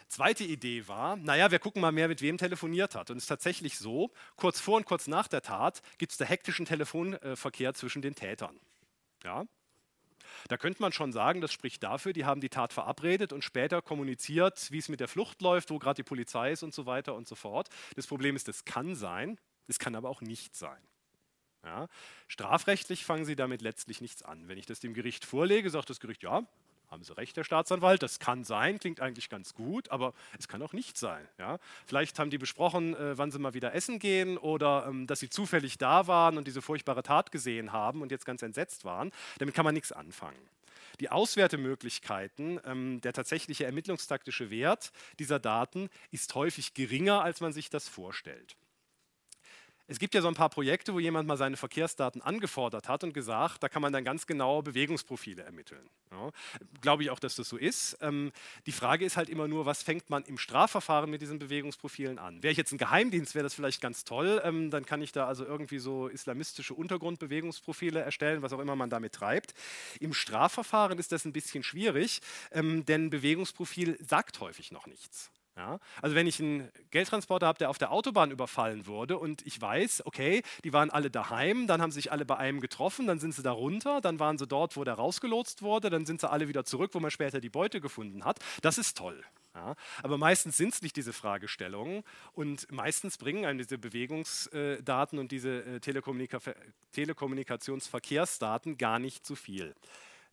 Zweite 0.07 0.43
Idee 0.43 0.87
war, 0.87 1.17
naja, 1.17 1.51
wir 1.51 1.59
gucken 1.59 1.81
mal 1.81 1.91
mehr, 1.91 2.07
mit 2.07 2.23
wem 2.23 2.39
telefoniert 2.39 2.95
hat. 2.95 3.11
Und 3.11 3.17
es 3.17 3.23
ist 3.23 3.27
tatsächlich 3.27 3.77
so, 3.77 4.11
kurz 4.35 4.59
vor 4.59 4.77
und 4.77 4.85
kurz 4.85 5.05
nach 5.05 5.27
der 5.27 5.43
Tat 5.43 5.83
gibt 5.99 6.11
es 6.11 6.17
da 6.17 6.25
hektischen 6.25 6.65
Telefonverkehr 6.65 7.75
zwischen 7.75 8.01
den 8.01 8.15
Tätern. 8.15 8.59
Ja? 9.23 9.45
Da 10.47 10.57
könnte 10.57 10.81
man 10.81 10.91
schon 10.91 11.11
sagen, 11.11 11.41
das 11.41 11.53
spricht 11.53 11.83
dafür, 11.83 12.13
die 12.13 12.25
haben 12.25 12.41
die 12.41 12.49
Tat 12.49 12.73
verabredet 12.73 13.33
und 13.33 13.43
später 13.43 13.83
kommuniziert, 13.83 14.71
wie 14.71 14.79
es 14.79 14.89
mit 14.89 14.99
der 14.99 15.07
Flucht 15.07 15.43
läuft, 15.43 15.69
wo 15.69 15.77
gerade 15.77 15.97
die 15.97 16.03
Polizei 16.03 16.51
ist 16.51 16.63
und 16.63 16.73
so 16.73 16.87
weiter 16.87 17.13
und 17.13 17.27
so 17.27 17.35
fort. 17.35 17.69
Das 17.95 18.07
Problem 18.07 18.35
ist, 18.35 18.47
das 18.47 18.65
kann 18.65 18.95
sein, 18.95 19.39
es 19.67 19.77
kann 19.77 19.95
aber 19.95 20.09
auch 20.09 20.21
nicht 20.21 20.55
sein. 20.55 20.81
Ja? 21.63 21.87
Strafrechtlich 22.27 23.05
fangen 23.05 23.25
Sie 23.25 23.35
damit 23.35 23.61
letztlich 23.61 24.01
nichts 24.01 24.23
an. 24.23 24.47
Wenn 24.47 24.57
ich 24.57 24.65
das 24.65 24.79
dem 24.79 24.95
Gericht 24.95 25.23
vorlege, 25.23 25.69
sagt 25.69 25.89
das 25.91 25.99
Gericht, 25.99 26.23
ja, 26.23 26.47
haben 26.89 27.03
Sie 27.03 27.15
recht, 27.15 27.37
Herr 27.37 27.43
Staatsanwalt, 27.43 28.01
das 28.01 28.19
kann 28.19 28.43
sein, 28.43 28.79
klingt 28.79 28.99
eigentlich 28.99 29.29
ganz 29.29 29.53
gut, 29.53 29.91
aber 29.91 30.13
es 30.37 30.47
kann 30.47 30.61
auch 30.61 30.73
nicht 30.73 30.97
sein. 30.97 31.27
Ja? 31.37 31.59
Vielleicht 31.85 32.17
haben 32.17 32.31
die 32.31 32.37
besprochen, 32.37 32.95
äh, 32.95 33.17
wann 33.17 33.31
sie 33.31 33.39
mal 33.39 33.53
wieder 33.53 33.73
essen 33.73 33.99
gehen 33.99 34.37
oder 34.37 34.85
ähm, 34.87 35.05
dass 35.05 35.19
sie 35.19 35.29
zufällig 35.29 35.77
da 35.77 36.07
waren 36.07 36.37
und 36.37 36.47
diese 36.47 36.61
furchtbare 36.61 37.03
Tat 37.03 37.31
gesehen 37.31 37.71
haben 37.71 38.01
und 38.01 38.11
jetzt 38.11 38.25
ganz 38.25 38.41
entsetzt 38.41 38.85
waren. 38.85 39.11
Damit 39.37 39.53
kann 39.53 39.65
man 39.65 39.73
nichts 39.73 39.91
anfangen. 39.91 40.39
Die 40.99 41.09
Auswertemöglichkeiten, 41.09 42.59
ähm, 42.65 43.01
der 43.01 43.13
tatsächliche 43.13 43.65
ermittlungstaktische 43.65 44.49
Wert 44.49 44.91
dieser 45.19 45.39
Daten 45.39 45.89
ist 46.11 46.33
häufig 46.35 46.73
geringer, 46.73 47.21
als 47.23 47.39
man 47.39 47.53
sich 47.53 47.69
das 47.69 47.87
vorstellt. 47.87 48.57
Es 49.89 49.97
gibt 49.97 50.13
ja 50.13 50.21
so 50.21 50.27
ein 50.27 50.35
paar 50.35 50.49
Projekte, 50.49 50.93
wo 50.93 50.99
jemand 50.99 51.27
mal 51.27 51.35
seine 51.35 51.57
Verkehrsdaten 51.57 52.21
angefordert 52.21 52.87
hat 52.87 53.03
und 53.03 53.11
gesagt, 53.11 53.63
da 53.63 53.69
kann 53.69 53.81
man 53.81 53.91
dann 53.91 54.03
ganz 54.03 54.27
genaue 54.27 54.61
Bewegungsprofile 54.61 55.41
ermitteln. 55.41 55.89
Ja, 56.11 56.29
Glaube 56.81 57.01
ich 57.01 57.09
auch, 57.09 57.17
dass 57.17 57.35
das 57.35 57.49
so 57.49 57.57
ist. 57.57 57.97
Ähm, 57.99 58.31
die 58.67 58.71
Frage 58.71 59.03
ist 59.03 59.17
halt 59.17 59.29
immer 59.29 59.47
nur, 59.47 59.65
was 59.65 59.81
fängt 59.81 60.11
man 60.11 60.23
im 60.25 60.37
Strafverfahren 60.37 61.09
mit 61.09 61.23
diesen 61.23 61.39
Bewegungsprofilen 61.39 62.19
an? 62.19 62.43
Wäre 62.43 62.51
ich 62.51 62.57
jetzt 62.59 62.71
ein 62.71 62.77
Geheimdienst, 62.77 63.33
wäre 63.33 63.41
das 63.41 63.55
vielleicht 63.55 63.81
ganz 63.81 64.03
toll. 64.03 64.39
Ähm, 64.43 64.69
dann 64.69 64.85
kann 64.85 65.01
ich 65.01 65.11
da 65.11 65.25
also 65.25 65.43
irgendwie 65.43 65.79
so 65.79 66.07
islamistische 66.07 66.75
Untergrundbewegungsprofile 66.75 67.99
erstellen, 67.99 68.43
was 68.43 68.53
auch 68.53 68.59
immer 68.59 68.75
man 68.75 68.91
damit 68.91 69.13
treibt. 69.13 69.55
Im 69.99 70.13
Strafverfahren 70.13 70.99
ist 70.99 71.11
das 71.11 71.25
ein 71.25 71.33
bisschen 71.33 71.63
schwierig, 71.63 72.21
ähm, 72.51 72.85
denn 72.85 73.09
Bewegungsprofil 73.09 73.97
sagt 74.05 74.39
häufig 74.39 74.71
noch 74.71 74.85
nichts. 74.85 75.31
Ja? 75.59 75.79
Also 76.01 76.15
wenn 76.15 76.25
ich 76.25 76.39
einen 76.39 76.69
Geldtransporter 76.89 77.45
habe, 77.45 77.59
der 77.59 77.69
auf 77.69 77.77
der 77.77 77.91
Autobahn 77.91 78.31
überfallen 78.31 78.87
wurde 78.87 79.17
und 79.17 79.45
ich 79.45 79.59
weiß, 79.59 80.05
okay, 80.05 80.41
die 80.63 80.71
waren 80.71 80.89
alle 80.89 81.11
daheim, 81.11 81.67
dann 81.67 81.81
haben 81.81 81.91
sich 81.91 82.13
alle 82.13 82.25
bei 82.25 82.37
einem 82.37 82.61
getroffen, 82.61 83.07
dann 83.07 83.19
sind 83.19 83.35
sie 83.35 83.43
da 83.43 83.51
runter, 83.51 83.99
dann 83.99 84.19
waren 84.19 84.37
sie 84.37 84.47
dort, 84.47 84.77
wo 84.77 84.85
der 84.85 84.93
rausgelotst 84.93 85.61
wurde, 85.61 85.89
dann 85.89 86.05
sind 86.05 86.21
sie 86.21 86.29
alle 86.29 86.47
wieder 86.47 86.63
zurück, 86.63 86.91
wo 86.93 87.01
man 87.01 87.11
später 87.11 87.41
die 87.41 87.49
Beute 87.49 87.81
gefunden 87.81 88.23
hat. 88.23 88.39
Das 88.61 88.77
ist 88.77 88.97
toll. 88.97 89.21
Ja? 89.53 89.75
Aber 90.01 90.17
meistens 90.17 90.55
sind 90.55 90.73
es 90.73 90.81
nicht 90.81 90.95
diese 90.95 91.11
Fragestellungen 91.11 92.03
und 92.31 92.71
meistens 92.71 93.17
bringen 93.17 93.45
einem 93.45 93.59
diese 93.59 93.77
Bewegungsdaten 93.77 95.19
und 95.19 95.31
diese 95.31 95.63
äh, 95.65 95.79
Telekommunika 95.81 96.39
Telekommunikationsverkehrsdaten 96.93 98.77
gar 98.77 98.99
nicht 98.99 99.25
zu 99.25 99.35
viel. 99.35 99.75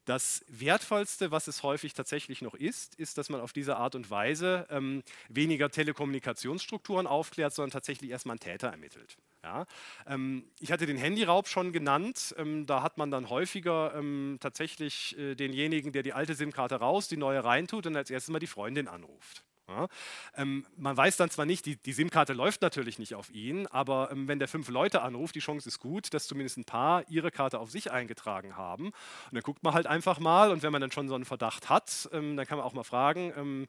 Das 0.06 0.44
Wertvollste, 0.46 1.32
was 1.32 1.48
es 1.48 1.64
häufig 1.64 1.92
tatsächlich 1.92 2.40
noch 2.40 2.54
ist, 2.54 2.94
ist, 2.94 3.18
dass 3.18 3.28
man 3.28 3.40
auf 3.40 3.52
diese 3.52 3.76
Art 3.76 3.96
und 3.96 4.08
Weise 4.08 4.64
ähm, 4.70 5.02
weniger 5.28 5.68
Telekommunikationsstrukturen 5.68 7.08
aufklärt, 7.08 7.52
sondern 7.52 7.72
tatsächlich 7.72 8.12
erstmal 8.12 8.34
einen 8.34 8.40
Täter 8.40 8.68
ermittelt. 8.68 9.18
Ja, 9.42 9.66
ähm, 10.06 10.44
ich 10.60 10.70
hatte 10.70 10.86
den 10.86 10.96
Handyraub 10.96 11.48
schon 11.48 11.72
genannt. 11.72 12.34
Ähm, 12.38 12.66
da 12.66 12.82
hat 12.82 12.98
man 12.98 13.10
dann 13.10 13.30
häufiger 13.30 13.94
ähm, 13.96 14.38
tatsächlich 14.40 15.18
äh, 15.18 15.34
denjenigen, 15.34 15.90
der 15.90 16.04
die 16.04 16.12
alte 16.12 16.34
SIM-Karte 16.36 16.76
raus, 16.76 17.08
die 17.08 17.16
neue 17.16 17.42
reintut 17.42 17.86
und 17.86 17.96
als 17.96 18.10
erstes 18.10 18.32
mal 18.32 18.38
die 18.38 18.46
Freundin 18.46 18.86
anruft. 18.86 19.45
Ja, 19.68 19.88
ähm, 20.36 20.64
man 20.76 20.96
weiß 20.96 21.16
dann 21.16 21.28
zwar 21.28 21.44
nicht, 21.44 21.66
die, 21.66 21.74
die 21.76 21.92
SIM-Karte 21.92 22.34
läuft 22.34 22.62
natürlich 22.62 23.00
nicht 23.00 23.16
auf 23.16 23.30
ihn, 23.30 23.66
aber 23.66 24.12
ähm, 24.12 24.28
wenn 24.28 24.38
der 24.38 24.46
fünf 24.46 24.68
Leute 24.68 25.02
anruft, 25.02 25.34
die 25.34 25.40
Chance 25.40 25.68
ist 25.68 25.80
gut, 25.80 26.14
dass 26.14 26.28
zumindest 26.28 26.56
ein 26.58 26.64
paar 26.64 27.02
ihre 27.08 27.32
Karte 27.32 27.58
auf 27.58 27.70
sich 27.72 27.90
eingetragen 27.90 28.56
haben. 28.56 28.86
Und 28.86 28.94
dann 29.32 29.42
guckt 29.42 29.64
man 29.64 29.74
halt 29.74 29.88
einfach 29.88 30.20
mal 30.20 30.52
und 30.52 30.62
wenn 30.62 30.70
man 30.70 30.80
dann 30.80 30.92
schon 30.92 31.08
so 31.08 31.16
einen 31.16 31.24
Verdacht 31.24 31.68
hat, 31.68 32.08
ähm, 32.12 32.36
dann 32.36 32.46
kann 32.46 32.58
man 32.58 32.66
auch 32.66 32.74
mal 32.74 32.84
fragen, 32.84 33.32
ähm, 33.36 33.66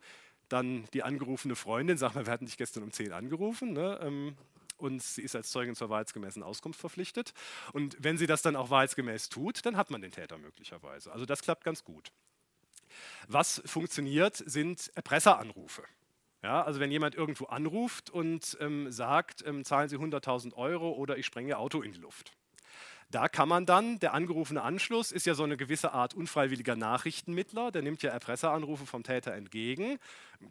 dann 0.50 0.86
die 0.94 1.02
angerufene 1.04 1.56
Freundin, 1.56 1.98
sag 1.98 2.14
mal, 2.14 2.26
wir 2.28 2.34
hatten 2.34 2.46
dich 2.46 2.58
gestern 2.58 2.84
um 2.84 2.92
10 2.92 3.12
angerufen, 3.12 3.74
ne? 3.74 4.00
Ähm, 4.04 4.38
und 4.78 5.02
sie 5.02 5.24
ist 5.24 5.36
als 5.36 5.50
Zeugin 5.50 5.74
zur 5.76 5.90
wahrheitsgemäßen 5.90 6.44
Auskunft 6.44 6.80
verpflichtet. 6.80 7.34
Und 7.74 7.98
wenn 8.00 8.18
sie 8.20 8.28
das 8.28 8.44
dann 8.44 8.56
auch 8.56 8.70
wahrheitsgemäß 8.70 9.30
tut, 9.30 9.66
dann 9.66 9.76
hat 9.76 9.90
man 9.90 10.02
den 10.02 10.12
Täter 10.12 10.38
möglicherweise. 10.38 11.12
Also 11.12 11.26
das 11.26 11.42
klappt 11.42 11.64
ganz 11.64 11.84
gut. 11.84 12.12
Was 13.28 13.62
funktioniert, 13.66 14.36
sind 14.46 14.92
Erpresseranrufe. 14.96 15.84
Ja, 16.44 16.64
also 16.64 16.80
wenn 16.80 16.92
jemand 16.92 17.16
irgendwo 17.16 17.46
anruft 17.46 18.10
und 18.10 18.58
ähm, 18.62 18.92
sagt, 18.92 19.44
ähm, 19.46 19.66
zahlen 19.66 19.90
Sie 19.90 19.98
100.000 19.98 20.54
Euro 20.54 20.92
oder 20.92 21.18
ich 21.18 21.26
sprenge 21.26 21.50
Ihr 21.50 21.60
Auto 21.60 21.82
in 21.82 21.94
die 21.94 22.00
Luft. 22.00 22.32
Da 23.10 23.30
kann 23.30 23.48
man 23.48 23.66
dann, 23.66 24.00
der 24.00 24.14
angerufene 24.14 24.62
Anschluss 24.62 25.14
ist 25.14 25.26
ja 25.26 25.34
so 25.34 25.44
eine 25.44 25.56
gewisse 25.56 25.94
Art 25.94 26.14
unfreiwilliger 26.14 26.76
Nachrichtenmittler, 26.76 27.72
der 27.72 27.82
nimmt 27.82 28.04
ja 28.04 28.12
Erpresseranrufe 28.12 28.86
vom 28.86 29.04
Täter 29.04 29.34
entgegen. 29.34 29.98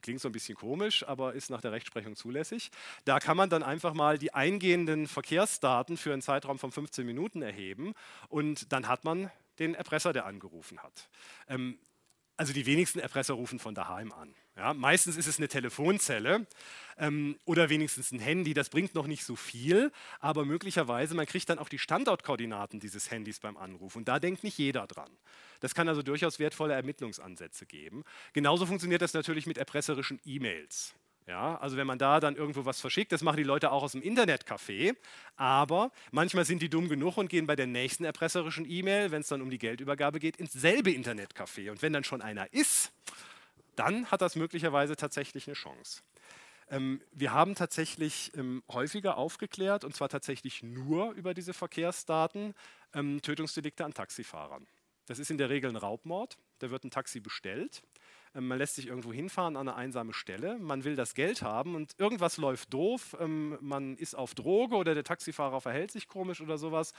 Klingt 0.00 0.22
so 0.22 0.30
ein 0.30 0.32
bisschen 0.32 0.54
komisch, 0.54 1.06
aber 1.06 1.34
ist 1.34 1.50
nach 1.50 1.60
der 1.60 1.72
Rechtsprechung 1.72 2.16
zulässig. 2.16 2.70
Da 3.04 3.20
kann 3.20 3.36
man 3.36 3.50
dann 3.50 3.62
einfach 3.62 3.92
mal 3.92 4.16
die 4.16 4.32
eingehenden 4.32 5.06
Verkehrsdaten 5.06 5.98
für 5.98 6.14
einen 6.14 6.22
Zeitraum 6.22 6.58
von 6.58 6.72
15 6.72 7.04
Minuten 7.04 7.42
erheben 7.42 7.92
und 8.28 8.72
dann 8.72 8.88
hat 8.88 9.04
man 9.04 9.30
den 9.58 9.74
Erpresser, 9.74 10.14
der 10.14 10.24
angerufen 10.24 10.82
hat. 10.82 11.10
Ähm, 11.48 11.78
also 12.36 12.52
die 12.52 12.66
wenigsten 12.66 12.98
Erpresser 12.98 13.34
rufen 13.34 13.58
von 13.58 13.74
daheim 13.74 14.12
an. 14.12 14.34
Ja, 14.56 14.72
meistens 14.72 15.16
ist 15.16 15.26
es 15.26 15.38
eine 15.38 15.48
Telefonzelle 15.48 16.46
ähm, 16.96 17.38
oder 17.44 17.68
wenigstens 17.68 18.10
ein 18.12 18.18
Handy. 18.18 18.54
Das 18.54 18.70
bringt 18.70 18.94
noch 18.94 19.06
nicht 19.06 19.24
so 19.24 19.36
viel, 19.36 19.92
aber 20.18 20.44
möglicherweise, 20.44 21.14
man 21.14 21.26
kriegt 21.26 21.48
dann 21.50 21.58
auch 21.58 21.68
die 21.68 21.78
Standortkoordinaten 21.78 22.80
dieses 22.80 23.10
Handys 23.10 23.40
beim 23.40 23.56
Anruf. 23.56 23.96
Und 23.96 24.08
da 24.08 24.18
denkt 24.18 24.44
nicht 24.44 24.56
jeder 24.56 24.86
dran. 24.86 25.10
Das 25.60 25.74
kann 25.74 25.88
also 25.88 26.02
durchaus 26.02 26.38
wertvolle 26.38 26.74
Ermittlungsansätze 26.74 27.66
geben. 27.66 28.04
Genauso 28.32 28.64
funktioniert 28.66 29.02
das 29.02 29.12
natürlich 29.12 29.46
mit 29.46 29.58
erpresserischen 29.58 30.20
E-Mails. 30.24 30.94
Ja, 31.26 31.56
also 31.58 31.76
wenn 31.76 31.88
man 31.88 31.98
da 31.98 32.20
dann 32.20 32.36
irgendwo 32.36 32.64
was 32.66 32.80
verschickt, 32.80 33.10
das 33.10 33.22
machen 33.22 33.38
die 33.38 33.42
Leute 33.42 33.72
auch 33.72 33.82
aus 33.82 33.92
dem 33.92 34.00
Internetcafé, 34.00 34.94
aber 35.34 35.90
manchmal 36.12 36.44
sind 36.44 36.62
die 36.62 36.68
dumm 36.68 36.88
genug 36.88 37.16
und 37.16 37.28
gehen 37.28 37.48
bei 37.48 37.56
der 37.56 37.66
nächsten 37.66 38.04
erpresserischen 38.04 38.64
E-Mail, 38.64 39.10
wenn 39.10 39.22
es 39.22 39.28
dann 39.28 39.42
um 39.42 39.50
die 39.50 39.58
Geldübergabe 39.58 40.20
geht, 40.20 40.36
ins 40.36 40.52
selbe 40.52 40.90
Internetcafé. 40.90 41.70
Und 41.70 41.82
wenn 41.82 41.92
dann 41.92 42.04
schon 42.04 42.22
einer 42.22 42.52
ist, 42.52 42.92
dann 43.74 44.06
hat 44.06 44.22
das 44.22 44.36
möglicherweise 44.36 44.94
tatsächlich 44.94 45.48
eine 45.48 45.54
Chance. 45.54 46.02
Ähm, 46.68 47.00
wir 47.10 47.32
haben 47.32 47.56
tatsächlich 47.56 48.32
ähm, 48.36 48.62
häufiger 48.70 49.16
aufgeklärt, 49.16 49.84
und 49.84 49.96
zwar 49.96 50.08
tatsächlich 50.08 50.62
nur 50.62 51.10
über 51.12 51.34
diese 51.34 51.54
Verkehrsdaten, 51.54 52.54
ähm, 52.94 53.20
Tötungsdelikte 53.20 53.84
an 53.84 53.94
Taxifahrern. 53.94 54.66
Das 55.06 55.18
ist 55.18 55.30
in 55.30 55.38
der 55.38 55.50
Regel 55.50 55.70
ein 55.70 55.76
Raubmord. 55.76 56.36
Da 56.58 56.70
wird 56.70 56.84
ein 56.84 56.90
Taxi 56.90 57.20
bestellt. 57.20 57.82
Ähm, 58.36 58.48
man 58.48 58.58
lässt 58.58 58.76
sich 58.76 58.86
irgendwo 58.86 59.12
hinfahren 59.12 59.56
an 59.56 59.68
eine 59.68 59.76
einsame 59.76 60.12
Stelle. 60.12 60.58
Man 60.58 60.84
will 60.84 60.94
das 60.94 61.14
Geld 61.14 61.42
haben 61.42 61.74
und 61.74 61.94
irgendwas 61.98 62.36
läuft 62.36 62.72
doof. 62.72 63.16
Ähm, 63.20 63.56
man 63.60 63.96
ist 63.96 64.14
auf 64.14 64.34
Droge 64.34 64.76
oder 64.76 64.94
der 64.94 65.04
Taxifahrer 65.04 65.60
verhält 65.60 65.90
sich 65.90 66.06
komisch 66.06 66.40
oder 66.40 66.58
sowas. 66.58 66.92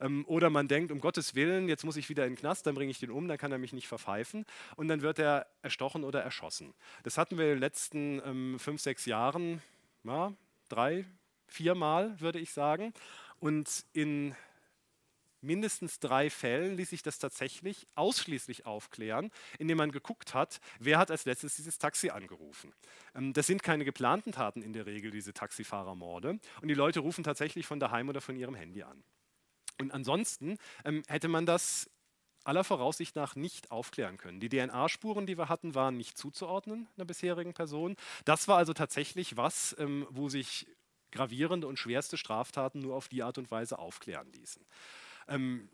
Ähm, 0.00 0.24
oder 0.26 0.50
man 0.50 0.68
denkt, 0.68 0.92
um 0.92 1.00
Gottes 1.00 1.34
Willen, 1.34 1.68
jetzt 1.68 1.84
muss 1.84 1.96
ich 1.96 2.08
wieder 2.08 2.24
in 2.24 2.32
den 2.32 2.38
Knast, 2.38 2.66
dann 2.66 2.74
bringe 2.74 2.90
ich 2.90 2.98
den 2.98 3.10
um, 3.10 3.28
dann 3.28 3.38
kann 3.38 3.52
er 3.52 3.58
mich 3.58 3.72
nicht 3.72 3.88
verpfeifen. 3.88 4.44
Und 4.76 4.88
dann 4.88 5.02
wird 5.02 5.18
er 5.18 5.46
erstochen 5.62 6.04
oder 6.04 6.22
erschossen. 6.22 6.74
Das 7.02 7.18
hatten 7.18 7.38
wir 7.38 7.44
in 7.44 7.50
den 7.52 7.60
letzten 7.60 8.58
fünf, 8.58 8.80
sechs 8.80 9.06
Jahren, 9.06 9.62
ja, 10.04 10.32
drei, 10.68 11.04
viermal, 11.46 12.18
würde 12.20 12.38
ich 12.38 12.52
sagen. 12.52 12.92
Und 13.40 13.84
in 13.92 14.34
mindestens 15.44 16.00
drei 16.00 16.30
Fällen 16.30 16.76
ließ 16.76 16.90
sich 16.90 17.02
das 17.02 17.18
tatsächlich 17.18 17.86
ausschließlich 17.94 18.66
aufklären, 18.66 19.30
indem 19.58 19.78
man 19.78 19.92
geguckt 19.92 20.34
hat, 20.34 20.60
wer 20.78 20.98
hat 20.98 21.10
als 21.10 21.24
letztes 21.24 21.56
dieses 21.56 21.78
Taxi 21.78 22.10
angerufen. 22.10 22.72
Ähm, 23.14 23.32
das 23.32 23.46
sind 23.46 23.62
keine 23.62 23.84
geplanten 23.84 24.32
Taten 24.32 24.62
in 24.62 24.72
der 24.72 24.86
Regel, 24.86 25.10
diese 25.10 25.32
Taxifahrermorde. 25.32 26.38
Und 26.60 26.68
die 26.68 26.74
Leute 26.74 27.00
rufen 27.00 27.24
tatsächlich 27.24 27.66
von 27.66 27.80
daheim 27.80 28.08
oder 28.08 28.20
von 28.20 28.36
ihrem 28.36 28.54
Handy 28.54 28.82
an. 28.82 29.04
Und 29.80 29.92
ansonsten 29.92 30.58
ähm, 30.84 31.02
hätte 31.08 31.28
man 31.28 31.46
das 31.46 31.90
aller 32.44 32.64
Voraussicht 32.64 33.16
nach 33.16 33.36
nicht 33.36 33.70
aufklären 33.70 34.18
können. 34.18 34.38
Die 34.38 34.48
DNA-Spuren, 34.48 35.26
die 35.26 35.38
wir 35.38 35.48
hatten, 35.48 35.74
waren 35.74 35.96
nicht 35.96 36.18
zuzuordnen 36.18 36.88
einer 36.96 37.06
bisherigen 37.06 37.54
Person. 37.54 37.96
Das 38.24 38.48
war 38.48 38.58
also 38.58 38.72
tatsächlich 38.74 39.36
was, 39.36 39.74
ähm, 39.78 40.06
wo 40.10 40.28
sich 40.28 40.66
gravierende 41.10 41.66
und 41.66 41.78
schwerste 41.78 42.16
Straftaten 42.16 42.80
nur 42.80 42.94
auf 42.96 43.08
die 43.08 43.22
Art 43.22 43.38
und 43.38 43.50
Weise 43.50 43.78
aufklären 43.78 44.30
ließen. 44.32 44.64
Ähm, 45.28 45.68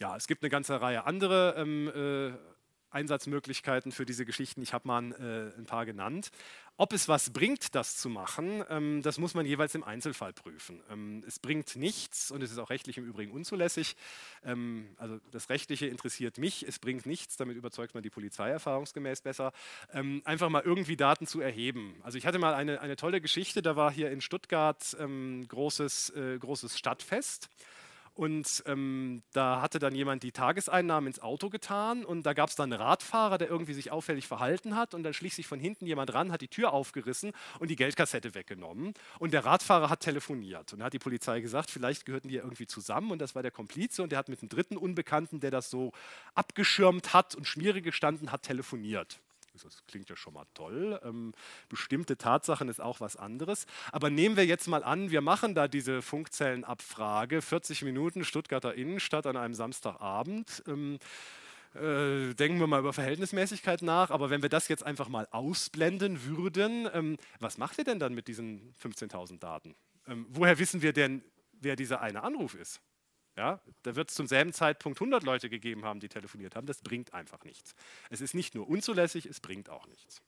ja, 0.00 0.16
es 0.16 0.26
gibt 0.26 0.42
eine 0.42 0.50
ganze 0.50 0.80
Reihe 0.80 1.04
andere 1.04 1.54
ähm, 1.56 1.88
äh, 1.88 2.54
Einsatzmöglichkeiten 2.94 3.92
für 3.92 4.06
diese 4.06 4.24
Geschichten. 4.24 4.62
Ich 4.62 4.72
habe 4.72 4.86
mal 4.86 5.12
äh, 5.12 5.58
ein 5.58 5.66
paar 5.66 5.84
genannt. 5.84 6.30
Ob 6.76 6.92
es 6.92 7.08
was 7.08 7.30
bringt, 7.30 7.74
das 7.74 7.96
zu 7.96 8.08
machen, 8.08 8.64
ähm, 8.68 9.02
das 9.02 9.18
muss 9.18 9.34
man 9.34 9.46
jeweils 9.46 9.74
im 9.74 9.84
Einzelfall 9.84 10.32
prüfen. 10.32 10.80
Ähm, 10.90 11.22
es 11.26 11.38
bringt 11.38 11.76
nichts 11.76 12.30
und 12.30 12.42
es 12.42 12.50
ist 12.50 12.58
auch 12.58 12.70
rechtlich 12.70 12.96
im 12.98 13.04
Übrigen 13.04 13.32
unzulässig. 13.32 13.96
Ähm, 14.44 14.94
also 14.96 15.18
das 15.30 15.50
Rechtliche 15.50 15.86
interessiert 15.86 16.38
mich, 16.38 16.66
es 16.66 16.78
bringt 16.78 17.04
nichts, 17.06 17.36
damit 17.36 17.56
überzeugt 17.56 17.94
man 17.94 18.02
die 18.02 18.10
Polizei 18.10 18.48
erfahrungsgemäß 18.50 19.22
besser, 19.22 19.52
ähm, 19.92 20.22
einfach 20.24 20.48
mal 20.48 20.62
irgendwie 20.62 20.96
Daten 20.96 21.26
zu 21.26 21.40
erheben. 21.40 21.96
Also 22.02 22.18
ich 22.18 22.26
hatte 22.26 22.38
mal 22.38 22.54
eine, 22.54 22.80
eine 22.80 22.96
tolle 22.96 23.20
Geschichte, 23.20 23.60
da 23.62 23.76
war 23.76 23.92
hier 23.92 24.10
in 24.10 24.20
Stuttgart 24.20 24.96
ähm, 24.98 25.46
großes, 25.48 26.10
äh, 26.10 26.38
großes 26.38 26.78
Stadtfest. 26.78 27.50
Und 28.14 28.62
ähm, 28.66 29.24
da 29.32 29.60
hatte 29.60 29.80
dann 29.80 29.92
jemand 29.92 30.22
die 30.22 30.30
Tageseinnahmen 30.30 31.08
ins 31.08 31.18
Auto 31.20 31.50
getan 31.50 32.04
und 32.04 32.24
da 32.24 32.32
gab 32.32 32.48
es 32.48 32.54
dann 32.54 32.72
einen 32.72 32.80
Radfahrer, 32.80 33.38
der 33.38 33.50
irgendwie 33.50 33.74
sich 33.74 33.90
auffällig 33.90 34.28
verhalten 34.28 34.76
hat 34.76 34.94
und 34.94 35.02
dann 35.02 35.12
schlich 35.12 35.34
sich 35.34 35.48
von 35.48 35.58
hinten 35.58 35.84
jemand 35.84 36.14
ran, 36.14 36.30
hat 36.30 36.40
die 36.40 36.48
Tür 36.48 36.72
aufgerissen 36.72 37.32
und 37.58 37.72
die 37.72 37.76
Geldkassette 37.76 38.36
weggenommen. 38.36 38.94
Und 39.18 39.32
der 39.32 39.44
Radfahrer 39.44 39.90
hat 39.90 40.00
telefoniert 40.00 40.72
und 40.72 40.78
da 40.78 40.86
hat 40.86 40.92
die 40.92 41.00
Polizei 41.00 41.40
gesagt, 41.40 41.72
vielleicht 41.72 42.06
gehörten 42.06 42.28
die 42.28 42.36
irgendwie 42.36 42.68
zusammen 42.68 43.10
und 43.10 43.18
das 43.18 43.34
war 43.34 43.42
der 43.42 43.50
Komplize 43.50 44.04
und 44.04 44.12
der 44.12 44.20
hat 44.20 44.28
mit 44.28 44.40
einem 44.40 44.48
dritten 44.48 44.76
Unbekannten, 44.76 45.40
der 45.40 45.50
das 45.50 45.68
so 45.68 45.90
abgeschirmt 46.36 47.14
hat 47.14 47.34
und 47.34 47.48
schmierig 47.48 47.82
gestanden 47.82 48.30
hat, 48.30 48.42
telefoniert. 48.42 49.20
Das 49.62 49.86
klingt 49.86 50.08
ja 50.08 50.16
schon 50.16 50.34
mal 50.34 50.46
toll. 50.54 51.00
Ähm, 51.04 51.32
bestimmte 51.68 52.16
Tatsachen 52.16 52.68
ist 52.68 52.80
auch 52.80 53.00
was 53.00 53.16
anderes. 53.16 53.66
Aber 53.92 54.10
nehmen 54.10 54.36
wir 54.36 54.44
jetzt 54.46 54.66
mal 54.66 54.82
an, 54.82 55.10
wir 55.10 55.20
machen 55.20 55.54
da 55.54 55.68
diese 55.68 56.02
Funkzellenabfrage, 56.02 57.40
40 57.40 57.82
Minuten 57.82 58.24
Stuttgarter 58.24 58.74
Innenstadt 58.74 59.26
an 59.26 59.36
einem 59.36 59.54
Samstagabend. 59.54 60.62
Ähm, 60.66 60.98
äh, 61.74 62.34
denken 62.34 62.60
wir 62.60 62.66
mal 62.66 62.80
über 62.80 62.92
Verhältnismäßigkeit 62.92 63.82
nach, 63.82 64.10
aber 64.10 64.30
wenn 64.30 64.42
wir 64.42 64.48
das 64.48 64.68
jetzt 64.68 64.84
einfach 64.84 65.08
mal 65.08 65.26
ausblenden 65.30 66.24
würden, 66.24 66.88
ähm, 66.92 67.16
was 67.40 67.58
macht 67.58 67.78
ihr 67.78 67.84
denn 67.84 67.98
dann 67.98 68.14
mit 68.14 68.28
diesen 68.28 68.72
15.000 68.74 69.38
Daten? 69.38 69.74
Woher 70.06 70.58
wissen 70.58 70.82
wir 70.82 70.92
denn, 70.92 71.24
wer 71.52 71.76
dieser 71.76 72.00
eine 72.00 72.22
Anruf 72.22 72.54
ist? 72.54 72.80
Ja, 73.36 73.60
da 73.82 73.96
wird 73.96 74.10
es 74.10 74.14
zum 74.14 74.28
selben 74.28 74.52
Zeitpunkt 74.52 75.00
100 75.00 75.24
Leute 75.24 75.50
gegeben 75.50 75.84
haben, 75.84 75.98
die 75.98 76.08
telefoniert 76.08 76.54
haben. 76.54 76.66
Das 76.66 76.82
bringt 76.82 77.14
einfach 77.14 77.44
nichts. 77.44 77.74
Es 78.10 78.20
ist 78.20 78.34
nicht 78.34 78.54
nur 78.54 78.68
unzulässig, 78.68 79.26
es 79.26 79.40
bringt 79.40 79.68
auch 79.70 79.86
nichts. 79.88 80.22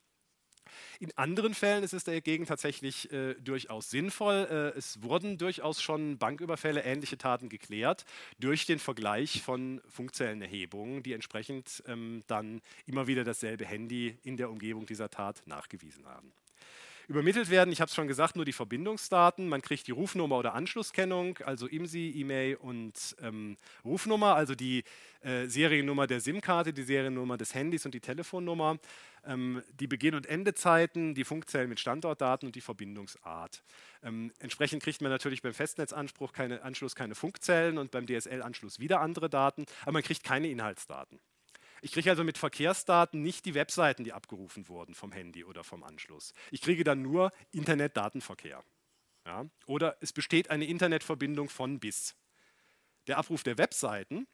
In 0.99 1.17
anderen 1.17 1.55
Fällen 1.55 1.85
ist 1.85 1.93
es 1.93 2.05
dagegen 2.05 2.47
tatsächlich 2.47 3.13
äh, 3.13 3.35
durchaus 3.35 3.91
sinnvoll. 3.91 4.49
Äh, 4.51 4.79
es 4.79 5.03
wurden 5.03 5.39
durchaus 5.39 5.83
schon 5.83 6.19
Banküberfälle, 6.19 6.83
ähnliche 6.83 7.19
Taten 7.19 7.49
geklärt 7.49 8.05
durch 8.39 8.67
den 8.67 8.79
Vergleich 8.79 9.43
von 9.43 9.81
Funkzellenerhebungen, 9.89 11.03
die 11.03 11.13
entsprechend 11.13 11.83
ähm, 11.87 12.25
dann 12.27 12.61
immer 12.87 13.07
wieder 13.07 13.25
dasselbe 13.25 13.65
Handy 13.65 14.19
in 14.23 14.37
der 14.37 14.51
Umgebung 14.51 14.87
dieser 14.87 15.11
Tat 15.11 15.43
nachgewiesen 15.47 16.07
haben. 16.07 16.33
Übermittelt 17.09 17.51
werden, 17.51 17.71
ich 17.71 17.81
habe 17.81 17.89
es 17.89 17.95
schon 17.95 18.09
gesagt, 18.09 18.35
nur 18.35 18.45
die 18.45 18.53
Verbindungsdaten. 18.53 19.49
Man 19.49 19.63
kriegt 19.63 19.87
die 19.87 19.93
Rufnummer 19.93 20.39
oder 20.39 20.55
Anschlusskennung, 20.55 21.39
also 21.39 21.69
IMSI, 21.69 22.13
E-Mail 22.17 22.57
und 22.57 23.15
ähm, 23.23 23.57
Rufnummer, 23.85 24.35
also 24.35 24.57
die 24.57 24.83
äh, 25.21 25.47
Seriennummer 25.47 26.09
der 26.09 26.21
SIM-Karte, 26.21 26.73
die 26.73 26.83
Seriennummer 26.83 27.37
des 27.37 27.55
Handys 27.55 27.87
und 27.87 27.95
die 27.95 28.01
Telefonnummer, 28.01 28.79
ähm, 29.25 29.63
die 29.79 29.87
Beginn- 29.87 30.17
und 30.17 30.27
Endezeiten, 30.27 31.15
die 31.15 31.23
Funkzellen 31.23 31.69
mit 31.69 31.79
Standortdaten 31.79 32.49
und 32.49 32.57
die 32.57 32.61
Verbindungsart. 32.61 33.63
Ähm, 34.03 34.33
entsprechend 34.41 34.83
kriegt 34.83 35.01
man 35.01 35.13
natürlich 35.13 35.43
beim 35.43 35.55
Festnetzanspruch 35.55 36.33
keine, 36.33 36.63
Anschluss 36.63 36.97
keine 36.97 37.15
Funkzellen 37.15 37.79
und 37.79 37.93
beim 37.93 38.07
DSL-Anschluss 38.07 38.81
wieder 38.81 39.01
andere 39.01 39.31
Daten, 39.31 39.65
aber 39.83 39.93
man 39.93 40.03
kriegt 40.03 40.25
keine 40.25 40.49
Inhaltsdaten. 40.49 41.21
Ich 41.83 41.93
kriege 41.93 42.11
also 42.11 42.25
mit 42.25 42.39
Verkehrsdaten 42.39 43.23
nicht 43.23 43.45
die 43.45 43.55
Webseiten, 43.55 44.05
die 44.05 44.13
abgerufen 44.13 44.69
wurden 44.69 44.95
vom 44.95 45.13
Handy 45.13 45.45
oder 45.45 45.65
vom 45.65 45.83
Anschluss. 45.83 46.33
Ich 46.51 46.63
kriege 46.63 46.85
dann 46.85 47.03
nur 47.03 47.33
Internetdatenverkehr. 47.53 48.63
Ja? 49.27 49.47
Oder 49.67 49.97
es 50.01 50.13
besteht 50.13 50.51
eine 50.51 50.67
Internetverbindung 50.67 51.49
von 51.49 51.81
bis. 51.81 52.17
Der 53.07 53.19
Abruf 53.19 53.43
der 53.43 53.59
Webseiten, 53.59 54.27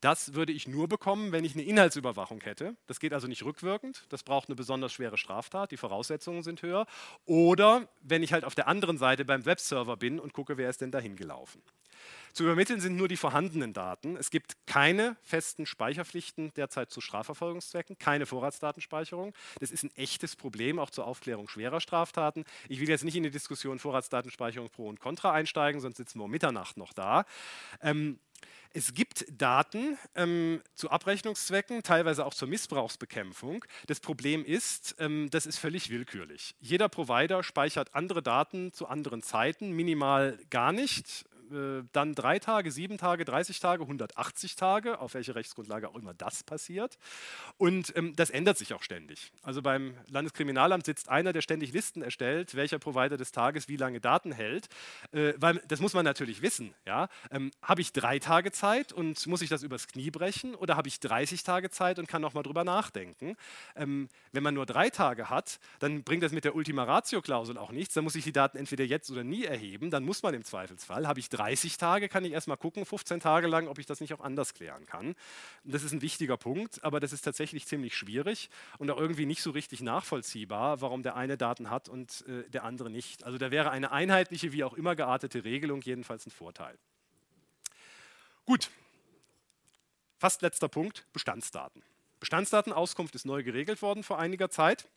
das 0.00 0.34
würde 0.34 0.52
ich 0.52 0.68
nur 0.68 0.88
bekommen, 0.88 1.32
wenn 1.32 1.44
ich 1.44 1.54
eine 1.54 1.64
Inhaltsüberwachung 1.64 2.40
hätte. 2.42 2.76
Das 2.86 3.00
geht 3.00 3.12
also 3.12 3.26
nicht 3.26 3.44
rückwirkend. 3.44 4.04
Das 4.10 4.22
braucht 4.22 4.48
eine 4.48 4.54
besonders 4.54 4.92
schwere 4.92 5.18
Straftat. 5.18 5.72
Die 5.72 5.76
Voraussetzungen 5.76 6.42
sind 6.42 6.62
höher. 6.62 6.86
Oder 7.24 7.88
wenn 8.00 8.22
ich 8.22 8.32
halt 8.32 8.44
auf 8.44 8.54
der 8.54 8.68
anderen 8.68 8.98
Seite 8.98 9.24
beim 9.24 9.44
Webserver 9.44 9.96
bin 9.96 10.20
und 10.20 10.32
gucke, 10.32 10.56
wer 10.56 10.70
ist 10.70 10.80
denn 10.80 10.92
dahin 10.92 11.16
gelaufen. 11.16 11.62
Zu 12.32 12.44
übermitteln 12.44 12.80
sind 12.80 12.96
nur 12.96 13.08
die 13.08 13.16
vorhandenen 13.16 13.72
Daten. 13.72 14.16
Es 14.16 14.30
gibt 14.30 14.56
keine 14.66 15.16
festen 15.22 15.66
Speicherpflichten 15.66 16.52
derzeit 16.54 16.90
zu 16.90 17.00
Strafverfolgungszwecken, 17.00 17.98
keine 17.98 18.26
Vorratsdatenspeicherung. 18.26 19.34
Das 19.60 19.70
ist 19.70 19.82
ein 19.82 19.90
echtes 19.96 20.36
Problem, 20.36 20.78
auch 20.78 20.90
zur 20.90 21.06
Aufklärung 21.06 21.48
schwerer 21.48 21.80
Straftaten. 21.80 22.44
Ich 22.68 22.80
will 22.80 22.88
jetzt 22.88 23.04
nicht 23.04 23.16
in 23.16 23.22
die 23.22 23.30
Diskussion 23.30 23.78
Vorratsdatenspeicherung 23.78 24.70
pro 24.70 24.88
und 24.88 25.00
contra 25.00 25.32
einsteigen, 25.32 25.80
sonst 25.80 25.96
sitzen 25.96 26.20
wir 26.20 26.24
um 26.24 26.30
Mitternacht 26.30 26.76
noch 26.76 26.92
da. 26.92 27.24
Ähm, 27.80 28.18
es 28.74 28.92
gibt 28.94 29.24
Daten 29.30 29.96
ähm, 30.14 30.62
zu 30.74 30.90
Abrechnungszwecken, 30.90 31.82
teilweise 31.82 32.26
auch 32.26 32.34
zur 32.34 32.48
Missbrauchsbekämpfung. 32.48 33.64
Das 33.86 34.00
Problem 34.00 34.44
ist, 34.44 34.94
ähm, 34.98 35.28
das 35.30 35.46
ist 35.46 35.58
völlig 35.58 35.90
willkürlich. 35.90 36.54
Jeder 36.60 36.88
Provider 36.88 37.42
speichert 37.42 37.94
andere 37.94 38.22
Daten 38.22 38.72
zu 38.72 38.86
anderen 38.86 39.22
Zeiten, 39.22 39.72
minimal 39.72 40.38
gar 40.50 40.72
nicht. 40.72 41.24
Äh, 41.50 41.84
dann 41.92 42.14
drei 42.14 42.38
Tage, 42.38 42.70
sieben 42.70 42.98
Tage, 42.98 43.24
30 43.24 43.60
Tage, 43.60 43.82
180 43.82 44.56
Tage, 44.56 44.98
auf 45.00 45.14
welche 45.14 45.34
Rechtsgrundlage 45.34 45.88
auch 45.88 45.94
immer 45.94 46.14
das 46.14 46.42
passiert. 46.42 46.98
Und 47.56 47.94
ähm, 47.96 48.14
das 48.16 48.30
ändert 48.30 48.58
sich 48.58 48.74
auch 48.74 48.82
ständig. 48.82 49.32
Also 49.42 49.62
beim 49.62 49.94
Landeskriminalamt 50.08 50.84
sitzt 50.84 51.08
einer, 51.08 51.32
der 51.32 51.42
ständig 51.42 51.72
Listen 51.72 52.02
erstellt, 52.02 52.54
welcher 52.54 52.78
Provider 52.78 53.16
des 53.16 53.32
Tages 53.32 53.68
wie 53.68 53.76
lange 53.76 54.00
Daten 54.00 54.32
hält. 54.32 54.68
Äh, 55.12 55.34
weil 55.36 55.62
das 55.68 55.80
muss 55.80 55.94
man 55.94 56.04
natürlich 56.04 56.42
wissen. 56.42 56.74
Ja? 56.86 57.08
Ähm, 57.30 57.50
habe 57.62 57.80
ich 57.80 57.92
drei 57.92 58.18
Tage 58.18 58.52
Zeit 58.52 58.92
und 58.92 59.26
muss 59.26 59.42
ich 59.42 59.48
das 59.48 59.62
übers 59.62 59.88
Knie 59.88 60.10
brechen 60.10 60.54
oder 60.54 60.76
habe 60.76 60.88
ich 60.88 61.00
30 61.00 61.42
Tage 61.42 61.70
Zeit 61.70 61.98
und 61.98 62.08
kann 62.08 62.22
nochmal 62.22 62.42
drüber 62.42 62.64
nachdenken? 62.64 63.36
Ähm, 63.76 64.08
wenn 64.32 64.42
man 64.42 64.54
nur 64.54 64.66
drei 64.66 64.90
Tage 64.90 65.30
hat, 65.30 65.58
dann 65.78 66.02
bringt 66.02 66.22
das 66.22 66.32
mit 66.32 66.44
der 66.44 66.54
Ultima 66.54 66.84
Ratio-Klausel 66.84 67.56
auch 67.58 67.72
nichts. 67.72 67.94
Dann 67.94 68.04
muss 68.04 68.14
ich 68.14 68.24
die 68.24 68.32
Daten 68.32 68.58
entweder 68.58 68.84
jetzt 68.84 69.10
oder 69.10 69.24
nie 69.24 69.44
erheben. 69.44 69.90
Dann 69.90 70.04
muss 70.04 70.22
man 70.22 70.34
im 70.34 70.44
Zweifelsfall, 70.44 71.06
habe 71.06 71.20
ich 71.20 71.28
30 71.38 71.76
Tage 71.76 72.08
kann 72.08 72.24
ich 72.24 72.32
erstmal 72.32 72.56
gucken, 72.56 72.84
15 72.84 73.20
Tage 73.20 73.46
lang, 73.46 73.68
ob 73.68 73.78
ich 73.78 73.86
das 73.86 74.00
nicht 74.00 74.12
auch 74.12 74.20
anders 74.20 74.54
klären 74.54 74.86
kann. 74.86 75.14
Das 75.62 75.84
ist 75.84 75.92
ein 75.92 76.02
wichtiger 76.02 76.36
Punkt, 76.36 76.82
aber 76.82 76.98
das 76.98 77.12
ist 77.12 77.22
tatsächlich 77.22 77.66
ziemlich 77.66 77.96
schwierig 77.96 78.50
und 78.78 78.90
auch 78.90 78.98
irgendwie 78.98 79.26
nicht 79.26 79.42
so 79.42 79.52
richtig 79.52 79.80
nachvollziehbar, 79.80 80.80
warum 80.80 81.02
der 81.02 81.14
eine 81.14 81.36
Daten 81.36 81.70
hat 81.70 81.88
und 81.88 82.24
äh, 82.26 82.48
der 82.50 82.64
andere 82.64 82.90
nicht. 82.90 83.22
Also 83.24 83.38
da 83.38 83.50
wäre 83.52 83.70
eine 83.70 83.92
einheitliche, 83.92 84.52
wie 84.52 84.64
auch 84.64 84.74
immer 84.74 84.96
geartete 84.96 85.44
Regelung 85.44 85.80
jedenfalls 85.82 86.26
ein 86.26 86.30
Vorteil. 86.30 86.76
Gut, 88.44 88.70
fast 90.18 90.42
letzter 90.42 90.68
Punkt, 90.68 91.06
Bestandsdaten. 91.12 91.82
Bestandsdatenauskunft 92.18 93.14
ist 93.14 93.26
neu 93.26 93.44
geregelt 93.44 93.80
worden 93.80 94.02
vor 94.02 94.18
einiger 94.18 94.50
Zeit. 94.50 94.88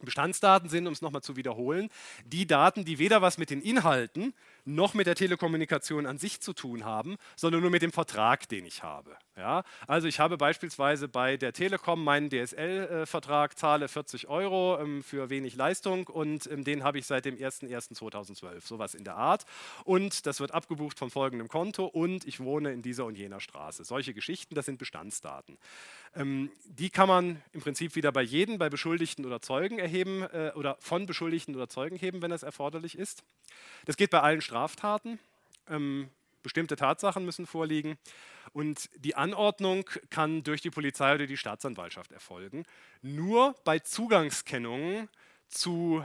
Bestandsdaten 0.00 0.68
sind, 0.68 0.86
um 0.86 0.92
es 0.92 1.00
nochmal 1.00 1.22
zu 1.22 1.36
wiederholen, 1.36 1.90
die 2.24 2.46
Daten, 2.46 2.84
die 2.84 2.98
weder 2.98 3.22
was 3.22 3.38
mit 3.38 3.50
den 3.50 3.62
Inhalten 3.62 4.34
noch 4.66 4.94
mit 4.94 5.06
der 5.06 5.14
Telekommunikation 5.14 6.06
an 6.06 6.18
sich 6.18 6.40
zu 6.40 6.52
tun 6.52 6.84
haben, 6.84 7.16
sondern 7.36 7.62
nur 7.62 7.70
mit 7.70 7.82
dem 7.82 7.92
Vertrag, 7.92 8.48
den 8.48 8.66
ich 8.66 8.82
habe. 8.82 9.16
Ja? 9.36 9.64
Also 9.86 10.08
ich 10.08 10.18
habe 10.18 10.36
beispielsweise 10.36 11.08
bei 11.08 11.36
der 11.36 11.52
Telekom 11.52 12.02
meinen 12.02 12.30
DSL-Vertrag, 12.30 13.58
zahle 13.58 13.88
40 13.88 14.28
Euro 14.28 14.78
ähm, 14.80 15.02
für 15.02 15.28
wenig 15.28 15.56
Leistung 15.56 16.06
und 16.06 16.50
ähm, 16.50 16.64
den 16.64 16.82
habe 16.82 16.98
ich 16.98 17.06
seit 17.06 17.26
dem 17.26 17.36
01.01.2012, 17.36 18.66
sowas 18.66 18.94
in 18.94 19.04
der 19.04 19.16
Art. 19.16 19.44
Und 19.84 20.26
das 20.26 20.40
wird 20.40 20.52
abgebucht 20.52 20.98
von 20.98 21.10
folgendem 21.10 21.48
Konto 21.48 21.84
und 21.84 22.26
ich 22.26 22.40
wohne 22.40 22.72
in 22.72 22.82
dieser 22.82 23.04
und 23.04 23.18
jener 23.18 23.40
Straße. 23.40 23.84
Solche 23.84 24.14
Geschichten, 24.14 24.54
das 24.54 24.66
sind 24.66 24.78
Bestandsdaten. 24.78 25.58
Ähm, 26.14 26.50
die 26.64 26.88
kann 26.88 27.08
man 27.08 27.42
im 27.52 27.60
Prinzip 27.60 27.94
wieder 27.94 28.12
bei 28.12 28.22
jedem, 28.22 28.58
bei 28.58 28.70
Beschuldigten 28.70 29.26
oder 29.26 29.42
Zeugen 29.42 29.78
erheben 29.78 30.22
äh, 30.22 30.52
oder 30.54 30.76
von 30.80 31.04
Beschuldigten 31.04 31.54
oder 31.54 31.68
Zeugen 31.68 31.96
heben, 31.96 32.22
wenn 32.22 32.30
das 32.30 32.42
erforderlich 32.42 32.96
ist. 32.96 33.22
Das 33.84 33.96
geht 33.98 34.10
bei 34.10 34.20
allen 34.20 34.40
Straftaten. 34.40 35.18
Ähm, 35.68 36.08
Bestimmte 36.46 36.76
Tatsachen 36.76 37.24
müssen 37.24 37.44
vorliegen 37.44 37.98
und 38.52 38.88
die 38.96 39.16
Anordnung 39.16 39.90
kann 40.10 40.44
durch 40.44 40.60
die 40.60 40.70
Polizei 40.70 41.16
oder 41.16 41.26
die 41.26 41.36
Staatsanwaltschaft 41.36 42.12
erfolgen. 42.12 42.64
Nur 43.02 43.56
bei 43.64 43.80
Zugangskennungen 43.80 45.08
zu 45.48 46.04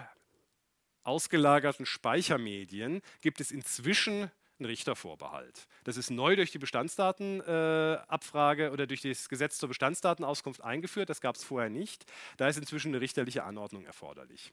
ausgelagerten 1.03 1.85
Speichermedien 1.85 3.03
gibt 3.21 3.39
es 3.39 3.51
inzwischen 3.51 4.31
einen 4.57 4.65
Richtervorbehalt. 4.65 5.67
Das 5.83 5.95
ist 5.95 6.09
neu 6.09 6.35
durch 6.35 6.51
die 6.51 6.57
Bestandsdatenabfrage 6.57 8.65
äh, 8.65 8.69
oder 8.69 8.87
durch 8.87 9.01
das 9.01 9.29
Gesetz 9.29 9.59
zur 9.59 9.69
Bestandsdatenauskunft 9.69 10.63
eingeführt. 10.63 11.11
Das 11.11 11.21
gab 11.21 11.35
es 11.35 11.43
vorher 11.43 11.69
nicht. 11.69 12.11
Da 12.37 12.47
ist 12.47 12.57
inzwischen 12.57 12.89
eine 12.89 13.01
richterliche 13.01 13.43
Anordnung 13.43 13.85
erforderlich. 13.85 14.51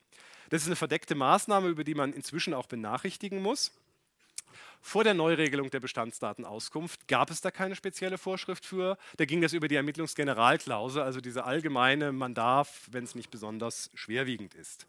Das 0.50 0.60
ist 0.62 0.68
eine 0.68 0.76
verdeckte 0.76 1.14
Maßnahme, 1.14 1.68
über 1.68 1.84
die 1.84 1.94
man 1.94 2.12
inzwischen 2.12 2.52
auch 2.52 2.66
benachrichtigen 2.66 3.40
muss. 3.40 3.72
Vor 4.80 5.04
der 5.04 5.14
Neuregelung 5.14 5.70
der 5.70 5.80
Bestandsdatenauskunft 5.80 7.08
gab 7.08 7.30
es 7.30 7.40
da 7.40 7.50
keine 7.50 7.76
spezielle 7.76 8.18
Vorschrift 8.18 8.64
für. 8.64 8.96
Da 9.16 9.24
ging 9.24 9.40
das 9.40 9.52
über 9.52 9.68
die 9.68 9.76
Ermittlungsgeneralklausel, 9.76 11.02
also 11.02 11.20
diese 11.20 11.44
allgemeine, 11.44 12.12
man 12.12 12.34
darf, 12.34 12.88
wenn 12.90 13.04
es 13.04 13.14
nicht 13.14 13.30
besonders 13.30 13.90
schwerwiegend 13.94 14.54
ist. 14.54 14.86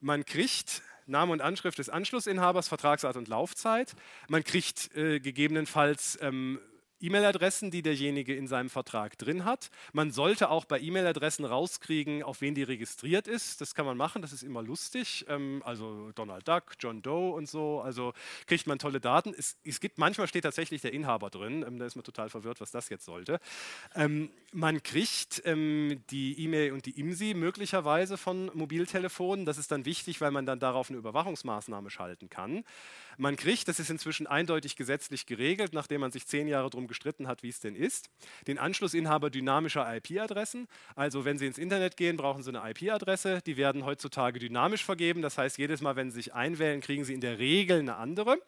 Man 0.00 0.24
kriegt 0.24 0.82
Name 1.06 1.32
und 1.32 1.40
Anschrift 1.40 1.78
des 1.78 1.88
Anschlussinhabers, 1.88 2.68
Vertragsart 2.68 3.16
und 3.16 3.28
Laufzeit. 3.28 3.94
Man 4.28 4.44
kriegt 4.44 4.94
äh, 4.96 5.20
gegebenenfalls 5.20 6.18
ähm, 6.20 6.60
E-Mail-Adressen, 7.06 7.70
die 7.70 7.82
derjenige 7.82 8.34
in 8.34 8.48
seinem 8.48 8.68
Vertrag 8.68 9.16
drin 9.18 9.44
hat. 9.44 9.70
Man 9.92 10.10
sollte 10.10 10.50
auch 10.50 10.64
bei 10.64 10.80
E-Mail-Adressen 10.80 11.44
rauskriegen, 11.44 12.22
auf 12.22 12.40
wen 12.40 12.54
die 12.54 12.64
registriert 12.64 13.28
ist. 13.28 13.60
Das 13.60 13.74
kann 13.74 13.86
man 13.86 13.96
machen, 13.96 14.22
das 14.22 14.32
ist 14.32 14.42
immer 14.42 14.62
lustig. 14.62 15.24
Ähm, 15.28 15.62
also 15.64 16.10
Donald 16.14 16.46
Duck, 16.48 16.72
John 16.80 17.02
Doe 17.02 17.32
und 17.32 17.48
so. 17.48 17.80
Also 17.80 18.12
kriegt 18.46 18.66
man 18.66 18.78
tolle 18.78 19.00
Daten. 19.00 19.34
Es, 19.36 19.56
es 19.64 19.80
gibt, 19.80 19.98
manchmal 19.98 20.26
steht 20.26 20.42
tatsächlich 20.42 20.82
der 20.82 20.92
Inhaber 20.92 21.30
drin. 21.30 21.64
Ähm, 21.66 21.78
da 21.78 21.86
ist 21.86 21.94
man 21.94 22.04
total 22.04 22.28
verwirrt, 22.28 22.60
was 22.60 22.72
das 22.72 22.88
jetzt 22.88 23.04
sollte. 23.04 23.38
Ähm, 23.94 24.30
man 24.52 24.82
kriegt 24.82 25.42
die 25.46 26.44
E-Mail 26.44 26.72
und 26.72 26.86
die 26.86 26.98
IMSI 26.98 27.34
möglicherweise 27.34 28.16
von 28.16 28.50
Mobiltelefonen. 28.54 29.44
Das 29.44 29.58
ist 29.58 29.70
dann 29.70 29.84
wichtig, 29.84 30.20
weil 30.20 30.30
man 30.30 30.46
dann 30.46 30.58
darauf 30.58 30.88
eine 30.88 30.98
Überwachungsmaßnahme 30.98 31.90
schalten 31.90 32.30
kann. 32.30 32.64
Man 33.16 33.36
kriegt, 33.36 33.68
das 33.68 33.80
ist 33.80 33.90
inzwischen 33.90 34.26
eindeutig 34.26 34.76
gesetzlich 34.76 35.26
geregelt, 35.26 35.72
nachdem 35.72 36.02
man 36.02 36.12
sich 36.12 36.26
zehn 36.26 36.48
Jahre 36.48 36.70
darum 36.70 36.86
gestritten 36.86 37.26
hat, 37.28 37.42
wie 37.42 37.48
es 37.48 37.60
denn 37.60 37.74
ist, 37.74 38.10
den 38.46 38.58
Anschlussinhaber 38.58 39.30
dynamischer 39.30 39.86
IP-Adressen. 39.96 40.68
Also 40.94 41.24
wenn 41.24 41.38
Sie 41.38 41.46
ins 41.46 41.58
Internet 41.58 41.96
gehen, 41.96 42.16
brauchen 42.16 42.42
Sie 42.42 42.54
eine 42.54 42.70
IP-Adresse. 42.70 43.40
Die 43.46 43.56
werden 43.56 43.84
heutzutage 43.84 44.38
dynamisch 44.38 44.84
vergeben. 44.84 45.22
Das 45.22 45.38
heißt, 45.38 45.58
jedes 45.58 45.80
Mal, 45.80 45.96
wenn 45.96 46.10
Sie 46.10 46.16
sich 46.16 46.34
einwählen, 46.34 46.80
kriegen 46.80 47.04
Sie 47.04 47.14
in 47.14 47.20
der 47.20 47.38
Regel 47.38 47.80
eine 47.80 47.96
andere. 47.96 48.38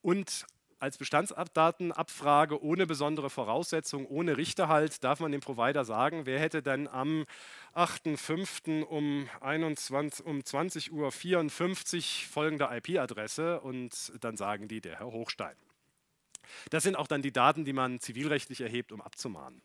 Und 0.00 0.46
als 0.78 0.98
Bestandsdatenabfrage 0.98 2.62
ohne 2.62 2.86
besondere 2.86 3.30
Voraussetzung, 3.30 4.06
ohne 4.06 4.36
Richterhalt, 4.36 5.02
darf 5.02 5.20
man 5.20 5.32
dem 5.32 5.40
Provider 5.40 5.84
sagen, 5.84 6.26
wer 6.26 6.38
hätte 6.38 6.62
denn 6.62 6.88
am 6.88 7.24
8.5. 7.74 8.82
um, 8.84 9.28
um 9.30 10.38
20.54 10.40 10.90
Uhr 10.92 11.12
folgende 12.30 12.68
IP-Adresse 12.70 13.60
und 13.60 14.12
dann 14.20 14.36
sagen 14.36 14.68
die, 14.68 14.80
der 14.80 14.98
Herr 14.98 15.12
Hochstein. 15.12 15.56
Das 16.70 16.82
sind 16.82 16.96
auch 16.96 17.06
dann 17.06 17.22
die 17.22 17.32
Daten, 17.32 17.64
die 17.64 17.72
man 17.72 18.00
zivilrechtlich 18.00 18.60
erhebt, 18.60 18.92
um 18.92 19.00
abzumahnen. 19.00 19.60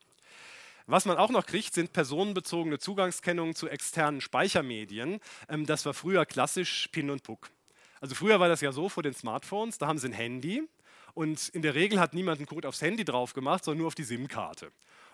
Was 0.86 1.06
man 1.06 1.18
auch 1.18 1.30
noch 1.30 1.46
kriegt, 1.46 1.74
sind 1.74 1.94
personenbezogene 1.94 2.78
Zugangskennungen 2.78 3.56
zu 3.56 3.70
externen 3.70 4.20
Speichermedien. 4.20 5.22
Ähm, 5.48 5.66
das 5.66 5.86
war 5.86 5.94
früher 5.94 6.26
klassisch 6.26 6.90
PIN 6.92 7.10
und 7.10 7.24
PUC. 7.24 7.50
Also 8.02 8.16
früher 8.16 8.42
war 8.42 8.50
das 8.50 8.60
ja 8.60 8.74
so 8.74 8.90
vor 8.90 9.02
den 9.02 9.14
Smartphones, 9.14 9.78
da 9.78 9.88
haben 9.88 9.98
sie 9.98 10.10
ein 10.10 10.14
Handy 10.14 10.68
und 11.14 11.50
in 11.50 11.62
der 11.62 11.76
Regel 11.76 12.00
hat 12.00 12.14
niemand 12.14 12.40
einen 12.40 12.48
Code 12.48 12.68
aufs 12.68 12.82
Handy 12.82 13.06
drauf 13.06 13.34
gemacht, 13.34 13.64
sondern 13.64 13.80
nur 13.80 13.88
auf 13.88 13.96
die 13.96 14.04
SIM-Karte. 14.04 14.72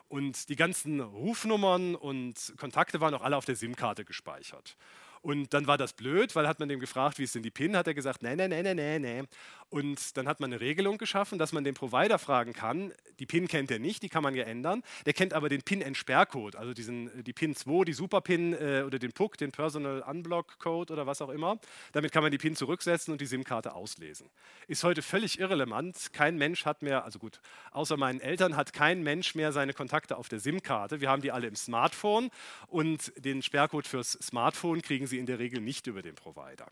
Und 0.08 0.50
die 0.50 0.56
ganzen 0.56 1.02
Rufnummern 1.02 1.96
und 1.96 2.54
Kontakte 2.58 3.00
waren 3.00 3.14
auch 3.14 3.22
alle 3.22 3.38
auf 3.38 3.46
der 3.46 3.56
SIM-Karte 3.56 4.06
gespeichert. 4.06 4.76
Und 5.22 5.54
dann 5.54 5.68
war 5.68 5.78
das 5.78 5.94
blöd, 5.94 6.36
weil 6.36 6.48
hat 6.48 6.60
man 6.60 6.70
dem 6.70 6.80
gefragt, 6.80 7.20
wie 7.20 7.24
ist 7.24 7.36
denn 7.36 7.44
die 7.44 7.52
PIN, 7.52 7.76
hat 7.76 7.88
er 7.88 7.94
gesagt, 7.94 8.24
nee, 8.24 8.36
nee, 8.36 8.48
nee, 8.48 8.74
nee, 8.74 9.00
nee. 9.00 9.24
Und 9.70 10.18
dann 10.18 10.28
hat 10.28 10.40
man 10.40 10.52
eine 10.52 10.62
Regelung 10.62 10.98
geschaffen, 10.98 11.38
dass 11.38 11.52
man 11.54 11.64
den 11.64 11.76
Provider 11.76 12.18
fragen 12.18 12.54
kann, 12.54 12.92
die 13.20 13.28
PIN 13.28 13.48
kennt 13.48 13.70
er 13.70 13.78
nicht, 13.78 14.02
die 14.02 14.10
kann 14.10 14.24
man 14.24 14.34
ja 14.34 14.44
ändern, 14.46 14.82
der 15.06 15.14
kennt 15.14 15.34
aber 15.34 15.48
den 15.48 15.62
PIN-Entsperrcode, 15.62 16.56
also 16.56 16.74
diesen, 16.74 17.24
die 17.24 17.34
PIN 17.34 17.56
2, 17.56 17.84
die 17.84 17.94
Super-PIN 17.94 18.54
äh, 18.54 18.84
oder 18.86 18.98
den 18.98 19.12
PUC, 19.12 19.38
den 19.38 19.52
Personal 19.52 20.02
Unblock 20.02 20.58
Code 20.58 20.92
oder 20.92 21.06
was 21.06 21.22
auch 21.22 21.30
immer. 21.30 21.60
Damit 21.92 22.12
kann 22.12 22.24
man 22.24 22.32
die 22.32 22.40
PIN 22.40 22.56
zurücksetzen 22.56 23.12
und 23.12 23.22
die 23.22 23.28
SIM-Karte 23.28 23.76
auslesen. 23.76 24.30
Ist 24.68 24.84
heute 24.84 25.04
völlig 25.04 25.40
irrelevant, 25.40 26.14
kein 26.14 26.38
Mensch 26.38 26.66
hat 26.66 26.82
mehr, 26.82 27.06
also 27.06 27.20
gut, 27.20 27.40
außer 27.72 27.96
meinen 27.96 28.22
Eltern 28.22 28.56
hat 28.56 28.74
kein 28.74 29.04
Mensch 29.04 29.36
mehr 29.36 29.52
seine 29.52 29.74
Kontakte 29.74 30.18
auf 30.18 30.30
der 30.30 30.40
SIM-Karte. 30.40 31.00
Wir 31.00 31.10
haben 31.10 31.22
die 31.22 31.32
alle 31.32 31.48
im 31.48 31.56
Smartphone 31.56 32.32
und 32.68 33.14
den 33.24 33.44
Sperrcode 33.44 33.86
fürs 33.86 34.14
Smartphone 34.14 34.82
kriegen 34.82 35.06
sie 35.06 35.20
in 35.20 35.28
der 35.28 35.38
Regel 35.38 35.62
nicht 35.62 35.86
über 35.86 36.02
den 36.02 36.16
Provider. 36.16 36.66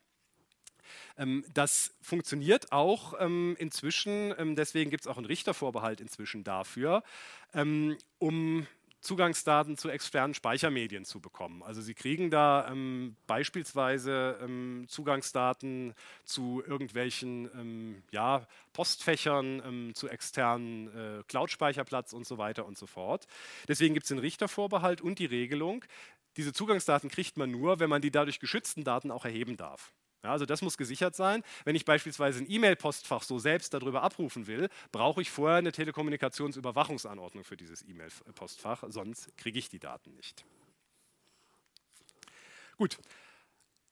Ähm, 1.17 1.45
das 1.53 1.93
funktioniert 2.01 2.71
auch 2.71 3.13
ähm, 3.19 3.55
inzwischen, 3.59 4.33
ähm, 4.37 4.55
deswegen 4.55 4.89
gibt 4.89 5.01
es 5.01 5.07
auch 5.07 5.17
einen 5.17 5.25
Richtervorbehalt 5.25 6.01
inzwischen 6.01 6.43
dafür, 6.43 7.03
um 8.19 8.67
Zugangsdaten 8.99 9.77
zu 9.77 9.89
externen 9.89 10.33
Speichermedien 10.33 11.05
zu 11.05 11.21
bekommen. 11.21 11.63
Also 11.63 11.81
Sie 11.81 11.93
kriegen 11.93 12.29
da 12.29 12.67
ähm, 12.69 13.15
beispielsweise 13.25 14.37
ähm, 14.41 14.85
Zugangsdaten 14.89 15.93
zu 16.25 16.61
irgendwelchen 16.67 17.49
ähm, 17.53 18.03
ja, 18.11 18.45
Postfächern, 18.73 19.93
zu 19.95 20.09
externen 20.09 20.87
äh, 20.87 21.23
Cloud-Speicherplatz 21.27 22.13
und 22.13 22.27
so 22.27 22.37
weiter 22.37 22.65
und 22.65 22.77
so 22.77 22.85
fort. 22.85 23.27
Deswegen 23.67 23.93
gibt 23.93 24.03
es 24.03 24.09
den 24.09 24.19
Richtervorbehalt 24.19 25.01
und 25.01 25.19
die 25.19 25.25
Regelung, 25.25 25.83
diese 26.37 26.53
Zugangsdaten 26.53 27.09
kriegt 27.09 27.35
man 27.37 27.49
nur, 27.49 27.79
wenn 27.79 27.89
man 27.89 28.01
die 28.01 28.11
dadurch 28.11 28.39
geschützten 28.39 28.83
Daten 28.83 29.09
auch 29.09 29.25
erheben 29.25 29.57
darf. 29.57 29.91
Ja, 30.27 30.33
also 30.33 30.45
das 30.45 30.61
muss 30.61 30.77
gesichert 30.77 31.15
sein. 31.15 31.41
Wenn 31.63 31.77
ich 31.77 31.85
beispielsweise 31.85 32.39
ein 32.39 32.51
E-Mail-Postfach 32.51 33.23
so 33.23 33.39
selbst 33.39 33.73
darüber 33.73 34.03
abrufen 34.03 34.45
will, 34.45 34.67
brauche 34.91 35.21
ich 35.21 35.31
vorher 35.31 35.59
eine 35.59 35.71
Telekommunikationsüberwachungsanordnung 35.71 37.45
für 37.45 37.55
dieses 37.55 37.81
E-Mail-Postfach, 37.87 38.83
sonst 38.89 39.29
kriege 39.37 39.57
ich 39.57 39.69
die 39.69 39.79
Daten 39.79 40.13
nicht. 40.15 40.43
Gut. 42.75 42.97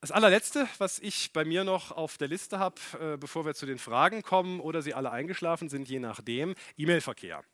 Das 0.01 0.11
allerletzte, 0.11 0.67
was 0.77 0.99
ich 0.99 1.31
bei 1.31 1.45
mir 1.45 1.63
noch 1.63 1.93
auf 1.93 2.17
der 2.17 2.27
Liste 2.27 2.59
habe, 2.59 2.81
äh, 2.99 3.17
bevor 3.17 3.45
wir 3.45 3.55
zu 3.55 3.65
den 3.65 3.79
Fragen 3.79 4.21
kommen 4.21 4.59
oder 4.59 4.81
Sie 4.81 4.93
alle 4.93 5.11
eingeschlafen 5.11 5.69
sind, 5.69 5.87
je 5.87 5.99
nachdem, 5.99 6.53
E-Mail-Verkehr. 6.75 7.45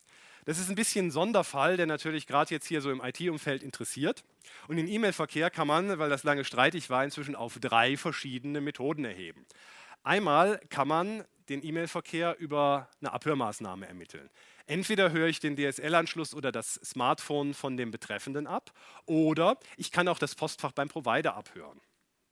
Das 0.44 0.58
ist 0.58 0.68
ein 0.68 0.74
bisschen 0.74 1.06
ein 1.06 1.10
Sonderfall, 1.12 1.76
der 1.76 1.86
natürlich 1.86 2.26
gerade 2.26 2.52
jetzt 2.52 2.66
hier 2.66 2.80
so 2.80 2.90
im 2.90 3.00
IT-Umfeld 3.00 3.62
interessiert. 3.62 4.24
Und 4.66 4.76
den 4.76 4.88
E-Mail-Verkehr 4.88 5.50
kann 5.50 5.68
man, 5.68 5.98
weil 5.98 6.10
das 6.10 6.24
lange 6.24 6.44
streitig 6.44 6.90
war, 6.90 7.04
inzwischen 7.04 7.36
auf 7.36 7.58
drei 7.60 7.96
verschiedene 7.96 8.60
Methoden 8.60 9.04
erheben. 9.04 9.46
Einmal 10.02 10.60
kann 10.68 10.88
man 10.88 11.24
den 11.48 11.64
E-Mail-Verkehr 11.64 12.36
über 12.38 12.88
eine 13.00 13.12
Abhörmaßnahme 13.12 13.86
ermitteln. 13.86 14.28
Entweder 14.66 15.12
höre 15.12 15.28
ich 15.28 15.38
den 15.38 15.56
DSL-Anschluss 15.56 16.34
oder 16.34 16.50
das 16.50 16.74
Smartphone 16.74 17.54
von 17.54 17.76
dem 17.76 17.90
Betreffenden 17.90 18.46
ab, 18.46 18.72
oder 19.06 19.58
ich 19.76 19.92
kann 19.92 20.08
auch 20.08 20.18
das 20.18 20.34
Postfach 20.34 20.72
beim 20.72 20.88
Provider 20.88 21.34
abhören. 21.34 21.80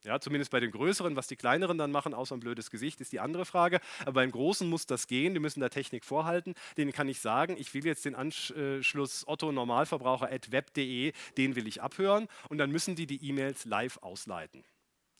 Ja, 0.03 0.19
zumindest 0.19 0.49
bei 0.51 0.59
den 0.59 0.71
größeren, 0.71 1.15
was 1.15 1.27
die 1.27 1.35
kleineren 1.35 1.77
dann 1.77 1.91
machen, 1.91 2.15
außer 2.15 2.35
ein 2.35 2.39
blödes 2.39 2.71
Gesicht, 2.71 3.01
ist 3.01 3.11
die 3.11 3.19
andere 3.19 3.45
Frage. 3.45 3.79
Aber 4.01 4.13
beim 4.13 4.31
großen 4.31 4.67
muss 4.67 4.87
das 4.87 5.07
gehen, 5.07 5.33
die 5.35 5.39
müssen 5.39 5.59
da 5.59 5.69
Technik 5.69 6.05
vorhalten. 6.05 6.55
Denen 6.75 6.91
kann 6.91 7.07
ich 7.07 7.19
sagen, 7.19 7.55
ich 7.57 7.73
will 7.73 7.85
jetzt 7.85 8.05
den 8.05 8.15
Anschluss 8.15 9.27
Otto 9.27 9.51
Normalverbraucher 9.51 10.31
at 10.31 10.51
web.de, 10.51 11.13
den 11.37 11.55
will 11.55 11.67
ich 11.67 11.81
abhören 11.83 12.27
und 12.49 12.57
dann 12.57 12.71
müssen 12.71 12.95
die 12.95 13.05
die 13.05 13.23
E-Mails 13.27 13.65
live 13.65 13.97
ausleiten. 14.01 14.63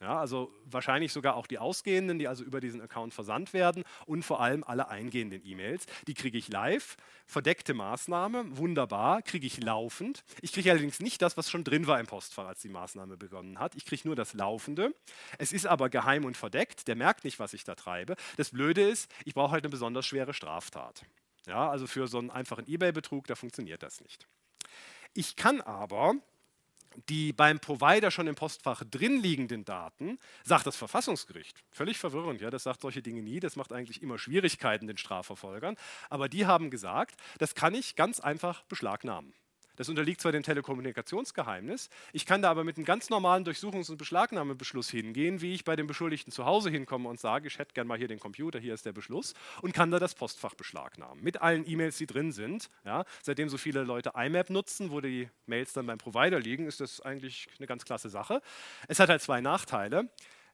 Ja, 0.02 0.20
also 0.20 0.52
wahrscheinlich 0.66 1.14
sogar 1.14 1.36
auch 1.36 1.46
die 1.46 1.60
ausgehenden, 1.60 2.18
die 2.18 2.28
also 2.28 2.44
über 2.44 2.60
diesen 2.60 2.82
Account 2.82 3.14
versandt 3.14 3.54
werden 3.54 3.84
und 4.08 4.24
vor 4.24 4.42
allem 4.42 4.64
alle 4.64 4.88
eingehenden 4.88 5.46
E-Mails. 5.46 5.86
Die 6.08 6.16
kriege 6.16 6.40
ich 6.40 6.48
live. 6.48 6.98
Verdeckte 7.28 7.76
Maßnahme, 7.76 8.58
wunderbar, 8.58 9.22
kriege 9.22 9.46
ich 9.46 9.62
laufend. 9.62 10.24
Ich 10.42 10.54
kriege 10.54 10.72
allerdings 10.72 11.02
nicht 11.02 11.22
das, 11.22 11.38
was 11.38 11.52
schon 11.52 11.64
drin 11.64 11.86
war 11.86 12.00
im 12.00 12.08
Postfach, 12.08 12.48
als 12.48 12.62
die 12.62 12.70
Maßnahme 12.70 13.16
begonnen 13.16 13.60
hat. 13.60 13.76
Ich 13.76 13.86
kriege 13.86 14.02
nur 14.08 14.16
das 14.16 14.34
Laufende. 14.34 14.96
Es 15.38 15.54
ist 15.54 15.68
aber 15.68 15.88
geheim 15.90 16.26
und 16.26 16.36
verdeckt. 16.36 16.88
Der 16.88 16.96
merkt 16.96 17.24
nicht, 17.24 17.38
was 17.38 17.54
ich 17.54 17.64
da 17.64 17.76
treibe. 17.76 18.16
Das 18.38 18.50
Blöde 18.50 18.82
ist, 18.82 19.12
ich 19.24 19.36
brauche 19.36 19.52
halt 19.52 19.64
eine 19.64 19.70
besonders 19.70 20.08
schwere 20.08 20.34
Straftat. 20.34 21.04
Ja, 21.46 21.70
also 21.70 21.86
für 21.86 22.08
so 22.08 22.18
einen 22.18 22.32
einfachen 22.32 22.68
eBay-Betrug, 22.68 23.28
da 23.28 23.36
funktioniert 23.36 23.84
das 23.84 24.02
nicht. 24.02 24.28
Ich 25.14 25.36
kann 25.36 25.62
aber 25.62 26.16
die 27.10 27.34
beim 27.34 27.60
Provider 27.60 28.12
schon 28.12 28.28
im 28.28 28.36
Postfach 28.36 28.84
drin 28.84 29.22
liegenden 29.22 29.66
Daten, 29.66 30.20
sagt 30.44 30.68
das 30.68 30.76
Verfassungsgericht. 30.76 31.64
Völlig 31.72 31.98
verwirrend, 31.98 32.42
ja, 32.42 32.50
das 32.50 32.64
sagt 32.64 32.82
solche 32.82 33.02
Dinge 33.02 33.22
nie, 33.22 33.40
das 33.40 33.56
macht 33.56 33.72
eigentlich 33.72 34.02
immer 34.02 34.18
Schwierigkeiten 34.18 34.88
den 34.88 34.98
Strafverfolgern. 34.98 35.76
Aber 36.10 36.30
die 36.30 36.46
haben 36.46 36.70
gesagt, 36.70 37.20
das 37.40 37.56
kann 37.56 37.74
ich 37.74 37.96
ganz 37.96 38.20
einfach 38.20 38.64
beschlagnahmen. 38.64 39.34
Das 39.82 39.90
unterliegt 39.90 40.22
zwar 40.22 40.32
dem 40.32 40.44
Telekommunikationsgeheimnis, 40.44 41.90
ich 42.14 42.28
kann 42.28 42.44
da 42.44 42.52
aber 42.52 42.64
mit 42.64 42.78
einem 42.78 42.86
ganz 42.86 43.10
normalen 43.10 43.44
Durchsuchungs- 43.44 43.90
und 43.90 43.98
Beschlagnahmebeschluss 43.98 44.92
hingehen, 44.92 45.42
wie 45.42 45.56
ich 45.56 45.64
bei 45.64 45.76
dem 45.76 45.88
Beschuldigten 45.88 46.32
zu 46.32 46.46
Hause 46.46 46.70
hinkomme 46.70 47.10
und 47.10 47.20
sage, 47.20 47.48
ich 47.48 47.58
hätte 47.58 47.74
gerne 47.74 47.88
mal 47.88 47.98
hier 47.98 48.08
den 48.08 48.20
Computer, 48.20 48.60
hier 48.60 48.76
ist 48.76 48.86
der 48.86 48.92
Beschluss 48.92 49.34
und 49.64 49.74
kann 49.74 49.90
da 49.90 49.98
das 49.98 50.14
Postfach 50.14 50.54
beschlagnahmen. 50.54 51.24
Mit 51.24 51.42
allen 51.42 51.68
E-Mails, 51.68 51.98
die 51.98 52.06
drin 52.06 52.32
sind. 52.32 52.70
Ja. 52.86 53.06
Seitdem 53.24 53.50
so 53.50 53.58
viele 53.58 53.82
Leute 53.82 54.12
IMAP 54.16 54.52
nutzen, 54.52 54.92
wo 54.92 55.02
die 55.02 55.28
Mails 55.48 55.74
dann 55.74 55.88
beim 55.88 55.98
Provider 55.98 56.40
liegen, 56.40 56.68
ist 56.68 56.80
das 56.80 57.02
eigentlich 57.02 57.48
eine 57.58 57.66
ganz 57.66 57.84
klasse 57.84 58.10
Sache. 58.10 58.44
Es 58.88 59.00
hat 59.00 59.10
halt 59.10 59.24
zwei 59.24 59.42
Nachteile. 59.42 60.12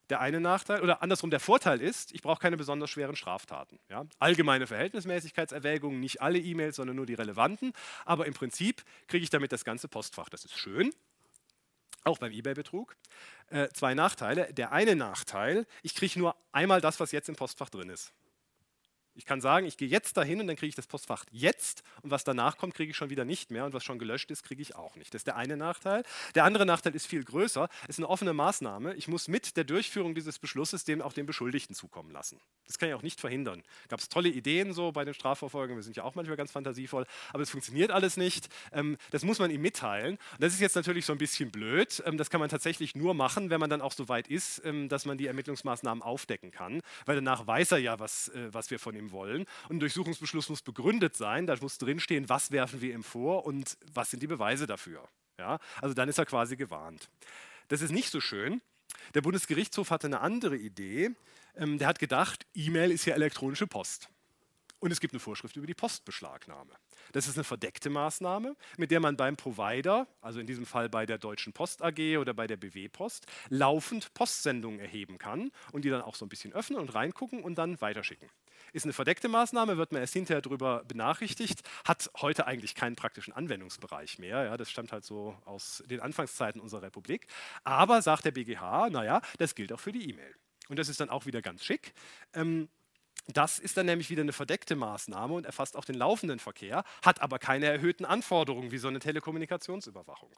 Der 0.09 0.21
eine 0.21 0.39
Nachteil, 0.39 0.81
oder 0.81 1.01
andersrum, 1.01 1.29
der 1.29 1.39
Vorteil 1.39 1.81
ist, 1.81 2.13
ich 2.13 2.21
brauche 2.21 2.39
keine 2.39 2.55
besonders 2.55 2.89
schweren 2.89 3.15
Straftaten. 3.15 3.79
Ja? 3.89 4.05
Allgemeine 4.19 4.67
Verhältnismäßigkeitserwägungen, 4.67 5.99
nicht 5.99 6.21
alle 6.21 6.39
E-Mails, 6.39 6.77
sondern 6.77 6.95
nur 6.95 7.05
die 7.05 7.13
relevanten. 7.13 7.73
Aber 8.05 8.25
im 8.25 8.33
Prinzip 8.33 8.83
kriege 9.07 9.23
ich 9.23 9.29
damit 9.29 9.51
das 9.51 9.65
ganze 9.65 9.87
Postfach. 9.87 10.29
Das 10.29 10.45
ist 10.45 10.57
schön, 10.57 10.93
auch 12.03 12.19
beim 12.19 12.31
eBay-Betrug. 12.31 12.95
Äh, 13.49 13.67
zwei 13.69 13.93
Nachteile. 13.93 14.53
Der 14.53 14.71
eine 14.71 14.95
Nachteil, 14.95 15.65
ich 15.83 15.93
kriege 15.93 16.19
nur 16.19 16.35
einmal 16.51 16.79
das, 16.79 16.99
was 16.99 17.11
jetzt 17.11 17.27
im 17.27 17.35
Postfach 17.35 17.69
drin 17.69 17.89
ist. 17.89 18.13
Ich 19.17 19.25
kann 19.25 19.41
sagen, 19.41 19.65
ich 19.65 19.77
gehe 19.77 19.87
jetzt 19.87 20.15
dahin 20.15 20.39
und 20.39 20.45
dann 20.45 20.55
kriege 20.55 20.69
ich 20.69 20.75
das 20.75 20.85
Postfach 20.85 21.25
jetzt 21.31 21.81
und 22.03 22.11
was 22.11 22.23
danach 22.23 22.57
kommt, 22.57 22.75
kriege 22.75 22.91
ich 22.91 22.95
schon 22.95 23.09
wieder 23.09 23.25
nicht 23.25 23.49
mehr 23.49 23.65
und 23.65 23.73
was 23.73 23.83
schon 23.83 23.97
gelöscht 23.97 24.29
ist, 24.29 24.43
kriege 24.43 24.61
ich 24.61 24.75
auch 24.75 24.95
nicht. 24.95 25.11
Das 25.11 25.21
ist 25.21 25.27
der 25.27 25.35
eine 25.35 25.57
Nachteil. 25.57 26.03
Der 26.35 26.43
andere 26.43 26.67
Nachteil 26.67 26.95
ist 26.95 27.07
viel 27.07 27.23
größer. 27.23 27.67
Es 27.83 27.95
ist 27.95 27.99
eine 27.99 28.09
offene 28.09 28.33
Maßnahme. 28.33 28.93
Ich 28.93 29.07
muss 29.07 29.27
mit 29.27 29.57
der 29.57 29.63
Durchführung 29.63 30.13
dieses 30.13 30.37
Beschlusses 30.37 30.83
dem 30.83 31.01
auch 31.01 31.13
den 31.13 31.25
Beschuldigten 31.25 31.73
zukommen 31.73 32.11
lassen. 32.11 32.39
Das 32.67 32.77
kann 32.77 32.89
ich 32.89 32.95
auch 32.95 33.01
nicht 33.01 33.19
verhindern. 33.19 33.63
Gab 33.87 33.99
es 33.99 34.07
tolle 34.07 34.29
Ideen 34.29 34.71
so 34.71 34.91
bei 34.91 35.03
den 35.03 35.15
Strafverfolgungen, 35.15 35.77
wir 35.77 35.83
sind 35.83 35.97
ja 35.97 36.03
auch 36.03 36.13
manchmal 36.13 36.37
ganz 36.37 36.51
fantasievoll, 36.51 37.07
aber 37.33 37.41
es 37.41 37.49
funktioniert 37.49 37.89
alles 37.89 38.17
nicht. 38.17 38.49
Ähm, 38.71 38.97
das 39.09 39.23
muss 39.23 39.39
man 39.39 39.49
ihm 39.49 39.61
mitteilen. 39.61 40.19
Das 40.39 40.53
ist 40.53 40.59
jetzt 40.59 40.75
natürlich 40.75 41.05
so 41.07 41.13
ein 41.13 41.17
bisschen 41.17 41.49
blöd. 41.49 42.03
Ähm, 42.05 42.17
das 42.17 42.29
kann 42.29 42.39
man 42.39 42.49
tatsächlich 42.49 42.95
nur 42.95 43.15
machen, 43.15 43.49
wenn 43.49 43.59
man 43.59 43.71
dann 43.71 43.81
auch 43.81 43.93
so 43.93 44.09
weit 44.09 44.27
ist, 44.27 44.61
ähm, 44.63 44.89
dass 44.89 45.05
man 45.05 45.17
die 45.17 45.25
Ermittlungsmaßnahmen 45.25 46.03
aufdecken 46.03 46.51
kann, 46.51 46.81
weil 47.07 47.15
danach 47.15 47.47
weiß 47.47 47.71
er 47.71 47.79
ja, 47.79 47.99
was, 47.99 48.27
äh, 48.29 48.53
was 48.53 48.69
wir 48.69 48.77
von 48.77 48.95
ihm 48.95 49.06
wollen. 49.11 49.45
Und 49.69 49.77
ein 49.77 49.79
Durchsuchungsbeschluss 49.79 50.49
muss 50.49 50.61
begründet 50.61 51.15
sein. 51.15 51.47
Da 51.47 51.55
muss 51.61 51.77
drinstehen, 51.77 52.29
was 52.29 52.51
werfen 52.51 52.81
wir 52.81 52.93
ihm 52.93 53.03
vor 53.03 53.45
und 53.45 53.77
was 53.93 54.11
sind 54.11 54.21
die 54.21 54.27
Beweise 54.27 54.67
dafür. 54.67 55.07
Ja? 55.37 55.59
Also 55.81 55.93
dann 55.93 56.09
ist 56.09 56.17
er 56.17 56.25
quasi 56.25 56.55
gewarnt. 56.55 57.09
Das 57.67 57.81
ist 57.81 57.91
nicht 57.91 58.11
so 58.11 58.21
schön. 58.21 58.61
Der 59.13 59.21
Bundesgerichtshof 59.21 59.91
hatte 59.91 60.07
eine 60.07 60.21
andere 60.21 60.57
Idee. 60.57 61.11
Ähm, 61.55 61.77
der 61.77 61.87
hat 61.87 61.99
gedacht, 61.99 62.45
E-Mail 62.53 62.91
ist 62.91 63.05
ja 63.05 63.15
elektronische 63.15 63.67
Post. 63.67 64.09
Und 64.79 64.91
es 64.91 64.99
gibt 64.99 65.13
eine 65.13 65.19
Vorschrift 65.19 65.55
über 65.55 65.65
die 65.65 65.73
Postbeschlagnahme. 65.73 66.71
Das 67.11 67.27
ist 67.27 67.35
eine 67.35 67.43
verdeckte 67.43 67.89
Maßnahme, 67.89 68.55
mit 68.77 68.91
der 68.91 68.99
man 68.99 69.17
beim 69.17 69.35
Provider, 69.35 70.07
also 70.21 70.39
in 70.39 70.45
diesem 70.45 70.67
Fall 70.67 70.87
bei 70.87 71.05
der 71.05 71.17
Deutschen 71.17 71.51
Post 71.51 71.81
AG 71.81 72.17
oder 72.19 72.33
bei 72.33 72.45
der 72.45 72.57
BW 72.57 72.87
Post, 72.89 73.25
laufend 73.49 74.13
Postsendungen 74.13 74.79
erheben 74.79 75.17
kann 75.17 75.51
und 75.71 75.83
die 75.83 75.89
dann 75.89 76.01
auch 76.01 76.15
so 76.15 76.25
ein 76.25 76.29
bisschen 76.29 76.53
öffnen 76.53 76.79
und 76.79 76.93
reingucken 76.93 77.43
und 77.43 77.55
dann 77.55 77.81
weiterschicken. 77.81 78.29
Ist 78.73 78.85
eine 78.85 78.93
verdeckte 78.93 79.27
Maßnahme, 79.27 79.77
wird 79.77 79.91
man 79.91 80.01
erst 80.01 80.13
hinterher 80.13 80.41
darüber 80.41 80.83
benachrichtigt, 80.85 81.61
hat 81.85 82.09
heute 82.21 82.47
eigentlich 82.47 82.75
keinen 82.75 82.95
praktischen 82.95 83.33
Anwendungsbereich 83.33 84.19
mehr. 84.19 84.43
Ja, 84.43 84.57
das 84.57 84.69
stammt 84.69 84.91
halt 84.91 85.05
so 85.05 85.37
aus 85.45 85.83
den 85.87 85.99
Anfangszeiten 85.99 86.61
unserer 86.61 86.83
Republik. 86.83 87.27
Aber 87.63 88.01
sagt 88.01 88.25
der 88.25 88.31
BGH, 88.31 88.89
naja, 88.89 89.21
das 89.37 89.55
gilt 89.55 89.71
auch 89.73 89.79
für 89.79 89.91
die 89.91 90.09
E-Mail. 90.09 90.35
Und 90.69 90.77
das 90.79 90.89
ist 90.89 90.99
dann 90.99 91.09
auch 91.09 91.25
wieder 91.25 91.41
ganz 91.41 91.63
schick. 91.63 91.93
Ähm, 92.33 92.69
das 93.27 93.59
ist 93.59 93.75
dann 93.75 93.85
nämlich 93.85 94.09
wieder 94.09 94.21
eine 94.21 94.31
verdeckte 94.33 94.75
Maßnahme 94.75 95.33
und 95.33 95.45
erfasst 95.45 95.75
auch 95.75 95.83
den 95.83 95.95
laufenden 95.95 96.39
Verkehr, 96.39 96.83
hat 97.03 97.21
aber 97.21 97.39
keine 97.39 97.65
erhöhten 97.65 98.05
Anforderungen 98.05 98.71
wie 98.71 98.77
so 98.77 98.87
eine 98.87 98.99
Telekommunikationsüberwachung. 98.99 100.31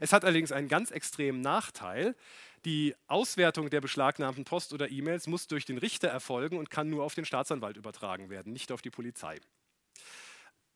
Es 0.00 0.12
hat 0.12 0.24
allerdings 0.24 0.52
einen 0.52 0.68
ganz 0.68 0.90
extremen 0.90 1.40
Nachteil. 1.40 2.14
Die 2.64 2.94
Auswertung 3.06 3.70
der 3.70 3.80
beschlagnahmten 3.80 4.44
Post 4.44 4.72
oder 4.72 4.90
E-Mails 4.90 5.26
muss 5.26 5.46
durch 5.46 5.64
den 5.64 5.78
Richter 5.78 6.08
erfolgen 6.08 6.58
und 6.58 6.70
kann 6.70 6.90
nur 6.90 7.04
auf 7.04 7.14
den 7.14 7.24
Staatsanwalt 7.24 7.76
übertragen 7.76 8.30
werden, 8.30 8.52
nicht 8.52 8.72
auf 8.72 8.82
die 8.82 8.90
Polizei 8.90 9.38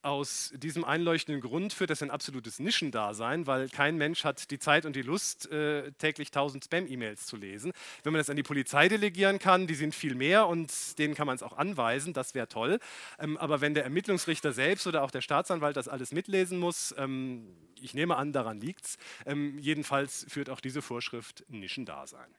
aus 0.02 0.52
diesem 0.56 0.84
einleuchtenden 0.84 1.40
Grund 1.40 1.72
führt 1.72 1.90
das 1.90 2.02
ein 2.02 2.10
absolutes 2.10 2.58
Nischendasein, 2.58 3.46
weil 3.46 3.68
kein 3.68 3.96
Mensch 3.96 4.24
hat 4.24 4.50
die 4.50 4.58
Zeit 4.58 4.84
und 4.84 4.96
die 4.96 5.02
Lust, 5.02 5.50
äh, 5.50 5.92
täglich 5.92 6.30
1000 6.30 6.64
Spam-E-Mails 6.64 7.26
zu 7.26 7.36
lesen. 7.36 7.72
Wenn 8.02 8.12
man 8.12 8.18
das 8.18 8.28
an 8.28 8.36
die 8.36 8.42
Polizei 8.42 8.88
delegieren 8.88 9.38
kann, 9.38 9.66
die 9.66 9.74
sind 9.74 9.94
viel 9.94 10.14
mehr 10.14 10.48
und 10.48 10.98
denen 10.98 11.14
kann 11.14 11.26
man 11.26 11.36
es 11.36 11.42
auch 11.42 11.56
anweisen, 11.56 12.12
das 12.12 12.34
wäre 12.34 12.48
toll. 12.48 12.78
Ähm, 13.18 13.36
aber 13.38 13.60
wenn 13.60 13.74
der 13.74 13.84
Ermittlungsrichter 13.84 14.52
selbst 14.52 14.86
oder 14.86 15.02
auch 15.02 15.10
der 15.10 15.20
Staatsanwalt 15.20 15.76
das 15.76 15.88
alles 15.88 16.12
mitlesen 16.12 16.58
muss, 16.58 16.94
ähm, 16.98 17.48
ich 17.80 17.94
nehme 17.94 18.16
an, 18.16 18.32
daran 18.32 18.60
liegt 18.60 18.84
es. 18.84 18.98
Ähm, 19.26 19.58
jedenfalls 19.58 20.26
führt 20.28 20.50
auch 20.50 20.60
diese 20.60 20.82
Vorschrift 20.82 21.44
Nischendasein. 21.48 22.34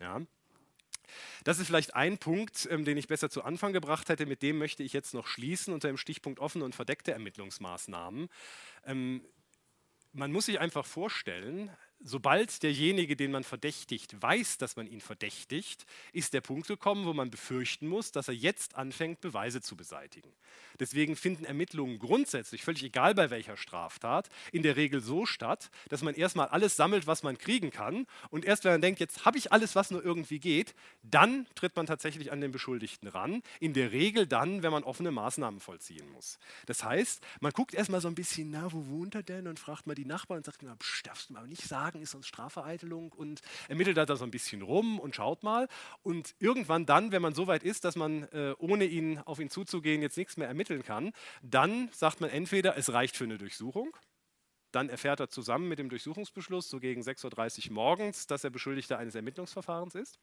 Ja. 0.00 0.20
Das 1.44 1.58
ist 1.58 1.66
vielleicht 1.66 1.94
ein 1.94 2.18
Punkt, 2.18 2.68
ähm, 2.70 2.84
den 2.84 2.96
ich 2.96 3.08
besser 3.08 3.30
zu 3.30 3.42
Anfang 3.44 3.72
gebracht 3.72 4.08
hätte. 4.08 4.26
Mit 4.26 4.42
dem 4.42 4.58
möchte 4.58 4.82
ich 4.82 4.92
jetzt 4.92 5.14
noch 5.14 5.26
schließen 5.26 5.72
unter 5.72 5.88
dem 5.88 5.96
Stichpunkt 5.96 6.40
offene 6.40 6.64
und 6.64 6.74
verdeckte 6.74 7.12
Ermittlungsmaßnahmen. 7.12 8.28
Ähm, 8.84 9.24
man 10.12 10.32
muss 10.32 10.46
sich 10.46 10.60
einfach 10.60 10.84
vorstellen, 10.84 11.70
sobald 12.04 12.62
derjenige, 12.62 13.16
den 13.16 13.30
man 13.30 13.44
verdächtigt, 13.44 14.20
weiß, 14.20 14.58
dass 14.58 14.76
man 14.76 14.86
ihn 14.86 15.00
verdächtigt, 15.00 15.86
ist 16.12 16.34
der 16.34 16.40
Punkt 16.40 16.66
gekommen, 16.66 17.06
wo 17.06 17.12
man 17.12 17.30
befürchten 17.30 17.86
muss, 17.86 18.12
dass 18.12 18.28
er 18.28 18.34
jetzt 18.34 18.74
anfängt, 18.74 19.20
Beweise 19.20 19.60
zu 19.60 19.76
beseitigen. 19.76 20.32
Deswegen 20.80 21.16
finden 21.16 21.44
Ermittlungen 21.44 21.98
grundsätzlich, 21.98 22.62
völlig 22.62 22.82
egal 22.82 23.14
bei 23.14 23.30
welcher 23.30 23.56
Straftat, 23.56 24.28
in 24.52 24.62
der 24.62 24.76
Regel 24.76 25.00
so 25.00 25.26
statt, 25.26 25.70
dass 25.88 26.02
man 26.02 26.14
erstmal 26.14 26.48
alles 26.48 26.76
sammelt, 26.76 27.06
was 27.06 27.22
man 27.22 27.38
kriegen 27.38 27.70
kann. 27.70 28.06
Und 28.30 28.44
erst 28.44 28.64
wenn 28.64 28.72
man 28.72 28.80
denkt, 28.80 29.00
jetzt 29.00 29.24
habe 29.24 29.38
ich 29.38 29.52
alles, 29.52 29.76
was 29.76 29.90
nur 29.90 30.04
irgendwie 30.04 30.38
geht, 30.38 30.74
dann 31.02 31.46
tritt 31.54 31.76
man 31.76 31.86
tatsächlich 31.86 32.32
an 32.32 32.40
den 32.40 32.52
Beschuldigten 32.52 33.08
ran. 33.08 33.42
In 33.60 33.74
der 33.74 33.92
Regel 33.92 34.26
dann, 34.26 34.62
wenn 34.62 34.72
man 34.72 34.84
offene 34.84 35.10
Maßnahmen 35.10 35.60
vollziehen 35.60 36.10
muss. 36.12 36.38
Das 36.66 36.84
heißt, 36.84 37.22
man 37.40 37.52
guckt 37.52 37.74
erstmal 37.74 38.00
so 38.00 38.08
ein 38.08 38.14
bisschen, 38.14 38.50
na, 38.50 38.72
wo 38.72 38.86
wohnt 38.86 39.14
er 39.14 39.22
denn? 39.22 39.46
Und 39.46 39.58
fragt 39.58 39.86
mal 39.86 39.94
die 39.94 40.04
Nachbarn 40.04 40.38
und 40.38 40.46
sagt, 40.46 40.62
na, 40.62 40.76
darfst 41.04 41.30
du 41.30 41.34
mal 41.34 41.46
nicht 41.46 41.62
sagen, 41.62 41.91
ist 42.00 42.12
sonst 42.12 42.28
Strafvereitelung 42.28 43.12
und 43.12 43.40
ermittelt 43.68 43.96
da 43.96 44.16
so 44.16 44.24
ein 44.24 44.30
bisschen 44.30 44.62
rum 44.62 44.98
und 44.98 45.14
schaut 45.14 45.42
mal. 45.42 45.68
Und 46.02 46.34
irgendwann 46.38 46.86
dann, 46.86 47.12
wenn 47.12 47.22
man 47.22 47.34
so 47.34 47.46
weit 47.46 47.62
ist, 47.62 47.84
dass 47.84 47.96
man 47.96 48.24
äh, 48.32 48.54
ohne 48.58 48.84
ihn 48.84 49.18
auf 49.18 49.40
ihn 49.40 49.50
zuzugehen 49.50 50.00
jetzt 50.00 50.16
nichts 50.16 50.36
mehr 50.36 50.48
ermitteln 50.48 50.82
kann, 50.82 51.12
dann 51.42 51.90
sagt 51.92 52.20
man 52.20 52.30
entweder, 52.30 52.76
es 52.76 52.92
reicht 52.92 53.16
für 53.16 53.24
eine 53.24 53.38
Durchsuchung. 53.38 53.96
Dann 54.70 54.88
erfährt 54.88 55.20
er 55.20 55.28
zusammen 55.28 55.68
mit 55.68 55.78
dem 55.78 55.90
Durchsuchungsbeschluss, 55.90 56.70
so 56.70 56.80
gegen 56.80 57.02
6.30 57.02 57.68
Uhr 57.68 57.74
morgens, 57.74 58.26
dass 58.26 58.42
er 58.42 58.50
Beschuldigter 58.50 58.98
eines 58.98 59.14
Ermittlungsverfahrens 59.14 59.94
ist. 59.94 60.18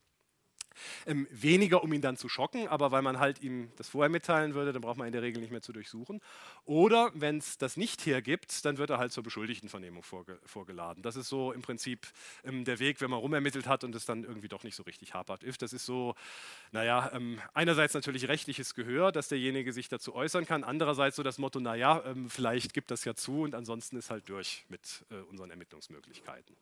Ähm, 1.06 1.28
weniger, 1.32 1.84
um 1.84 1.92
ihn 1.94 2.02
dann 2.02 2.18
zu 2.18 2.30
schocken, 2.30 2.68
aber 2.68 2.92
weil 2.92 3.02
man 3.02 3.20
halt 3.20 3.42
ihm 3.42 3.72
das 3.76 3.90
vorher 3.90 4.10
mitteilen 4.10 4.54
würde, 4.54 4.74
dann 4.74 4.82
braucht 4.82 4.98
man 4.98 5.08
in 5.08 5.14
der 5.14 5.22
Regel 5.22 5.42
nicht 5.42 5.52
mehr 5.52 5.62
zu 5.62 5.74
durchsuchen. 5.74 6.22
Oder 6.66 7.12
wenn 7.14 7.38
es 7.38 7.58
das 7.58 7.78
nicht 7.78 8.06
hergibt, 8.06 8.64
dann 8.66 8.78
wird 8.78 8.90
er 8.90 8.98
halt 8.98 9.12
zur 9.12 9.24
Beschuldigtenvernehmung 9.24 10.04
vorge 10.04 10.40
vorgeladen. 10.46 11.04
Das 11.04 11.16
ist 11.16 11.30
so 11.30 11.52
im 11.52 11.62
Prinzip 11.62 12.08
ähm, 12.44 12.66
der 12.66 12.80
Weg, 12.80 13.02
wenn 13.02 13.10
man 13.10 13.20
rumermittelt 13.20 13.68
hat 13.68 13.84
und 13.84 13.96
es 13.96 14.06
dann 14.06 14.24
irgendwie 14.24 14.48
doch 14.48 14.64
nicht 14.64 14.76
so 14.76 14.84
richtig 14.84 15.14
hapert. 15.14 15.44
Das 15.62 15.74
ist 15.74 15.86
so, 15.86 16.16
naja, 16.72 17.12
ähm, 17.14 17.40
einerseits 17.54 17.94
natürlich 17.94 18.28
rechtliches 18.28 18.76
Gehör, 18.76 19.12
dass 19.12 19.28
derjenige 19.28 19.74
sich 19.74 19.90
dazu 19.90 20.16
äußern 20.16 20.46
kann, 20.46 20.64
andererseits 20.64 21.16
so 21.16 21.24
das 21.24 21.38
Motto, 21.38 21.60
naja, 21.60 22.04
ähm, 22.06 22.30
vielleicht 22.30 22.74
gibt 22.74 22.92
das 22.92 23.04
ja 23.04 23.16
zu 23.16 23.42
und 23.42 23.56
ansonsten 23.56 23.98
ist 23.98 24.12
halt 24.12 24.30
durch 24.30 24.66
mit 24.70 25.06
äh, 25.10 25.16
unseren 25.30 25.50
Ermittlungsmöglichkeiten. 25.50 26.56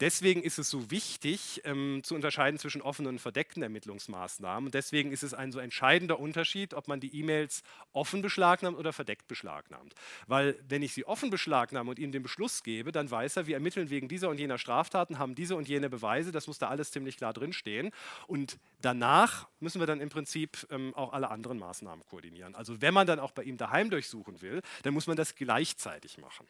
Deswegen 0.00 0.42
ist 0.42 0.58
es 0.58 0.70
so 0.70 0.90
wichtig, 0.90 1.62
ähm, 1.64 2.02
zu 2.04 2.14
unterscheiden 2.14 2.58
zwischen 2.58 2.82
offenen 2.82 3.14
und 3.14 3.18
verdeckten 3.18 3.37
verdeckten 3.38 3.62
Ermittlungsmaßnahmen. 3.62 4.66
Und 4.66 4.74
deswegen 4.74 5.12
ist 5.12 5.22
es 5.22 5.32
ein 5.32 5.52
so 5.52 5.60
entscheidender 5.60 6.18
Unterschied, 6.18 6.74
ob 6.74 6.88
man 6.88 6.98
die 6.98 7.14
E-Mails 7.20 7.62
offen 7.92 8.20
beschlagnahmt 8.20 8.76
oder 8.76 8.92
verdeckt 8.92 9.28
beschlagnahmt. 9.28 9.94
Weil 10.26 10.58
wenn 10.66 10.82
ich 10.82 10.92
sie 10.92 11.04
offen 11.06 11.30
beschlagnahme 11.30 11.90
und 11.90 12.00
ihm 12.00 12.10
den 12.10 12.24
Beschluss 12.24 12.64
gebe, 12.64 12.90
dann 12.90 13.08
weiß 13.08 13.36
er, 13.36 13.46
wir 13.46 13.54
ermitteln 13.54 13.90
wegen 13.90 14.08
dieser 14.08 14.28
und 14.28 14.40
jener 14.40 14.58
Straftaten, 14.58 15.20
haben 15.20 15.36
diese 15.36 15.54
und 15.54 15.68
jene 15.68 15.88
Beweise, 15.88 16.32
das 16.32 16.48
muss 16.48 16.58
da 16.58 16.68
alles 16.68 16.90
ziemlich 16.90 17.16
klar 17.16 17.32
drinstehen. 17.32 17.92
Und 18.26 18.58
danach 18.80 19.46
müssen 19.60 19.80
wir 19.80 19.86
dann 19.86 20.00
im 20.00 20.08
Prinzip 20.08 20.66
ähm, 20.70 20.92
auch 20.96 21.12
alle 21.12 21.30
anderen 21.30 21.60
Maßnahmen 21.60 22.04
koordinieren. 22.06 22.56
Also 22.56 22.80
wenn 22.80 22.92
man 22.92 23.06
dann 23.06 23.20
auch 23.20 23.30
bei 23.30 23.44
ihm 23.44 23.56
daheim 23.56 23.88
durchsuchen 23.88 24.42
will, 24.42 24.62
dann 24.82 24.94
muss 24.94 25.06
man 25.06 25.16
das 25.16 25.36
gleichzeitig 25.36 26.18
machen. 26.18 26.48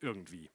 Irgendwie. 0.00 0.50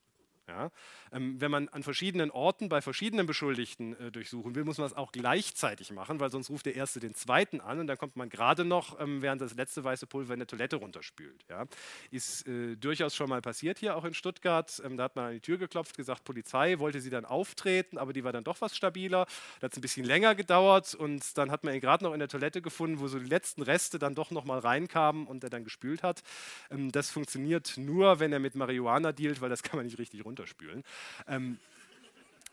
Ja? 0.50 0.72
Ähm, 1.12 1.40
wenn 1.40 1.52
man 1.52 1.70
an 1.70 1.84
verschiedenen 1.84 2.32
Orten 2.32 2.70
bei 2.70 2.82
verschiedenen 2.82 3.26
Beschuldigten 3.26 4.00
äh, 4.00 4.12
durchsuchen 4.12 4.56
will, 4.56 4.64
muss 4.64 4.78
man 4.78 4.88
es 4.88 4.94
auch 4.94 5.12
gleichzeitig 5.12 5.92
machen, 5.92 6.20
weil 6.20 6.30
sonst 6.32 6.50
ruft 6.50 6.66
der 6.66 6.76
Erste 6.76 7.00
den 7.00 7.14
Zweiten 7.14 7.62
an 7.62 7.80
und 7.80 7.88
dann 7.88 7.98
kommt 7.98 8.16
man 8.16 8.30
gerade 8.30 8.66
noch, 8.66 9.00
ähm, 9.00 9.22
während 9.22 9.42
das 9.42 9.54
letzte 9.54 9.84
weiße 9.84 10.08
Pulver 10.08 10.34
in 10.34 10.40
der 10.40 10.48
Toilette 10.48 10.78
runterspült. 10.78 11.46
Ja? 11.50 11.66
Ist 12.12 12.48
äh, 12.48 12.76
durchaus 12.76 13.16
schon 13.16 13.30
mal 13.30 13.42
passiert 13.42 13.80
hier, 13.80 13.96
auch 13.96 14.06
in 14.06 14.14
Stuttgart. 14.14 14.82
Ähm, 14.84 14.98
da 14.98 15.04
hat 15.04 15.16
man 15.16 15.26
an 15.26 15.34
die 15.34 15.40
Tür 15.40 15.58
geklopft, 15.58 15.96
gesagt, 15.96 16.24
Polizei, 16.24 16.80
wollte 16.80 17.00
sie 17.00 17.10
dann 17.10 17.26
auftreten, 17.26 17.98
aber 17.98 18.12
die 18.14 18.24
war 18.24 18.32
dann 18.32 18.44
doch 18.44 18.60
was 18.62 18.76
stabiler. 18.76 19.26
Da 19.60 19.66
hat 19.66 19.74
es 19.74 19.78
ein 19.78 19.82
bisschen 19.82 20.06
länger 20.06 20.36
gedauert 20.36 20.96
und 20.96 21.38
dann 21.38 21.52
hat 21.52 21.64
man 21.64 21.76
ihn 21.76 21.82
gerade 21.82 22.04
noch 22.04 22.14
in 22.14 22.20
der 22.20 22.28
Toilette 22.28 22.62
gefunden, 22.62 23.00
wo 23.00 23.08
so 23.08 23.20
die 23.20 23.30
letzten 23.30 23.62
Reste 23.62 24.00
dann 24.00 24.16
doch 24.16 24.32
noch 24.32 24.46
mal 24.46 24.60
reinkamen 24.60 25.28
und 25.28 25.44
er 25.44 25.50
dann 25.50 25.64
gespült 25.64 26.02
hat. 26.04 26.24
Ähm, 26.72 26.92
das 26.92 27.12
funktioniert 27.12 27.74
nur, 27.78 28.20
wenn 28.20 28.34
er 28.34 28.40
mit 28.40 28.56
Marihuana 28.56 29.12
dealt, 29.12 29.42
weil 29.42 29.50
das 29.50 29.64
kann 29.64 29.78
man 29.78 29.86
nicht 29.86 30.00
richtig 30.00 30.26
runter 30.26 30.39
runterspülen. 30.40 30.84
Ähm, 31.28 31.60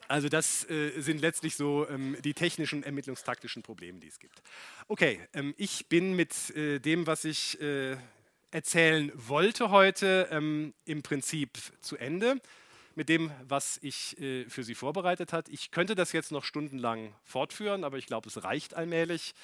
also 0.08 0.28
das 0.28 0.68
äh, 0.70 1.00
sind 1.00 1.20
letztlich 1.20 1.56
so 1.56 1.88
ähm, 1.88 2.16
die 2.22 2.34
technischen, 2.34 2.82
ermittlungstaktischen 2.82 3.62
Probleme, 3.62 3.98
die 3.98 4.08
es 4.08 4.18
gibt. 4.18 4.40
Okay, 4.88 5.20
ähm, 5.32 5.54
ich 5.56 5.86
bin 5.86 6.14
mit 6.14 6.50
äh, 6.50 6.78
dem, 6.78 7.06
was 7.06 7.24
ich 7.24 7.60
äh, 7.60 7.96
erzählen 8.52 9.10
wollte 9.14 9.70
heute, 9.70 10.28
ähm, 10.30 10.74
im 10.84 11.02
Prinzip 11.02 11.58
zu 11.80 11.96
Ende. 11.96 12.40
Mit 12.94 13.10
dem, 13.10 13.30
was 13.46 13.78
ich 13.82 14.18
äh, 14.18 14.48
für 14.48 14.62
Sie 14.62 14.74
vorbereitet 14.74 15.34
habe. 15.34 15.50
Ich 15.50 15.70
könnte 15.70 15.94
das 15.94 16.12
jetzt 16.12 16.32
noch 16.32 16.44
stundenlang 16.44 17.12
fortführen, 17.24 17.84
aber 17.84 17.98
ich 17.98 18.06
glaube, 18.06 18.28
es 18.28 18.42
reicht 18.42 18.72
allmählich. 18.72 19.34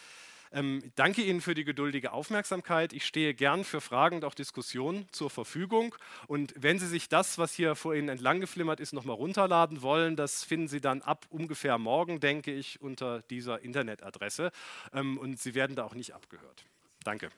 Ähm, 0.52 0.92
danke 0.96 1.22
Ihnen 1.22 1.40
für 1.40 1.54
die 1.54 1.64
geduldige 1.64 2.12
Aufmerksamkeit. 2.12 2.92
Ich 2.92 3.06
stehe 3.06 3.32
gern 3.34 3.64
für 3.64 3.80
Fragen 3.80 4.16
und 4.16 4.24
auch 4.24 4.34
Diskussionen 4.34 5.08
zur 5.10 5.30
Verfügung. 5.30 5.94
Und 6.26 6.52
wenn 6.56 6.78
Sie 6.78 6.86
sich 6.86 7.08
das, 7.08 7.38
was 7.38 7.54
hier 7.54 7.74
vor 7.74 7.94
Ihnen 7.94 8.10
entlang 8.10 8.40
geflimmert 8.40 8.78
ist, 8.78 8.92
nochmal 8.92 9.16
runterladen 9.16 9.80
wollen, 9.80 10.14
das 10.14 10.44
finden 10.44 10.68
Sie 10.68 10.80
dann 10.80 11.00
ab 11.00 11.26
ungefähr 11.30 11.78
morgen, 11.78 12.20
denke 12.20 12.52
ich, 12.52 12.82
unter 12.82 13.22
dieser 13.22 13.62
Internetadresse. 13.62 14.52
Ähm, 14.92 15.16
und 15.16 15.40
Sie 15.40 15.54
werden 15.54 15.74
da 15.74 15.84
auch 15.84 15.94
nicht 15.94 16.14
abgehört. 16.14 16.64
Danke. 17.02 17.30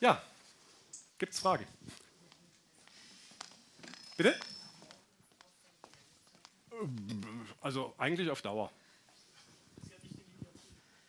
Ja, 0.00 0.22
Gibt 1.20 1.34
es 1.34 1.40
Fragen? 1.40 1.66
Bitte? 4.16 4.34
Also 7.60 7.92
eigentlich 7.98 8.30
auf 8.30 8.40
Dauer. 8.40 8.72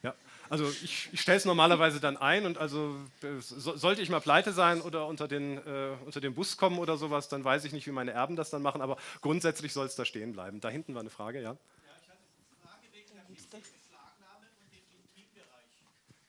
Ja, 0.04 0.14
also 0.50 0.70
ich, 0.70 1.08
ich 1.14 1.22
stelle 1.22 1.38
es 1.38 1.46
normalerweise 1.46 2.02
dann 2.02 2.18
ein 2.18 2.46
und 2.46 2.58
also 2.58 2.98
so, 3.40 3.78
sollte 3.78 4.02
ich 4.02 4.10
mal 4.10 4.20
pleite 4.20 4.52
sein 4.52 4.82
oder 4.82 5.08
unter 5.08 5.30
den, 5.30 5.58
äh, 5.66 5.96
unter 6.06 6.20
den 6.20 6.36
Bus 6.36 6.58
kommen 6.58 6.78
oder 6.78 6.98
sowas, 6.98 7.30
dann 7.30 7.46
weiß 7.46 7.64
ich 7.64 7.72
nicht, 7.72 7.88
wie 7.88 7.92
meine 7.92 8.12
Erben 8.12 8.36
das 8.36 8.50
dann 8.50 8.62
machen, 8.62 8.82
aber 8.82 8.98
grundsätzlich 9.22 9.72
soll 9.72 9.86
es 9.86 9.96
da 9.96 10.04
stehen 10.04 10.34
bleiben. 10.34 10.60
Da 10.60 10.68
hinten 10.68 10.94
war 10.94 11.00
eine 11.00 11.10
Frage, 11.10 11.42
ja? 11.42 11.52
Ja, 11.52 11.58
ich 12.02 12.10
hatte 12.10 12.20
eine 12.20 12.70
Frage 12.70 12.88
wegen 12.92 13.08
der 13.16 13.24
Beschlagnahme 13.34 14.48
und 14.60 14.74
dem 14.74 14.84
Intimbereich. 15.16 15.72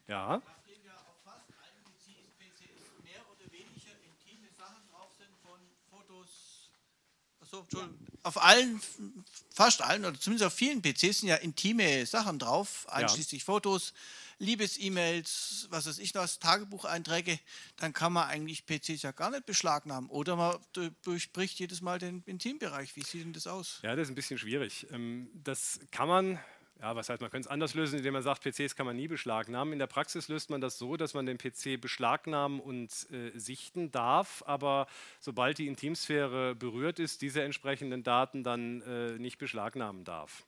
Ja. 0.06 0.40
So, 7.52 7.88
auf 8.22 8.42
allen, 8.42 8.80
fast 9.54 9.82
allen 9.82 10.04
oder 10.04 10.18
zumindest 10.18 10.46
auf 10.46 10.54
vielen 10.54 10.80
PCs 10.80 11.20
sind 11.20 11.28
ja 11.28 11.36
intime 11.36 12.06
Sachen 12.06 12.38
drauf, 12.38 12.86
einschließlich 12.88 13.42
ja. 13.42 13.44
Fotos, 13.44 13.92
Liebes-E-Mails, 14.38 15.68
was 15.70 15.86
weiß 15.86 15.98
ich 15.98 16.14
noch, 16.14 16.26
Tagebucheinträge, 16.26 17.38
dann 17.76 17.92
kann 17.92 18.12
man 18.12 18.28
eigentlich 18.28 18.66
PCs 18.66 19.02
ja 19.02 19.12
gar 19.12 19.30
nicht 19.30 19.46
beschlagnahmen. 19.46 20.10
Oder 20.10 20.36
man 20.36 20.56
durchbricht 21.02 21.58
jedes 21.58 21.80
Mal 21.80 21.98
den 21.98 22.22
Intimbereich. 22.26 22.96
Wie 22.96 23.02
sieht 23.02 23.24
denn 23.24 23.32
das 23.32 23.46
aus? 23.46 23.78
Ja, 23.82 23.94
das 23.94 24.04
ist 24.04 24.12
ein 24.12 24.14
bisschen 24.16 24.38
schwierig. 24.38 24.86
Ähm, 24.90 25.28
das 25.34 25.78
kann 25.90 26.08
man 26.08 26.40
ja, 26.82 26.96
was 26.96 27.08
heißt, 27.08 27.20
man 27.20 27.30
könnte 27.30 27.46
es 27.46 27.50
anders 27.50 27.74
lösen, 27.74 27.96
indem 27.98 28.14
man 28.14 28.24
sagt, 28.24 28.42
PCs 28.42 28.74
kann 28.74 28.86
man 28.86 28.96
nie 28.96 29.06
beschlagnahmen. 29.06 29.72
In 29.72 29.78
der 29.78 29.86
Praxis 29.86 30.26
löst 30.26 30.50
man 30.50 30.60
das 30.60 30.78
so, 30.78 30.96
dass 30.96 31.14
man 31.14 31.26
den 31.26 31.38
PC 31.38 31.80
beschlagnahmen 31.80 32.58
und 32.58 32.90
äh, 33.12 33.30
sichten 33.38 33.92
darf, 33.92 34.42
aber 34.46 34.88
sobald 35.20 35.58
die 35.58 35.68
Intimsphäre 35.68 36.56
berührt 36.56 36.98
ist, 36.98 37.22
diese 37.22 37.42
entsprechenden 37.42 38.02
Daten 38.02 38.42
dann 38.42 38.82
äh, 38.82 39.12
nicht 39.12 39.38
beschlagnahmen 39.38 40.02
darf 40.02 40.44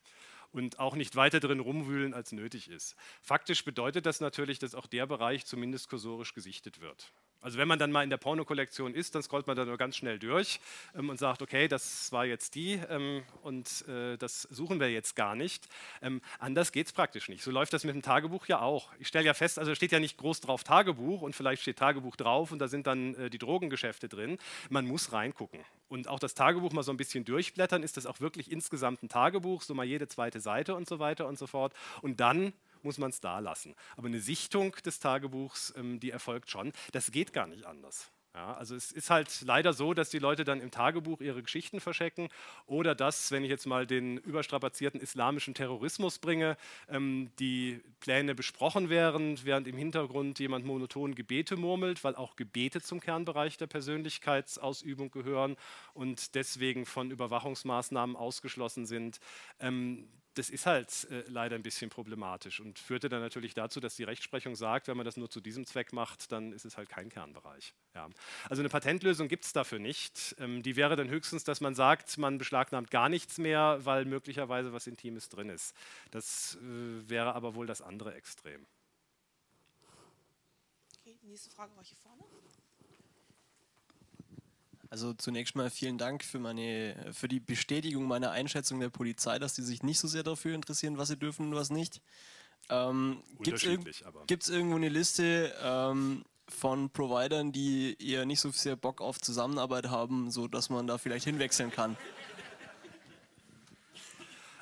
und 0.50 0.80
auch 0.80 0.96
nicht 0.96 1.14
weiter 1.14 1.38
drin 1.38 1.60
rumwühlen, 1.60 2.14
als 2.14 2.32
nötig 2.32 2.68
ist. 2.68 2.96
Faktisch 3.22 3.64
bedeutet 3.64 4.04
das 4.04 4.20
natürlich, 4.20 4.58
dass 4.58 4.74
auch 4.74 4.86
der 4.86 5.06
Bereich 5.06 5.46
zumindest 5.46 5.88
kursorisch 5.88 6.34
gesichtet 6.34 6.80
wird. 6.80 7.12
Also 7.44 7.58
wenn 7.58 7.68
man 7.68 7.78
dann 7.78 7.92
mal 7.92 8.02
in 8.02 8.08
der 8.08 8.16
Pornokollektion 8.16 8.94
ist, 8.94 9.14
dann 9.14 9.22
scrollt 9.22 9.46
man 9.46 9.54
da 9.54 9.66
nur 9.66 9.76
ganz 9.76 9.96
schnell 9.96 10.18
durch 10.18 10.60
ähm, 10.96 11.10
und 11.10 11.18
sagt, 11.18 11.42
okay, 11.42 11.68
das 11.68 12.10
war 12.10 12.24
jetzt 12.24 12.54
die 12.54 12.80
ähm, 12.88 13.22
und 13.42 13.86
äh, 13.86 14.16
das 14.16 14.42
suchen 14.50 14.80
wir 14.80 14.90
jetzt 14.90 15.14
gar 15.14 15.36
nicht. 15.36 15.68
Ähm, 16.00 16.22
anders 16.38 16.72
geht 16.72 16.86
es 16.86 16.94
praktisch 16.94 17.28
nicht. 17.28 17.42
So 17.44 17.50
läuft 17.50 17.74
das 17.74 17.84
mit 17.84 17.94
dem 17.94 18.00
Tagebuch 18.00 18.46
ja 18.46 18.62
auch. 18.62 18.90
Ich 18.98 19.08
stelle 19.08 19.26
ja 19.26 19.34
fest, 19.34 19.58
also 19.58 19.74
steht 19.74 19.92
ja 19.92 20.00
nicht 20.00 20.16
groß 20.16 20.40
drauf 20.40 20.64
Tagebuch 20.64 21.20
und 21.20 21.36
vielleicht 21.36 21.60
steht 21.60 21.78
Tagebuch 21.78 22.16
drauf 22.16 22.50
und 22.50 22.60
da 22.60 22.66
sind 22.66 22.86
dann 22.86 23.14
äh, 23.16 23.28
die 23.28 23.38
Drogengeschäfte 23.38 24.08
drin. 24.08 24.38
Man 24.70 24.86
muss 24.86 25.12
reingucken. 25.12 25.60
Und 25.88 26.08
auch 26.08 26.20
das 26.20 26.32
Tagebuch 26.32 26.72
mal 26.72 26.82
so 26.82 26.92
ein 26.92 26.96
bisschen 26.96 27.26
durchblättern, 27.26 27.82
ist 27.82 27.98
das 27.98 28.06
auch 28.06 28.20
wirklich 28.20 28.50
insgesamt 28.50 29.02
ein 29.02 29.10
Tagebuch, 29.10 29.60
so 29.60 29.74
mal 29.74 29.84
jede 29.84 30.08
zweite 30.08 30.40
Seite 30.40 30.74
und 30.74 30.88
so 30.88 30.98
weiter 30.98 31.26
und 31.26 31.38
so 31.38 31.46
fort. 31.46 31.74
Und 32.00 32.20
dann 32.20 32.54
muss 32.84 32.98
man 32.98 33.10
es 33.10 33.20
da 33.20 33.38
lassen. 33.38 33.74
Aber 33.96 34.06
eine 34.06 34.20
Sichtung 34.20 34.72
des 34.84 35.00
Tagebuchs, 35.00 35.72
ähm, 35.76 36.00
die 36.00 36.10
erfolgt 36.10 36.50
schon. 36.50 36.72
Das 36.92 37.10
geht 37.10 37.32
gar 37.32 37.46
nicht 37.46 37.66
anders. 37.66 38.10
Ja, 38.36 38.52
also 38.54 38.74
es 38.74 38.90
ist 38.90 39.10
halt 39.10 39.42
leider 39.42 39.72
so, 39.72 39.94
dass 39.94 40.10
die 40.10 40.18
Leute 40.18 40.42
dann 40.42 40.60
im 40.60 40.72
Tagebuch 40.72 41.20
ihre 41.20 41.40
Geschichten 41.40 41.78
verschecken 41.78 42.28
oder 42.66 42.96
dass, 42.96 43.30
wenn 43.30 43.44
ich 43.44 43.50
jetzt 43.50 43.64
mal 43.64 43.86
den 43.86 44.16
überstrapazierten 44.16 45.00
islamischen 45.00 45.54
Terrorismus 45.54 46.18
bringe, 46.18 46.56
ähm, 46.88 47.30
die 47.38 47.80
Pläne 48.00 48.34
besprochen 48.34 48.88
wären, 48.90 49.38
während 49.44 49.68
im 49.68 49.76
Hintergrund 49.76 50.40
jemand 50.40 50.66
monoton 50.66 51.14
Gebete 51.14 51.56
murmelt, 51.56 52.02
weil 52.02 52.16
auch 52.16 52.34
Gebete 52.34 52.82
zum 52.82 52.98
Kernbereich 52.98 53.56
der 53.56 53.68
Persönlichkeitsausübung 53.68 55.12
gehören 55.12 55.56
und 55.92 56.34
deswegen 56.34 56.86
von 56.86 57.12
Überwachungsmaßnahmen 57.12 58.16
ausgeschlossen 58.16 58.84
sind. 58.84 59.20
Ähm, 59.60 60.08
das 60.34 60.50
ist 60.50 60.66
halt 60.66 61.06
äh, 61.10 61.24
leider 61.28 61.56
ein 61.56 61.62
bisschen 61.62 61.90
problematisch 61.90 62.60
und 62.60 62.78
führte 62.78 63.08
dann 63.08 63.20
natürlich 63.20 63.54
dazu, 63.54 63.80
dass 63.80 63.96
die 63.96 64.04
Rechtsprechung 64.04 64.56
sagt, 64.56 64.88
wenn 64.88 64.96
man 64.96 65.06
das 65.06 65.16
nur 65.16 65.30
zu 65.30 65.40
diesem 65.40 65.64
Zweck 65.64 65.92
macht, 65.92 66.32
dann 66.32 66.52
ist 66.52 66.64
es 66.64 66.76
halt 66.76 66.88
kein 66.88 67.08
Kernbereich. 67.08 67.72
Ja. 67.94 68.10
Also 68.48 68.62
eine 68.62 68.68
Patentlösung 68.68 69.28
gibt 69.28 69.44
es 69.44 69.52
dafür 69.52 69.78
nicht. 69.78 70.34
Ähm, 70.38 70.62
die 70.62 70.76
wäre 70.76 70.96
dann 70.96 71.08
höchstens, 71.08 71.44
dass 71.44 71.60
man 71.60 71.74
sagt, 71.74 72.18
man 72.18 72.38
beschlagnahmt 72.38 72.90
gar 72.90 73.08
nichts 73.08 73.38
mehr, 73.38 73.78
weil 73.84 74.04
möglicherweise 74.04 74.72
was 74.72 74.86
Intimes 74.86 75.28
drin 75.28 75.48
ist. 75.48 75.74
Das 76.10 76.56
äh, 76.56 77.08
wäre 77.08 77.34
aber 77.34 77.54
wohl 77.54 77.66
das 77.66 77.80
andere 77.80 78.14
Extrem. 78.14 78.66
Okay, 81.00 81.16
die 81.22 81.28
nächste 81.28 81.50
Frage 81.50 81.76
war 81.76 81.84
hier 81.84 81.96
vorne. 81.98 82.22
Also 84.94 85.12
zunächst 85.12 85.56
mal 85.56 85.70
vielen 85.70 85.98
Dank 85.98 86.22
für, 86.22 86.38
meine, 86.38 86.94
für 87.12 87.26
die 87.26 87.40
Bestätigung 87.40 88.04
meiner 88.04 88.30
Einschätzung 88.30 88.78
der 88.78 88.90
Polizei, 88.90 89.40
dass 89.40 89.56
sie 89.56 89.64
sich 89.64 89.82
nicht 89.82 89.98
so 89.98 90.06
sehr 90.06 90.22
dafür 90.22 90.54
interessieren, 90.54 90.98
was 90.98 91.08
sie 91.08 91.16
dürfen 91.16 91.48
und 91.48 91.56
was 91.56 91.70
nicht. 91.70 92.00
Ähm, 92.70 93.20
Gibt 93.40 93.58
es 93.58 93.64
irg 93.64 93.84
irgendwo 94.50 94.76
eine 94.76 94.88
Liste 94.88 95.52
ähm, 95.60 96.24
von 96.46 96.90
Providern, 96.90 97.50
die 97.50 97.96
eher 97.98 98.24
nicht 98.24 98.38
so 98.38 98.52
sehr 98.52 98.76
Bock 98.76 99.00
auf 99.00 99.20
Zusammenarbeit 99.20 99.88
haben, 99.88 100.30
sodass 100.30 100.70
man 100.70 100.86
da 100.86 100.96
vielleicht 100.96 101.24
hinwechseln 101.24 101.72
kann? 101.72 101.96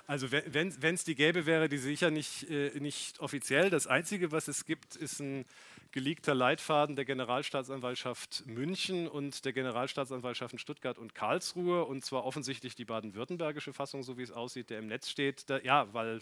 Also 0.06 0.32
wenn 0.32 0.94
es 0.94 1.04
die 1.04 1.14
gäbe, 1.14 1.44
wäre 1.44 1.68
die 1.68 1.76
sicher 1.76 2.10
nicht, 2.10 2.48
äh, 2.48 2.70
nicht 2.80 3.20
offiziell. 3.20 3.68
Das 3.68 3.86
Einzige, 3.86 4.32
was 4.32 4.48
es 4.48 4.64
gibt, 4.64 4.96
ist 4.96 5.20
ein 5.20 5.44
geleakter 5.92 6.34
Leitfaden 6.34 6.96
der 6.96 7.04
Generalstaatsanwaltschaft 7.04 8.44
München 8.46 9.06
und 9.06 9.44
der 9.44 9.52
Generalstaatsanwaltschaften 9.52 10.58
Stuttgart 10.58 10.98
und 10.98 11.14
Karlsruhe 11.14 11.84
und 11.84 12.04
zwar 12.04 12.24
offensichtlich 12.24 12.74
die 12.74 12.86
baden-württembergische 12.86 13.72
Fassung, 13.72 14.02
so 14.02 14.16
wie 14.16 14.22
es 14.22 14.32
aussieht, 14.32 14.70
der 14.70 14.78
im 14.78 14.86
Netz 14.86 15.08
steht. 15.08 15.48
Da, 15.50 15.58
ja, 15.60 15.92
weil 15.92 16.20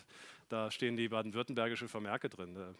da 0.48 0.70
stehen 0.70 0.96
die 0.96 1.08
baden-württembergische 1.08 1.88
Vermerke 1.88 2.28
drin. 2.28 2.56
Äh, 2.56 2.74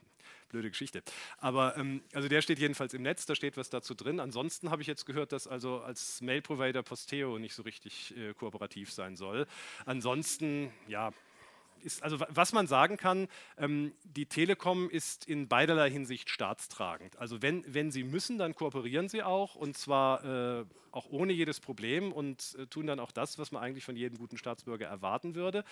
blöde 0.50 0.68
Geschichte. 0.68 1.02
Aber 1.38 1.76
ähm, 1.76 2.02
also 2.12 2.28
der 2.28 2.42
steht 2.42 2.58
jedenfalls 2.58 2.92
im 2.92 3.02
Netz, 3.02 3.24
da 3.24 3.36
steht 3.36 3.56
was 3.56 3.70
dazu 3.70 3.94
drin. 3.94 4.18
Ansonsten 4.18 4.70
habe 4.70 4.82
ich 4.82 4.88
jetzt 4.88 5.06
gehört, 5.06 5.30
dass 5.30 5.46
also 5.46 5.80
als 5.80 6.20
Mail-Provider 6.20 6.82
Posteo 6.82 7.38
nicht 7.38 7.54
so 7.54 7.62
richtig 7.62 8.16
äh, 8.16 8.34
kooperativ 8.34 8.92
sein 8.92 9.16
soll. 9.16 9.46
Ansonsten, 9.86 10.72
ja, 10.88 11.12
ist, 11.82 12.02
also 12.02 12.18
was 12.28 12.52
man 12.52 12.66
sagen 12.66 12.96
kann, 12.96 13.28
ähm, 13.58 13.92
die 14.04 14.26
Telekom 14.26 14.90
ist 14.90 15.26
in 15.26 15.48
beiderlei 15.48 15.90
Hinsicht 15.90 16.30
staatstragend. 16.30 17.18
Also 17.18 17.42
wenn, 17.42 17.64
wenn 17.66 17.90
sie 17.90 18.04
müssen, 18.04 18.38
dann 18.38 18.54
kooperieren 18.54 19.08
sie 19.08 19.22
auch 19.22 19.54
und 19.54 19.76
zwar 19.76 20.24
äh, 20.60 20.64
auch 20.92 21.06
ohne 21.10 21.32
jedes 21.32 21.60
Problem 21.60 22.12
und 22.12 22.56
äh, 22.58 22.66
tun 22.66 22.86
dann 22.86 23.00
auch 23.00 23.12
das, 23.12 23.38
was 23.38 23.52
man 23.52 23.62
eigentlich 23.62 23.84
von 23.84 23.96
jedem 23.96 24.18
guten 24.18 24.36
Staatsbürger 24.36 24.86
erwarten 24.86 25.34
würde. 25.34 25.64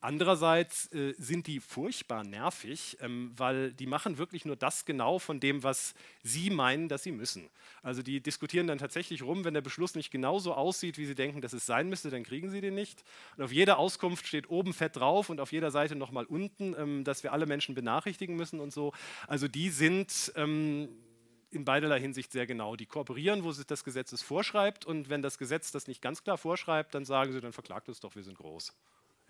Andererseits 0.00 0.92
äh, 0.92 1.14
sind 1.18 1.46
die 1.46 1.60
furchtbar 1.60 2.24
nervig, 2.24 2.96
ähm, 3.00 3.32
weil 3.36 3.72
die 3.72 3.86
machen 3.86 4.18
wirklich 4.18 4.44
nur 4.44 4.56
das 4.56 4.84
genau 4.84 5.18
von 5.18 5.40
dem, 5.40 5.62
was 5.62 5.94
sie 6.22 6.50
meinen, 6.50 6.88
dass 6.88 7.02
sie 7.02 7.12
müssen. 7.12 7.48
Also 7.82 8.02
die 8.02 8.20
diskutieren 8.20 8.66
dann 8.66 8.78
tatsächlich 8.78 9.22
rum, 9.22 9.44
wenn 9.44 9.54
der 9.54 9.60
Beschluss 9.60 9.94
nicht 9.94 10.10
genauso 10.10 10.54
aussieht, 10.54 10.98
wie 10.98 11.06
sie 11.06 11.14
denken, 11.14 11.40
dass 11.40 11.52
es 11.52 11.66
sein 11.66 11.88
müsste, 11.88 12.10
dann 12.10 12.22
kriegen 12.22 12.50
sie 12.50 12.60
den 12.60 12.74
nicht. 12.74 13.04
Und 13.36 13.44
auf 13.44 13.52
jeder 13.52 13.78
Auskunft 13.78 14.26
steht 14.26 14.50
oben 14.50 14.72
fett 14.72 14.96
drauf 14.96 15.30
und 15.30 15.40
auf 15.40 15.49
jeder 15.52 15.70
Seite 15.70 15.96
nochmal 15.96 16.24
unten, 16.24 16.74
ähm, 16.78 17.04
dass 17.04 17.22
wir 17.22 17.32
alle 17.32 17.46
Menschen 17.46 17.74
benachrichtigen 17.74 18.36
müssen 18.36 18.60
und 18.60 18.72
so. 18.72 18.92
Also 19.26 19.48
die 19.48 19.70
sind 19.70 20.32
ähm, 20.36 20.88
in 21.50 21.64
beiderlei 21.64 22.00
Hinsicht 22.00 22.32
sehr 22.32 22.46
genau. 22.46 22.76
Die 22.76 22.86
kooperieren, 22.86 23.44
wo 23.44 23.52
sich 23.52 23.66
das 23.66 23.84
Gesetz 23.84 24.12
es 24.12 24.22
vorschreibt 24.22 24.84
und 24.84 25.08
wenn 25.08 25.22
das 25.22 25.38
Gesetz 25.38 25.72
das 25.72 25.86
nicht 25.86 26.00
ganz 26.00 26.22
klar 26.22 26.38
vorschreibt, 26.38 26.94
dann 26.94 27.04
sagen 27.04 27.32
sie, 27.32 27.40
dann 27.40 27.52
verklagt 27.52 27.88
es 27.88 28.00
doch, 28.00 28.14
wir 28.14 28.22
sind 28.22 28.38
groß. 28.38 28.72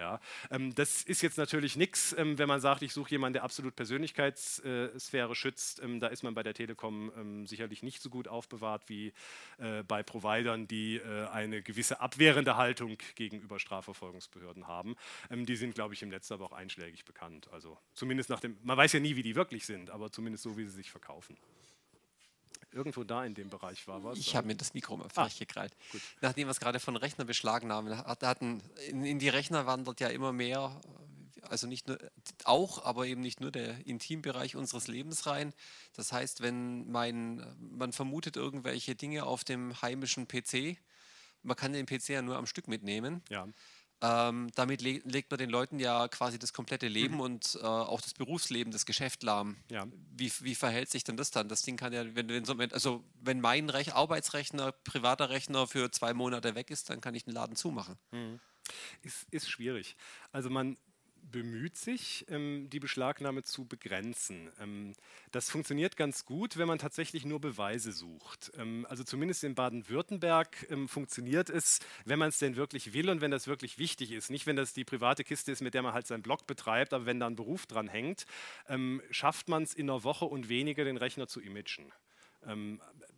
Ja, 0.01 0.19
ähm, 0.51 0.75
das 0.75 1.03
ist 1.03 1.21
jetzt 1.21 1.37
natürlich 1.37 1.77
nichts, 1.77 2.15
ähm, 2.17 2.39
wenn 2.39 2.49
man 2.49 2.63
sagt, 2.63 2.81
ich 2.81 2.95
suche 2.95 3.11
jemanden, 3.11 3.35
der 3.35 3.45
absolut 3.45 3.77
Persönlichkeitssphäre 3.77 5.35
schützt. 5.35 5.83
Ähm, 5.83 6.01
da 6.01 6.07
ist 6.07 6.23
man 6.23 6.33
bei 6.33 6.43
der 6.43 6.55
Telekom 6.55 7.13
ähm, 7.19 7.47
sicherlich 7.47 7.83
nicht 7.83 8.01
so 8.01 8.09
gut 8.09 8.27
aufbewahrt 8.27 8.85
wie 8.87 9.13
äh, 9.59 9.83
bei 9.83 10.03
Providern, 10.03 10.67
die 10.67 10.97
äh, 10.97 11.27
eine 11.27 11.61
gewisse 11.61 12.01
abwehrende 12.01 12.57
Haltung 12.57 12.97
gegenüber 13.15 13.59
Strafverfolgungsbehörden 13.59 14.67
haben. 14.67 14.97
Ähm, 15.29 15.45
die 15.45 15.57
sind, 15.57 15.75
glaube 15.75 15.93
ich, 15.93 16.03
im 16.03 16.09
Netz 16.09 16.33
aber 16.33 16.47
auch 16.47 16.53
einschlägig 16.53 17.05
bekannt. 17.05 17.49
Also 17.53 17.77
zumindest 17.93 18.31
nach 18.31 18.41
dem, 18.41 18.57
man 18.63 18.79
weiß 18.79 18.95
ja 18.95 19.01
nie, 19.01 19.17
wie 19.17 19.23
die 19.23 19.35
wirklich 19.35 19.67
sind, 19.67 19.91
aber 19.91 20.11
zumindest 20.11 20.45
so, 20.45 20.57
wie 20.57 20.65
sie 20.65 20.71
sich 20.71 20.91
verkaufen 20.91 21.37
irgendwo 22.73 23.05
da 23.05 23.25
in 23.25 23.35
dem 23.35 23.51
Bereich 23.51 23.87
war 23.89 24.03
was. 24.05 24.19
Ich 24.19 24.37
habe 24.37 24.47
mir 24.47 24.57
das 24.57 24.75
Mikro 24.75 24.97
mal 24.97 25.09
ah, 25.15 25.29
gekrallt. 25.39 25.75
Nachdem 26.21 26.47
wir 26.49 26.53
es 26.53 26.61
gerade 26.61 26.81
von 26.81 26.97
Rechnerbeschlagnahmen 26.97 27.97
hatten, 27.99 28.63
in, 28.89 29.05
in 29.05 29.19
die 29.19 29.29
Rechner 29.29 29.67
wandert 29.67 30.01
ja 30.01 30.09
immer 30.09 30.33
mehr, 30.33 30.81
also 31.43 31.67
nicht 31.67 31.89
nur 31.89 31.99
auch, 32.45 32.85
aber 32.85 33.07
eben 33.07 33.21
nicht 33.21 33.41
nur 33.41 33.51
der 33.51 33.87
Intimbereich 33.87 34.57
unseres 34.57 34.89
Lebens 34.89 35.27
rein. 35.27 35.53
Das 35.95 36.13
heißt, 36.13 36.43
wenn 36.43 36.91
mein, 36.91 37.45
man 37.59 37.93
vermutet 37.93 38.37
irgendwelche 38.37 38.95
Dinge 38.95 39.25
auf 39.25 39.45
dem 39.45 39.81
heimischen 39.83 40.29
PC, 40.29 40.79
man 41.43 41.57
kann 41.57 41.73
den 41.73 41.87
PC 41.87 42.11
ja 42.11 42.23
nur 42.23 42.37
am 42.37 42.47
Stück 42.47 42.69
mitnehmen. 42.69 43.23
Ja. 43.31 43.49
Ähm, 44.03 44.51
damit 44.55 44.81
le 44.81 45.03
legt 45.05 45.31
man 45.31 45.39
den 45.39 45.51
Leuten 45.51 45.79
ja 45.79 46.09
quasi 46.09 46.39
das 46.39 46.55
komplette 46.55 46.89
Leben 46.89 47.17
mhm. 47.17 47.21
und 47.21 47.59
äh, 47.61 47.67
auch 47.67 48.01
das 48.01 48.15
Berufsleben, 48.15 48.73
das 48.73 48.87
Geschäft 48.87 49.23
lahm. 49.23 49.57
Ja. 49.71 49.87
Wie, 50.17 50.33
wie, 50.41 50.55
verhält 50.55 50.91
sich 50.91 51.05
denn 51.05 51.19
das 51.19 51.31
dann? 51.31 51.49
Das 51.49 51.63
Ding 51.63 51.77
kann 51.77 51.93
ja, 51.93 52.15
wenn, 52.15 52.29
wenn, 52.29 52.73
also 52.73 53.05
wenn 53.21 53.41
mein 53.41 53.69
Rech 53.69 53.95
Arbeitsrechner, 53.95 54.73
privater 54.73 55.29
Rechner 55.29 55.67
für 55.67 55.91
zwei 55.91 56.15
Monate 56.15 56.55
weg 56.55 56.71
ist, 56.71 56.89
dann 56.89 57.03
kann 57.03 57.15
ich 57.15 57.25
den 57.25 57.35
Laden 57.35 57.57
zumachen. 57.57 57.99
Mhm. 58.11 58.41
Ist, 59.03 59.27
ist 59.31 59.51
schwierig. 59.51 59.97
Also 60.33 60.49
man, 60.49 60.79
bemüht 61.23 61.77
sich, 61.77 62.27
ähm, 62.29 62.69
die 62.71 62.81
Beschlagnahme 62.81 63.43
zu 63.43 63.65
begrenzen. 63.65 64.51
Ähm, 64.61 64.95
das 65.31 65.51
funktioniert 65.51 65.97
ganz 65.97 66.25
gut, 66.25 66.57
wenn 66.57 66.69
man 66.69 66.79
tatsächlich 66.79 67.25
nur 67.25 67.41
Beweise 67.41 67.93
sucht. 67.93 68.53
Ähm, 68.57 68.87
also 68.89 69.05
zumindest 69.05 69.45
in 69.45 69.55
Baden-Württemberg 69.55 70.67
funktioniert 70.87 71.51
es, 71.51 71.81
wenn 72.05 72.19
man 72.19 72.29
es 72.29 72.39
denn 72.39 72.57
wirklich 72.57 72.93
will 72.93 73.11
und 73.11 73.21
wenn 73.21 73.31
das 73.31 73.47
wirklich 73.47 73.79
wichtig 73.79 74.13
ist. 74.13 74.31
Nicht, 74.31 74.47
wenn 74.47 74.57
das 74.57 74.73
die 74.73 74.85
private 74.85 75.25
Kiste 75.25 75.53
ist, 75.53 75.61
mit 75.61 75.75
der 75.75 75.83
man 75.83 75.93
halt 75.93 76.07
seinen 76.07 76.23
Blog 76.23 76.47
betreibt, 76.47 76.93
aber 76.93 77.07
wenn 77.07 77.21
da 77.21 77.27
ein 77.27 77.37
Beruf 77.37 77.67
dran 77.67 77.89
hängt, 77.89 78.27
schafft 79.11 79.49
man 79.49 79.63
es 79.63 79.75
in 79.75 79.89
einer 79.91 80.05
Woche 80.05 80.25
und 80.25 80.49
weniger, 80.49 80.85
den 80.85 80.97
Rechner 80.97 81.27
zu 81.27 81.41
imagen. 81.41 81.93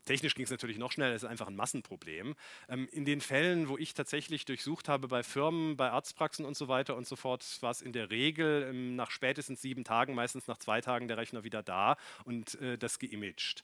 Technisch 0.04 0.34
ging 0.34 0.44
es 0.44 0.50
natürlich 0.50 0.78
noch 0.78 0.92
schneller, 0.92 1.14
es 1.14 1.22
ist 1.22 1.28
einfach 1.28 1.46
ein 1.46 1.56
Massenproblem. 1.56 2.34
Ähm, 2.68 2.88
in 2.92 3.04
den 3.04 3.20
Fällen, 3.20 3.68
wo 3.68 3.78
ich 3.78 3.94
tatsächlich 3.94 4.44
durchsucht 4.44 4.88
habe 4.88 5.08
bei 5.08 5.22
Firmen, 5.22 5.76
bei 5.76 5.90
Arztpraxen 5.90 6.44
und 6.44 6.56
so 6.56 6.68
weiter 6.68 6.96
und 6.96 7.06
so 7.06 7.16
fort, 7.16 7.44
war 7.60 7.70
es 7.70 7.82
in 7.82 7.92
der 7.92 8.10
Regel 8.10 8.66
ähm, 8.68 8.96
nach 8.96 9.10
spätestens 9.10 9.62
sieben 9.62 9.84
Tagen, 9.84 10.14
meistens 10.14 10.48
nach 10.48 10.58
zwei 10.58 10.80
Tagen 10.80 11.08
der 11.08 11.18
Rechner 11.18 11.44
wieder 11.44 11.62
da 11.62 11.96
und 12.24 12.60
äh, 12.60 12.76
das 12.78 12.98
geimaged. 12.98 13.62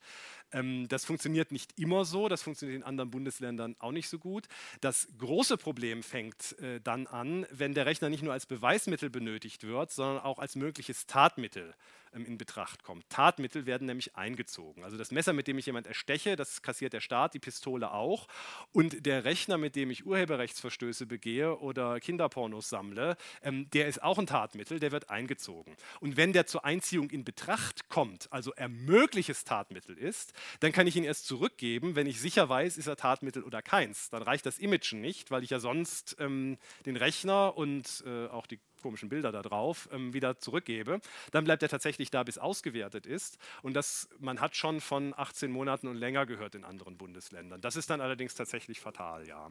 Ähm, 0.53 0.87
das 0.89 1.05
funktioniert 1.05 1.53
nicht 1.53 1.79
immer 1.79 2.05
so, 2.05 2.29
das 2.29 2.43
funktioniert 2.43 2.77
in 2.77 2.85
anderen 2.85 3.11
Bundesländern 3.11 3.77
auch 3.81 3.93
nicht 3.93 4.09
so 4.09 4.19
gut. 4.19 4.47
Das 4.81 5.09
große 5.19 5.57
Problem 5.57 6.03
fängt 6.03 6.59
äh, 6.61 6.81
dann 6.81 7.07
an, 7.07 7.47
wenn 7.51 7.75
der 7.75 7.87
Rechner 7.87 8.09
nicht 8.09 8.23
nur 8.23 8.33
als 8.33 8.47
Beweismittel 8.47 9.11
benötigt 9.11 9.65
wird, 9.65 9.91
sondern 9.91 10.23
auch 10.23 10.39
als 10.39 10.57
mögliches 10.57 11.07
Tatmittel 11.07 11.75
in 12.13 12.39
Betracht 12.39 12.83
kommt. 12.83 13.09
Tatmittel 13.09 13.67
werden 13.67 13.87
nämlich 13.87 14.17
eingezogen. 14.17 14.85
Also 14.85 14.97
das 14.97 15.11
Messer, 15.11 15.33
mit 15.33 15.47
dem 15.47 15.59
ich 15.59 15.67
jemand 15.67 15.87
ersteche, 15.87 16.37
das 16.37 16.63
kassiert 16.63 16.93
der 16.93 17.01
Staat, 17.01 17.35
die 17.35 17.39
Pistole 17.39 17.93
auch. 17.93 18.27
Und 18.73 19.07
der 19.07 19.25
Rechner, 19.25 19.59
mit 19.59 19.77
dem 19.77 19.91
ich 19.91 20.07
Urheberrechtsverstöße 20.07 21.07
begehe 21.07 21.59
oder 21.59 22.01
Kinderpornos 22.01 22.69
sammle, 22.69 23.17
ähm, 23.43 23.69
der 23.71 23.89
ist 23.89 24.03
auch 24.03 24.19
ein 24.19 24.27
Tatmittel, 24.27 24.81
der 24.81 24.93
wird 24.93 25.11
eingezogen. 25.11 25.77
Und 26.01 26.17
wenn 26.17 26.33
der 26.33 26.47
zur 26.47 26.65
Einziehung 26.65 27.11
in 27.11 27.25
Betracht 27.25 27.89
kommt, 27.89 28.33
also 28.33 28.53
ermögliches 28.53 29.45
Tatmittel 29.45 29.97
ist, 29.97 30.33
dann 30.61 30.73
kann 30.73 30.87
ich 30.87 30.97
ihn 30.97 31.05
erst 31.05 31.27
zurückgeben, 31.27 31.97
wenn 31.97 32.07
ich 32.07 32.21
sicher 32.21 32.49
weiß, 32.49 32.77
ist 32.77 32.87
er 32.87 32.97
Tatmittel 32.97 33.43
oder 33.43 33.63
keins. 33.63 34.11
Dann 34.11 34.23
reicht 34.23 34.47
das 34.47 34.59
Imagen 34.59 35.01
nicht, 35.01 35.31
weil 35.31 35.43
ich 35.43 35.51
ja 35.51 35.59
sonst 35.59 36.17
ähm, 36.19 36.59
den 36.87 36.97
Rechner 36.97 37.57
und 37.57 38.03
äh, 38.07 38.27
auch 38.29 38.47
die 38.47 38.61
komischen 38.83 39.09
Bilder 39.09 39.33
da 39.33 39.43
drauf 39.43 39.89
ähm, 39.93 40.13
wieder 40.13 40.39
zurückgebe. 40.39 41.01
Dann 41.33 41.45
bleibt 41.45 41.63
er 41.63 41.69
tatsächlich 41.69 42.11
da, 42.11 42.23
bis 42.23 42.39
ausgewertet 42.39 43.07
ist. 43.07 43.39
Und 43.63 43.75
das, 43.75 44.09
man 44.19 44.41
hat 44.41 44.57
schon 44.57 44.81
von 44.81 45.15
18 45.17 45.51
Monaten 45.51 45.89
und 45.89 45.97
länger 45.97 46.27
gehört 46.27 46.55
in 46.55 46.65
anderen 46.65 46.97
Bundesländern. 46.97 47.61
Das 47.61 47.77
ist 47.77 47.91
dann 47.91 48.01
allerdings 48.01 48.35
tatsächlich 48.35 48.81
fatal, 48.81 49.27
ja. 49.27 49.51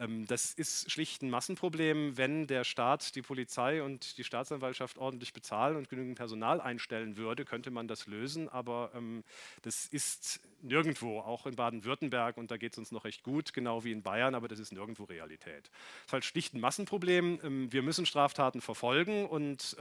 Ähm, 0.00 0.26
das 0.26 0.52
ist 0.54 0.90
schlicht 0.90 1.22
ein 1.22 1.30
Massenproblem. 1.30 2.16
Wenn 2.16 2.46
der 2.46 2.64
Staat 2.64 3.14
die 3.14 3.22
Polizei 3.22 3.82
und 3.82 4.18
die 4.18 4.24
Staatsanwaltschaft 4.24 4.98
ordentlich 4.98 5.32
bezahlen 5.32 5.76
und 5.76 5.88
genügend 5.88 6.16
Personal 6.16 6.60
einstellen 6.60 7.16
würde, 7.16 7.44
könnte 7.44 7.70
man 7.70 7.86
das 7.86 8.06
lösen. 8.06 8.48
Aber 8.48 8.90
ähm, 8.94 9.22
das 9.62 9.86
ist 9.86 10.40
nirgendwo, 10.62 11.20
auch 11.20 11.46
in 11.46 11.54
Baden-Württemberg, 11.54 12.36
und 12.36 12.50
da 12.50 12.56
geht 12.56 12.72
es 12.72 12.78
uns 12.78 12.92
noch 12.92 13.04
recht 13.04 13.22
gut, 13.22 13.52
genau 13.52 13.84
wie 13.84 13.92
in 13.92 14.02
Bayern, 14.02 14.34
aber 14.34 14.48
das 14.48 14.58
ist 14.58 14.72
nirgendwo 14.72 15.04
Realität. 15.04 15.70
Es 16.00 16.06
ist 16.06 16.12
halt 16.12 16.24
schlicht 16.24 16.54
ein 16.54 16.60
Massenproblem. 16.60 17.40
Ähm, 17.42 17.72
wir 17.72 17.82
müssen 17.82 18.06
Straftaten 18.06 18.60
verfolgen 18.60 19.26
und 19.26 19.76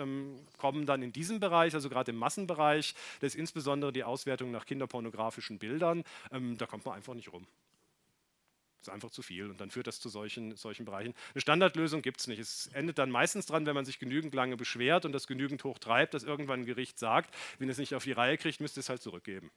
kommen 0.57 0.85
dann 0.85 1.01
in 1.01 1.13
diesem 1.13 1.39
Bereich, 1.39 1.73
also 1.73 1.89
gerade 1.89 2.11
im 2.11 2.17
Massenbereich, 2.17 2.93
das 3.21 3.33
ist 3.33 3.35
insbesondere 3.35 3.93
die 3.93 4.03
Auswertung 4.03 4.51
nach 4.51 4.65
kinderpornografischen 4.65 5.59
Bildern, 5.59 6.03
da 6.31 6.65
kommt 6.65 6.85
man 6.85 6.95
einfach 6.95 7.13
nicht 7.13 7.31
rum. 7.31 7.47
Das 8.79 8.87
ist 8.87 8.93
einfach 8.93 9.11
zu 9.11 9.21
viel 9.21 9.49
und 9.49 9.59
dann 9.59 9.71
führt 9.71 9.87
das 9.87 9.99
zu 9.99 10.07
solchen, 10.07 10.55
solchen 10.55 10.85
Bereichen. 10.85 11.13
Eine 11.33 11.41
Standardlösung 11.41 12.01
gibt 12.01 12.21
es 12.21 12.27
nicht. 12.27 12.39
Es 12.39 12.67
endet 12.67 12.97
dann 12.97 13.11
meistens 13.11 13.45
dran, 13.45 13.65
wenn 13.65 13.75
man 13.75 13.83
sich 13.83 13.99
genügend 13.99 14.33
lange 14.33 14.55
beschwert 14.55 15.03
und 15.03 15.11
das 15.11 15.27
genügend 15.27 15.65
hoch 15.65 15.79
treibt, 15.79 16.13
dass 16.13 16.23
irgendwann 16.23 16.61
ein 16.61 16.65
Gericht 16.65 16.97
sagt, 16.97 17.35
wenn 17.57 17.67
es 17.67 17.77
nicht 17.77 17.93
auf 17.93 18.05
die 18.05 18.13
Reihe 18.13 18.37
kriegt, 18.37 18.61
müsst 18.61 18.77
ihr 18.77 18.81
es 18.81 18.89
halt 18.89 19.01
zurückgeben. 19.01 19.51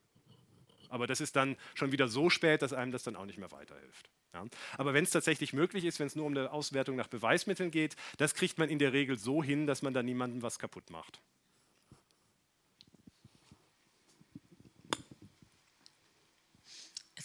Aber 0.89 1.07
das 1.07 1.20
ist 1.20 1.36
dann 1.36 1.57
schon 1.74 1.93
wieder 1.93 2.09
so 2.09 2.31
spät, 2.31 2.62
dass 2.62 2.73
einem 2.73 2.90
das 2.90 3.05
dann 3.05 3.15
auch 3.15 3.24
nicht 3.24 3.39
mehr 3.39 3.53
weiterhilft. 3.53 4.11
Ja. 4.35 4.44
Aber 4.77 4.93
wenn 4.93 5.05
es 5.05 5.11
tatsächlich 5.11 5.53
möglich 5.53 5.85
ist, 5.85 6.01
wenn 6.01 6.07
es 6.07 6.16
nur 6.16 6.27
um 6.27 6.36
eine 6.36 6.51
Auswertung 6.51 6.97
nach 6.97 7.09
Beweismitteln 7.09 7.70
geht, 7.70 7.97
das 8.19 8.35
kriegt 8.35 8.59
man 8.59 8.69
in 8.69 8.78
der 8.78 8.93
Regel 8.93 9.19
so 9.19 9.43
hin, 9.43 9.66
dass 9.66 9.82
man 9.82 9.94
da 9.94 10.03
niemandem 10.03 10.43
was 10.43 10.59
kaputt 10.59 10.90
macht. 10.90 11.20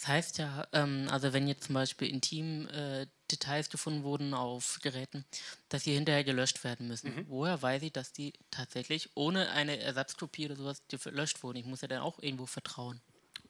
Es 0.00 0.06
heißt 0.06 0.38
ja, 0.38 0.64
ähm, 0.72 1.08
also 1.10 1.32
wenn 1.32 1.48
jetzt 1.48 1.64
zum 1.64 1.74
Beispiel 1.74 2.08
intim 2.08 2.68
äh, 2.68 3.08
Details 3.32 3.68
gefunden 3.68 4.04
wurden 4.04 4.32
auf 4.32 4.78
Geräten, 4.80 5.24
dass 5.70 5.82
sie 5.82 5.92
hinterher 5.92 6.22
gelöscht 6.22 6.62
werden 6.62 6.86
müssen. 6.86 7.16
Mhm. 7.16 7.24
Woher 7.26 7.60
weiß 7.60 7.82
ich, 7.82 7.92
dass 7.92 8.12
die 8.12 8.32
tatsächlich 8.52 9.10
ohne 9.16 9.50
eine 9.50 9.76
Ersatzkopie 9.80 10.46
oder 10.46 10.54
sowas 10.54 10.82
gelöscht 10.86 11.42
wurden? 11.42 11.58
Ich 11.58 11.66
muss 11.66 11.80
ja 11.80 11.88
dann 11.88 12.02
auch 12.02 12.20
irgendwo 12.20 12.46
vertrauen. 12.46 13.00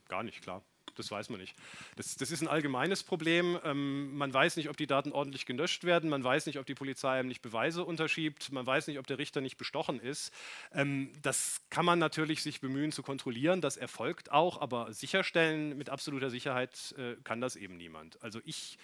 Gar 0.08 0.22
nicht, 0.22 0.40
klar 0.40 0.64
das 0.98 1.10
weiß 1.10 1.30
man 1.30 1.40
nicht. 1.40 1.54
Das, 1.96 2.16
das 2.16 2.30
ist 2.30 2.42
ein 2.42 2.48
allgemeines 2.48 3.02
Problem. 3.02 3.58
Ähm, 3.64 4.16
man 4.16 4.32
weiß 4.32 4.56
nicht, 4.56 4.68
ob 4.68 4.76
die 4.76 4.86
Daten 4.86 5.12
ordentlich 5.12 5.46
gelöscht 5.46 5.84
werden. 5.84 6.10
Man 6.10 6.22
weiß 6.24 6.46
nicht, 6.46 6.58
ob 6.58 6.66
die 6.66 6.74
Polizei 6.74 7.18
einem 7.18 7.28
nicht 7.28 7.42
Beweise 7.42 7.84
unterschiebt. 7.84 8.52
Man 8.52 8.66
weiß 8.66 8.86
nicht, 8.88 8.98
ob 8.98 9.06
der 9.06 9.18
Richter 9.18 9.40
nicht 9.40 9.56
bestochen 9.56 10.00
ist. 10.00 10.32
Ähm, 10.72 11.10
das 11.22 11.62
kann 11.70 11.84
man 11.84 11.98
natürlich 11.98 12.42
sich 12.42 12.60
bemühen 12.60 12.92
zu 12.92 13.02
kontrollieren. 13.02 13.60
Das 13.60 13.76
erfolgt 13.76 14.32
auch, 14.32 14.60
aber 14.60 14.92
sicherstellen 14.92 15.76
mit 15.78 15.90
absoluter 15.90 16.30
Sicherheit 16.30 16.94
äh, 16.98 17.16
kann 17.24 17.40
das 17.40 17.56
eben 17.56 17.76
niemand. 17.76 18.22
Also 18.22 18.40
ich 18.44 18.78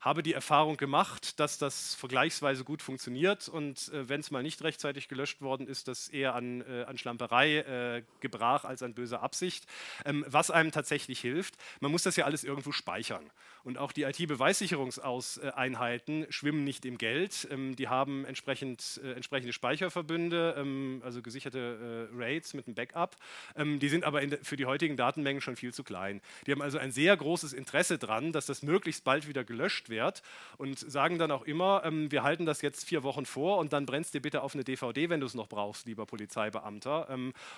habe 0.00 0.22
die 0.22 0.32
Erfahrung 0.32 0.76
gemacht, 0.76 1.40
dass 1.40 1.58
das 1.58 1.94
vergleichsweise 1.94 2.64
gut 2.64 2.82
funktioniert 2.82 3.48
und 3.48 3.88
äh, 3.92 4.08
wenn 4.08 4.20
es 4.20 4.30
mal 4.30 4.42
nicht 4.42 4.62
rechtzeitig 4.62 5.08
gelöscht 5.08 5.40
worden 5.40 5.66
ist, 5.66 5.88
das 5.88 6.08
eher 6.08 6.34
an, 6.34 6.60
äh, 6.62 6.84
an 6.84 6.98
Schlamperei 6.98 7.58
äh, 7.58 8.02
gebrach 8.20 8.64
als 8.64 8.82
an 8.82 8.94
böser 8.94 9.22
Absicht. 9.22 9.66
Ähm, 10.04 10.24
was 10.28 10.50
einem 10.50 10.70
tatsächlich 10.70 11.20
hilft, 11.20 11.56
man 11.80 11.90
muss 11.90 12.04
das 12.04 12.16
ja 12.16 12.26
alles 12.26 12.44
irgendwo 12.44 12.70
speichern. 12.72 13.28
Und 13.64 13.78
auch 13.78 13.92
die 13.92 14.02
IT-Beweissicherungseinheiten 14.02 16.26
schwimmen 16.30 16.64
nicht 16.64 16.84
im 16.84 16.98
Geld. 16.98 17.46
Ähm, 17.50 17.76
die 17.76 17.88
haben 17.88 18.24
entsprechend, 18.24 19.00
äh, 19.04 19.12
entsprechende 19.12 19.52
Speicherverbünde, 19.52 20.56
ähm, 20.58 21.00
also 21.04 21.22
gesicherte 21.22 22.08
äh, 22.12 22.16
RAIDs 22.16 22.54
mit 22.54 22.66
einem 22.66 22.74
Backup. 22.74 23.16
Ähm, 23.56 23.78
die 23.78 23.88
sind 23.88 24.02
aber 24.04 24.26
de, 24.26 24.42
für 24.42 24.56
die 24.56 24.66
heutigen 24.66 24.96
Datenmengen 24.96 25.40
schon 25.40 25.54
viel 25.56 25.72
zu 25.72 25.84
klein. 25.84 26.20
Die 26.46 26.52
haben 26.52 26.62
also 26.62 26.78
ein 26.78 26.92
sehr 26.92 27.16
großes 27.16 27.52
Interesse 27.52 27.98
daran, 27.98 28.32
dass 28.32 28.46
das 28.46 28.62
möglichst 28.62 29.04
bald 29.04 29.28
wieder 29.28 29.44
gelöscht 29.44 29.88
wird 29.88 30.22
und 30.56 30.78
sagen 30.78 31.18
dann 31.18 31.30
auch 31.30 31.42
immer, 31.42 31.82
wir 32.10 32.22
halten 32.22 32.46
das 32.46 32.62
jetzt 32.62 32.84
vier 32.84 33.02
Wochen 33.02 33.26
vor 33.26 33.58
und 33.58 33.72
dann 33.72 33.86
brennst 33.86 34.14
dir 34.14 34.20
bitte 34.20 34.42
auf 34.42 34.54
eine 34.54 34.64
DVD, 34.64 35.10
wenn 35.10 35.20
du 35.20 35.26
es 35.26 35.34
noch 35.34 35.48
brauchst, 35.48 35.86
lieber 35.86 36.06
Polizeibeamter. 36.06 37.08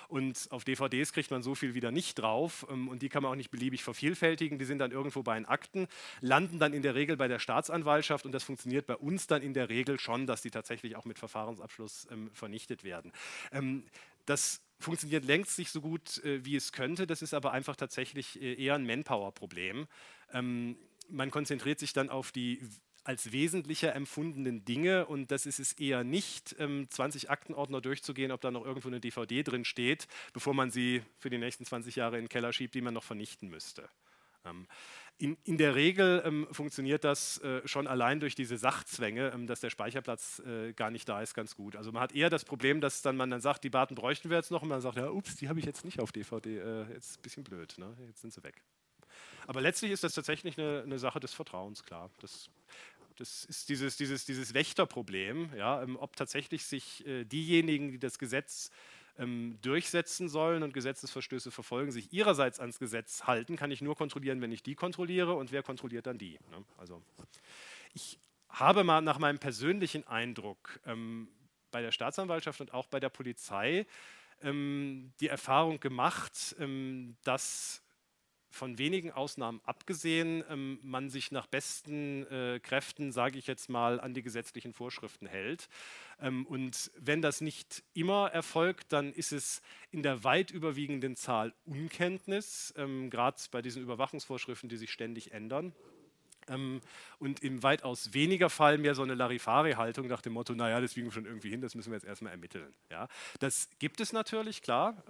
Und 0.08 0.48
auf 0.50 0.64
DVDs 0.64 1.12
kriegt 1.12 1.30
man 1.30 1.42
so 1.42 1.54
viel 1.54 1.74
wieder 1.74 1.90
nicht 1.90 2.18
drauf 2.18 2.64
und 2.64 3.02
die 3.02 3.08
kann 3.08 3.22
man 3.22 3.32
auch 3.32 3.36
nicht 3.36 3.50
beliebig 3.50 3.82
vervielfältigen. 3.82 4.58
Die 4.58 4.64
sind 4.64 4.78
dann 4.78 4.92
irgendwo 4.92 5.22
bei 5.22 5.34
den 5.34 5.46
Akten, 5.46 5.88
landen 6.20 6.58
dann 6.58 6.72
in 6.72 6.82
der 6.82 6.94
Regel 6.94 7.16
bei 7.16 7.28
der 7.28 7.38
Staatsanwaltschaft 7.38 8.24
und 8.26 8.32
das 8.32 8.44
funktioniert 8.44 8.86
bei 8.86 8.96
uns 8.96 9.26
dann 9.26 9.42
in 9.42 9.54
der 9.54 9.68
Regel 9.68 9.98
schon, 9.98 10.26
dass 10.26 10.42
die 10.42 10.50
tatsächlich 10.50 10.96
auch 10.96 11.04
mit 11.04 11.18
Verfahrensabschluss 11.18 12.08
ähm, 12.10 12.30
vernichtet 12.32 12.84
werden. 12.84 13.12
Ähm, 13.52 13.84
das 14.26 14.62
funktioniert 14.78 15.24
längst 15.24 15.58
nicht 15.58 15.70
so 15.70 15.80
gut, 15.80 16.22
äh, 16.24 16.44
wie 16.44 16.56
es 16.56 16.72
könnte. 16.72 17.06
Das 17.06 17.22
ist 17.22 17.34
aber 17.34 17.52
einfach 17.52 17.76
tatsächlich 17.76 18.40
äh, 18.40 18.54
eher 18.54 18.74
ein 18.74 18.86
Manpower-Problem. 18.86 19.86
Ähm, 20.32 20.76
man 21.08 21.30
konzentriert 21.30 21.78
sich 21.78 21.92
dann 21.92 22.08
auf 22.08 22.32
die 22.32 22.60
als 23.02 23.32
wesentlicher 23.32 23.94
empfundenen 23.94 24.64
Dinge 24.64 25.06
und 25.06 25.30
das 25.30 25.46
ist 25.46 25.58
es 25.58 25.72
eher 25.72 26.04
nicht, 26.04 26.54
20 26.58 27.24
ähm, 27.24 27.30
Aktenordner 27.30 27.80
durchzugehen, 27.80 28.30
ob 28.30 28.40
da 28.42 28.50
noch 28.50 28.64
irgendwo 28.64 28.88
eine 28.88 29.00
DVD 29.00 29.42
drin 29.42 29.64
steht, 29.64 30.06
bevor 30.32 30.54
man 30.54 30.70
sie 30.70 31.02
für 31.18 31.30
die 31.30 31.38
nächsten 31.38 31.64
20 31.64 31.96
Jahre 31.96 32.18
in 32.18 32.24
den 32.24 32.28
Keller 32.28 32.52
schiebt, 32.52 32.74
die 32.74 32.82
man 32.82 32.94
noch 32.94 33.02
vernichten 33.02 33.48
müsste. 33.48 33.88
In, 35.20 35.36
in, 35.44 35.58
der 35.58 35.74
Regel 35.74 36.22
ähm, 36.24 36.48
funktioniert 36.50 37.04
das 37.04 37.36
äh, 37.42 37.60
schon 37.68 37.86
allein 37.86 38.20
durch 38.20 38.34
diese 38.34 38.56
Sachzwänge, 38.56 39.32
ähm, 39.34 39.46
dass 39.46 39.60
der 39.60 39.68
Speicherplatz 39.68 40.38
äh, 40.46 40.72
gar 40.72 40.90
nicht 40.90 41.06
da 41.10 41.20
ist, 41.20 41.34
ganz 41.34 41.54
gut. 41.54 41.76
Also 41.76 41.92
man 41.92 42.00
hat 42.00 42.12
eher 42.12 42.30
das 42.30 42.46
Problem, 42.46 42.80
dass 42.80 43.02
dann 43.02 43.18
man 43.18 43.28
dann 43.28 43.42
sagt, 43.42 43.62
die 43.62 43.70
Daten 43.70 43.94
bräuchten 43.94 44.30
wir 44.30 44.38
jetzt 44.38 44.50
noch 44.50 44.62
und 44.62 44.70
man 44.70 44.80
sagt, 44.80 44.96
ja, 44.96 45.10
ups, 45.10 45.36
die 45.36 45.50
habe 45.50 45.58
ich 45.58 45.66
jetzt 45.66 45.84
nicht 45.84 46.00
auf 46.00 46.10
DVD, 46.10 46.56
äh, 46.56 46.80
jetzt 46.94 47.10
ist 47.10 47.18
ein 47.18 47.22
bisschen 47.22 47.44
blöd, 47.44 47.74
ne? 47.76 47.94
jetzt 48.06 48.22
sind 48.22 48.32
sie 48.32 48.42
weg. 48.42 48.62
Aber 49.46 49.60
letztlich 49.60 49.90
ist 49.90 50.04
das 50.04 50.14
tatsächlich 50.14 50.58
eine, 50.58 50.84
eine 50.84 50.98
Sache 50.98 51.20
des 51.20 51.34
Vertrauens, 51.34 51.84
klar. 51.84 52.10
Das, 52.20 52.48
das 53.16 53.44
ist 53.44 53.68
dieses, 53.68 53.98
dieses, 53.98 54.24
dieses 54.24 54.54
Wächterproblem, 54.54 55.50
ja, 55.54 55.82
ähm, 55.82 55.98
ob 55.98 56.16
tatsächlich 56.16 56.64
sich 56.64 57.06
äh, 57.06 57.26
diejenigen, 57.26 57.92
die 57.92 57.98
das 57.98 58.18
Gesetz 58.18 58.70
ähm, 59.18 59.58
durchsetzen 59.62 60.28
sollen 60.28 60.62
und 60.62 60.74
Gesetzesverstöße 60.74 61.50
verfolgen, 61.50 61.92
sich 61.92 62.12
ihrerseits 62.12 62.60
ans 62.60 62.78
Gesetz 62.78 63.24
halten, 63.24 63.56
kann 63.56 63.70
ich 63.70 63.82
nur 63.82 63.96
kontrollieren, 63.96 64.40
wenn 64.40 64.52
ich 64.52 64.62
die 64.62 64.74
kontrolliere 64.74 65.34
und 65.34 65.52
wer 65.52 65.62
kontrolliert 65.62 66.06
dann 66.06 66.18
die. 66.18 66.38
Ne? 66.50 66.64
Also 66.78 67.02
ich 67.92 68.18
habe 68.48 68.84
mal 68.84 69.00
nach 69.00 69.18
meinem 69.18 69.38
persönlichen 69.38 70.06
Eindruck 70.06 70.80
ähm, 70.86 71.28
bei 71.70 71.82
der 71.82 71.92
Staatsanwaltschaft 71.92 72.60
und 72.60 72.74
auch 72.74 72.86
bei 72.86 73.00
der 73.00 73.08
Polizei 73.08 73.86
ähm, 74.42 75.12
die 75.20 75.28
Erfahrung 75.28 75.80
gemacht, 75.80 76.56
ähm, 76.58 77.16
dass 77.22 77.82
von 78.50 78.78
wenigen 78.78 79.12
Ausnahmen 79.12 79.60
abgesehen, 79.64 80.44
ähm, 80.50 80.78
man 80.82 81.08
sich 81.08 81.30
nach 81.30 81.46
besten 81.46 82.26
äh, 82.26 82.60
Kräften, 82.60 83.12
sage 83.12 83.38
ich 83.38 83.46
jetzt 83.46 83.68
mal, 83.68 84.00
an 84.00 84.12
die 84.12 84.22
gesetzlichen 84.22 84.72
Vorschriften 84.72 85.26
hält. 85.26 85.68
Ähm, 86.20 86.46
und 86.46 86.90
wenn 86.98 87.22
das 87.22 87.40
nicht 87.40 87.82
immer 87.94 88.30
erfolgt, 88.32 88.92
dann 88.92 89.12
ist 89.12 89.32
es 89.32 89.62
in 89.90 90.02
der 90.02 90.24
weit 90.24 90.50
überwiegenden 90.50 91.16
Zahl 91.16 91.54
Unkenntnis, 91.64 92.74
ähm, 92.76 93.08
gerade 93.10 93.40
bei 93.50 93.62
diesen 93.62 93.82
Überwachungsvorschriften, 93.82 94.68
die 94.68 94.76
sich 94.76 94.90
ständig 94.90 95.32
ändern. 95.32 95.72
Ähm, 96.48 96.80
und 97.18 97.42
im 97.42 97.62
weitaus 97.62 98.12
weniger 98.12 98.50
Fall 98.50 98.78
mehr 98.78 98.94
so 98.94 99.02
eine 99.02 99.14
Larifari-Haltung 99.14 100.08
nach 100.08 100.22
dem 100.22 100.32
Motto, 100.32 100.54
naja, 100.54 100.80
das 100.80 100.94
kriegen 100.94 101.06
wir 101.06 101.12
schon 101.12 101.26
irgendwie 101.26 101.50
hin, 101.50 101.60
das 101.60 101.74
müssen 101.74 101.90
wir 101.90 101.96
jetzt 101.96 102.06
erstmal 102.06 102.32
ermitteln. 102.32 102.74
Ja, 102.90 103.08
das 103.38 103.68
gibt 103.78 104.00
es 104.00 104.12
natürlich, 104.12 104.62
klar. 104.62 105.02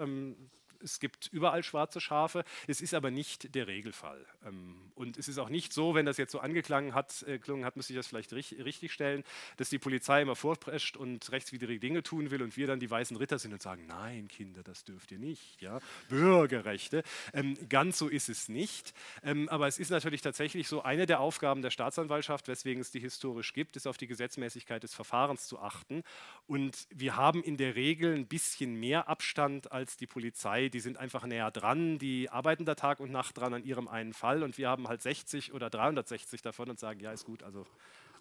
Es 0.82 1.00
gibt 1.00 1.28
überall 1.32 1.62
schwarze 1.62 2.00
Schafe, 2.00 2.44
es 2.66 2.80
ist 2.80 2.94
aber 2.94 3.10
nicht 3.10 3.54
der 3.54 3.66
Regelfall. 3.66 4.24
Ähm, 4.46 4.92
und 4.94 5.16
es 5.16 5.28
ist 5.28 5.38
auch 5.38 5.48
nicht 5.48 5.72
so, 5.72 5.94
wenn 5.94 6.06
das 6.06 6.16
jetzt 6.16 6.32
so 6.32 6.40
angeklungen 6.40 6.94
hat, 6.94 7.22
äh, 7.22 7.38
hat 7.62 7.76
müsste 7.76 7.92
ich 7.92 7.96
das 7.96 8.06
vielleicht 8.06 8.32
richtig 8.32 8.92
stellen, 8.92 9.24
dass 9.56 9.70
die 9.70 9.78
Polizei 9.78 10.22
immer 10.22 10.36
vorprescht 10.36 10.96
und 10.96 11.30
rechtswidrige 11.32 11.80
Dinge 11.80 12.02
tun 12.02 12.30
will 12.30 12.42
und 12.42 12.56
wir 12.56 12.66
dann 12.66 12.80
die 12.80 12.90
weißen 12.90 13.16
Ritter 13.16 13.38
sind 13.38 13.52
und 13.52 13.62
sagen, 13.62 13.86
nein, 13.86 14.28
Kinder, 14.28 14.62
das 14.62 14.84
dürft 14.84 15.12
ihr 15.12 15.18
nicht. 15.18 15.60
Ja? 15.60 15.78
Bürgerrechte. 16.08 17.02
Ähm, 17.32 17.56
ganz 17.68 17.98
so 17.98 18.08
ist 18.08 18.28
es 18.28 18.48
nicht. 18.48 18.94
Ähm, 19.22 19.48
aber 19.48 19.66
es 19.66 19.78
ist 19.78 19.90
natürlich 19.90 20.20
tatsächlich 20.22 20.68
so, 20.68 20.82
eine 20.82 21.06
der 21.06 21.20
Aufgaben 21.20 21.62
der 21.62 21.70
Staatsanwaltschaft, 21.70 22.48
weswegen 22.48 22.80
es 22.80 22.90
die 22.90 23.00
historisch 23.00 23.52
gibt, 23.52 23.76
ist 23.76 23.86
auf 23.86 23.96
die 23.96 24.06
Gesetzmäßigkeit 24.06 24.82
des 24.82 24.94
Verfahrens 24.94 25.46
zu 25.46 25.58
achten. 25.58 26.02
Und 26.46 26.86
wir 26.90 27.16
haben 27.16 27.42
in 27.42 27.56
der 27.56 27.74
Regel 27.74 28.14
ein 28.14 28.26
bisschen 28.26 28.74
mehr 28.74 29.08
Abstand 29.08 29.72
als 29.72 29.96
die 29.96 30.06
Polizei 30.06 30.68
die 30.70 30.80
sind 30.80 30.98
einfach 30.98 31.26
näher 31.26 31.50
dran, 31.50 31.98
die 31.98 32.30
arbeiten 32.30 32.64
da 32.64 32.74
Tag 32.74 33.00
und 33.00 33.10
Nacht 33.10 33.38
dran 33.38 33.54
an 33.54 33.64
ihrem 33.64 33.88
einen 33.88 34.12
Fall 34.12 34.42
und 34.42 34.58
wir 34.58 34.68
haben 34.68 34.88
halt 34.88 35.02
60 35.02 35.52
oder 35.52 35.70
360 35.70 36.42
davon 36.42 36.70
und 36.70 36.78
sagen, 36.78 37.00
ja, 37.00 37.12
ist 37.12 37.24
gut, 37.24 37.42
also 37.42 37.66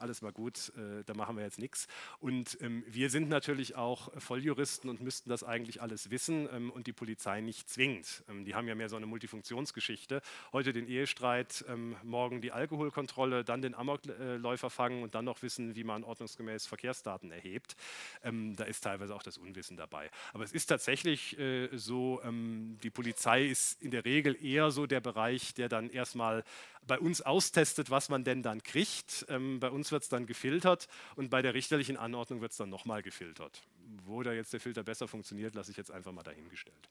alles 0.01 0.21
mal 0.21 0.31
gut, 0.31 0.71
äh, 0.75 1.03
da 1.05 1.13
machen 1.13 1.35
wir 1.35 1.43
jetzt 1.43 1.59
nichts. 1.59 1.87
Und 2.19 2.57
ähm, 2.61 2.83
wir 2.87 3.09
sind 3.09 3.29
natürlich 3.29 3.75
auch 3.75 4.11
Volljuristen 4.19 4.89
und 4.89 5.01
müssten 5.01 5.29
das 5.29 5.43
eigentlich 5.43 5.81
alles 5.81 6.09
wissen 6.11 6.47
ähm, 6.51 6.71
und 6.71 6.87
die 6.87 6.93
Polizei 6.93 7.41
nicht 7.41 7.69
zwingt. 7.69 8.23
Ähm, 8.29 8.45
die 8.45 8.55
haben 8.55 8.67
ja 8.67 8.75
mehr 8.75 8.89
so 8.89 8.95
eine 8.95 9.05
Multifunktionsgeschichte. 9.05 10.21
Heute 10.53 10.73
den 10.73 10.87
Ehestreit, 10.87 11.63
ähm, 11.67 11.95
morgen 12.03 12.41
die 12.41 12.51
Alkoholkontrolle, 12.51 13.43
dann 13.43 13.61
den 13.61 13.75
Amokläufer 13.75 14.69
fangen 14.69 15.03
und 15.03 15.15
dann 15.15 15.25
noch 15.25 15.41
wissen, 15.41 15.75
wie 15.75 15.83
man 15.83 16.03
ordnungsgemäß 16.03 16.65
Verkehrsdaten 16.67 17.31
erhebt. 17.31 17.75
Ähm, 18.23 18.55
da 18.55 18.63
ist 18.65 18.81
teilweise 18.81 19.15
auch 19.15 19.23
das 19.23 19.37
Unwissen 19.37 19.77
dabei. 19.77 20.09
Aber 20.33 20.43
es 20.43 20.51
ist 20.51 20.67
tatsächlich 20.67 21.37
äh, 21.39 21.69
so, 21.77 22.21
ähm, 22.23 22.77
die 22.83 22.89
Polizei 22.89 23.45
ist 23.45 23.81
in 23.81 23.91
der 23.91 24.05
Regel 24.05 24.37
eher 24.43 24.71
so 24.71 24.85
der 24.85 25.01
Bereich, 25.01 25.53
der 25.53 25.69
dann 25.69 25.89
erstmal 25.89 26.43
bei 26.81 26.99
uns 26.99 27.21
austestet, 27.21 27.89
was 27.89 28.09
man 28.09 28.23
denn 28.23 28.43
dann 28.43 28.63
kriegt. 28.63 29.25
Ähm, 29.29 29.59
bei 29.59 29.69
uns 29.69 29.91
wird 29.91 30.03
es 30.03 30.09
dann 30.09 30.25
gefiltert 30.25 30.87
und 31.15 31.29
bei 31.29 31.41
der 31.41 31.53
richterlichen 31.53 31.97
Anordnung 31.97 32.41
wird 32.41 32.51
es 32.51 32.57
dann 32.57 32.69
nochmal 32.69 33.01
gefiltert. 33.03 33.63
Wo 34.05 34.23
da 34.23 34.33
jetzt 34.33 34.53
der 34.53 34.59
Filter 34.59 34.83
besser 34.83 35.07
funktioniert, 35.07 35.55
lasse 35.55 35.71
ich 35.71 35.77
jetzt 35.77 35.91
einfach 35.91 36.11
mal 36.11 36.23
dahingestellt. 36.23 36.89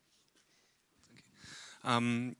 Ähm, 1.84 2.36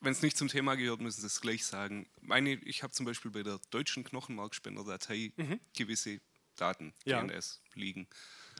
Wenn 0.00 0.12
es 0.12 0.22
nicht 0.22 0.36
zum 0.36 0.48
Thema 0.48 0.76
gehört, 0.76 1.00
müssen 1.00 1.20
Sie 1.20 1.26
es 1.26 1.40
gleich 1.40 1.64
sagen. 1.64 2.08
Meine, 2.20 2.54
ich 2.54 2.82
habe 2.82 2.92
zum 2.92 3.06
Beispiel 3.06 3.30
bei 3.30 3.42
der 3.42 3.60
deutschen 3.70 4.04
Knochenmarkspenderdatei 4.04 5.32
mhm. 5.36 5.60
gewisse 5.76 6.20
Daten, 6.56 6.94
DNS, 7.06 7.62
ja. 7.64 7.80
liegen. 7.80 8.06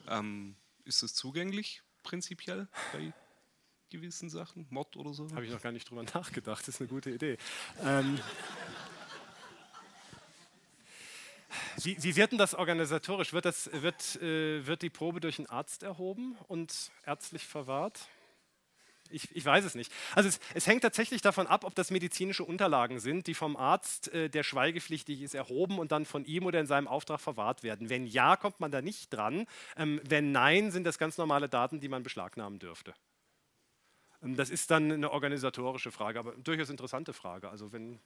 Ähm, 0.08 0.56
ist 0.84 1.02
das 1.02 1.14
zugänglich 1.14 1.82
prinzipiell 2.02 2.68
bei 2.92 3.12
gewissen 3.90 4.30
Sachen, 4.30 4.66
Mod 4.70 4.96
oder 4.96 5.12
so? 5.12 5.28
Habe 5.32 5.44
ich 5.44 5.50
noch 5.50 5.62
gar 5.62 5.72
nicht 5.72 5.90
drüber 5.90 6.02
nachgedacht, 6.14 6.66
das 6.66 6.76
ist 6.76 6.80
eine 6.80 6.88
gute 6.88 7.10
Idee. 7.10 7.36
Ähm, 7.84 8.18
wie, 11.82 12.02
wie, 12.02 12.16
wird 12.16 12.32
denn 12.32 12.38
das 12.38 12.54
organisatorisch? 12.54 13.32
Wird, 13.32 13.44
das, 13.44 13.70
wird, 13.72 14.16
äh, 14.22 14.66
wird 14.66 14.82
die 14.82 14.90
Probe 14.90 15.20
durch 15.20 15.38
einen 15.38 15.48
Arzt 15.48 15.82
erhoben 15.82 16.36
und 16.48 16.90
ärztlich 17.04 17.46
verwahrt? 17.46 18.08
Ich, 19.12 19.34
ich, 19.34 19.44
weiß 19.44 19.64
es 19.64 19.74
nicht. 19.74 19.92
Also 20.14 20.28
es, 20.28 20.38
es, 20.54 20.66
hängt 20.66 20.82
tatsächlich 20.82 21.20
davon 21.20 21.46
ab, 21.46 21.64
ob 21.64 21.74
das 21.74 21.90
medizinische 21.90 22.44
Unterlagen 22.44 23.00
sind, 23.00 23.26
die 23.26 23.34
vom 23.34 23.56
Arzt, 23.56 24.12
äh, 24.12 24.28
der 24.28 24.44
schweigepflichtig 24.44 25.22
ist, 25.22 25.34
erhoben 25.34 25.78
und 25.78 25.90
dann 25.90 26.04
von 26.04 26.24
ihm 26.24 26.46
oder 26.46 26.60
in 26.60 26.66
seinem 26.66 26.86
Auftrag 26.86 27.20
verwahrt 27.20 27.62
werden. 27.62 27.90
Wenn 27.90 28.06
ja, 28.06 28.36
kommt 28.36 28.60
man 28.60 28.70
da 28.70 28.80
nicht 28.82 29.12
dran. 29.12 29.46
Ähm, 29.76 30.00
wenn 30.08 30.32
nein, 30.32 30.70
sind 30.70 30.84
das 30.84 30.98
ganz 30.98 31.18
normale 31.18 31.48
Daten, 31.48 31.80
die 31.80 31.88
man 31.88 32.02
beschlagnahmen 32.02 32.58
dürfte. 32.58 32.94
Ähm, 34.22 34.36
das 34.36 34.50
ist 34.50 34.70
dann 34.70 34.90
eine 34.92 35.10
organisatorische 35.10 35.90
Frage, 35.90 36.18
aber 36.18 36.32
durchaus 36.36 36.70
interessante 36.70 37.12
Frage. 37.12 37.48
Also 37.48 37.72
wenn 37.72 38.00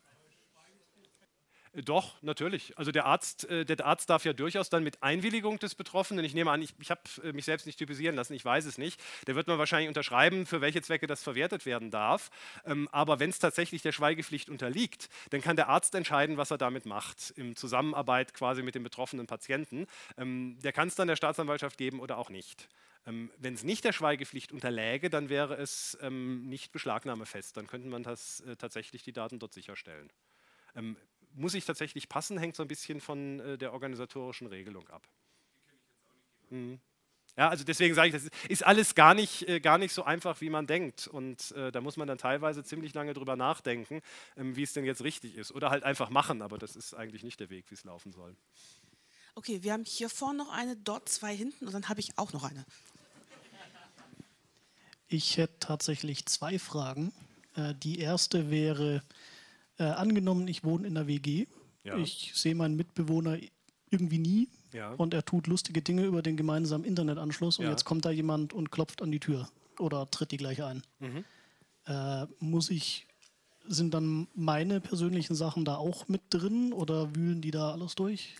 doch, 1.82 2.22
natürlich. 2.22 2.78
Also 2.78 2.92
der 2.92 3.04
Arzt, 3.04 3.48
äh, 3.50 3.64
der 3.64 3.84
Arzt 3.84 4.08
darf 4.08 4.24
ja 4.24 4.32
durchaus 4.32 4.70
dann 4.70 4.84
mit 4.84 5.02
Einwilligung 5.02 5.58
des 5.58 5.74
Betroffenen, 5.74 6.24
ich 6.24 6.34
nehme 6.34 6.50
an, 6.50 6.62
ich, 6.62 6.72
ich 6.78 6.90
habe 6.90 7.00
äh, 7.22 7.32
mich 7.32 7.44
selbst 7.44 7.66
nicht 7.66 7.78
typisieren 7.78 8.14
lassen, 8.14 8.34
ich 8.34 8.44
weiß 8.44 8.64
es 8.64 8.78
nicht, 8.78 9.00
der 9.26 9.34
wird 9.34 9.48
man 9.48 9.58
wahrscheinlich 9.58 9.88
unterschreiben, 9.88 10.46
für 10.46 10.60
welche 10.60 10.82
Zwecke 10.82 11.08
das 11.08 11.22
verwertet 11.24 11.66
werden 11.66 11.90
darf. 11.90 12.30
Ähm, 12.64 12.88
aber 12.92 13.18
wenn 13.18 13.30
es 13.30 13.40
tatsächlich 13.40 13.82
der 13.82 13.90
Schweigepflicht 13.90 14.50
unterliegt, 14.50 15.08
dann 15.30 15.40
kann 15.40 15.56
der 15.56 15.68
Arzt 15.68 15.94
entscheiden, 15.96 16.36
was 16.36 16.52
er 16.52 16.58
damit 16.58 16.86
macht, 16.86 17.30
in 17.30 17.56
Zusammenarbeit 17.56 18.34
quasi 18.34 18.62
mit 18.62 18.76
dem 18.76 18.84
betroffenen 18.84 19.26
Patienten. 19.26 19.86
Ähm, 20.16 20.58
der 20.62 20.72
kann 20.72 20.88
es 20.88 20.94
dann 20.94 21.08
der 21.08 21.16
Staatsanwaltschaft 21.16 21.76
geben 21.76 21.98
oder 21.98 22.18
auch 22.18 22.30
nicht. 22.30 22.68
Ähm, 23.06 23.30
Wenn 23.38 23.54
es 23.54 23.64
nicht 23.64 23.84
der 23.84 23.92
Schweigepflicht 23.92 24.52
unterläge, 24.52 25.10
dann 25.10 25.28
wäre 25.28 25.56
es 25.56 25.98
nicht 26.08 26.72
beschlagnahmefest. 26.72 27.56
Dann 27.56 27.66
könnte 27.66 27.88
man 27.88 28.02
das 28.02 28.40
äh, 28.40 28.56
tatsächlich 28.56 29.02
die 29.02 29.12
Daten 29.12 29.38
dort 29.38 29.52
sicherstellen. 29.52 30.10
Muss 31.34 31.54
ich 31.54 31.64
tatsächlich 31.64 32.08
passen, 32.08 32.38
hängt 32.38 32.56
so 32.56 32.62
ein 32.62 32.68
bisschen 32.68 33.00
von 33.00 33.40
äh, 33.40 33.58
der 33.58 33.72
organisatorischen 33.72 34.46
Regelung 34.46 34.88
ab. 34.88 35.06
Mhm. 36.50 36.80
Ja, 37.36 37.48
also 37.48 37.64
deswegen 37.64 37.94
sage 37.96 38.08
ich, 38.08 38.14
das 38.14 38.30
ist 38.48 38.64
alles 38.64 38.94
gar 38.94 39.12
nicht, 39.14 39.48
äh, 39.48 39.58
gar 39.58 39.76
nicht 39.76 39.92
so 39.92 40.04
einfach, 40.04 40.40
wie 40.40 40.50
man 40.50 40.68
denkt. 40.68 41.08
Und 41.08 41.50
äh, 41.52 41.72
da 41.72 41.80
muss 41.80 41.96
man 41.96 42.06
dann 42.06 42.18
teilweise 42.18 42.62
ziemlich 42.62 42.94
lange 42.94 43.12
drüber 43.12 43.34
nachdenken, 43.34 44.02
ähm, 44.36 44.54
wie 44.54 44.62
es 44.62 44.72
denn 44.72 44.84
jetzt 44.84 45.02
richtig 45.02 45.36
ist. 45.36 45.50
Oder 45.50 45.70
halt 45.70 45.82
einfach 45.82 46.10
machen, 46.10 46.42
aber 46.42 46.58
das 46.58 46.76
ist 46.76 46.94
eigentlich 46.94 47.24
nicht 47.24 47.40
der 47.40 47.50
Weg, 47.50 47.64
wie 47.70 47.74
es 47.74 47.82
laufen 47.82 48.12
soll. 48.12 48.36
Okay, 49.34 49.64
wir 49.64 49.72
haben 49.72 49.84
hier 49.84 50.08
vorne 50.08 50.38
noch 50.38 50.52
eine, 50.52 50.76
dort 50.76 51.08
zwei 51.08 51.34
hinten 51.34 51.66
und 51.66 51.72
dann 51.72 51.88
habe 51.88 51.98
ich 51.98 52.16
auch 52.18 52.32
noch 52.32 52.44
eine. 52.44 52.64
Ich 55.08 55.36
hätte 55.36 55.58
tatsächlich 55.58 56.26
zwei 56.26 56.60
Fragen. 56.60 57.12
Äh, 57.56 57.74
die 57.74 57.98
erste 57.98 58.48
wäre, 58.48 59.02
äh, 59.78 59.84
angenommen, 59.84 60.48
ich 60.48 60.64
wohne 60.64 60.86
in 60.86 60.94
der 60.94 61.06
WG. 61.06 61.46
Ja. 61.84 61.96
Ich 61.96 62.32
sehe 62.34 62.54
meinen 62.54 62.76
Mitbewohner 62.76 63.38
irgendwie 63.90 64.18
nie 64.18 64.48
ja. 64.72 64.92
und 64.92 65.14
er 65.14 65.24
tut 65.24 65.46
lustige 65.46 65.82
Dinge 65.82 66.04
über 66.04 66.22
den 66.22 66.36
gemeinsamen 66.36 66.84
Internetanschluss 66.84 67.58
und 67.58 67.66
ja. 67.66 67.70
jetzt 67.70 67.84
kommt 67.84 68.04
da 68.04 68.10
jemand 68.10 68.52
und 68.52 68.70
klopft 68.70 69.02
an 69.02 69.12
die 69.12 69.20
Tür 69.20 69.48
oder 69.78 70.10
tritt 70.10 70.32
die 70.32 70.36
gleich 70.36 70.62
ein. 70.62 70.82
Mhm. 70.98 71.24
Äh, 71.86 72.26
muss 72.40 72.70
ich, 72.70 73.06
sind 73.66 73.94
dann 73.94 74.26
meine 74.34 74.80
persönlichen 74.80 75.34
Sachen 75.34 75.64
da 75.64 75.76
auch 75.76 76.08
mit 76.08 76.22
drin 76.30 76.72
oder 76.72 77.14
wühlen 77.14 77.40
die 77.40 77.50
da 77.50 77.72
alles 77.72 77.94
durch? 77.94 78.36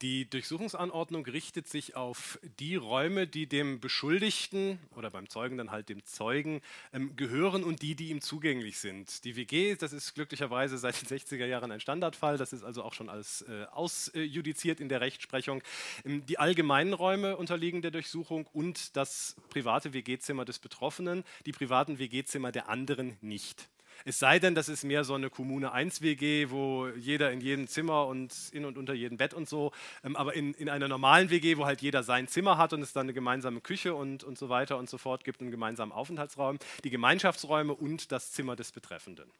Die 0.00 0.30
Durchsuchungsanordnung 0.30 1.26
richtet 1.26 1.66
sich 1.66 1.96
auf 1.96 2.38
die 2.60 2.76
Räume, 2.76 3.26
die 3.26 3.48
dem 3.48 3.80
Beschuldigten 3.80 4.78
oder 4.94 5.10
beim 5.10 5.28
Zeugen 5.28 5.58
dann 5.58 5.72
halt 5.72 5.88
dem 5.88 6.04
Zeugen 6.04 6.60
ähm, 6.92 7.16
gehören 7.16 7.64
und 7.64 7.82
die, 7.82 7.96
die 7.96 8.10
ihm 8.10 8.20
zugänglich 8.20 8.78
sind. 8.78 9.24
Die 9.24 9.34
WG, 9.34 9.74
das 9.74 9.92
ist 9.92 10.14
glücklicherweise 10.14 10.78
seit 10.78 11.00
den 11.00 11.18
60er 11.18 11.46
Jahren 11.46 11.72
ein 11.72 11.80
Standardfall, 11.80 12.38
das 12.38 12.52
ist 12.52 12.62
also 12.62 12.84
auch 12.84 12.94
schon 12.94 13.08
als 13.08 13.42
äh, 13.48 13.64
ausjudiziert 13.72 14.78
in 14.78 14.88
der 14.88 15.00
Rechtsprechung. 15.00 15.62
Ähm, 16.04 16.24
die 16.26 16.38
allgemeinen 16.38 16.92
Räume 16.92 17.36
unterliegen 17.36 17.82
der 17.82 17.90
Durchsuchung 17.90 18.46
und 18.52 18.96
das 18.96 19.34
private 19.50 19.94
WG-Zimmer 19.94 20.44
des 20.44 20.60
Betroffenen, 20.60 21.24
die 21.44 21.52
privaten 21.52 21.98
WG-Zimmer 21.98 22.52
der 22.52 22.68
anderen 22.68 23.16
nicht. 23.20 23.68
Es 24.04 24.18
sei 24.18 24.38
denn, 24.38 24.54
das 24.54 24.68
ist 24.68 24.84
mehr 24.84 25.04
so 25.04 25.14
eine 25.14 25.30
Kommune 25.30 25.72
1 25.72 26.02
WG, 26.02 26.50
wo 26.50 26.88
jeder 26.88 27.30
in 27.32 27.40
jedem 27.40 27.66
Zimmer 27.66 28.06
und 28.06 28.32
in 28.52 28.64
und 28.64 28.78
unter 28.78 28.94
jedem 28.94 29.18
Bett 29.18 29.34
und 29.34 29.48
so. 29.48 29.72
Ähm, 30.04 30.16
aber 30.16 30.34
in, 30.34 30.54
in 30.54 30.68
einer 30.68 30.88
normalen 30.88 31.30
WG, 31.30 31.56
wo 31.56 31.66
halt 31.66 31.82
jeder 31.82 32.02
sein 32.02 32.28
Zimmer 32.28 32.58
hat 32.58 32.72
und 32.72 32.82
es 32.82 32.92
dann 32.92 33.06
eine 33.06 33.14
gemeinsame 33.14 33.60
Küche 33.60 33.94
und, 33.94 34.24
und 34.24 34.38
so 34.38 34.48
weiter 34.48 34.78
und 34.78 34.88
so 34.88 34.98
fort 34.98 35.24
gibt, 35.24 35.40
einen 35.40 35.50
gemeinsamen 35.50 35.92
Aufenthaltsraum, 35.92 36.58
die 36.84 36.90
Gemeinschaftsräume 36.90 37.74
und 37.74 38.12
das 38.12 38.32
Zimmer 38.32 38.56
des 38.56 38.72
Betreffenden. 38.72 39.30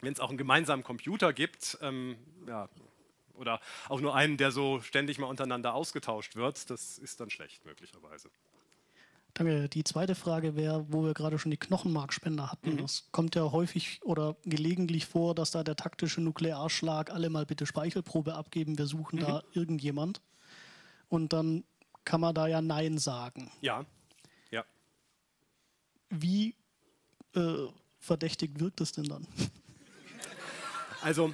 Wenn 0.00 0.12
es 0.12 0.20
auch 0.20 0.28
einen 0.28 0.38
gemeinsamen 0.38 0.84
Computer 0.84 1.32
gibt, 1.32 1.78
ähm, 1.82 2.16
ja, 2.46 2.68
oder 3.34 3.60
auch 3.88 4.00
nur 4.00 4.14
einen, 4.14 4.36
der 4.36 4.50
so 4.50 4.80
ständig 4.80 5.18
mal 5.18 5.26
untereinander 5.26 5.74
ausgetauscht 5.74 6.36
wird, 6.36 6.70
das 6.70 6.98
ist 6.98 7.20
dann 7.20 7.30
schlecht 7.30 7.64
möglicherweise. 7.64 8.30
Danke. 9.38 9.68
Die 9.68 9.84
zweite 9.84 10.16
Frage 10.16 10.56
wäre, 10.56 10.92
wo 10.92 11.04
wir 11.04 11.14
gerade 11.14 11.38
schon 11.38 11.52
die 11.52 11.56
Knochenmarkspender 11.56 12.50
hatten. 12.50 12.72
Mhm. 12.72 12.78
Das 12.78 13.08
kommt 13.12 13.36
ja 13.36 13.52
häufig 13.52 14.00
oder 14.02 14.36
gelegentlich 14.44 15.06
vor, 15.06 15.34
dass 15.34 15.52
da 15.52 15.62
der 15.62 15.76
taktische 15.76 16.20
Nuklearschlag 16.20 17.10
alle 17.10 17.30
mal 17.30 17.46
bitte 17.46 17.64
Speichelprobe 17.64 18.34
abgeben, 18.34 18.76
wir 18.78 18.86
suchen 18.86 19.20
mhm. 19.20 19.24
da 19.24 19.42
irgendjemand. 19.52 20.20
Und 21.08 21.32
dann 21.32 21.64
kann 22.04 22.20
man 22.20 22.34
da 22.34 22.48
ja 22.48 22.60
Nein 22.60 22.98
sagen. 22.98 23.52
Ja. 23.60 23.86
Ja. 24.50 24.64
Wie 26.10 26.56
äh, 27.34 27.68
verdächtig 28.00 28.58
wirkt 28.58 28.80
es 28.80 28.92
denn 28.92 29.04
dann? 29.04 29.26
Also 31.00 31.32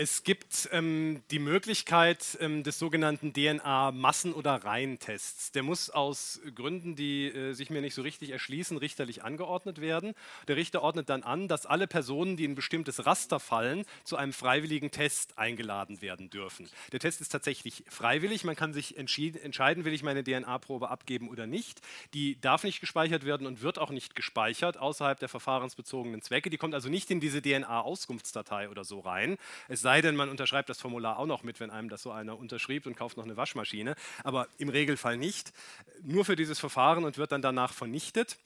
es 0.00 0.22
gibt 0.22 0.68
ähm, 0.70 1.24
die 1.32 1.40
Möglichkeit 1.40 2.38
ähm, 2.40 2.62
des 2.62 2.78
sogenannten 2.78 3.32
DNA-Massen- 3.32 4.32
oder 4.32 4.54
Reihentests. 4.54 5.50
Der 5.50 5.64
muss 5.64 5.90
aus 5.90 6.40
Gründen, 6.54 6.94
die 6.94 7.26
äh, 7.26 7.52
sich 7.52 7.68
mir 7.68 7.80
nicht 7.80 7.96
so 7.96 8.02
richtig 8.02 8.30
erschließen, 8.30 8.76
richterlich 8.76 9.24
angeordnet 9.24 9.80
werden. 9.80 10.14
Der 10.46 10.54
Richter 10.54 10.82
ordnet 10.82 11.08
dann 11.08 11.24
an, 11.24 11.48
dass 11.48 11.66
alle 11.66 11.88
Personen, 11.88 12.36
die 12.36 12.44
in 12.44 12.52
ein 12.52 12.54
bestimmtes 12.54 13.06
Raster 13.06 13.40
fallen, 13.40 13.84
zu 14.04 14.16
einem 14.16 14.32
freiwilligen 14.32 14.92
Test 14.92 15.36
eingeladen 15.36 16.00
werden 16.00 16.30
dürfen. 16.30 16.70
Der 16.92 17.00
Test 17.00 17.20
ist 17.20 17.30
tatsächlich 17.30 17.82
freiwillig. 17.88 18.44
Man 18.44 18.54
kann 18.54 18.72
sich 18.72 18.96
entscheiden, 18.96 19.84
will 19.84 19.92
ich 19.92 20.04
meine 20.04 20.22
DNA-Probe 20.22 20.90
abgeben 20.90 21.28
oder 21.28 21.48
nicht. 21.48 21.80
Die 22.14 22.40
darf 22.40 22.62
nicht 22.62 22.78
gespeichert 22.78 23.24
werden 23.24 23.48
und 23.48 23.62
wird 23.62 23.80
auch 23.80 23.90
nicht 23.90 24.14
gespeichert 24.14 24.76
außerhalb 24.76 25.18
der 25.18 25.28
verfahrensbezogenen 25.28 26.22
Zwecke. 26.22 26.50
Die 26.50 26.56
kommt 26.56 26.74
also 26.74 26.88
nicht 26.88 27.10
in 27.10 27.18
diese 27.18 27.42
DNA-Auskunftsdatei 27.42 28.68
oder 28.68 28.84
so 28.84 29.00
rein. 29.00 29.38
Es 29.66 29.87
sei 29.88 30.02
denn, 30.02 30.16
man 30.16 30.28
unterschreibt 30.28 30.68
das 30.68 30.82
Formular 30.82 31.18
auch 31.18 31.24
noch 31.24 31.42
mit, 31.42 31.60
wenn 31.60 31.70
einem 31.70 31.88
das 31.88 32.02
so 32.02 32.10
einer 32.10 32.38
unterschrieb 32.38 32.84
und 32.84 32.94
kauft 32.94 33.16
noch 33.16 33.24
eine 33.24 33.38
Waschmaschine. 33.38 33.94
Aber 34.22 34.46
im 34.58 34.68
Regelfall 34.68 35.16
nicht. 35.16 35.54
Nur 36.02 36.26
für 36.26 36.36
dieses 36.36 36.58
Verfahren 36.58 37.04
und 37.04 37.16
wird 37.16 37.32
dann 37.32 37.40
danach 37.40 37.72
vernichtet. 37.72 38.36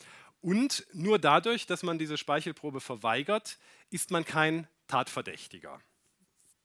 Und 0.41 0.87
nur 0.93 1.19
dadurch, 1.19 1.67
dass 1.67 1.83
man 1.83 1.99
diese 1.99 2.17
Speichelprobe 2.17 2.81
verweigert, 2.81 3.59
ist 3.91 4.13
man 4.13 4.25
kein 4.25 4.69
Tatverdächtiger. 4.87 5.81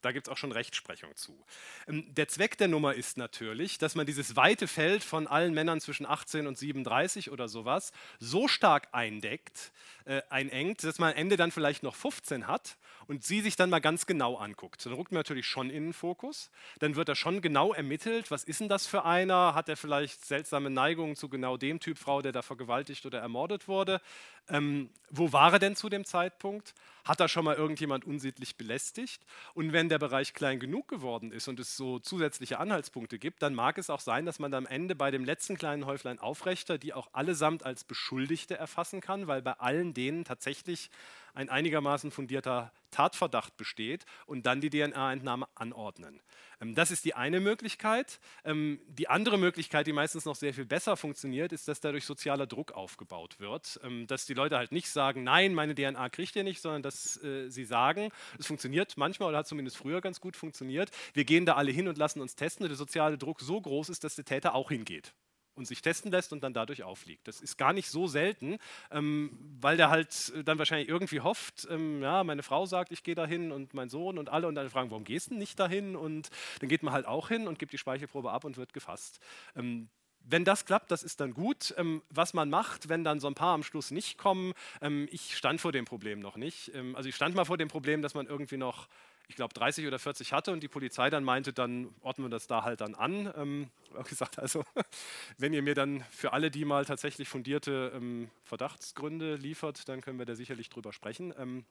Da 0.01 0.11
gibt 0.11 0.27
es 0.27 0.31
auch 0.31 0.37
schon 0.37 0.51
Rechtsprechung 0.51 1.15
zu. 1.15 1.43
Ähm, 1.87 2.13
der 2.13 2.27
Zweck 2.27 2.59
der 2.59 2.67
Nummer 2.67 2.93
ist 2.93 3.17
natürlich, 3.17 3.79
dass 3.79 3.95
man 3.95 4.05
dieses 4.05 4.35
weite 4.35 4.67
Feld 4.67 5.03
von 5.03 5.25
allen 5.25 5.55
Männern 5.55 5.81
zwischen 5.81 6.05
18 6.05 6.45
und 6.45 6.55
37 6.55 7.31
oder 7.31 7.49
sowas 7.49 7.91
so 8.19 8.47
stark 8.47 8.89
eindeckt, 8.91 9.71
äh, 10.05 10.21
einengt, 10.29 10.83
dass 10.83 10.99
man 10.99 11.13
am 11.13 11.17
Ende 11.17 11.35
dann 11.35 11.49
vielleicht 11.49 11.81
noch 11.81 11.95
15 11.95 12.45
hat 12.45 12.77
und 13.07 13.23
sie 13.23 13.41
sich 13.41 13.55
dann 13.55 13.69
mal 13.69 13.79
ganz 13.79 14.05
genau 14.05 14.35
anguckt. 14.35 14.85
Dann 14.85 14.93
rückt 14.93 15.11
man 15.11 15.19
natürlich 15.19 15.47
schon 15.47 15.69
in 15.69 15.85
den 15.85 15.93
Fokus. 15.93 16.51
Dann 16.79 16.95
wird 16.95 17.09
da 17.09 17.15
schon 17.15 17.41
genau 17.41 17.73
ermittelt, 17.73 18.31
was 18.31 18.43
ist 18.43 18.59
denn 18.59 18.69
das 18.69 18.87
für 18.87 19.05
einer? 19.05 19.55
Hat 19.55 19.69
er 19.69 19.77
vielleicht 19.77 20.25
seltsame 20.25 20.69
Neigungen 20.69 21.15
zu 21.15 21.29
genau 21.29 21.57
dem 21.57 21.79
Typ 21.79 21.97
Frau, 21.97 22.21
der 22.21 22.31
da 22.31 22.41
vergewaltigt 22.41 23.05
oder 23.05 23.19
ermordet 23.19 23.67
wurde? 23.67 24.01
Ähm, 24.49 24.89
wo 25.09 25.33
war 25.33 25.53
er 25.53 25.59
denn 25.59 25.75
zu 25.75 25.89
dem 25.89 26.05
Zeitpunkt? 26.05 26.73
Hat 27.03 27.19
da 27.19 27.27
schon 27.27 27.45
mal 27.45 27.55
irgendjemand 27.55 28.05
unsittlich 28.05 28.57
belästigt? 28.57 29.25
Und 29.53 29.71
wenn 29.73 29.89
der 29.89 29.99
Bereich 29.99 30.33
klein 30.33 30.59
genug 30.59 30.87
geworden 30.87 31.31
ist 31.31 31.47
und 31.47 31.59
es 31.59 31.77
so 31.77 31.99
zusätzliche 31.99 32.59
Anhaltspunkte 32.59 33.19
gibt, 33.19 33.41
dann 33.41 33.55
mag 33.55 33.77
es 33.77 33.89
auch 33.89 33.99
sein, 34.01 34.25
dass 34.25 34.39
man 34.39 34.53
am 34.53 34.65
Ende 34.65 34.95
bei 34.95 35.11
dem 35.11 35.23
letzten 35.23 35.57
kleinen 35.57 35.85
Häuflein 35.85 36.19
Aufrechter 36.19 36.77
die 36.77 36.93
auch 36.93 37.09
allesamt 37.13 37.65
als 37.65 37.83
Beschuldigte 37.83 38.57
erfassen 38.57 39.01
kann, 39.01 39.27
weil 39.27 39.41
bei 39.41 39.53
allen 39.53 39.93
denen 39.93 40.25
tatsächlich 40.25 40.89
ein 41.33 41.49
einigermaßen 41.49 42.11
fundierter 42.11 42.71
Tatverdacht 42.97 43.57
besteht 43.57 44.05
und 44.25 44.47
dann 44.47 44.59
die 44.59 44.71
DNA-Entnahme 44.71 45.47
anordnen. 45.53 46.19
Ähm, 46.59 46.73
das 46.73 46.89
ist 46.89 47.05
die 47.05 47.13
eine 47.13 47.39
Möglichkeit. 47.39 48.19
Ähm, 48.43 48.81
die 48.87 49.07
andere 49.07 49.37
Möglichkeit, 49.37 49.85
die 49.85 49.93
meistens 49.93 50.25
noch 50.25 50.35
sehr 50.35 50.51
viel 50.51 50.65
besser 50.65 50.97
funktioniert, 50.97 51.51
ist, 51.51 51.67
dass 51.67 51.79
dadurch 51.79 52.05
sozialer 52.05 52.47
Druck 52.47 52.71
aufgebaut 52.71 53.39
wird. 53.39 53.79
Ähm, 53.83 54.07
dass 54.07 54.25
die 54.25 54.33
Leute 54.33 54.57
halt 54.57 54.71
nicht 54.71 54.89
sagen, 54.89 55.23
nein, 55.23 55.53
meine 55.53 55.75
DNA 55.75 56.09
kriegt 56.09 56.35
ihr 56.35 56.43
nicht, 56.43 56.59
sondern 56.59 56.81
dass 56.81 57.21
äh, 57.23 57.49
sie 57.49 57.65
sagen, 57.65 58.09
es 58.39 58.47
funktioniert 58.47 58.97
manchmal 58.97 59.29
oder 59.29 59.37
hat 59.39 59.47
zumindest 59.47 59.77
früher 59.77 60.01
ganz 60.01 60.19
gut 60.19 60.35
funktioniert. 60.35 60.89
Wir 61.13 61.23
gehen 61.23 61.45
da 61.45 61.53
alle 61.53 61.71
hin 61.71 61.87
und 61.87 61.99
lassen 61.99 62.19
uns 62.19 62.35
testen 62.35 62.63
und 62.63 62.69
der 62.69 62.77
soziale 62.77 63.19
Druck 63.19 63.41
so 63.41 63.61
groß 63.61 63.89
ist, 63.89 64.03
dass 64.03 64.15
der 64.15 64.25
Täter 64.25 64.55
auch 64.55 64.69
hingeht 64.69 65.13
und 65.57 65.65
sich 65.65 65.81
testen 65.81 66.11
lässt 66.11 66.31
und 66.31 66.43
dann 66.43 66.53
dadurch 66.53 66.83
auffliegt. 66.83 67.27
Das 67.27 67.41
ist 67.41 67.57
gar 67.57 67.73
nicht 67.73 67.89
so 67.89 68.07
selten, 68.07 68.57
ähm, 68.91 69.37
weil 69.59 69.77
der 69.77 69.89
halt 69.89 70.33
dann 70.45 70.57
wahrscheinlich 70.57 70.87
irgendwie 70.87 71.21
hofft, 71.21 71.67
ähm, 71.69 72.01
ja, 72.01 72.23
meine 72.23 72.43
Frau 72.43 72.65
sagt, 72.65 72.91
ich 72.91 73.03
gehe 73.03 73.15
dahin 73.15 73.51
und 73.51 73.73
mein 73.73 73.89
Sohn 73.89 74.17
und 74.17 74.29
alle 74.29 74.47
und 74.47 74.55
dann 74.55 74.69
fragen, 74.69 74.91
warum 74.91 75.03
gehst 75.03 75.31
du 75.31 75.35
nicht 75.35 75.59
dahin? 75.59 75.95
Und 75.95 76.29
dann 76.59 76.69
geht 76.69 76.83
man 76.83 76.93
halt 76.93 77.05
auch 77.05 77.27
hin 77.29 77.47
und 77.47 77.59
gibt 77.59 77.73
die 77.73 77.77
Speichelprobe 77.77 78.31
ab 78.31 78.45
und 78.45 78.57
wird 78.57 78.73
gefasst. 78.73 79.19
Ähm, 79.55 79.89
wenn 80.29 80.43
das 80.43 80.65
klappt, 80.65 80.91
das 80.91 81.03
ist 81.03 81.21
dann 81.21 81.33
gut. 81.33 81.73
Ähm, 81.77 82.01
was 82.09 82.33
man 82.33 82.49
macht, 82.49 82.89
wenn 82.89 83.03
dann 83.03 83.19
so 83.19 83.27
ein 83.27 83.35
paar 83.35 83.53
am 83.53 83.63
Schluss 83.63 83.91
nicht 83.91 84.17
kommen, 84.17 84.53
ähm, 84.81 85.07
ich 85.11 85.37
stand 85.37 85.61
vor 85.61 85.71
dem 85.71 85.85
Problem 85.85 86.19
noch 86.19 86.35
nicht. 86.35 86.71
Ähm, 86.75 86.95
also 86.95 87.07
ich 87.07 87.15
stand 87.15 87.35
mal 87.35 87.45
vor 87.45 87.57
dem 87.57 87.69
Problem, 87.69 88.01
dass 88.01 88.13
man 88.13 88.27
irgendwie 88.27 88.57
noch 88.57 88.87
ich 89.27 89.35
glaube, 89.35 89.53
30 89.53 89.85
oder 89.87 89.99
40 89.99 90.33
hatte 90.33 90.51
und 90.51 90.61
die 90.61 90.67
Polizei 90.67 91.09
dann 91.09 91.23
meinte, 91.23 91.53
dann 91.53 91.93
ordnen 92.01 92.25
wir 92.25 92.29
das 92.29 92.47
da 92.47 92.63
halt 92.63 92.81
dann 92.81 92.95
an. 92.95 93.31
Ähm, 93.35 93.69
gesagt, 94.07 94.39
also 94.39 94.63
wenn 95.37 95.53
ihr 95.53 95.61
mir 95.61 95.75
dann 95.75 96.03
für 96.11 96.33
alle 96.33 96.51
die 96.51 96.65
mal 96.65 96.85
tatsächlich 96.85 97.27
fundierte 97.27 97.91
ähm, 97.95 98.29
Verdachtsgründe 98.43 99.35
liefert, 99.35 99.89
dann 99.89 100.01
können 100.01 100.19
wir 100.19 100.25
da 100.25 100.35
sicherlich 100.35 100.69
drüber 100.69 100.93
sprechen. 100.93 101.33
Ähm, 101.37 101.65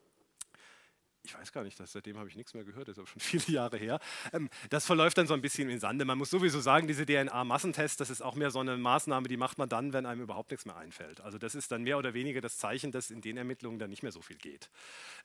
ich 1.26 1.36
weiß 1.36 1.52
gar 1.52 1.64
nicht, 1.64 1.78
dass, 1.80 1.92
seitdem 1.92 2.18
habe 2.18 2.28
ich 2.28 2.36
nichts 2.36 2.54
mehr 2.54 2.64
gehört, 2.64 2.88
das 2.88 2.94
ist 2.94 2.98
aber 3.00 3.08
schon 3.08 3.20
viele 3.20 3.44
Jahre 3.48 3.76
her. 3.76 3.98
Ähm, 4.32 4.48
das 4.70 4.86
verläuft 4.86 5.18
dann 5.18 5.26
so 5.26 5.34
ein 5.34 5.42
bisschen 5.42 5.68
in 5.68 5.80
Sande. 5.80 6.04
Man 6.04 6.18
muss 6.18 6.30
sowieso 6.30 6.60
sagen, 6.60 6.86
diese 6.86 7.04
DNA-Massentests, 7.04 7.96
das 7.96 8.10
ist 8.10 8.22
auch 8.22 8.36
mehr 8.36 8.50
so 8.50 8.60
eine 8.60 8.76
Maßnahme, 8.76 9.28
die 9.28 9.36
macht 9.36 9.58
man 9.58 9.68
dann, 9.68 9.92
wenn 9.92 10.06
einem 10.06 10.22
überhaupt 10.22 10.50
nichts 10.52 10.66
mehr 10.66 10.76
einfällt. 10.76 11.20
Also 11.20 11.38
das 11.38 11.54
ist 11.54 11.72
dann 11.72 11.82
mehr 11.82 11.98
oder 11.98 12.14
weniger 12.14 12.40
das 12.40 12.58
Zeichen, 12.58 12.92
dass 12.92 13.10
in 13.10 13.20
den 13.20 13.36
Ermittlungen 13.36 13.78
dann 13.78 13.90
nicht 13.90 14.02
mehr 14.02 14.12
so 14.12 14.22
viel 14.22 14.36
geht. 14.36 14.70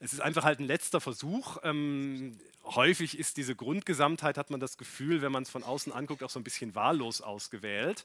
Es 0.00 0.12
ist 0.12 0.20
einfach 0.20 0.44
halt 0.44 0.58
ein 0.58 0.66
letzter 0.66 1.00
Versuch. 1.00 1.58
Ähm, 1.62 2.36
häufig 2.64 3.18
ist 3.18 3.36
diese 3.36 3.54
Grundgesamtheit, 3.54 4.36
hat 4.36 4.50
man 4.50 4.58
das 4.58 4.76
Gefühl, 4.76 5.22
wenn 5.22 5.32
man 5.32 5.44
es 5.44 5.50
von 5.50 5.62
außen 5.62 5.92
anguckt, 5.92 6.24
auch 6.24 6.30
so 6.30 6.40
ein 6.40 6.44
bisschen 6.44 6.74
wahllos 6.74 7.20
ausgewählt. 7.20 8.04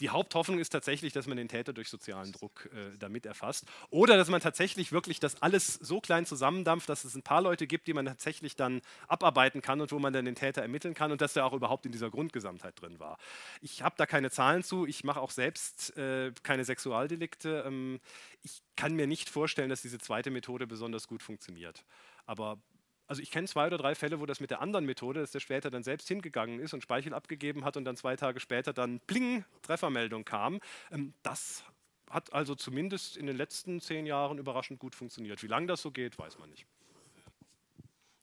Die 0.00 0.10
Haupthoffnung 0.10 0.58
ist 0.58 0.70
tatsächlich, 0.70 1.12
dass 1.12 1.26
man 1.26 1.36
den 1.36 1.48
Täter 1.48 1.72
durch 1.72 1.88
sozialen 1.88 2.32
Druck 2.32 2.70
äh, 2.72 2.96
damit 2.98 3.26
erfasst. 3.26 3.64
Oder 3.90 4.16
dass 4.16 4.28
man 4.28 4.40
tatsächlich 4.40 4.92
wirklich 4.92 5.20
das 5.20 5.42
alles 5.42 5.74
so 5.74 6.00
klein 6.00 6.26
zusammendampft, 6.26 6.88
dass 6.88 7.04
es 7.04 7.14
ein 7.14 7.22
paar 7.22 7.42
Leute 7.42 7.66
gibt, 7.66 7.86
die 7.86 7.94
man 7.94 8.06
tatsächlich 8.06 8.56
dann 8.56 8.80
abarbeiten 9.08 9.62
kann 9.62 9.80
und 9.80 9.92
wo 9.92 9.98
man 9.98 10.12
dann 10.12 10.24
den 10.24 10.34
Täter 10.34 10.62
ermitteln 10.62 10.94
kann 10.94 11.12
und 11.12 11.20
dass 11.20 11.34
der 11.34 11.44
auch 11.46 11.52
überhaupt 11.52 11.86
in 11.86 11.92
dieser 11.92 12.10
Grundgesamtheit 12.10 12.80
drin 12.80 12.98
war. 12.98 13.18
Ich 13.60 13.82
habe 13.82 13.94
da 13.96 14.06
keine 14.06 14.30
Zahlen 14.30 14.62
zu, 14.62 14.86
ich 14.86 15.04
mache 15.04 15.20
auch 15.20 15.30
selbst 15.30 15.96
äh, 15.96 16.32
keine 16.42 16.64
Sexualdelikte. 16.64 17.64
Ähm, 17.66 18.00
ich 18.42 18.62
kann 18.76 18.94
mir 18.94 19.06
nicht 19.06 19.30
vorstellen, 19.30 19.70
dass 19.70 19.82
diese 19.82 19.98
zweite 19.98 20.30
Methode 20.30 20.66
besonders 20.66 21.08
gut 21.08 21.22
funktioniert. 21.22 21.84
Aber 22.26 22.58
also 23.06 23.20
ich 23.20 23.30
kenne 23.30 23.46
zwei 23.46 23.66
oder 23.66 23.76
drei 23.76 23.94
Fälle, 23.94 24.20
wo 24.20 24.26
das 24.26 24.40
mit 24.40 24.50
der 24.50 24.60
anderen 24.60 24.86
Methode, 24.86 25.20
dass 25.20 25.30
der 25.30 25.40
später 25.40 25.70
dann 25.70 25.82
selbst 25.82 26.08
hingegangen 26.08 26.60
ist 26.60 26.72
und 26.72 26.82
Speichel 26.82 27.12
abgegeben 27.12 27.64
hat 27.64 27.76
und 27.76 27.84
dann 27.84 27.96
zwei 27.96 28.16
Tage 28.16 28.40
später 28.40 28.72
dann 28.72 29.00
Pling, 29.00 29.44
Treffermeldung 29.62 30.24
kam. 30.24 30.60
Ähm, 30.90 31.12
das 31.22 31.64
hat 32.08 32.32
also 32.32 32.54
zumindest 32.54 33.16
in 33.16 33.26
den 33.26 33.36
letzten 33.36 33.80
zehn 33.80 34.06
Jahren 34.06 34.38
überraschend 34.38 34.78
gut 34.78 34.94
funktioniert. 34.94 35.42
Wie 35.42 35.48
lange 35.48 35.66
das 35.66 35.82
so 35.82 35.90
geht, 35.90 36.18
weiß 36.18 36.38
man 36.38 36.50
nicht. 36.50 36.66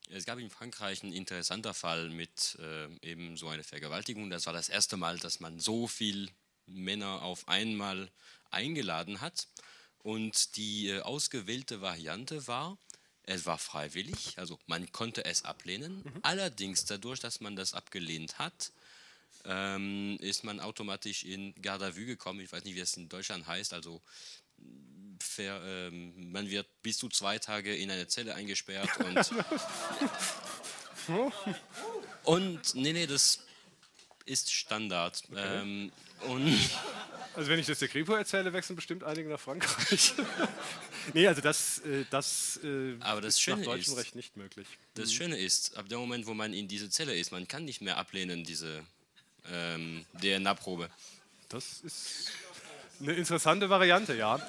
Es 0.10 0.26
gab 0.26 0.40
in 0.40 0.50
Frankreich 0.50 1.04
einen 1.04 1.14
interessanten 1.14 1.74
Fall 1.74 2.10
mit 2.10 2.58
äh, 2.60 2.88
eben 3.02 3.38
so 3.38 3.48
einer 3.48 3.64
Vergewaltigung. 3.64 4.30
Das 4.30 4.46
war 4.46 4.54
das 4.54 4.68
erste 4.68 4.98
Mal, 4.98 5.18
dass 5.20 5.40
man 5.40 5.60
so 5.60 5.88
viele 5.88 6.30
Männer 6.66 7.22
auf 7.22 7.48
einmal 7.48 8.10
eingeladen 8.50 9.22
hat. 9.22 9.48
Und 10.00 10.58
die 10.58 10.90
äh, 10.90 11.02
ausgewählte 11.02 11.82
Variante 11.82 12.48
war, 12.48 12.78
es 13.32 13.46
war 13.46 13.58
freiwillig, 13.58 14.38
also 14.38 14.60
man 14.68 14.92
konnte 14.92 15.26
es 15.26 15.46
ablehnen. 15.46 16.04
Mhm. 16.04 16.20
Allerdings 16.22 16.86
dadurch, 16.86 17.20
dass 17.20 17.40
man 17.40 17.56
das 17.56 17.74
abgelehnt 17.74 18.40
hat, 18.40 18.72
ähm, 19.46 20.18
ist 20.20 20.44
man 20.44 20.60
automatisch 20.60 21.24
in 21.24 21.54
Garde 21.62 21.86
à 21.88 21.96
vue 21.96 22.06
gekommen. 22.06 22.42
Ich 22.42 22.52
weiß 22.52 22.64
nicht, 22.64 22.76
wie 22.76 22.80
es 22.82 22.96
in 22.98 23.10
Deutschland 23.10 23.48
heißt. 23.48 23.74
Also 23.74 24.02
ver, 25.20 25.62
ähm, 25.64 26.32
man 26.32 26.50
wird 26.50 26.68
bis 26.82 26.98
zu 26.98 27.10
zwei 27.10 27.40
Tage 27.40 27.76
in 27.76 27.90
eine 27.90 28.08
Zelle 28.08 28.36
eingesperrt 28.36 28.90
und 29.00 29.32
und 32.24 32.76
nee, 32.76 32.94
nee, 32.94 33.08
das 33.08 33.40
ist 34.26 34.52
Standard. 34.52 35.24
Okay. 35.30 35.62
Ähm, 35.62 35.92
und 36.28 36.60
also 37.36 37.50
wenn 37.50 37.60
ich 37.60 37.66
das 37.66 37.80
der 37.80 37.88
Kripo 37.88 38.14
erzähle, 38.14 38.52
wechseln 38.54 38.76
bestimmt 38.76 39.04
einige 39.04 39.30
nach 39.30 39.40
Frankreich. 39.40 40.14
nee, 41.14 41.28
also 41.28 41.42
das, 41.42 41.80
äh, 41.80 42.06
das, 42.10 42.60
äh, 42.64 42.96
Aber 43.00 43.22
das 43.22 43.36
ist 43.36 43.42
Schöne 43.42 43.58
nach 43.58 43.66
deutschem 43.66 43.94
ist, 43.94 44.00
Recht 44.00 44.16
nicht 44.16 44.38
möglich. 44.38 44.68
Das 44.96 45.10
mhm. 45.10 45.14
Schöne 45.14 45.38
ist, 45.38 45.78
ab 45.78 45.90
dem 45.90 46.00
Moment, 46.00 46.26
wo 46.28 46.34
man 46.34 46.54
in 46.54 46.68
diese 46.68 46.90
Zelle 46.90 47.16
ist, 47.16 47.32
man 47.32 47.48
kann 47.48 47.66
nicht 47.66 47.82
mehr 47.82 47.98
ablehnen, 47.98 48.44
diese 48.44 48.84
ähm, 49.50 50.06
DNA-Probe. 50.22 50.90
Das 51.50 51.82
ist 51.82 52.32
eine 53.00 53.14
interessante 53.14 53.70
Variante, 53.70 54.16
ja. 54.16 54.40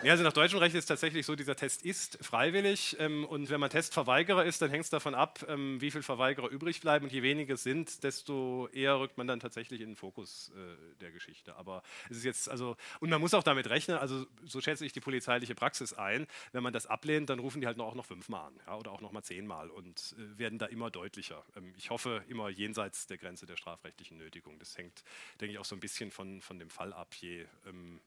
Ja, 0.00 0.12
also 0.12 0.22
nach 0.22 0.32
deutschem 0.32 0.60
Recht 0.60 0.76
ist 0.76 0.84
es 0.84 0.86
tatsächlich 0.86 1.26
so, 1.26 1.34
dieser 1.34 1.56
Test 1.56 1.84
ist 1.84 2.24
freiwillig 2.24 2.96
ähm, 3.00 3.24
und 3.24 3.50
wenn 3.50 3.58
man 3.58 3.68
Testverweigerer 3.68 4.44
ist, 4.44 4.62
dann 4.62 4.70
hängt 4.70 4.84
es 4.84 4.90
davon 4.90 5.12
ab, 5.12 5.44
ähm, 5.48 5.80
wie 5.80 5.90
viele 5.90 6.04
Verweigerer 6.04 6.48
übrig 6.50 6.80
bleiben 6.80 7.06
und 7.06 7.12
je 7.12 7.24
weniger 7.24 7.54
es 7.54 7.64
sind, 7.64 8.04
desto 8.04 8.68
eher 8.72 9.00
rückt 9.00 9.18
man 9.18 9.26
dann 9.26 9.40
tatsächlich 9.40 9.80
in 9.80 9.90
den 9.90 9.96
Fokus 9.96 10.52
äh, 10.54 10.94
der 11.00 11.10
Geschichte. 11.10 11.56
Aber 11.56 11.82
es 12.10 12.18
ist 12.18 12.24
jetzt, 12.24 12.48
also, 12.48 12.76
und 13.00 13.10
man 13.10 13.20
muss 13.20 13.34
auch 13.34 13.42
damit 13.42 13.68
rechnen, 13.70 13.96
also 13.96 14.24
so 14.44 14.60
schätze 14.60 14.86
ich 14.86 14.92
die 14.92 15.00
polizeiliche 15.00 15.56
Praxis 15.56 15.92
ein, 15.94 16.28
wenn 16.52 16.62
man 16.62 16.72
das 16.72 16.86
ablehnt, 16.86 17.28
dann 17.28 17.40
rufen 17.40 17.60
die 17.60 17.66
halt 17.66 17.80
auch 17.80 17.96
noch 17.96 18.06
fünfmal 18.06 18.46
an 18.46 18.60
ja, 18.68 18.76
oder 18.76 18.92
auch 18.92 19.00
noch 19.00 19.10
mal 19.10 19.24
zehnmal 19.24 19.68
und 19.68 20.14
äh, 20.16 20.38
werden 20.38 20.60
da 20.60 20.66
immer 20.66 20.92
deutlicher. 20.92 21.44
Ähm, 21.56 21.74
ich 21.76 21.90
hoffe 21.90 22.22
immer 22.28 22.50
jenseits 22.50 23.08
der 23.08 23.18
Grenze 23.18 23.46
der 23.46 23.56
strafrechtlichen 23.56 24.16
Nötigung. 24.16 24.60
Das 24.60 24.78
hängt, 24.78 25.02
denke 25.40 25.54
ich, 25.54 25.58
auch 25.58 25.64
so 25.64 25.74
ein 25.74 25.80
bisschen 25.80 26.12
von, 26.12 26.40
von 26.40 26.60
dem 26.60 26.70
Fall 26.70 26.92
ab, 26.92 27.16
je 27.18 27.46
ähm, 27.66 27.98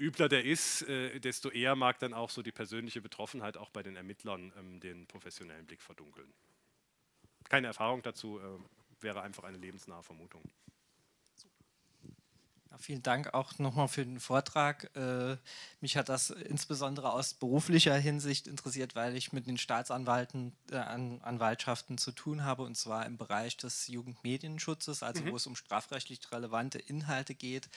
übler 0.00 0.28
der 0.28 0.44
ist, 0.44 0.82
äh, 0.82 1.20
desto 1.20 1.50
eher 1.50 1.76
mag 1.76 1.98
dann 1.98 2.14
auch 2.14 2.30
so 2.30 2.42
die 2.42 2.52
persönliche 2.52 3.00
Betroffenheit 3.00 3.56
auch 3.56 3.70
bei 3.70 3.82
den 3.82 3.96
Ermittlern 3.96 4.52
ähm, 4.58 4.80
den 4.80 5.06
professionellen 5.06 5.66
Blick 5.66 5.82
verdunkeln. 5.82 6.32
Keine 7.48 7.68
Erfahrung 7.68 8.02
dazu, 8.02 8.40
äh, 8.40 9.02
wäre 9.02 9.22
einfach 9.22 9.44
eine 9.44 9.58
lebensnahe 9.58 10.02
Vermutung. 10.02 10.42
Ja, 12.70 12.78
vielen 12.78 13.02
Dank 13.02 13.34
auch 13.34 13.58
nochmal 13.58 13.88
für 13.88 14.04
den 14.04 14.20
Vortrag. 14.20 14.94
Äh, 14.94 15.36
mich 15.80 15.96
hat 15.96 16.08
das 16.08 16.30
insbesondere 16.30 17.12
aus 17.12 17.34
beruflicher 17.34 17.96
Hinsicht 17.96 18.46
interessiert, 18.46 18.94
weil 18.94 19.16
ich 19.16 19.32
mit 19.32 19.46
den 19.46 19.58
Staatsanwalten, 19.58 20.52
äh, 20.70 20.76
Anwaltschaften 20.76 21.98
zu 21.98 22.12
tun 22.12 22.44
habe, 22.44 22.62
und 22.62 22.76
zwar 22.76 23.06
im 23.06 23.16
Bereich 23.16 23.56
des 23.56 23.88
Jugendmedienschutzes, 23.88 25.02
also 25.02 25.24
mhm. 25.24 25.32
wo 25.32 25.36
es 25.36 25.46
um 25.46 25.56
strafrechtlich 25.56 26.20
relevante 26.30 26.78
Inhalte 26.78 27.34
geht. 27.34 27.68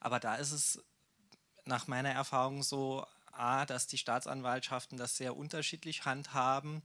Aber 0.00 0.18
da 0.18 0.36
ist 0.36 0.52
es 0.52 0.82
nach 1.70 1.86
meiner 1.86 2.10
Erfahrung 2.10 2.62
so, 2.62 3.06
A, 3.32 3.64
dass 3.64 3.86
die 3.86 3.96
Staatsanwaltschaften 3.96 4.98
das 4.98 5.16
sehr 5.16 5.36
unterschiedlich 5.36 6.04
handhaben 6.04 6.82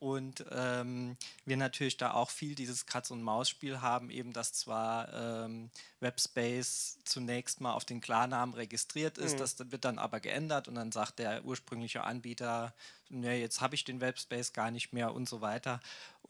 und 0.00 0.46
ähm, 0.50 1.18
wir 1.44 1.58
natürlich 1.58 1.98
da 1.98 2.12
auch 2.12 2.30
viel 2.30 2.54
dieses 2.54 2.86
Katz-und-Maus-Spiel 2.86 3.82
haben, 3.82 4.08
eben 4.08 4.32
dass 4.32 4.54
zwar 4.54 5.12
ähm, 5.12 5.70
Webspace 6.00 6.96
zunächst 7.04 7.60
mal 7.60 7.74
auf 7.74 7.84
den 7.84 8.00
Klarnamen 8.00 8.54
registriert 8.54 9.18
ist, 9.18 9.34
mhm. 9.34 9.38
das 9.40 9.58
wird 9.70 9.84
dann 9.84 9.98
aber 9.98 10.20
geändert 10.20 10.68
und 10.68 10.76
dann 10.76 10.90
sagt 10.90 11.18
der 11.18 11.44
ursprüngliche 11.44 12.02
Anbieter, 12.02 12.72
ne, 13.10 13.38
jetzt 13.38 13.60
habe 13.60 13.74
ich 13.74 13.84
den 13.84 14.00
Webspace 14.00 14.54
gar 14.54 14.70
nicht 14.70 14.94
mehr 14.94 15.12
und 15.12 15.28
so 15.28 15.42
weiter. 15.42 15.80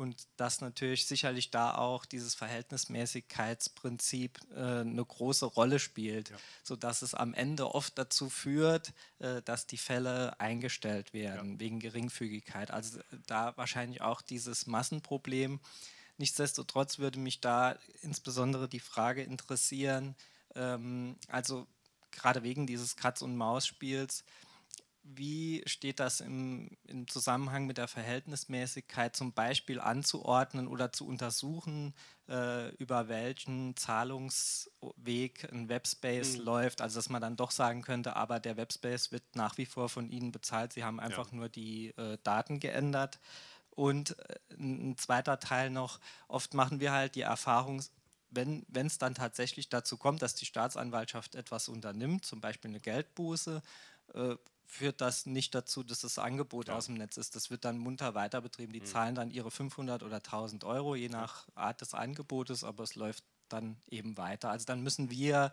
Und 0.00 0.26
dass 0.38 0.62
natürlich 0.62 1.04
sicherlich 1.04 1.50
da 1.50 1.74
auch 1.74 2.06
dieses 2.06 2.34
Verhältnismäßigkeitsprinzip 2.34 4.38
äh, 4.56 4.80
eine 4.80 5.04
große 5.04 5.44
Rolle 5.44 5.78
spielt, 5.78 6.30
ja. 6.30 6.36
sodass 6.62 7.02
es 7.02 7.12
am 7.12 7.34
Ende 7.34 7.74
oft 7.74 7.98
dazu 7.98 8.30
führt, 8.30 8.94
äh, 9.18 9.42
dass 9.42 9.66
die 9.66 9.76
Fälle 9.76 10.40
eingestellt 10.40 11.12
werden 11.12 11.52
ja. 11.52 11.60
wegen 11.60 11.80
Geringfügigkeit. 11.80 12.70
Also 12.70 13.00
äh, 13.00 13.02
da 13.26 13.54
wahrscheinlich 13.58 14.00
auch 14.00 14.22
dieses 14.22 14.66
Massenproblem. 14.66 15.60
Nichtsdestotrotz 16.16 16.98
würde 16.98 17.18
mich 17.18 17.42
da 17.42 17.76
insbesondere 18.00 18.70
die 18.70 18.80
Frage 18.80 19.22
interessieren, 19.22 20.16
ähm, 20.54 21.16
also 21.28 21.66
gerade 22.10 22.42
wegen 22.42 22.66
dieses 22.66 22.96
Katz- 22.96 23.20
und 23.20 23.36
Maus-Spiels, 23.36 24.24
wie 25.02 25.62
steht 25.66 25.98
das 25.98 26.20
im, 26.20 26.76
im, 26.84 27.08
Zusammenhang 27.08 27.66
mit 27.66 27.78
der 27.78 27.88
Verhältnismäßigkeit 27.88 29.16
zum 29.16 29.32
Beispiel 29.32 29.80
anzuordnen 29.80 30.68
oder 30.68 30.92
zu 30.92 31.06
untersuchen, 31.06 31.94
äh, 32.28 32.74
über 32.76 33.08
welchen 33.08 33.76
Zahlungsweg 33.76 35.50
ein 35.52 35.68
Webspace 35.68 36.38
mhm. 36.38 36.44
läuft? 36.44 36.80
Also 36.82 36.98
dass 36.98 37.08
man 37.08 37.22
dann 37.22 37.36
doch 37.36 37.50
sagen 37.50 37.82
könnte, 37.82 38.16
aber 38.16 38.40
der 38.40 38.56
Webspace 38.56 39.10
wird 39.10 39.24
nach 39.34 39.56
wie 39.58 39.66
vor 39.66 39.88
von 39.88 40.10
Ihnen 40.10 40.32
bezahlt, 40.32 40.72
Sie 40.72 40.84
haben 40.84 41.00
einfach 41.00 41.30
ja. 41.30 41.36
nur 41.36 41.48
die 41.48 41.88
äh, 41.96 42.18
Daten 42.22 42.60
geändert. 42.60 43.18
Und 43.70 44.18
äh, 44.18 44.38
ein 44.58 44.96
zweiter 44.98 45.40
Teil 45.40 45.70
noch, 45.70 45.98
oft 46.28 46.54
machen 46.54 46.80
wir 46.80 46.92
halt 46.92 47.14
die 47.14 47.22
Erfahrung, 47.22 47.82
wenn 48.30 48.64
es 48.72 48.98
dann 48.98 49.14
tatsächlich 49.14 49.70
dazu 49.70 49.96
kommt, 49.96 50.22
dass 50.22 50.34
die 50.34 50.46
Staatsanwaltschaft 50.46 51.34
etwas 51.34 51.68
unternimmt, 51.68 52.24
zum 52.24 52.40
Beispiel 52.40 52.70
eine 52.70 52.80
Geldbuße, 52.80 53.62
äh, 54.14 54.36
führt 54.70 55.00
das 55.00 55.26
nicht 55.26 55.54
dazu, 55.54 55.82
dass 55.82 56.00
das 56.00 56.18
Angebot 56.18 56.68
ja. 56.68 56.76
aus 56.76 56.86
dem 56.86 56.94
Netz 56.94 57.16
ist. 57.16 57.34
Das 57.34 57.50
wird 57.50 57.64
dann 57.64 57.76
munter 57.76 58.14
weiter 58.14 58.40
betrieben. 58.40 58.72
Die 58.72 58.80
mhm. 58.80 58.86
zahlen 58.86 59.14
dann 59.16 59.30
ihre 59.30 59.50
500 59.50 60.04
oder 60.04 60.16
1000 60.16 60.64
Euro, 60.64 60.94
je 60.94 61.08
nach 61.08 61.48
Art 61.56 61.80
des 61.80 61.92
Angebotes, 61.92 62.62
aber 62.62 62.84
es 62.84 62.94
läuft 62.94 63.24
dann 63.48 63.76
eben 63.90 64.16
weiter. 64.16 64.50
Also 64.50 64.66
dann 64.66 64.80
müssen 64.80 65.10
wir 65.10 65.52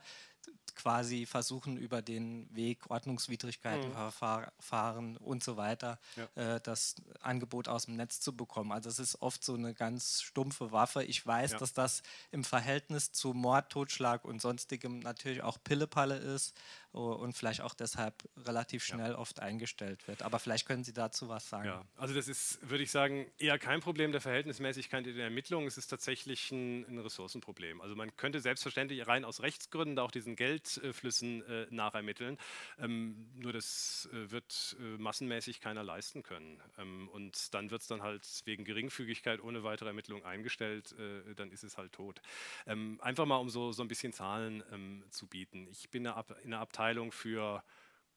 quasi 0.78 1.26
versuchen, 1.26 1.78
über 1.78 2.02
den 2.02 2.48
Weg 2.56 2.90
Ordnungswidrigkeitenverfahren 2.90 5.12
mhm. 5.12 5.18
und 5.18 5.44
so 5.44 5.58
weiter 5.58 5.99
ja. 6.16 6.56
äh, 6.56 6.62
das 6.62 6.95
Angebot 7.20 7.68
aus 7.68 7.86
dem 7.86 7.95
Netz 7.95 8.22
zu 8.22 8.36
bekommen. 8.36 8.72
Also 8.72 8.90
es 8.90 8.99
ist 8.99 9.22
oft 9.22 9.44
so 9.44 9.56
eine 9.56 9.74
ganz 9.74 10.22
stumpfe 10.22 10.72
Waffe. 10.72 11.04
Ich 11.04 11.26
weiß, 11.26 11.54
ja. 11.54 11.58
dass 11.58 11.74
das 11.74 12.04
im 12.32 12.44
Verhältnis 12.44 13.12
zu 13.12 13.34
Mord, 13.34 13.72
Totschlag 13.72 14.24
und 14.24 14.40
sonstigem 14.41 14.99
natürlich 14.99 15.41
auch 15.41 15.58
Pillepalle 15.64 16.18
ist 16.18 16.54
und 16.98 17.34
vielleicht 17.34 17.62
auch 17.62 17.74
deshalb 17.74 18.28
relativ 18.38 18.84
schnell 18.84 19.12
ja. 19.12 19.18
oft 19.18 19.40
eingestellt 19.40 20.08
wird. 20.08 20.24
Aber 20.24 20.40
vielleicht 20.40 20.68
können 20.68 20.84
Sie 20.84 20.94
dazu 20.94 21.30
was 21.30 21.49
sagen. 21.49 21.68
Ja, 21.68 21.86
also 21.95 22.14
das 22.14 22.28
ist, 22.28 22.60
würde 22.68 22.84
ich 22.84 22.91
sagen, 22.91 23.28
eher 23.38 23.60
kein 23.60 23.82
Problem 23.82 24.12
der 24.12 24.22
Verhältnismäßigkeit 24.22 25.06
in 25.06 25.16
der 25.16 25.26
Ermittlung. 25.26 25.68
Es 25.68 25.78
ist 25.78 25.88
tatsächlich 25.88 26.52
ein, 26.52 26.86
ein 26.88 26.99
Ressourcenproblem. 26.99 27.82
Also 27.82 27.95
man 27.95 28.16
könnte 28.16 28.41
selbstverständlich 28.41 29.06
rein 29.06 29.26
aus 29.26 29.41
Rechtsgründen 29.41 29.95
da 29.95 30.04
auch 30.04 30.12
diesen 30.12 30.36
Geldflüssen 30.76 31.44
äh, 31.48 31.68
nachermitteln. 31.69 32.38
Ähm, 32.80 33.27
nur 33.35 33.53
das 33.53 34.10
äh, 34.11 34.31
wird 34.31 34.76
äh, 34.80 34.98
massenmäßig 34.98 35.61
keiner 35.61 35.84
leisten 35.84 36.23
können. 36.23 36.61
Ähm, 36.77 37.10
und 37.10 37.53
dann 37.53 37.72
wird 37.72 37.81
es 37.81 37.88
dann 37.88 38.02
halt 38.02 38.27
wegen 38.45 38.64
Geringfügigkeit 38.64 39.41
ohne 39.41 39.64
weitere 39.64 39.89
Ermittlung 39.89 40.23
eingestellt. 40.26 40.94
Äh, 40.99 41.35
dann 41.35 41.52
ist 41.52 41.64
es 41.64 41.77
halt 41.77 41.94
tot. 41.94 42.22
Ähm, 42.65 42.99
einfach 43.02 43.26
mal, 43.26 43.38
um 43.38 43.49
so, 43.49 43.72
so 43.72 43.81
ein 43.81 43.88
bisschen 43.88 44.14
Zahlen 44.14 44.64
ähm, 44.72 45.03
zu 45.10 45.27
bieten. 45.27 45.68
Ich 45.72 45.89
bin 45.89 46.06
in 46.06 46.53
Abteilung, 46.53 46.53
Abteilung 46.77 47.11
für 47.11 47.64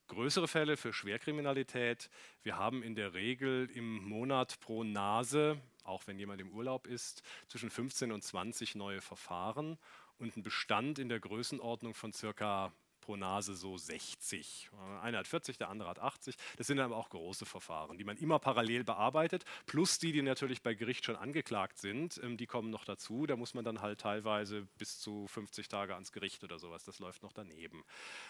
größere 0.09 0.49
Fälle, 0.49 0.77
für 0.77 0.93
Schwerkriminalität. 0.93 2.11
Wir 2.43 2.57
haben 2.57 2.83
in 2.83 2.95
der 2.95 3.15
Regel 3.15 3.71
im 3.73 4.05
Monat 4.05 4.59
pro 4.61 4.83
Nase, 4.83 5.61
auch 5.85 6.07
wenn 6.07 6.19
jemand 6.19 6.41
im 6.41 6.51
Urlaub 6.51 6.87
ist, 6.87 7.23
zwischen 7.47 7.71
15 7.71 8.11
und 8.11 8.23
20 8.23 8.75
neue 8.75 9.01
Verfahren. 9.01 9.79
Und 10.21 10.37
ein 10.37 10.43
Bestand 10.43 10.99
in 10.99 11.09
der 11.09 11.21
Größenordnung 11.21 11.95
von 11.95 12.13
circa 12.13 12.73
Nase 13.17 13.55
so 13.55 13.77
60. 13.77 14.71
Einer 15.03 15.19
hat 15.19 15.29
40, 15.29 15.59
der 15.59 15.69
andere 15.69 15.89
hat 15.89 15.99
80. 15.99 16.37
Das 16.57 16.67
sind 16.67 16.79
aber 16.79 16.97
auch 16.97 17.11
große 17.11 17.47
Verfahren, 17.47 17.99
die 17.99 18.05
man 18.05 18.17
immer 18.17 18.39
parallel 18.39 18.85
bearbeitet, 18.85 19.45
plus 19.67 19.99
die, 19.99 20.13
die 20.13 20.23
natürlich 20.23 20.63
bei 20.63 20.75
Gericht 20.75 21.05
schon 21.05 21.17
angeklagt 21.17 21.79
sind, 21.79 22.21
ähm, 22.23 22.37
die 22.37 22.47
kommen 22.47 22.71
noch 22.71 22.85
dazu. 22.85 23.27
Da 23.27 23.37
muss 23.37 23.55
man 23.55 23.65
dann 23.65 23.81
halt 23.81 24.01
teilweise 24.01 24.67
bis 24.79 24.99
zu 25.01 25.27
50 25.29 25.69
Tage 25.69 25.95
ans 25.95 26.13
Gericht 26.13 26.45
oder 26.45 26.59
sowas. 26.59 26.85
Das 26.85 26.99
läuft 26.99 27.23
noch 27.23 27.33
daneben. 27.33 27.85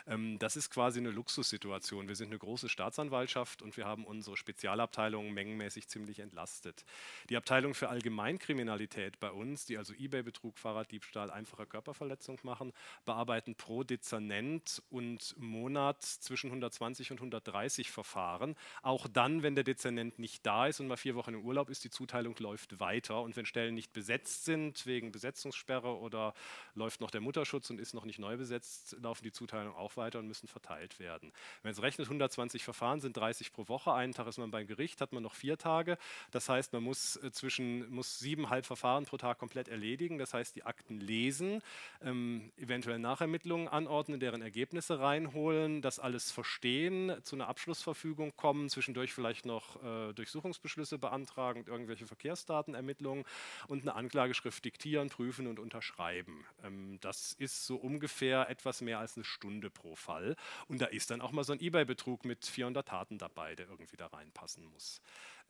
Ähm, 0.06 0.38
das 0.38 0.56
ist 0.56 0.70
quasi 0.70 1.00
eine 1.00 1.10
Luxussituation. 1.10 2.08
Wir 2.08 2.16
sind 2.16 2.28
eine 2.28 2.38
große 2.38 2.68
Staatsanwaltschaft 2.68 3.62
und 3.62 3.76
wir 3.76 3.86
haben 3.86 4.04
unsere 4.04 4.36
Spezialabteilungen 4.36 5.32
mengenmäßig 5.32 5.88
ziemlich 5.88 6.20
entlastet. 6.20 6.84
Die 7.28 7.36
Abteilung 7.36 7.74
für 7.74 7.88
Allgemeinkriminalität 7.88 9.20
bei 9.20 9.30
uns, 9.30 9.66
die 9.66 9.78
also 9.78 9.94
Ebay-Betrug, 9.94 10.58
Fahrraddiebstahl, 10.58 11.30
einfache 11.30 11.66
Körperverletzung 11.66 12.38
machen, 12.42 12.72
bearbeiten 13.04 13.54
pro 13.54 13.84
Dezernent 13.84 14.69
Und 14.90 15.34
Monat 15.38 16.02
zwischen 16.02 16.46
120 16.46 17.10
und 17.10 17.18
130 17.18 17.90
Verfahren. 17.90 18.56
Auch 18.82 19.08
dann, 19.08 19.42
wenn 19.42 19.54
der 19.54 19.64
Dezernent 19.64 20.18
nicht 20.18 20.46
da 20.46 20.66
ist 20.66 20.80
und 20.80 20.88
mal 20.88 20.96
vier 20.96 21.14
Wochen 21.16 21.34
im 21.34 21.44
Urlaub 21.44 21.68
ist, 21.68 21.84
die 21.84 21.90
Zuteilung 21.90 22.36
läuft 22.38 22.80
weiter. 22.80 23.20
Und 23.22 23.36
wenn 23.36 23.46
Stellen 23.46 23.74
nicht 23.74 23.92
besetzt 23.92 24.44
sind, 24.44 24.86
wegen 24.86 25.12
Besetzungssperre 25.12 25.98
oder 25.98 26.34
läuft 26.74 27.00
noch 27.00 27.10
der 27.10 27.20
Mutterschutz 27.20 27.70
und 27.70 27.80
ist 27.80 27.94
noch 27.94 28.04
nicht 28.04 28.18
neu 28.18 28.36
besetzt, 28.36 28.96
laufen 29.00 29.24
die 29.24 29.32
Zuteilungen 29.32 29.76
auch 29.76 29.96
weiter 29.96 30.18
und 30.18 30.26
müssen 30.26 30.48
verteilt 30.48 30.98
werden. 30.98 31.32
Wenn 31.62 31.72
es 31.72 31.82
rechnet, 31.82 32.06
120 32.06 32.64
Verfahren 32.64 33.00
sind 33.00 33.16
30 33.16 33.52
pro 33.52 33.68
Woche. 33.68 33.92
Einen 33.92 34.12
Tag 34.12 34.26
ist 34.26 34.38
man 34.38 34.50
beim 34.50 34.66
Gericht, 34.66 35.00
hat 35.00 35.12
man 35.12 35.22
noch 35.22 35.34
vier 35.34 35.58
Tage. 35.58 35.98
Das 36.30 36.48
heißt, 36.48 36.72
man 36.72 36.82
muss 36.82 37.16
äh, 37.16 37.32
zwischen 37.32 37.90
muss 37.90 38.18
siebeneinhalb 38.18 38.66
Verfahren 38.66 39.04
pro 39.04 39.16
Tag 39.16 39.38
komplett 39.38 39.68
erledigen. 39.68 40.18
Das 40.18 40.34
heißt, 40.34 40.54
die 40.56 40.64
Akten 40.64 41.00
lesen, 41.00 41.62
ähm, 42.02 42.52
eventuell 42.56 42.98
Nachermittlungen 42.98 43.68
anordnen, 43.68 44.20
deren 44.20 44.42
Ergebnisse 44.42 44.49
reinholen, 44.98 45.82
das 45.82 45.98
alles 45.98 46.30
verstehen, 46.30 47.12
zu 47.22 47.36
einer 47.36 47.48
Abschlussverfügung 47.48 48.36
kommen, 48.36 48.68
zwischendurch 48.68 49.12
vielleicht 49.12 49.46
noch 49.46 49.82
äh, 49.82 50.12
Durchsuchungsbeschlüsse 50.12 50.98
beantragen, 50.98 51.64
irgendwelche 51.66 52.06
Verkehrsdatenermittlungen 52.06 53.24
und 53.68 53.82
eine 53.82 53.94
Anklageschrift 53.94 54.64
diktieren, 54.64 55.08
prüfen 55.08 55.46
und 55.46 55.58
unterschreiben. 55.58 56.44
Ähm, 56.62 56.98
das 57.00 57.32
ist 57.34 57.66
so 57.66 57.76
ungefähr 57.76 58.48
etwas 58.48 58.80
mehr 58.80 58.98
als 58.98 59.16
eine 59.16 59.24
Stunde 59.24 59.70
pro 59.70 59.94
Fall. 59.94 60.36
Und 60.68 60.80
da 60.80 60.86
ist 60.86 61.10
dann 61.10 61.20
auch 61.20 61.32
mal 61.32 61.44
so 61.44 61.52
ein 61.52 61.60
eBay-Betrug 61.60 62.24
mit 62.24 62.46
400 62.46 62.86
Taten 62.88 63.18
dabei, 63.18 63.54
der 63.54 63.68
irgendwie 63.68 63.96
da 63.96 64.06
reinpassen 64.06 64.64
muss. 64.64 65.00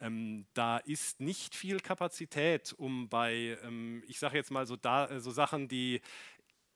Ähm, 0.01 0.47
da 0.55 0.78
ist 0.78 1.20
nicht 1.20 1.55
viel 1.55 1.81
Kapazität, 1.81 2.74
um 2.78 3.09
bei, 3.09 3.59
ähm, 3.62 4.02
ich 4.06 4.18
sage 4.18 4.39
jetzt 4.39 4.51
mal 4.51 4.66
so, 4.66 4.77
da, 4.77 5.06
äh, 5.06 5.20
so 5.20 5.31
Sachen, 5.31 5.68
die 5.68 6.01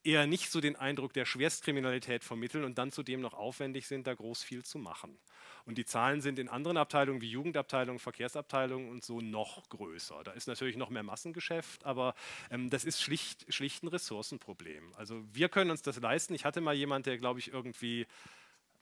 eher 0.04 0.26
nicht 0.26 0.50
so 0.50 0.60
den 0.60 0.76
Eindruck 0.76 1.12
der 1.12 1.24
Schwerstkriminalität 1.24 2.24
vermitteln 2.24 2.64
und 2.64 2.78
dann 2.78 2.92
zudem 2.92 3.20
noch 3.20 3.34
aufwendig 3.34 3.86
sind, 3.86 4.06
da 4.06 4.14
groß 4.14 4.42
viel 4.42 4.64
zu 4.64 4.78
machen. 4.78 5.18
Und 5.66 5.78
die 5.78 5.86
Zahlen 5.86 6.20
sind 6.20 6.38
in 6.38 6.48
anderen 6.48 6.76
Abteilungen 6.76 7.22
wie 7.22 7.30
Jugendabteilungen, 7.30 7.98
Verkehrsabteilungen 7.98 8.90
und 8.90 9.02
so 9.02 9.20
noch 9.20 9.68
größer. 9.70 10.22
Da 10.22 10.32
ist 10.32 10.46
natürlich 10.46 10.76
noch 10.76 10.90
mehr 10.90 11.02
Massengeschäft, 11.02 11.84
aber 11.84 12.14
ähm, 12.50 12.68
das 12.68 12.84
ist 12.84 13.00
schlicht, 13.00 13.52
schlicht 13.52 13.82
ein 13.82 13.88
Ressourcenproblem. 13.88 14.92
Also 14.96 15.22
wir 15.32 15.48
können 15.48 15.70
uns 15.70 15.82
das 15.82 15.98
leisten. 16.00 16.34
Ich 16.34 16.44
hatte 16.44 16.60
mal 16.60 16.74
jemand, 16.74 17.06
der, 17.06 17.18
glaube 17.18 17.40
ich, 17.40 17.52
irgendwie 17.52 18.06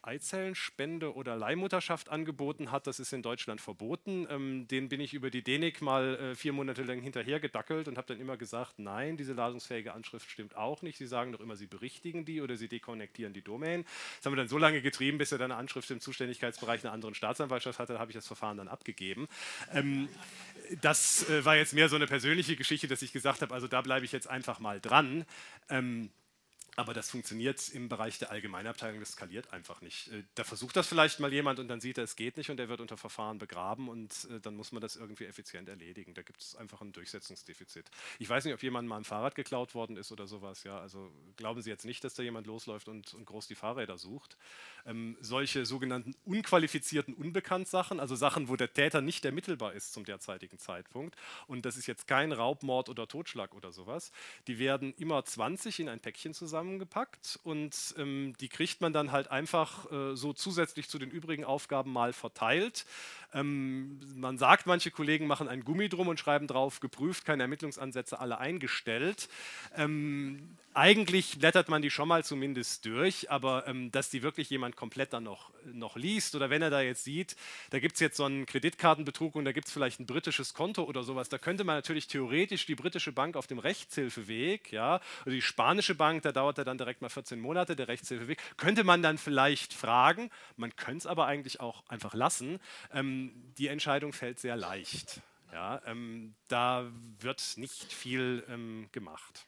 Eizellenspende 0.02 1.14
oder 1.14 1.36
Leihmutterschaft 1.36 2.08
angeboten 2.08 2.70
hat. 2.70 2.86
Das 2.86 3.00
ist 3.00 3.12
in 3.12 3.22
Deutschland 3.22 3.60
verboten. 3.60 4.26
Ähm, 4.28 4.68
den 4.68 4.88
bin 4.88 5.00
ich 5.00 5.14
über 5.14 5.30
die 5.30 5.42
DENIC 5.42 5.80
mal 5.82 6.16
äh, 6.16 6.34
vier 6.34 6.52
Monate 6.52 6.82
lang 6.82 7.00
hinterher 7.00 7.40
gedackelt 7.40 7.88
und 7.88 7.96
habe 7.96 8.08
dann 8.08 8.20
immer 8.20 8.36
gesagt, 8.36 8.78
nein, 8.78 9.16
diese 9.16 9.32
ladungsfähige 9.32 9.92
Anschrift 9.92 10.30
stimmt 10.30 10.56
auch 10.56 10.82
nicht. 10.82 10.98
Sie 10.98 11.06
sagen 11.06 11.32
doch 11.32 11.40
immer, 11.40 11.56
Sie 11.56 11.66
berichtigen 11.66 12.24
die 12.24 12.40
oder 12.40 12.56
Sie 12.56 12.68
dekonnektieren 12.68 13.32
die 13.32 13.42
Domain. 13.42 13.84
Das 14.16 14.26
haben 14.26 14.32
wir 14.32 14.38
dann 14.38 14.48
so 14.48 14.58
lange 14.58 14.82
getrieben, 14.82 15.18
bis 15.18 15.32
er 15.32 15.38
dann 15.38 15.52
eine 15.52 15.60
Anschrift 15.60 15.90
im 15.90 16.00
Zuständigkeitsbereich 16.00 16.84
einer 16.84 16.92
anderen 16.92 17.14
Staatsanwaltschaft 17.14 17.78
hatte. 17.78 17.94
Da 17.94 17.98
habe 17.98 18.10
ich 18.10 18.16
das 18.16 18.26
Verfahren 18.26 18.56
dann 18.56 18.68
abgegeben. 18.68 19.28
Ähm, 19.72 20.08
das 20.80 21.28
äh, 21.28 21.44
war 21.44 21.56
jetzt 21.56 21.74
mehr 21.74 21.88
so 21.88 21.96
eine 21.96 22.06
persönliche 22.06 22.56
Geschichte, 22.56 22.88
dass 22.88 23.02
ich 23.02 23.12
gesagt 23.12 23.42
habe, 23.42 23.54
also 23.54 23.68
da 23.68 23.80
bleibe 23.82 24.04
ich 24.04 24.12
jetzt 24.12 24.28
einfach 24.28 24.60
mal 24.60 24.80
dran. 24.80 25.24
Ähm, 25.68 26.10
aber 26.76 26.94
das 26.94 27.10
funktioniert 27.10 27.68
im 27.68 27.90
Bereich 27.90 28.18
der 28.18 28.30
Allgemeinabteilung, 28.30 28.98
das 29.00 29.12
skaliert 29.12 29.52
einfach 29.52 29.82
nicht. 29.82 30.08
Äh, 30.08 30.22
da 30.34 30.44
versucht 30.44 30.74
das 30.76 30.86
vielleicht 30.86 31.20
mal 31.20 31.30
jemand 31.30 31.58
und 31.58 31.68
dann 31.68 31.82
sieht 31.82 31.98
er, 31.98 32.04
es 32.04 32.16
geht 32.16 32.38
nicht 32.38 32.50
und 32.50 32.58
er 32.58 32.68
wird 32.70 32.80
unter 32.80 32.96
Verfahren 32.96 33.38
begraben 33.38 33.88
und 33.88 34.26
äh, 34.30 34.40
dann 34.40 34.56
muss 34.56 34.72
man 34.72 34.80
das 34.80 34.96
irgendwie 34.96 35.26
effizient 35.26 35.68
erledigen. 35.68 36.14
Da 36.14 36.22
gibt 36.22 36.40
es 36.40 36.56
einfach 36.56 36.80
ein 36.80 36.92
Durchsetzungsdefizit. 36.92 37.90
Ich 38.18 38.28
weiß 38.28 38.46
nicht, 38.46 38.54
ob 38.54 38.62
jemand 38.62 38.88
mal 38.88 38.96
ein 38.96 39.04
Fahrrad 39.04 39.34
geklaut 39.34 39.74
worden 39.74 39.98
ist 39.98 40.12
oder 40.12 40.26
sowas. 40.26 40.64
Ja, 40.64 40.78
also 40.78 41.12
glauben 41.36 41.60
Sie 41.60 41.68
jetzt 41.68 41.84
nicht, 41.84 42.04
dass 42.04 42.14
da 42.14 42.22
jemand 42.22 42.46
losläuft 42.46 42.88
und, 42.88 43.12
und 43.12 43.26
groß 43.26 43.48
die 43.48 43.54
Fahrräder 43.54 43.98
sucht. 43.98 44.38
Ähm, 44.86 45.18
solche 45.20 45.66
sogenannten 45.66 46.14
unqualifizierten 46.24 47.12
Unbekanntsachen, 47.12 48.00
also 48.00 48.16
Sachen, 48.16 48.48
wo 48.48 48.56
der 48.56 48.72
Täter 48.72 49.02
nicht 49.02 49.26
ermittelbar 49.26 49.74
ist 49.74 49.92
zum 49.92 50.04
derzeitigen 50.04 50.58
Zeitpunkt 50.58 51.16
und 51.46 51.66
das 51.66 51.76
ist 51.76 51.86
jetzt 51.86 52.08
kein 52.08 52.32
Raubmord 52.32 52.88
oder 52.88 53.06
Totschlag 53.06 53.54
oder 53.54 53.72
sowas, 53.72 54.10
die 54.46 54.58
werden 54.58 54.94
immer 54.94 55.22
20 55.22 55.80
in 55.80 55.88
ein 55.90 56.00
Päckchen 56.00 56.32
zusammen 56.32 56.61
zusammengepackt 56.62 57.40
und 57.42 57.94
ähm, 57.98 58.34
die 58.40 58.48
kriegt 58.48 58.80
man 58.80 58.92
dann 58.92 59.10
halt 59.10 59.30
einfach 59.30 59.90
äh, 59.90 60.14
so 60.14 60.32
zusätzlich 60.32 60.88
zu 60.88 60.98
den 60.98 61.10
übrigen 61.10 61.44
Aufgaben 61.44 61.92
mal 61.92 62.12
verteilt. 62.12 62.86
Ähm, 63.34 64.00
man 64.16 64.38
sagt, 64.38 64.66
manche 64.66 64.90
Kollegen 64.90 65.26
machen 65.26 65.48
ein 65.48 65.64
Gummi 65.64 65.88
drum 65.88 66.08
und 66.08 66.18
schreiben 66.18 66.46
drauf, 66.46 66.80
geprüft, 66.80 67.24
keine 67.24 67.44
Ermittlungsansätze, 67.44 68.18
alle 68.18 68.38
eingestellt. 68.38 69.28
Ähm, 69.76 70.56
eigentlich 70.74 71.38
blättert 71.38 71.68
man 71.68 71.82
die 71.82 71.90
schon 71.90 72.08
mal 72.08 72.24
zumindest 72.24 72.86
durch, 72.86 73.30
aber 73.30 73.66
ähm, 73.66 73.90
dass 73.90 74.08
die 74.08 74.22
wirklich 74.22 74.48
jemand 74.48 74.74
komplett 74.74 75.12
dann 75.12 75.24
noch, 75.24 75.50
noch 75.70 75.96
liest 75.96 76.34
oder 76.34 76.48
wenn 76.48 76.62
er 76.62 76.70
da 76.70 76.80
jetzt 76.80 77.04
sieht, 77.04 77.36
da 77.70 77.78
gibt 77.78 77.94
es 77.94 78.00
jetzt 78.00 78.16
so 78.16 78.24
einen 78.24 78.46
Kreditkartenbetrug 78.46 79.34
und 79.34 79.44
da 79.44 79.52
gibt 79.52 79.66
es 79.66 79.72
vielleicht 79.72 80.00
ein 80.00 80.06
britisches 80.06 80.54
Konto 80.54 80.84
oder 80.84 81.02
sowas, 81.02 81.28
da 81.28 81.36
könnte 81.36 81.64
man 81.64 81.76
natürlich 81.76 82.06
theoretisch 82.06 82.64
die 82.64 82.74
britische 82.74 83.12
Bank 83.12 83.36
auf 83.36 83.46
dem 83.46 83.58
Rechtshilfeweg, 83.58 84.72
ja, 84.72 85.00
oder 85.26 85.34
die 85.34 85.42
spanische 85.42 85.94
Bank, 85.94 86.22
da 86.22 86.32
dauert 86.32 86.56
er 86.56 86.64
dann 86.64 86.78
direkt 86.78 87.02
mal 87.02 87.10
14 87.10 87.38
Monate, 87.38 87.76
der 87.76 87.88
Rechtshilfeweg, 87.88 88.38
könnte 88.56 88.82
man 88.82 89.02
dann 89.02 89.18
vielleicht 89.18 89.74
fragen, 89.74 90.30
man 90.56 90.74
könnte 90.74 90.98
es 90.98 91.06
aber 91.06 91.26
eigentlich 91.26 91.60
auch 91.60 91.82
einfach 91.88 92.14
lassen. 92.14 92.60
Ähm, 92.94 93.21
die 93.58 93.68
Entscheidung 93.68 94.12
fällt 94.12 94.40
sehr 94.40 94.56
leicht. 94.56 95.20
Ja, 95.52 95.82
ähm, 95.84 96.34
da 96.48 96.90
wird 97.20 97.42
nicht 97.56 97.92
viel 97.92 98.44
ähm, 98.48 98.88
gemacht. 98.92 99.46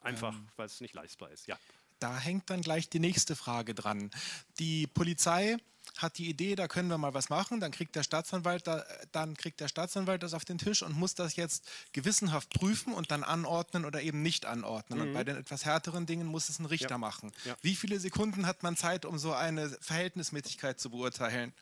Einfach, 0.00 0.34
ähm, 0.34 0.48
weil 0.56 0.66
es 0.66 0.80
nicht 0.80 0.94
leistbar 0.94 1.30
ist. 1.30 1.46
Ja. 1.46 1.58
Da 1.98 2.16
hängt 2.16 2.48
dann 2.48 2.62
gleich 2.62 2.88
die 2.88 3.00
nächste 3.00 3.36
Frage 3.36 3.74
dran. 3.74 4.10
Die 4.58 4.86
Polizei 4.86 5.58
hat 5.98 6.18
die 6.18 6.28
Idee, 6.28 6.54
da 6.54 6.68
können 6.68 6.88
wir 6.88 6.98
mal 6.98 7.14
was 7.14 7.28
machen, 7.28 7.60
dann 7.60 7.72
kriegt 7.72 7.96
der 7.96 8.02
Staatsanwalt, 8.02 8.66
da, 8.66 8.84
dann 9.12 9.36
kriegt 9.36 9.60
der 9.60 9.68
Staatsanwalt 9.68 10.22
das 10.22 10.34
auf 10.34 10.44
den 10.44 10.58
Tisch 10.58 10.82
und 10.82 10.96
muss 10.96 11.14
das 11.14 11.36
jetzt 11.36 11.68
gewissenhaft 11.92 12.50
prüfen 12.50 12.92
und 12.92 13.10
dann 13.10 13.24
anordnen 13.24 13.84
oder 13.84 14.00
eben 14.00 14.22
nicht 14.22 14.46
anordnen. 14.46 15.00
Mhm. 15.00 15.06
Und 15.06 15.12
bei 15.14 15.24
den 15.24 15.36
etwas 15.36 15.64
härteren 15.64 16.06
Dingen 16.06 16.26
muss 16.26 16.48
es 16.48 16.58
ein 16.58 16.66
Richter 16.66 16.90
ja. 16.90 16.98
machen. 16.98 17.32
Ja. 17.44 17.56
Wie 17.62 17.74
viele 17.74 17.98
Sekunden 18.00 18.46
hat 18.46 18.62
man 18.62 18.76
Zeit, 18.76 19.04
um 19.04 19.18
so 19.18 19.32
eine 19.32 19.68
Verhältnismäßigkeit 19.80 20.78
zu 20.78 20.90
beurteilen? 20.90 21.52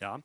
Ja, 0.00 0.20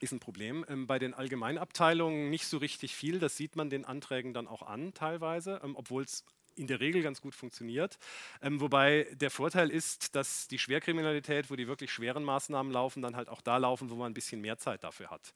ist 0.00 0.12
ein 0.12 0.20
Problem. 0.20 0.64
Ähm, 0.68 0.86
bei 0.86 0.98
den 0.98 1.14
Allgemeinabteilungen 1.14 2.30
nicht 2.30 2.46
so 2.46 2.58
richtig 2.58 2.94
viel. 2.94 3.18
Das 3.18 3.36
sieht 3.36 3.56
man 3.56 3.70
den 3.70 3.84
Anträgen 3.84 4.34
dann 4.34 4.48
auch 4.48 4.62
an 4.62 4.94
teilweise, 4.94 5.60
ähm, 5.62 5.76
obwohl 5.76 6.04
es 6.04 6.24
in 6.56 6.66
der 6.68 6.80
Regel 6.80 7.02
ganz 7.02 7.20
gut 7.20 7.34
funktioniert. 7.34 7.98
Ähm, 8.40 8.60
wobei 8.60 9.08
der 9.14 9.30
Vorteil 9.30 9.70
ist, 9.70 10.14
dass 10.14 10.46
die 10.48 10.58
Schwerkriminalität, 10.58 11.50
wo 11.50 11.56
die 11.56 11.66
wirklich 11.66 11.90
schweren 11.92 12.22
Maßnahmen 12.24 12.72
laufen, 12.72 13.02
dann 13.02 13.16
halt 13.16 13.28
auch 13.28 13.40
da 13.40 13.56
laufen, 13.56 13.90
wo 13.90 13.96
man 13.96 14.12
ein 14.12 14.14
bisschen 14.14 14.40
mehr 14.40 14.58
Zeit 14.58 14.84
dafür 14.84 15.10
hat. 15.10 15.32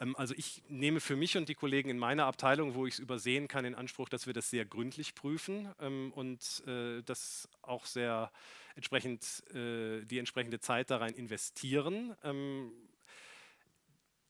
Ähm, 0.00 0.14
also 0.16 0.34
ich 0.36 0.62
nehme 0.68 1.00
für 1.00 1.16
mich 1.16 1.36
und 1.36 1.48
die 1.48 1.54
Kollegen 1.54 1.90
in 1.90 1.98
meiner 1.98 2.26
Abteilung, 2.26 2.74
wo 2.74 2.86
ich 2.86 2.94
es 2.94 3.00
übersehen 3.00 3.48
kann, 3.48 3.64
in 3.64 3.74
Anspruch, 3.74 4.08
dass 4.08 4.26
wir 4.26 4.34
das 4.34 4.50
sehr 4.50 4.64
gründlich 4.64 5.14
prüfen 5.14 5.72
ähm, 5.80 6.12
und 6.14 6.62
äh, 6.66 7.02
das 7.02 7.48
auch 7.62 7.86
sehr 7.86 8.30
entsprechend 8.74 9.42
äh, 9.54 10.04
die 10.04 10.18
entsprechende 10.18 10.60
Zeit 10.60 10.90
da 10.90 10.98
rein 10.98 11.14
investieren. 11.14 12.14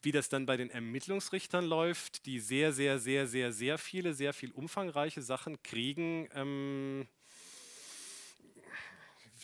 Wie 0.03 0.13
das 0.13 0.29
dann 0.29 0.47
bei 0.47 0.57
den 0.57 0.71
Ermittlungsrichtern 0.71 1.65
läuft, 1.65 2.27
die 2.27 2.39
sehr, 2.39 2.73
sehr, 2.73 2.99
sehr, 2.99 3.27
sehr, 3.27 3.53
sehr 3.53 3.79
viele, 3.79 4.15
sehr 4.15 4.33
viel 4.33 4.53
umfangreiche 4.53 5.23
Sachen 5.23 5.63
kriegen, 5.63 6.29
ähm, 6.35 7.09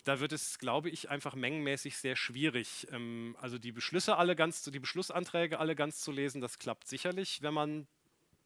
da 0.05 0.19
wird 0.19 0.31
es, 0.31 0.59
glaube 0.59 0.89
ich, 0.89 1.09
einfach 1.09 1.35
mengenmäßig 1.35 1.97
sehr 1.97 2.15
schwierig. 2.15 2.87
Ähm, 2.91 3.35
also 3.41 3.57
die 3.57 3.71
Beschlüsse 3.71 4.17
alle 4.17 4.35
ganz, 4.35 4.63
die 4.63 4.79
Beschlussanträge 4.79 5.59
alle 5.59 5.75
ganz 5.75 5.99
zu 5.99 6.11
lesen, 6.11 6.41
das 6.41 6.59
klappt 6.59 6.87
sicherlich, 6.87 7.41
wenn 7.41 7.53
man 7.53 7.87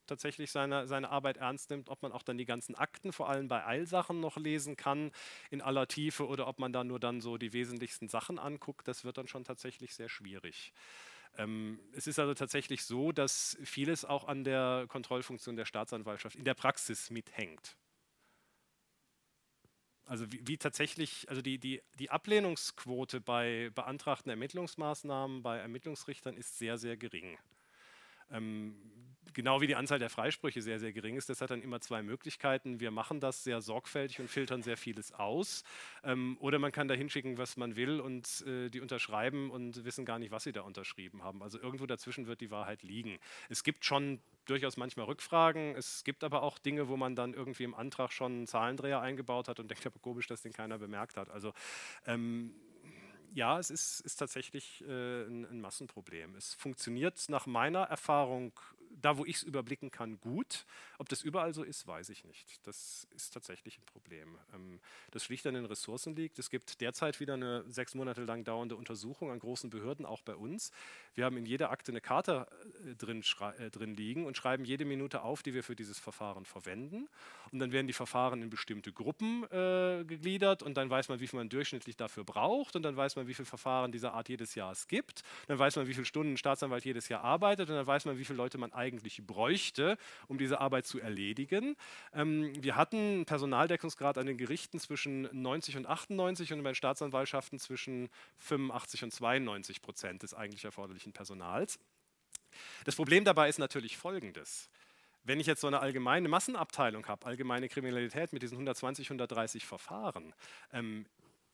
tatsächlich 0.07 0.52
seine, 0.52 0.88
seine 0.88 1.10
Arbeit 1.10 1.38
ernst 1.38 1.69
nimmt, 1.69 1.90
ob 1.90 2.02
man 2.02 2.11
auch 2.11 2.23
dann 2.23 2.38
die 2.38 2.45
ganzen 2.45 2.76
Akten, 2.76 3.14
vor 3.14 3.30
allem 3.30 3.48
bei 3.48 3.65
Eilsachen, 3.65 4.19
noch 4.19 4.38
lesen 4.38 4.76
kann 4.76 5.11
in 5.52 5.61
aller 5.61 5.88
Tiefe 5.88 6.27
oder 6.27 6.48
ob 6.48 6.60
man 6.60 6.73
da 6.73 6.84
nur 6.84 6.99
dann 6.99 7.22
so 7.22 7.38
die 7.38 7.53
wesentlichsten 7.53 8.10
Sachen 8.10 8.40
anguckt, 8.40 8.88
das 8.88 9.03
wird 9.03 9.18
dann 9.18 9.27
schon 9.27 9.44
tatsächlich 9.44 9.94
sehr 9.94 10.10
schwierig. 10.10 10.73
Ähm, 11.38 11.80
es 11.93 12.07
ist 12.07 12.19
also 12.19 12.34
tatsächlich 12.34 12.84
so, 12.84 13.11
dass 13.11 13.57
vieles 13.64 14.06
auch 14.06 14.27
an 14.27 14.43
der 14.43 14.85
Kontrollfunktion 14.88 15.56
der 15.56 15.65
Staatsanwaltschaft 15.65 16.35
in 16.35 16.43
der 16.43 16.53
Praxis 16.53 17.10
mithängt. 17.10 17.77
Also 20.06 20.31
wie, 20.31 20.41
wie, 20.47 20.57
tatsächlich, 20.57 21.30
also 21.30 21.43
die, 21.43 21.60
die, 21.60 21.84
die 21.99 22.10
Ablehnungsquote 22.10 23.22
bei 23.22 23.69
beantragten 23.76 24.31
Ermittlungsmaßnahmen 24.31 25.43
bei 25.43 25.60
Ermittlungsrichtern 25.60 26.35
ist 26.35 26.57
sehr, 26.57 26.80
sehr 26.80 26.97
gering. 26.97 27.38
Ähm, 28.31 28.76
genau 29.34 29.61
wie 29.61 29.68
die 29.68 29.76
Anzahl 29.76 29.99
der 29.99 30.10
Freisprüche 30.10 30.61
sehr, 30.61 30.80
sehr 30.80 30.91
gering 30.91 31.15
ist. 31.15 31.30
Das 31.30 31.41
hat 31.41 31.51
dann 31.51 31.61
immer 31.61 31.80
zwei 31.81 32.01
Möglichkeiten. 32.01 32.80
Wir 32.80 32.91
machen 32.91 33.19
das 33.19 33.43
sehr 33.43 33.61
sorgfältig 33.61 34.19
und 34.19 34.30
filtern 34.30 34.61
sehr 34.61 34.77
vieles 34.77 35.11
aus. 35.14 35.64
Ähm, 36.03 36.38
oder 36.39 36.60
man 36.60 36.72
kann 36.72 36.88
da 36.88 36.93
hinschicken, 36.93 37.38
was 37.38 37.57
man 37.57 37.76
will 37.76 37.99
und 37.99 38.43
äh, 38.45 38.69
die 38.69 38.81
unterschreiben 38.81 39.49
und 39.49 39.85
wissen 39.85 40.06
gar 40.06 40.19
nicht, 40.19 40.31
was 40.31 40.43
sie 40.43 40.51
da 40.51 40.61
unterschrieben 40.61 41.23
haben. 41.23 41.41
Also 41.41 41.60
irgendwo 41.60 41.85
dazwischen 41.85 42.27
wird 42.27 42.41
die 42.41 42.51
Wahrheit 42.51 42.84
liegen. 42.84 43.19
Es 43.49 43.64
gibt 43.64 43.85
schon 43.85 44.22
durchaus 44.45 44.77
manchmal 44.77 45.06
Rückfragen. 45.06 45.76
Es 45.76 46.03
gibt 46.03 46.23
aber 46.23 46.43
auch 46.43 46.57
Dinge, 46.57 46.88
wo 46.88 46.97
man 46.97 47.15
dann 47.15 47.34
irgendwie 47.34 47.64
im 47.64 47.76
Antrag 47.76 48.11
schon 48.11 48.31
einen 48.31 48.47
Zahlendreher 48.47 49.01
eingebaut 49.01 49.47
hat 49.47 49.60
und 49.60 49.69
denkt, 49.69 49.85
aber 49.85 49.99
komisch, 49.99 50.27
dass 50.27 50.41
den 50.41 50.53
keiner 50.53 50.77
bemerkt 50.77 51.18
hat. 51.18 51.30
Also 51.30 51.53
ähm, 52.06 52.53
ja, 53.34 53.60
es 53.60 53.69
ist, 53.69 54.01
ist 54.01 54.15
tatsächlich 54.15 54.84
äh, 54.88 55.23
ein, 55.23 55.45
ein, 55.45 55.61
Massenproblem. 55.61 56.35
Es 56.35 56.53
funktioniert 56.56 57.26
nach 57.30 57.45
meiner 57.45 57.84
Erfahrung 57.84 58.53
da, 58.90 59.18
wo 59.18 59.26
ich 59.26 59.38
es 59.38 59.44
überblicken 59.44 59.91
kann, 59.91 60.20
gut. 60.20 60.66
Ob 60.98 61.10
das 61.10 61.24
überall 61.24 61.53
so 61.53 61.64
ist, 61.64 61.88
weiß 61.88 62.10
ich 62.10 62.24
nicht. 62.24 62.66
Das 62.68 63.07
ist 63.16 63.34
tatsächlich 63.34 63.78
ein 63.78 63.86
Problem. 63.86 64.38
Ähm, 64.53 64.80
das 65.11 65.24
schlicht 65.24 65.45
an 65.48 65.53
den 65.53 65.66
Ressourcen 65.66 66.16
liegt. 66.16 66.40
Es 66.40 66.49
gibt 66.49 66.82
derzeit 66.82 67.20
wieder 67.20 67.36
eine 67.36 67.64
sechs 67.70 67.95
Monate 67.95 68.24
lang 68.24 68.44
dauernde 68.44 68.76
Untersuchung 68.76 69.32
an 69.32 69.40
großen 69.40 69.70
Behörden, 69.70 70.06
auch 70.06 70.22
bei 70.22 70.36
uns. 70.36 70.72
Wir 71.16 71.26
haben 71.26 71.38
in 71.38 71.45
jeder 71.45 71.72
Akte 71.72 71.91
eine 71.91 72.02
Karte 72.02 72.48
äh, 72.86 72.95
drin, 72.95 73.24
äh, 73.57 73.70
drin 73.70 73.95
liegen 73.95 74.26
und 74.26 74.38
schreiben 74.38 74.66
jede 74.66 74.86
Minute 74.86 75.22
auf, 75.22 75.44
die 75.44 75.53
wir 75.53 75.64
für 75.64 75.76
dieses 75.76 75.99
Verfahren 75.99 76.45
verwenden. 76.45 77.07
Und 77.52 77.60
dann 77.60 77.72
werden 77.72 77.88
die 77.88 77.94
Verfahren 77.94 78.41
in 78.41 78.49
bestimmte 78.49 78.91
Gruppen 78.91 79.44
äh, 79.52 80.03
gegliedert 80.06 80.64
und 80.64 80.76
dann 80.76 80.90
weiß 80.90 81.10
man, 81.10 81.20
wie 81.20 81.28
viel 81.28 81.40
man 81.40 81.49
durchschnittlich 81.49 81.95
dafür 81.95 82.24
braucht 82.24 82.76
und 82.76 82.84
dann 82.84 82.95
weiß 82.95 83.16
man, 83.16 83.28
wie 83.28 83.34
viele 83.34 83.45
Verfahren 83.45 83.91
dieser 83.91 84.14
Art 84.14 84.30
jedes 84.30 84.56
Jahr 84.56 84.72
es 84.72 84.88
gibt. 84.88 85.24
Dann 85.48 85.57
weiß 85.57 85.76
man, 85.76 85.88
wie 85.88 85.94
viele 85.94 86.06
Stunden 86.06 86.34
ein 86.34 86.38
Staatsanwalt 86.38 86.86
jedes 86.86 87.10
Jahr 87.10 87.24
arbeitet 87.24 87.70
und 87.70 87.76
dann 87.76 87.88
weiß 87.88 88.06
man, 88.06 88.18
wie 88.18 88.26
viele 88.26 88.38
Leute 88.38 88.57
man 88.57 88.72
eigentlich 88.80 89.22
bräuchte, 89.27 89.97
um 90.27 90.38
diese 90.38 90.60
Arbeit 90.60 90.88
zu 90.88 90.99
erledigen. 90.99 91.76
Ähm, 92.14 92.51
wir 92.64 92.76
hatten 92.76 92.97
einen 92.97 93.26
Personaldeckungsgrad 93.26 94.18
an 94.18 94.26
den 94.26 94.38
Gerichten 94.38 94.80
zwischen 94.80 95.30
90 95.31 95.77
und 95.77 95.85
98 95.85 96.53
und 96.53 96.64
bei 96.64 96.72
den 96.72 96.76
Staatsanwaltschaften 96.76 97.60
zwischen 97.60 98.10
85 98.38 99.03
und 99.03 99.14
92 99.14 99.81
Prozent 99.81 100.23
des 100.23 100.34
eigentlich 100.34 100.65
erforderlichen 100.65 101.14
Personals. 101.14 101.77
Das 102.85 102.95
Problem 102.95 103.23
dabei 103.26 103.49
ist 103.49 103.60
natürlich 103.60 103.97
folgendes. 103.97 104.69
Wenn 105.23 105.39
ich 105.39 105.47
jetzt 105.47 105.61
so 105.61 105.68
eine 105.68 105.80
allgemeine 105.80 106.30
Massenabteilung 106.30 107.06
habe, 107.07 107.26
allgemeine 107.26 107.69
Kriminalität 107.69 108.34
mit 108.34 108.41
diesen 108.41 108.56
120, 108.56 109.07
130 109.07 109.65
Verfahren, 109.65 110.34
ähm, 110.73 111.06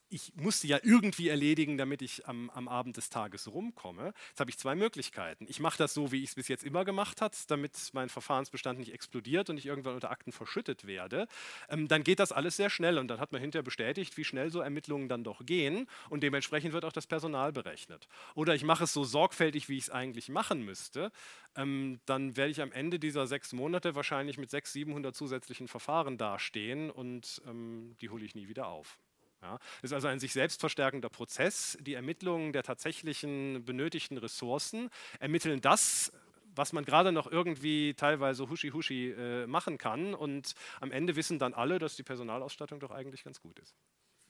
ich 0.09 0.33
muss 0.35 0.61
sie 0.61 0.67
ja 0.67 0.79
irgendwie 0.83 1.29
erledigen, 1.29 1.77
damit 1.77 2.01
ich 2.01 2.27
am, 2.27 2.49
am 2.51 2.67
Abend 2.67 2.97
des 2.97 3.09
Tages 3.09 3.51
rumkomme. 3.51 4.13
Jetzt 4.29 4.39
habe 4.39 4.49
ich 4.49 4.57
zwei 4.57 4.75
Möglichkeiten. 4.75 5.45
Ich 5.49 5.59
mache 5.59 5.77
das 5.77 5.93
so, 5.93 6.11
wie 6.11 6.23
ich 6.23 6.29
es 6.29 6.35
bis 6.35 6.47
jetzt 6.47 6.63
immer 6.63 6.85
gemacht 6.85 7.21
habe, 7.21 7.35
damit 7.47 7.89
mein 7.93 8.09
Verfahrensbestand 8.09 8.79
nicht 8.79 8.93
explodiert 8.93 9.49
und 9.49 9.57
ich 9.57 9.65
irgendwann 9.65 9.95
unter 9.95 10.11
Akten 10.11 10.31
verschüttet 10.31 10.85
werde. 10.85 11.27
Ähm, 11.69 11.87
dann 11.87 12.03
geht 12.03 12.19
das 12.19 12.31
alles 12.31 12.57
sehr 12.57 12.69
schnell 12.69 12.97
und 12.97 13.07
dann 13.07 13.19
hat 13.19 13.31
man 13.31 13.41
hinterher 13.41 13.63
bestätigt, 13.63 14.17
wie 14.17 14.23
schnell 14.23 14.51
so 14.51 14.59
Ermittlungen 14.59 15.09
dann 15.09 15.23
doch 15.23 15.45
gehen 15.45 15.87
und 16.09 16.21
dementsprechend 16.21 16.73
wird 16.73 16.85
auch 16.85 16.93
das 16.93 17.07
Personal 17.07 17.51
berechnet. 17.51 18.07
Oder 18.35 18.55
ich 18.55 18.63
mache 18.63 18.83
es 18.83 18.93
so 18.93 19.03
sorgfältig, 19.03 19.69
wie 19.69 19.77
ich 19.77 19.85
es 19.85 19.89
eigentlich 19.89 20.29
machen 20.29 20.63
müsste. 20.63 21.11
Ähm, 21.55 21.99
dann 22.05 22.37
werde 22.37 22.51
ich 22.51 22.61
am 22.61 22.71
Ende 22.71 22.99
dieser 22.99 23.27
sechs 23.27 23.53
Monate 23.53 23.95
wahrscheinlich 23.95 24.37
mit 24.37 24.49
600, 24.51 24.75
700 24.85 25.15
zusätzlichen 25.15 25.67
Verfahren 25.67 26.17
dastehen 26.17 26.91
und 26.91 27.41
ähm, 27.47 27.95
die 28.01 28.09
hole 28.09 28.25
ich 28.25 28.35
nie 28.35 28.47
wieder 28.47 28.67
auf. 28.67 28.99
Ja, 29.41 29.59
ist 29.81 29.93
also 29.93 30.07
ein 30.07 30.19
sich 30.19 30.33
selbst 30.33 30.59
verstärkender 30.59 31.09
Prozess. 31.09 31.77
Die 31.81 31.93
Ermittlungen 31.93 32.53
der 32.53 32.63
tatsächlichen 32.63 33.63
benötigten 33.63 34.17
Ressourcen 34.17 34.89
ermitteln 35.19 35.61
das, 35.61 36.11
was 36.55 36.73
man 36.73 36.85
gerade 36.85 37.11
noch 37.11 37.31
irgendwie 37.31 37.93
teilweise 37.93 38.49
huschi-huschi 38.49 39.11
äh, 39.11 39.47
machen 39.47 39.77
kann. 39.77 40.13
Und 40.13 40.55
am 40.79 40.91
Ende 40.91 41.15
wissen 41.15 41.37
dann 41.37 41.53
alle, 41.53 41.79
dass 41.79 41.95
die 41.95 42.03
Personalausstattung 42.03 42.79
doch 42.79 42.91
eigentlich 42.91 43.23
ganz 43.23 43.41
gut 43.41 43.59
ist. 43.59 43.75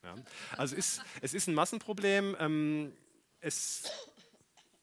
Ja. 0.03 0.15
Also 0.57 0.75
ist, 0.75 1.01
es 1.21 1.33
ist 1.33 1.47
ein 1.47 1.55
Massenproblem. 1.55 2.35
Ähm, 2.39 2.93
es 3.39 3.89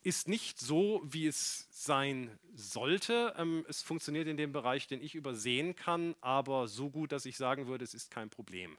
ist 0.02 0.28
nicht 0.28 0.58
so, 0.58 1.00
wie 1.04 1.26
es 1.26 1.68
sein 1.70 2.38
sollte. 2.54 3.34
Ähm, 3.36 3.64
es 3.68 3.82
funktioniert 3.82 4.28
in 4.28 4.36
dem 4.36 4.52
Bereich, 4.52 4.86
den 4.86 5.00
ich 5.00 5.14
übersehen 5.14 5.76
kann, 5.76 6.14
aber 6.20 6.68
so 6.68 6.90
gut, 6.90 7.12
dass 7.12 7.26
ich 7.26 7.36
sagen 7.36 7.66
würde, 7.66 7.84
es 7.84 7.94
ist 7.94 8.10
kein 8.10 8.30
Problem. 8.30 8.76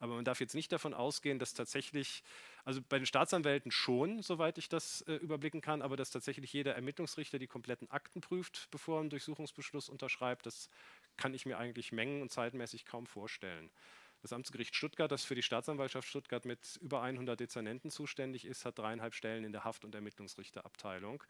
Aber 0.00 0.14
man 0.14 0.24
darf 0.24 0.40
jetzt 0.40 0.54
nicht 0.54 0.72
davon 0.72 0.94
ausgehen, 0.94 1.38
dass 1.38 1.52
tatsächlich, 1.54 2.24
also 2.64 2.80
bei 2.88 2.98
den 2.98 3.06
Staatsanwälten 3.06 3.70
schon, 3.70 4.22
soweit 4.22 4.56
ich 4.58 4.68
das 4.68 5.02
äh, 5.02 5.14
überblicken 5.14 5.60
kann, 5.60 5.82
aber 5.82 5.96
dass 5.96 6.10
tatsächlich 6.10 6.52
jeder 6.52 6.74
Ermittlungsrichter 6.74 7.38
die 7.38 7.46
kompletten 7.46 7.90
Akten 7.90 8.22
prüft, 8.22 8.68
bevor 8.70 8.96
er 8.96 9.00
einen 9.00 9.10
Durchsuchungsbeschluss 9.10 9.90
unterschreibt, 9.90 10.46
das 10.46 10.70
kann 11.18 11.34
ich 11.34 11.44
mir 11.44 11.58
eigentlich 11.58 11.92
mengen- 11.92 12.22
und 12.22 12.32
zeitmäßig 12.32 12.86
kaum 12.86 13.06
vorstellen. 13.06 13.70
Das 14.22 14.34
Amtsgericht 14.34 14.76
Stuttgart, 14.76 15.10
das 15.10 15.24
für 15.24 15.34
die 15.34 15.42
Staatsanwaltschaft 15.42 16.06
Stuttgart 16.06 16.44
mit 16.44 16.78
über 16.82 17.00
100 17.02 17.40
Dezernenten 17.40 17.90
zuständig 17.90 18.44
ist, 18.44 18.66
hat 18.66 18.78
dreieinhalb 18.78 19.14
Stellen 19.14 19.44
in 19.44 19.52
der 19.52 19.64
Haft- 19.64 19.84
und 19.84 19.94
Ermittlungsrichterabteilung, 19.94 21.24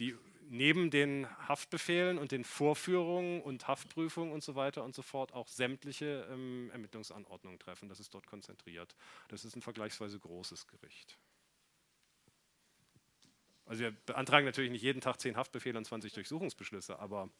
die 0.00 0.16
neben 0.48 0.90
den 0.90 1.28
Haftbefehlen 1.48 2.18
und 2.18 2.32
den 2.32 2.44
Vorführungen 2.44 3.40
und 3.42 3.68
Haftprüfungen 3.68 4.32
und 4.32 4.42
so 4.42 4.56
weiter 4.56 4.82
und 4.82 4.94
so 4.94 5.02
fort 5.02 5.32
auch 5.32 5.46
sämtliche 5.46 6.26
ähm, 6.30 6.70
Ermittlungsanordnungen 6.72 7.60
treffen. 7.60 7.88
Das 7.88 8.00
ist 8.00 8.12
dort 8.12 8.26
konzentriert. 8.26 8.96
Das 9.28 9.44
ist 9.44 9.54
ein 9.54 9.62
vergleichsweise 9.62 10.18
großes 10.18 10.66
Gericht. 10.66 11.18
Also 13.66 13.84
wir 13.84 13.92
beantragen 13.92 14.44
natürlich 14.44 14.70
nicht 14.72 14.82
jeden 14.82 15.00
Tag 15.00 15.20
10 15.20 15.36
Haftbefehle 15.36 15.78
und 15.78 15.84
20 15.84 16.12
Durchsuchungsbeschlüsse, 16.12 16.98
aber 16.98 17.30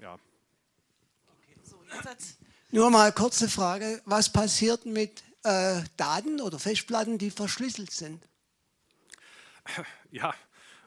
ja. 0.00 0.14
Okay, 0.14 1.58
so, 1.62 1.78
jetzt 1.84 2.38
nur 2.74 2.90
mal 2.90 3.12
kurze 3.12 3.48
Frage, 3.48 4.02
was 4.04 4.32
passiert 4.32 4.84
mit 4.84 5.22
äh, 5.44 5.80
Daten 5.96 6.40
oder 6.40 6.58
Festplatten, 6.58 7.18
die 7.18 7.30
verschlüsselt 7.30 7.92
sind? 7.92 8.22
Ja, 10.10 10.32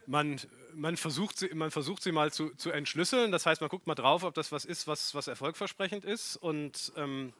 man, 0.05 0.39
man, 0.73 0.95
versucht, 0.95 1.39
sie, 1.39 1.49
man 1.53 1.71
versucht 1.71 2.03
sie 2.03 2.11
mal 2.13 2.31
zu, 2.31 2.55
zu 2.55 2.71
entschlüsseln. 2.71 3.31
Das 3.31 3.45
heißt, 3.45 3.59
man 3.59 3.69
guckt 3.69 3.87
mal 3.87 3.95
drauf, 3.95 4.23
ob 4.23 4.33
das 4.35 4.51
was 4.51 4.63
ist, 4.63 4.87
was, 4.87 5.15
was 5.15 5.27
erfolgversprechend 5.27 6.05
ist. 6.05 6.37
Und 6.37 6.93
ähm, 6.95 7.33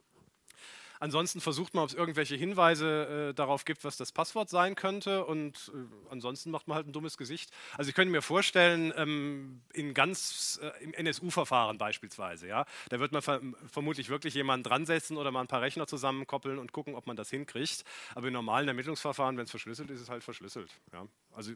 Ansonsten 0.99 1.41
versucht 1.41 1.73
man, 1.73 1.83
ob 1.83 1.89
es 1.89 1.95
irgendwelche 1.95 2.35
Hinweise 2.35 3.29
äh, 3.29 3.33
darauf 3.33 3.65
gibt, 3.65 3.83
was 3.83 3.97
das 3.97 4.11
Passwort 4.11 4.49
sein 4.49 4.75
könnte. 4.75 5.25
Und 5.25 5.71
äh, 5.73 6.11
ansonsten 6.11 6.51
macht 6.51 6.67
man 6.67 6.75
halt 6.75 6.87
ein 6.87 6.93
dummes 6.93 7.17
Gesicht. 7.17 7.51
Also 7.77 7.89
ich 7.89 7.95
könnte 7.95 8.11
mir 8.11 8.21
vorstellen, 8.21 8.93
ähm, 8.95 9.61
in 9.73 9.93
ganz 9.93 10.59
äh, 10.61 10.83
im 10.83 10.93
NSU-Verfahren 10.93 11.77
beispielsweise, 11.77 12.47
ja, 12.47 12.65
da 12.89 12.99
wird 12.99 13.11
man 13.11 13.21
ver 13.21 13.41
vermutlich 13.71 14.09
wirklich 14.09 14.33
jemanden 14.33 14.63
dran 14.63 14.85
setzen 14.85 15.17
oder 15.17 15.31
mal 15.31 15.41
ein 15.41 15.47
paar 15.47 15.61
Rechner 15.61 15.87
zusammenkoppeln 15.87 16.57
und 16.57 16.71
gucken, 16.71 16.95
ob 16.95 17.07
man 17.07 17.15
das 17.15 17.29
hinkriegt. 17.29 17.83
Aber 18.15 18.27
in 18.27 18.33
normalen 18.33 18.67
Ermittlungsverfahren, 18.67 19.37
wenn 19.37 19.45
es 19.45 19.51
verschlüsselt 19.51 19.89
ist, 19.91 19.97
ist 19.97 20.03
es 20.03 20.09
halt 20.09 20.23
verschlüsselt. 20.23 20.71
Ja. 20.93 21.07
Also 21.33 21.51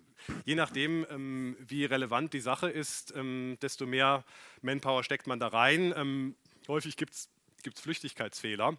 je 0.45 0.55
nachdem, 0.55 1.05
ähm, 1.09 1.55
wie 1.59 1.85
relevant 1.85 2.34
die 2.34 2.39
Sache 2.39 2.69
ist, 2.69 3.13
ähm, 3.15 3.57
desto 3.61 3.85
mehr 3.85 4.23
Manpower 4.61 5.03
steckt 5.03 5.27
man 5.27 5.39
da 5.39 5.47
rein. 5.47 5.93
Ähm, 5.95 6.35
häufig 6.68 6.97
gibt 6.97 7.13
es 7.13 7.30
Flüchtigkeitsfehler. 7.76 8.77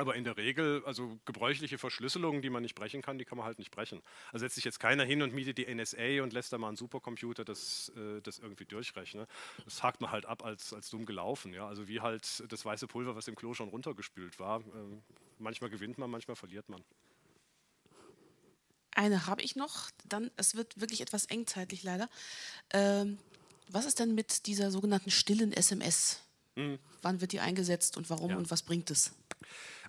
Aber 0.00 0.14
in 0.14 0.24
der 0.24 0.38
Regel, 0.38 0.82
also 0.86 1.20
gebräuchliche 1.26 1.76
Verschlüsselungen, 1.76 2.40
die 2.40 2.48
man 2.48 2.62
nicht 2.62 2.74
brechen 2.74 3.02
kann, 3.02 3.18
die 3.18 3.26
kann 3.26 3.36
man 3.36 3.46
halt 3.46 3.58
nicht 3.58 3.70
brechen. 3.70 4.00
Also 4.32 4.44
setzt 4.44 4.54
sich 4.54 4.64
jetzt 4.64 4.80
keiner 4.80 5.04
hin 5.04 5.20
und 5.20 5.34
mietet 5.34 5.58
die 5.58 5.74
NSA 5.74 6.22
und 6.22 6.32
lässt 6.32 6.54
da 6.54 6.58
mal 6.58 6.68
einen 6.68 6.78
Supercomputer 6.78 7.44
das, 7.44 7.92
äh, 7.96 8.22
das 8.22 8.38
irgendwie 8.38 8.64
durchrechnen. 8.64 9.26
Das 9.66 9.82
hakt 9.82 10.00
man 10.00 10.10
halt 10.10 10.24
ab 10.24 10.42
als, 10.42 10.72
als 10.72 10.88
dumm 10.88 11.04
gelaufen. 11.04 11.52
Ja? 11.52 11.68
Also 11.68 11.86
wie 11.86 12.00
halt 12.00 12.42
das 12.50 12.64
weiße 12.64 12.86
Pulver, 12.86 13.14
was 13.14 13.28
im 13.28 13.36
Klo 13.36 13.52
schon 13.52 13.68
runtergespült 13.68 14.38
war. 14.38 14.62
Ähm, 14.74 15.02
manchmal 15.38 15.68
gewinnt 15.68 15.98
man, 15.98 16.08
manchmal 16.08 16.34
verliert 16.34 16.70
man. 16.70 16.82
Eine 18.92 19.26
habe 19.26 19.42
ich 19.42 19.54
noch, 19.54 19.90
dann, 20.08 20.30
es 20.38 20.54
wird 20.54 20.80
wirklich 20.80 21.02
etwas 21.02 21.26
engzeitlich 21.26 21.82
leider. 21.82 22.08
Ähm, 22.72 23.18
was 23.68 23.84
ist 23.84 23.98
denn 23.98 24.14
mit 24.14 24.46
dieser 24.46 24.70
sogenannten 24.70 25.10
stillen 25.10 25.52
SMS? 25.52 26.22
Mhm. 26.56 26.78
Wann 27.02 27.20
wird 27.20 27.32
die 27.32 27.40
eingesetzt 27.40 27.96
und 27.96 28.10
warum 28.10 28.30
ja. 28.30 28.36
und 28.36 28.50
was 28.50 28.62
bringt 28.62 28.90
es? 28.90 29.12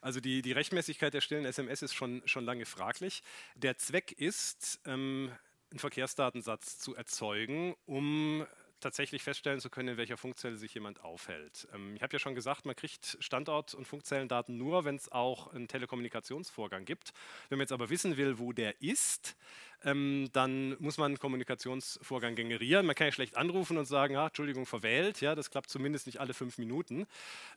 Also 0.02 0.20
die, 0.20 0.42
die 0.42 0.52
Rechtmäßigkeit 0.52 1.14
der 1.14 1.22
stillen 1.22 1.46
SMS 1.46 1.82
ist 1.82 1.94
schon, 1.94 2.22
schon 2.26 2.46
lange 2.46 2.66
fraglich. 2.66 3.22
Der 3.56 3.78
Zweck 3.78 4.12
ist, 4.12 4.80
ähm, 4.86 5.32
einen 5.70 5.80
Verkehrsdatensatz 5.80 6.80
zu 6.80 6.96
erzeugen, 6.96 7.76
um 7.86 8.46
tatsächlich 8.82 9.24
feststellen 9.24 9.60
zu 9.60 9.70
können, 9.70 9.90
in 9.90 9.98
welcher 9.98 10.18
Funkzelle 10.18 10.58
sich 10.58 10.74
jemand 10.74 11.02
aufhält. 11.02 11.68
Ähm, 11.74 11.96
ich 11.96 12.02
habe 12.02 12.14
ja 12.14 12.20
schon 12.20 12.36
gesagt, 12.36 12.66
man 12.66 12.76
kriegt 12.76 13.18
Standort- 13.20 13.74
und 13.74 13.86
Funkzellendaten 13.86 14.58
nur, 14.58 14.84
wenn 14.84 14.96
es 14.96 15.12
auch 15.12 15.54
einen 15.54 15.68
Telekommunikationsvorgang 15.68 16.84
gibt. 16.84 17.14
Wenn 17.50 17.58
man 17.58 17.64
jetzt 17.64 17.72
aber 17.72 17.90
wissen 17.90 18.18
will, 18.18 18.40
wo 18.40 18.52
der 18.52 18.82
ist, 18.82 19.38
ähm, 19.84 20.30
dann 20.34 20.76
muss 20.80 20.98
man 20.98 21.08
einen 21.08 21.20
Kommunikationsvorgang 21.20 22.36
generieren. 22.36 22.86
Man 22.86 22.96
kann 22.96 23.08
ja 23.08 23.12
schlecht 23.12 23.38
anrufen 23.38 23.78
und 23.78 23.86
sagen, 23.86 24.16
ah, 24.16 24.28
Entschuldigung, 24.28 24.66
verwählt. 24.66 25.22
Ja, 25.22 25.36
das 25.36 25.50
klappt 25.50 25.70
zumindest 25.70 26.06
nicht 26.06 26.20
alle 26.20 26.34
fünf 26.34 26.58
Minuten. 26.58 27.08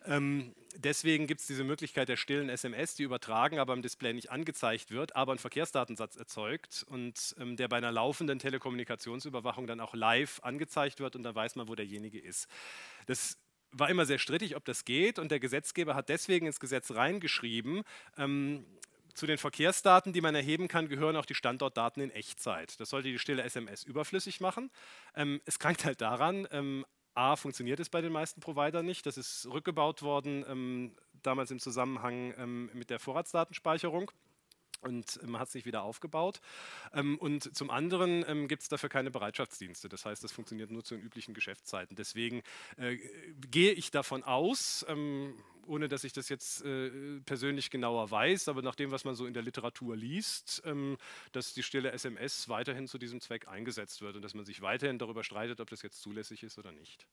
Ähm, 0.06 0.54
deswegen 0.76 1.26
gibt 1.26 1.40
es 1.40 1.46
diese 1.46 1.64
Möglichkeit 1.64 2.08
der 2.08 2.16
stillen 2.16 2.48
SMS, 2.48 2.94
die 2.94 3.02
übertragen, 3.02 3.58
aber 3.58 3.74
im 3.74 3.82
Display 3.82 4.12
nicht 4.12 4.30
angezeigt 4.30 4.90
wird, 4.90 5.16
aber 5.16 5.32
einen 5.32 5.38
Verkehrsdatensatz 5.38 6.16
erzeugt 6.16 6.84
und 6.88 7.34
ähm, 7.38 7.56
der 7.56 7.68
bei 7.68 7.76
einer 7.76 7.92
laufenden 7.92 8.38
Telekommunikationsüberwachung 8.38 9.66
dann 9.66 9.80
auch 9.80 9.94
live 9.94 10.40
angezeigt 10.42 11.00
wird 11.00 11.16
und 11.16 11.22
dann 11.22 11.34
weiß 11.34 11.56
man, 11.56 11.68
wo 11.68 11.74
derjenige 11.74 12.18
ist. 12.18 12.48
Das 13.06 13.38
war 13.70 13.90
immer 13.90 14.06
sehr 14.06 14.18
strittig, 14.18 14.56
ob 14.56 14.64
das 14.64 14.84
geht 14.84 15.18
und 15.18 15.30
der 15.30 15.40
Gesetzgeber 15.40 15.94
hat 15.94 16.08
deswegen 16.08 16.46
ins 16.46 16.60
Gesetz 16.60 16.92
reingeschrieben, 16.92 17.82
ähm, 18.16 18.64
zu 19.14 19.26
den 19.26 19.38
Verkehrsdaten, 19.38 20.12
die 20.12 20.20
man 20.20 20.34
erheben 20.34 20.68
kann, 20.68 20.88
gehören 20.88 21.16
auch 21.16 21.24
die 21.24 21.34
Standortdaten 21.34 22.02
in 22.02 22.10
Echtzeit. 22.10 22.78
Das 22.80 22.90
sollte 22.90 23.08
die 23.08 23.18
stille 23.18 23.42
SMS 23.42 23.84
überflüssig 23.84 24.40
machen. 24.40 24.70
Ähm, 25.14 25.40
es 25.44 25.58
krankt 25.58 25.84
halt 25.84 26.00
daran, 26.00 26.46
ähm, 26.50 26.84
A, 27.14 27.36
funktioniert 27.36 27.78
es 27.78 27.88
bei 27.88 28.00
den 28.00 28.12
meisten 28.12 28.40
Providern 28.40 28.84
nicht. 28.84 29.06
Das 29.06 29.16
ist 29.16 29.46
rückgebaut 29.46 30.02
worden, 30.02 30.44
ähm, 30.48 30.96
damals 31.22 31.52
im 31.52 31.60
Zusammenhang 31.60 32.34
ähm, 32.36 32.70
mit 32.74 32.90
der 32.90 32.98
Vorratsdatenspeicherung 32.98 34.10
und 34.80 35.20
man 35.26 35.40
hat 35.40 35.48
es 35.48 35.54
nicht 35.54 35.66
wieder 35.66 35.82
aufgebaut. 35.82 36.40
Ähm, 36.92 37.18
und 37.18 37.56
zum 37.56 37.70
anderen 37.70 38.24
ähm, 38.28 38.48
gibt 38.48 38.62
es 38.62 38.68
dafür 38.68 38.88
keine 38.88 39.10
Bereitschaftsdienste. 39.10 39.88
Das 39.88 40.04
heißt, 40.04 40.22
das 40.22 40.32
funktioniert 40.32 40.70
nur 40.70 40.84
zu 40.84 40.94
den 40.94 41.04
üblichen 41.04 41.34
Geschäftszeiten. 41.34 41.96
Deswegen 41.96 42.42
äh, 42.76 42.96
gehe 43.50 43.72
ich 43.72 43.90
davon 43.90 44.22
aus, 44.22 44.84
ähm, 44.88 45.34
ohne 45.66 45.88
dass 45.88 46.04
ich 46.04 46.12
das 46.12 46.28
jetzt 46.28 46.62
äh, 46.64 46.90
persönlich 47.24 47.70
genauer 47.70 48.10
weiß, 48.10 48.48
aber 48.48 48.60
nach 48.60 48.74
dem, 48.74 48.90
was 48.90 49.04
man 49.04 49.14
so 49.14 49.24
in 49.26 49.32
der 49.32 49.42
Literatur 49.42 49.96
liest, 49.96 50.62
dass 51.32 51.54
die 51.54 51.62
stille 51.62 51.92
SMS 51.92 52.48
weiterhin 52.48 52.86
zu 52.86 52.98
diesem 52.98 53.20
Zweck 53.20 53.48
eingesetzt 53.48 54.02
wird 54.02 54.16
und 54.16 54.22
dass 54.22 54.34
man 54.34 54.44
sich 54.44 54.60
weiterhin 54.60 54.98
darüber 54.98 55.24
streitet, 55.24 55.60
ob 55.60 55.70
das 55.70 55.80
jetzt 55.82 56.02
zulässig 56.02 56.42
ist 56.42 56.58
oder 56.58 56.72
nicht. 56.72 57.06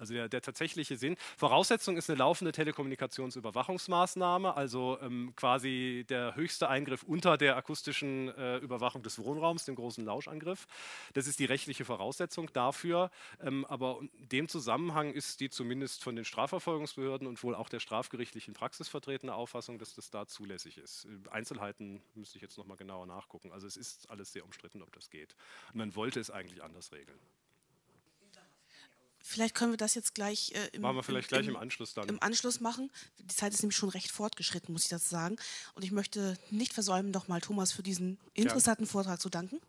Also 0.00 0.14
der, 0.14 0.28
der, 0.28 0.40
tatsächliche 0.40 0.96
Sinn. 0.96 1.16
Voraussetzung 1.36 1.98
ist 1.98 2.08
eine 2.08 2.18
laufende 2.18 2.52
Telekommunikationsüberwachungsmaßnahme, 2.52 4.56
also 4.56 4.98
ähm, 5.02 5.34
quasi 5.36 6.06
der 6.08 6.34
höchste 6.34 6.70
Eingriff 6.70 7.02
unter 7.02 7.36
der 7.36 7.56
akustischen 7.56 8.34
äh, 8.34 8.56
Überwachung 8.56 9.02
des 9.02 9.18
Wohnraums, 9.18 9.66
dem 9.66 9.74
großen 9.74 10.04
Lauschangriff. 10.04 10.66
Das 11.12 11.26
ist 11.26 11.38
die 11.38 11.44
rechtliche 11.44 11.84
Voraussetzung 11.84 12.50
dafür. 12.52 13.10
Ähm, 13.42 13.66
aber 13.66 14.00
in 14.00 14.28
dem 14.28 14.48
Zusammenhang 14.48 15.12
ist 15.12 15.40
die 15.40 15.50
zumindest 15.50 16.02
von 16.02 16.16
den 16.16 16.24
Strafverfolgungsbehörden 16.24 17.26
und 17.26 17.42
wohl 17.42 17.54
auch 17.54 17.68
der 17.68 17.80
strafgerichtlichen 17.80 18.54
Praxis 18.54 18.88
vertretene 18.88 19.34
Auffassung, 19.34 19.78
dass 19.78 19.94
das 19.94 20.10
da 20.10 20.26
zulässig 20.26 20.78
ist. 20.78 21.06
Einzelheiten 21.30 22.02
müsste 22.14 22.38
ich 22.38 22.42
jetzt 22.42 22.56
nochmal 22.56 22.78
genauer 22.78 23.06
nachgucken. 23.06 23.52
Also 23.52 23.66
es 23.66 23.76
ist 23.76 24.10
alles 24.10 24.32
sehr 24.32 24.44
umstritten, 24.44 24.82
ob 24.82 24.94
das 24.94 25.10
geht. 25.10 25.36
Und 25.72 25.76
man 25.76 25.94
wollte 25.94 26.20
es 26.20 26.30
eigentlich 26.30 26.62
anders 26.62 26.92
regeln. 26.92 27.18
Vielleicht 29.30 29.54
können 29.54 29.72
wir 29.72 29.76
das 29.76 29.94
jetzt 29.94 30.16
gleich, 30.16 30.50
äh, 30.56 30.70
im, 30.72 30.82
machen 30.82 30.96
wir 30.96 31.04
vielleicht 31.04 31.28
gleich 31.28 31.46
im, 31.46 31.50
im, 31.50 31.56
Anschluss 31.56 31.94
dann. 31.94 32.08
Im 32.08 32.20
Anschluss 32.20 32.58
machen. 32.58 32.90
Die 33.20 33.28
Zeit 33.28 33.54
ist 33.54 33.62
nämlich 33.62 33.76
schon 33.76 33.88
recht 33.90 34.10
fortgeschritten, 34.10 34.72
muss 34.72 34.82
ich 34.82 34.88
dazu 34.88 35.08
sagen. 35.08 35.36
Und 35.74 35.84
ich 35.84 35.92
möchte 35.92 36.36
nicht 36.50 36.72
versäumen, 36.72 37.12
nochmal 37.12 37.40
Thomas 37.40 37.70
für 37.70 37.84
diesen 37.84 38.18
interessanten 38.34 38.86
ja. 38.86 38.90
Vortrag 38.90 39.20
zu 39.20 39.28
danken. 39.28 39.60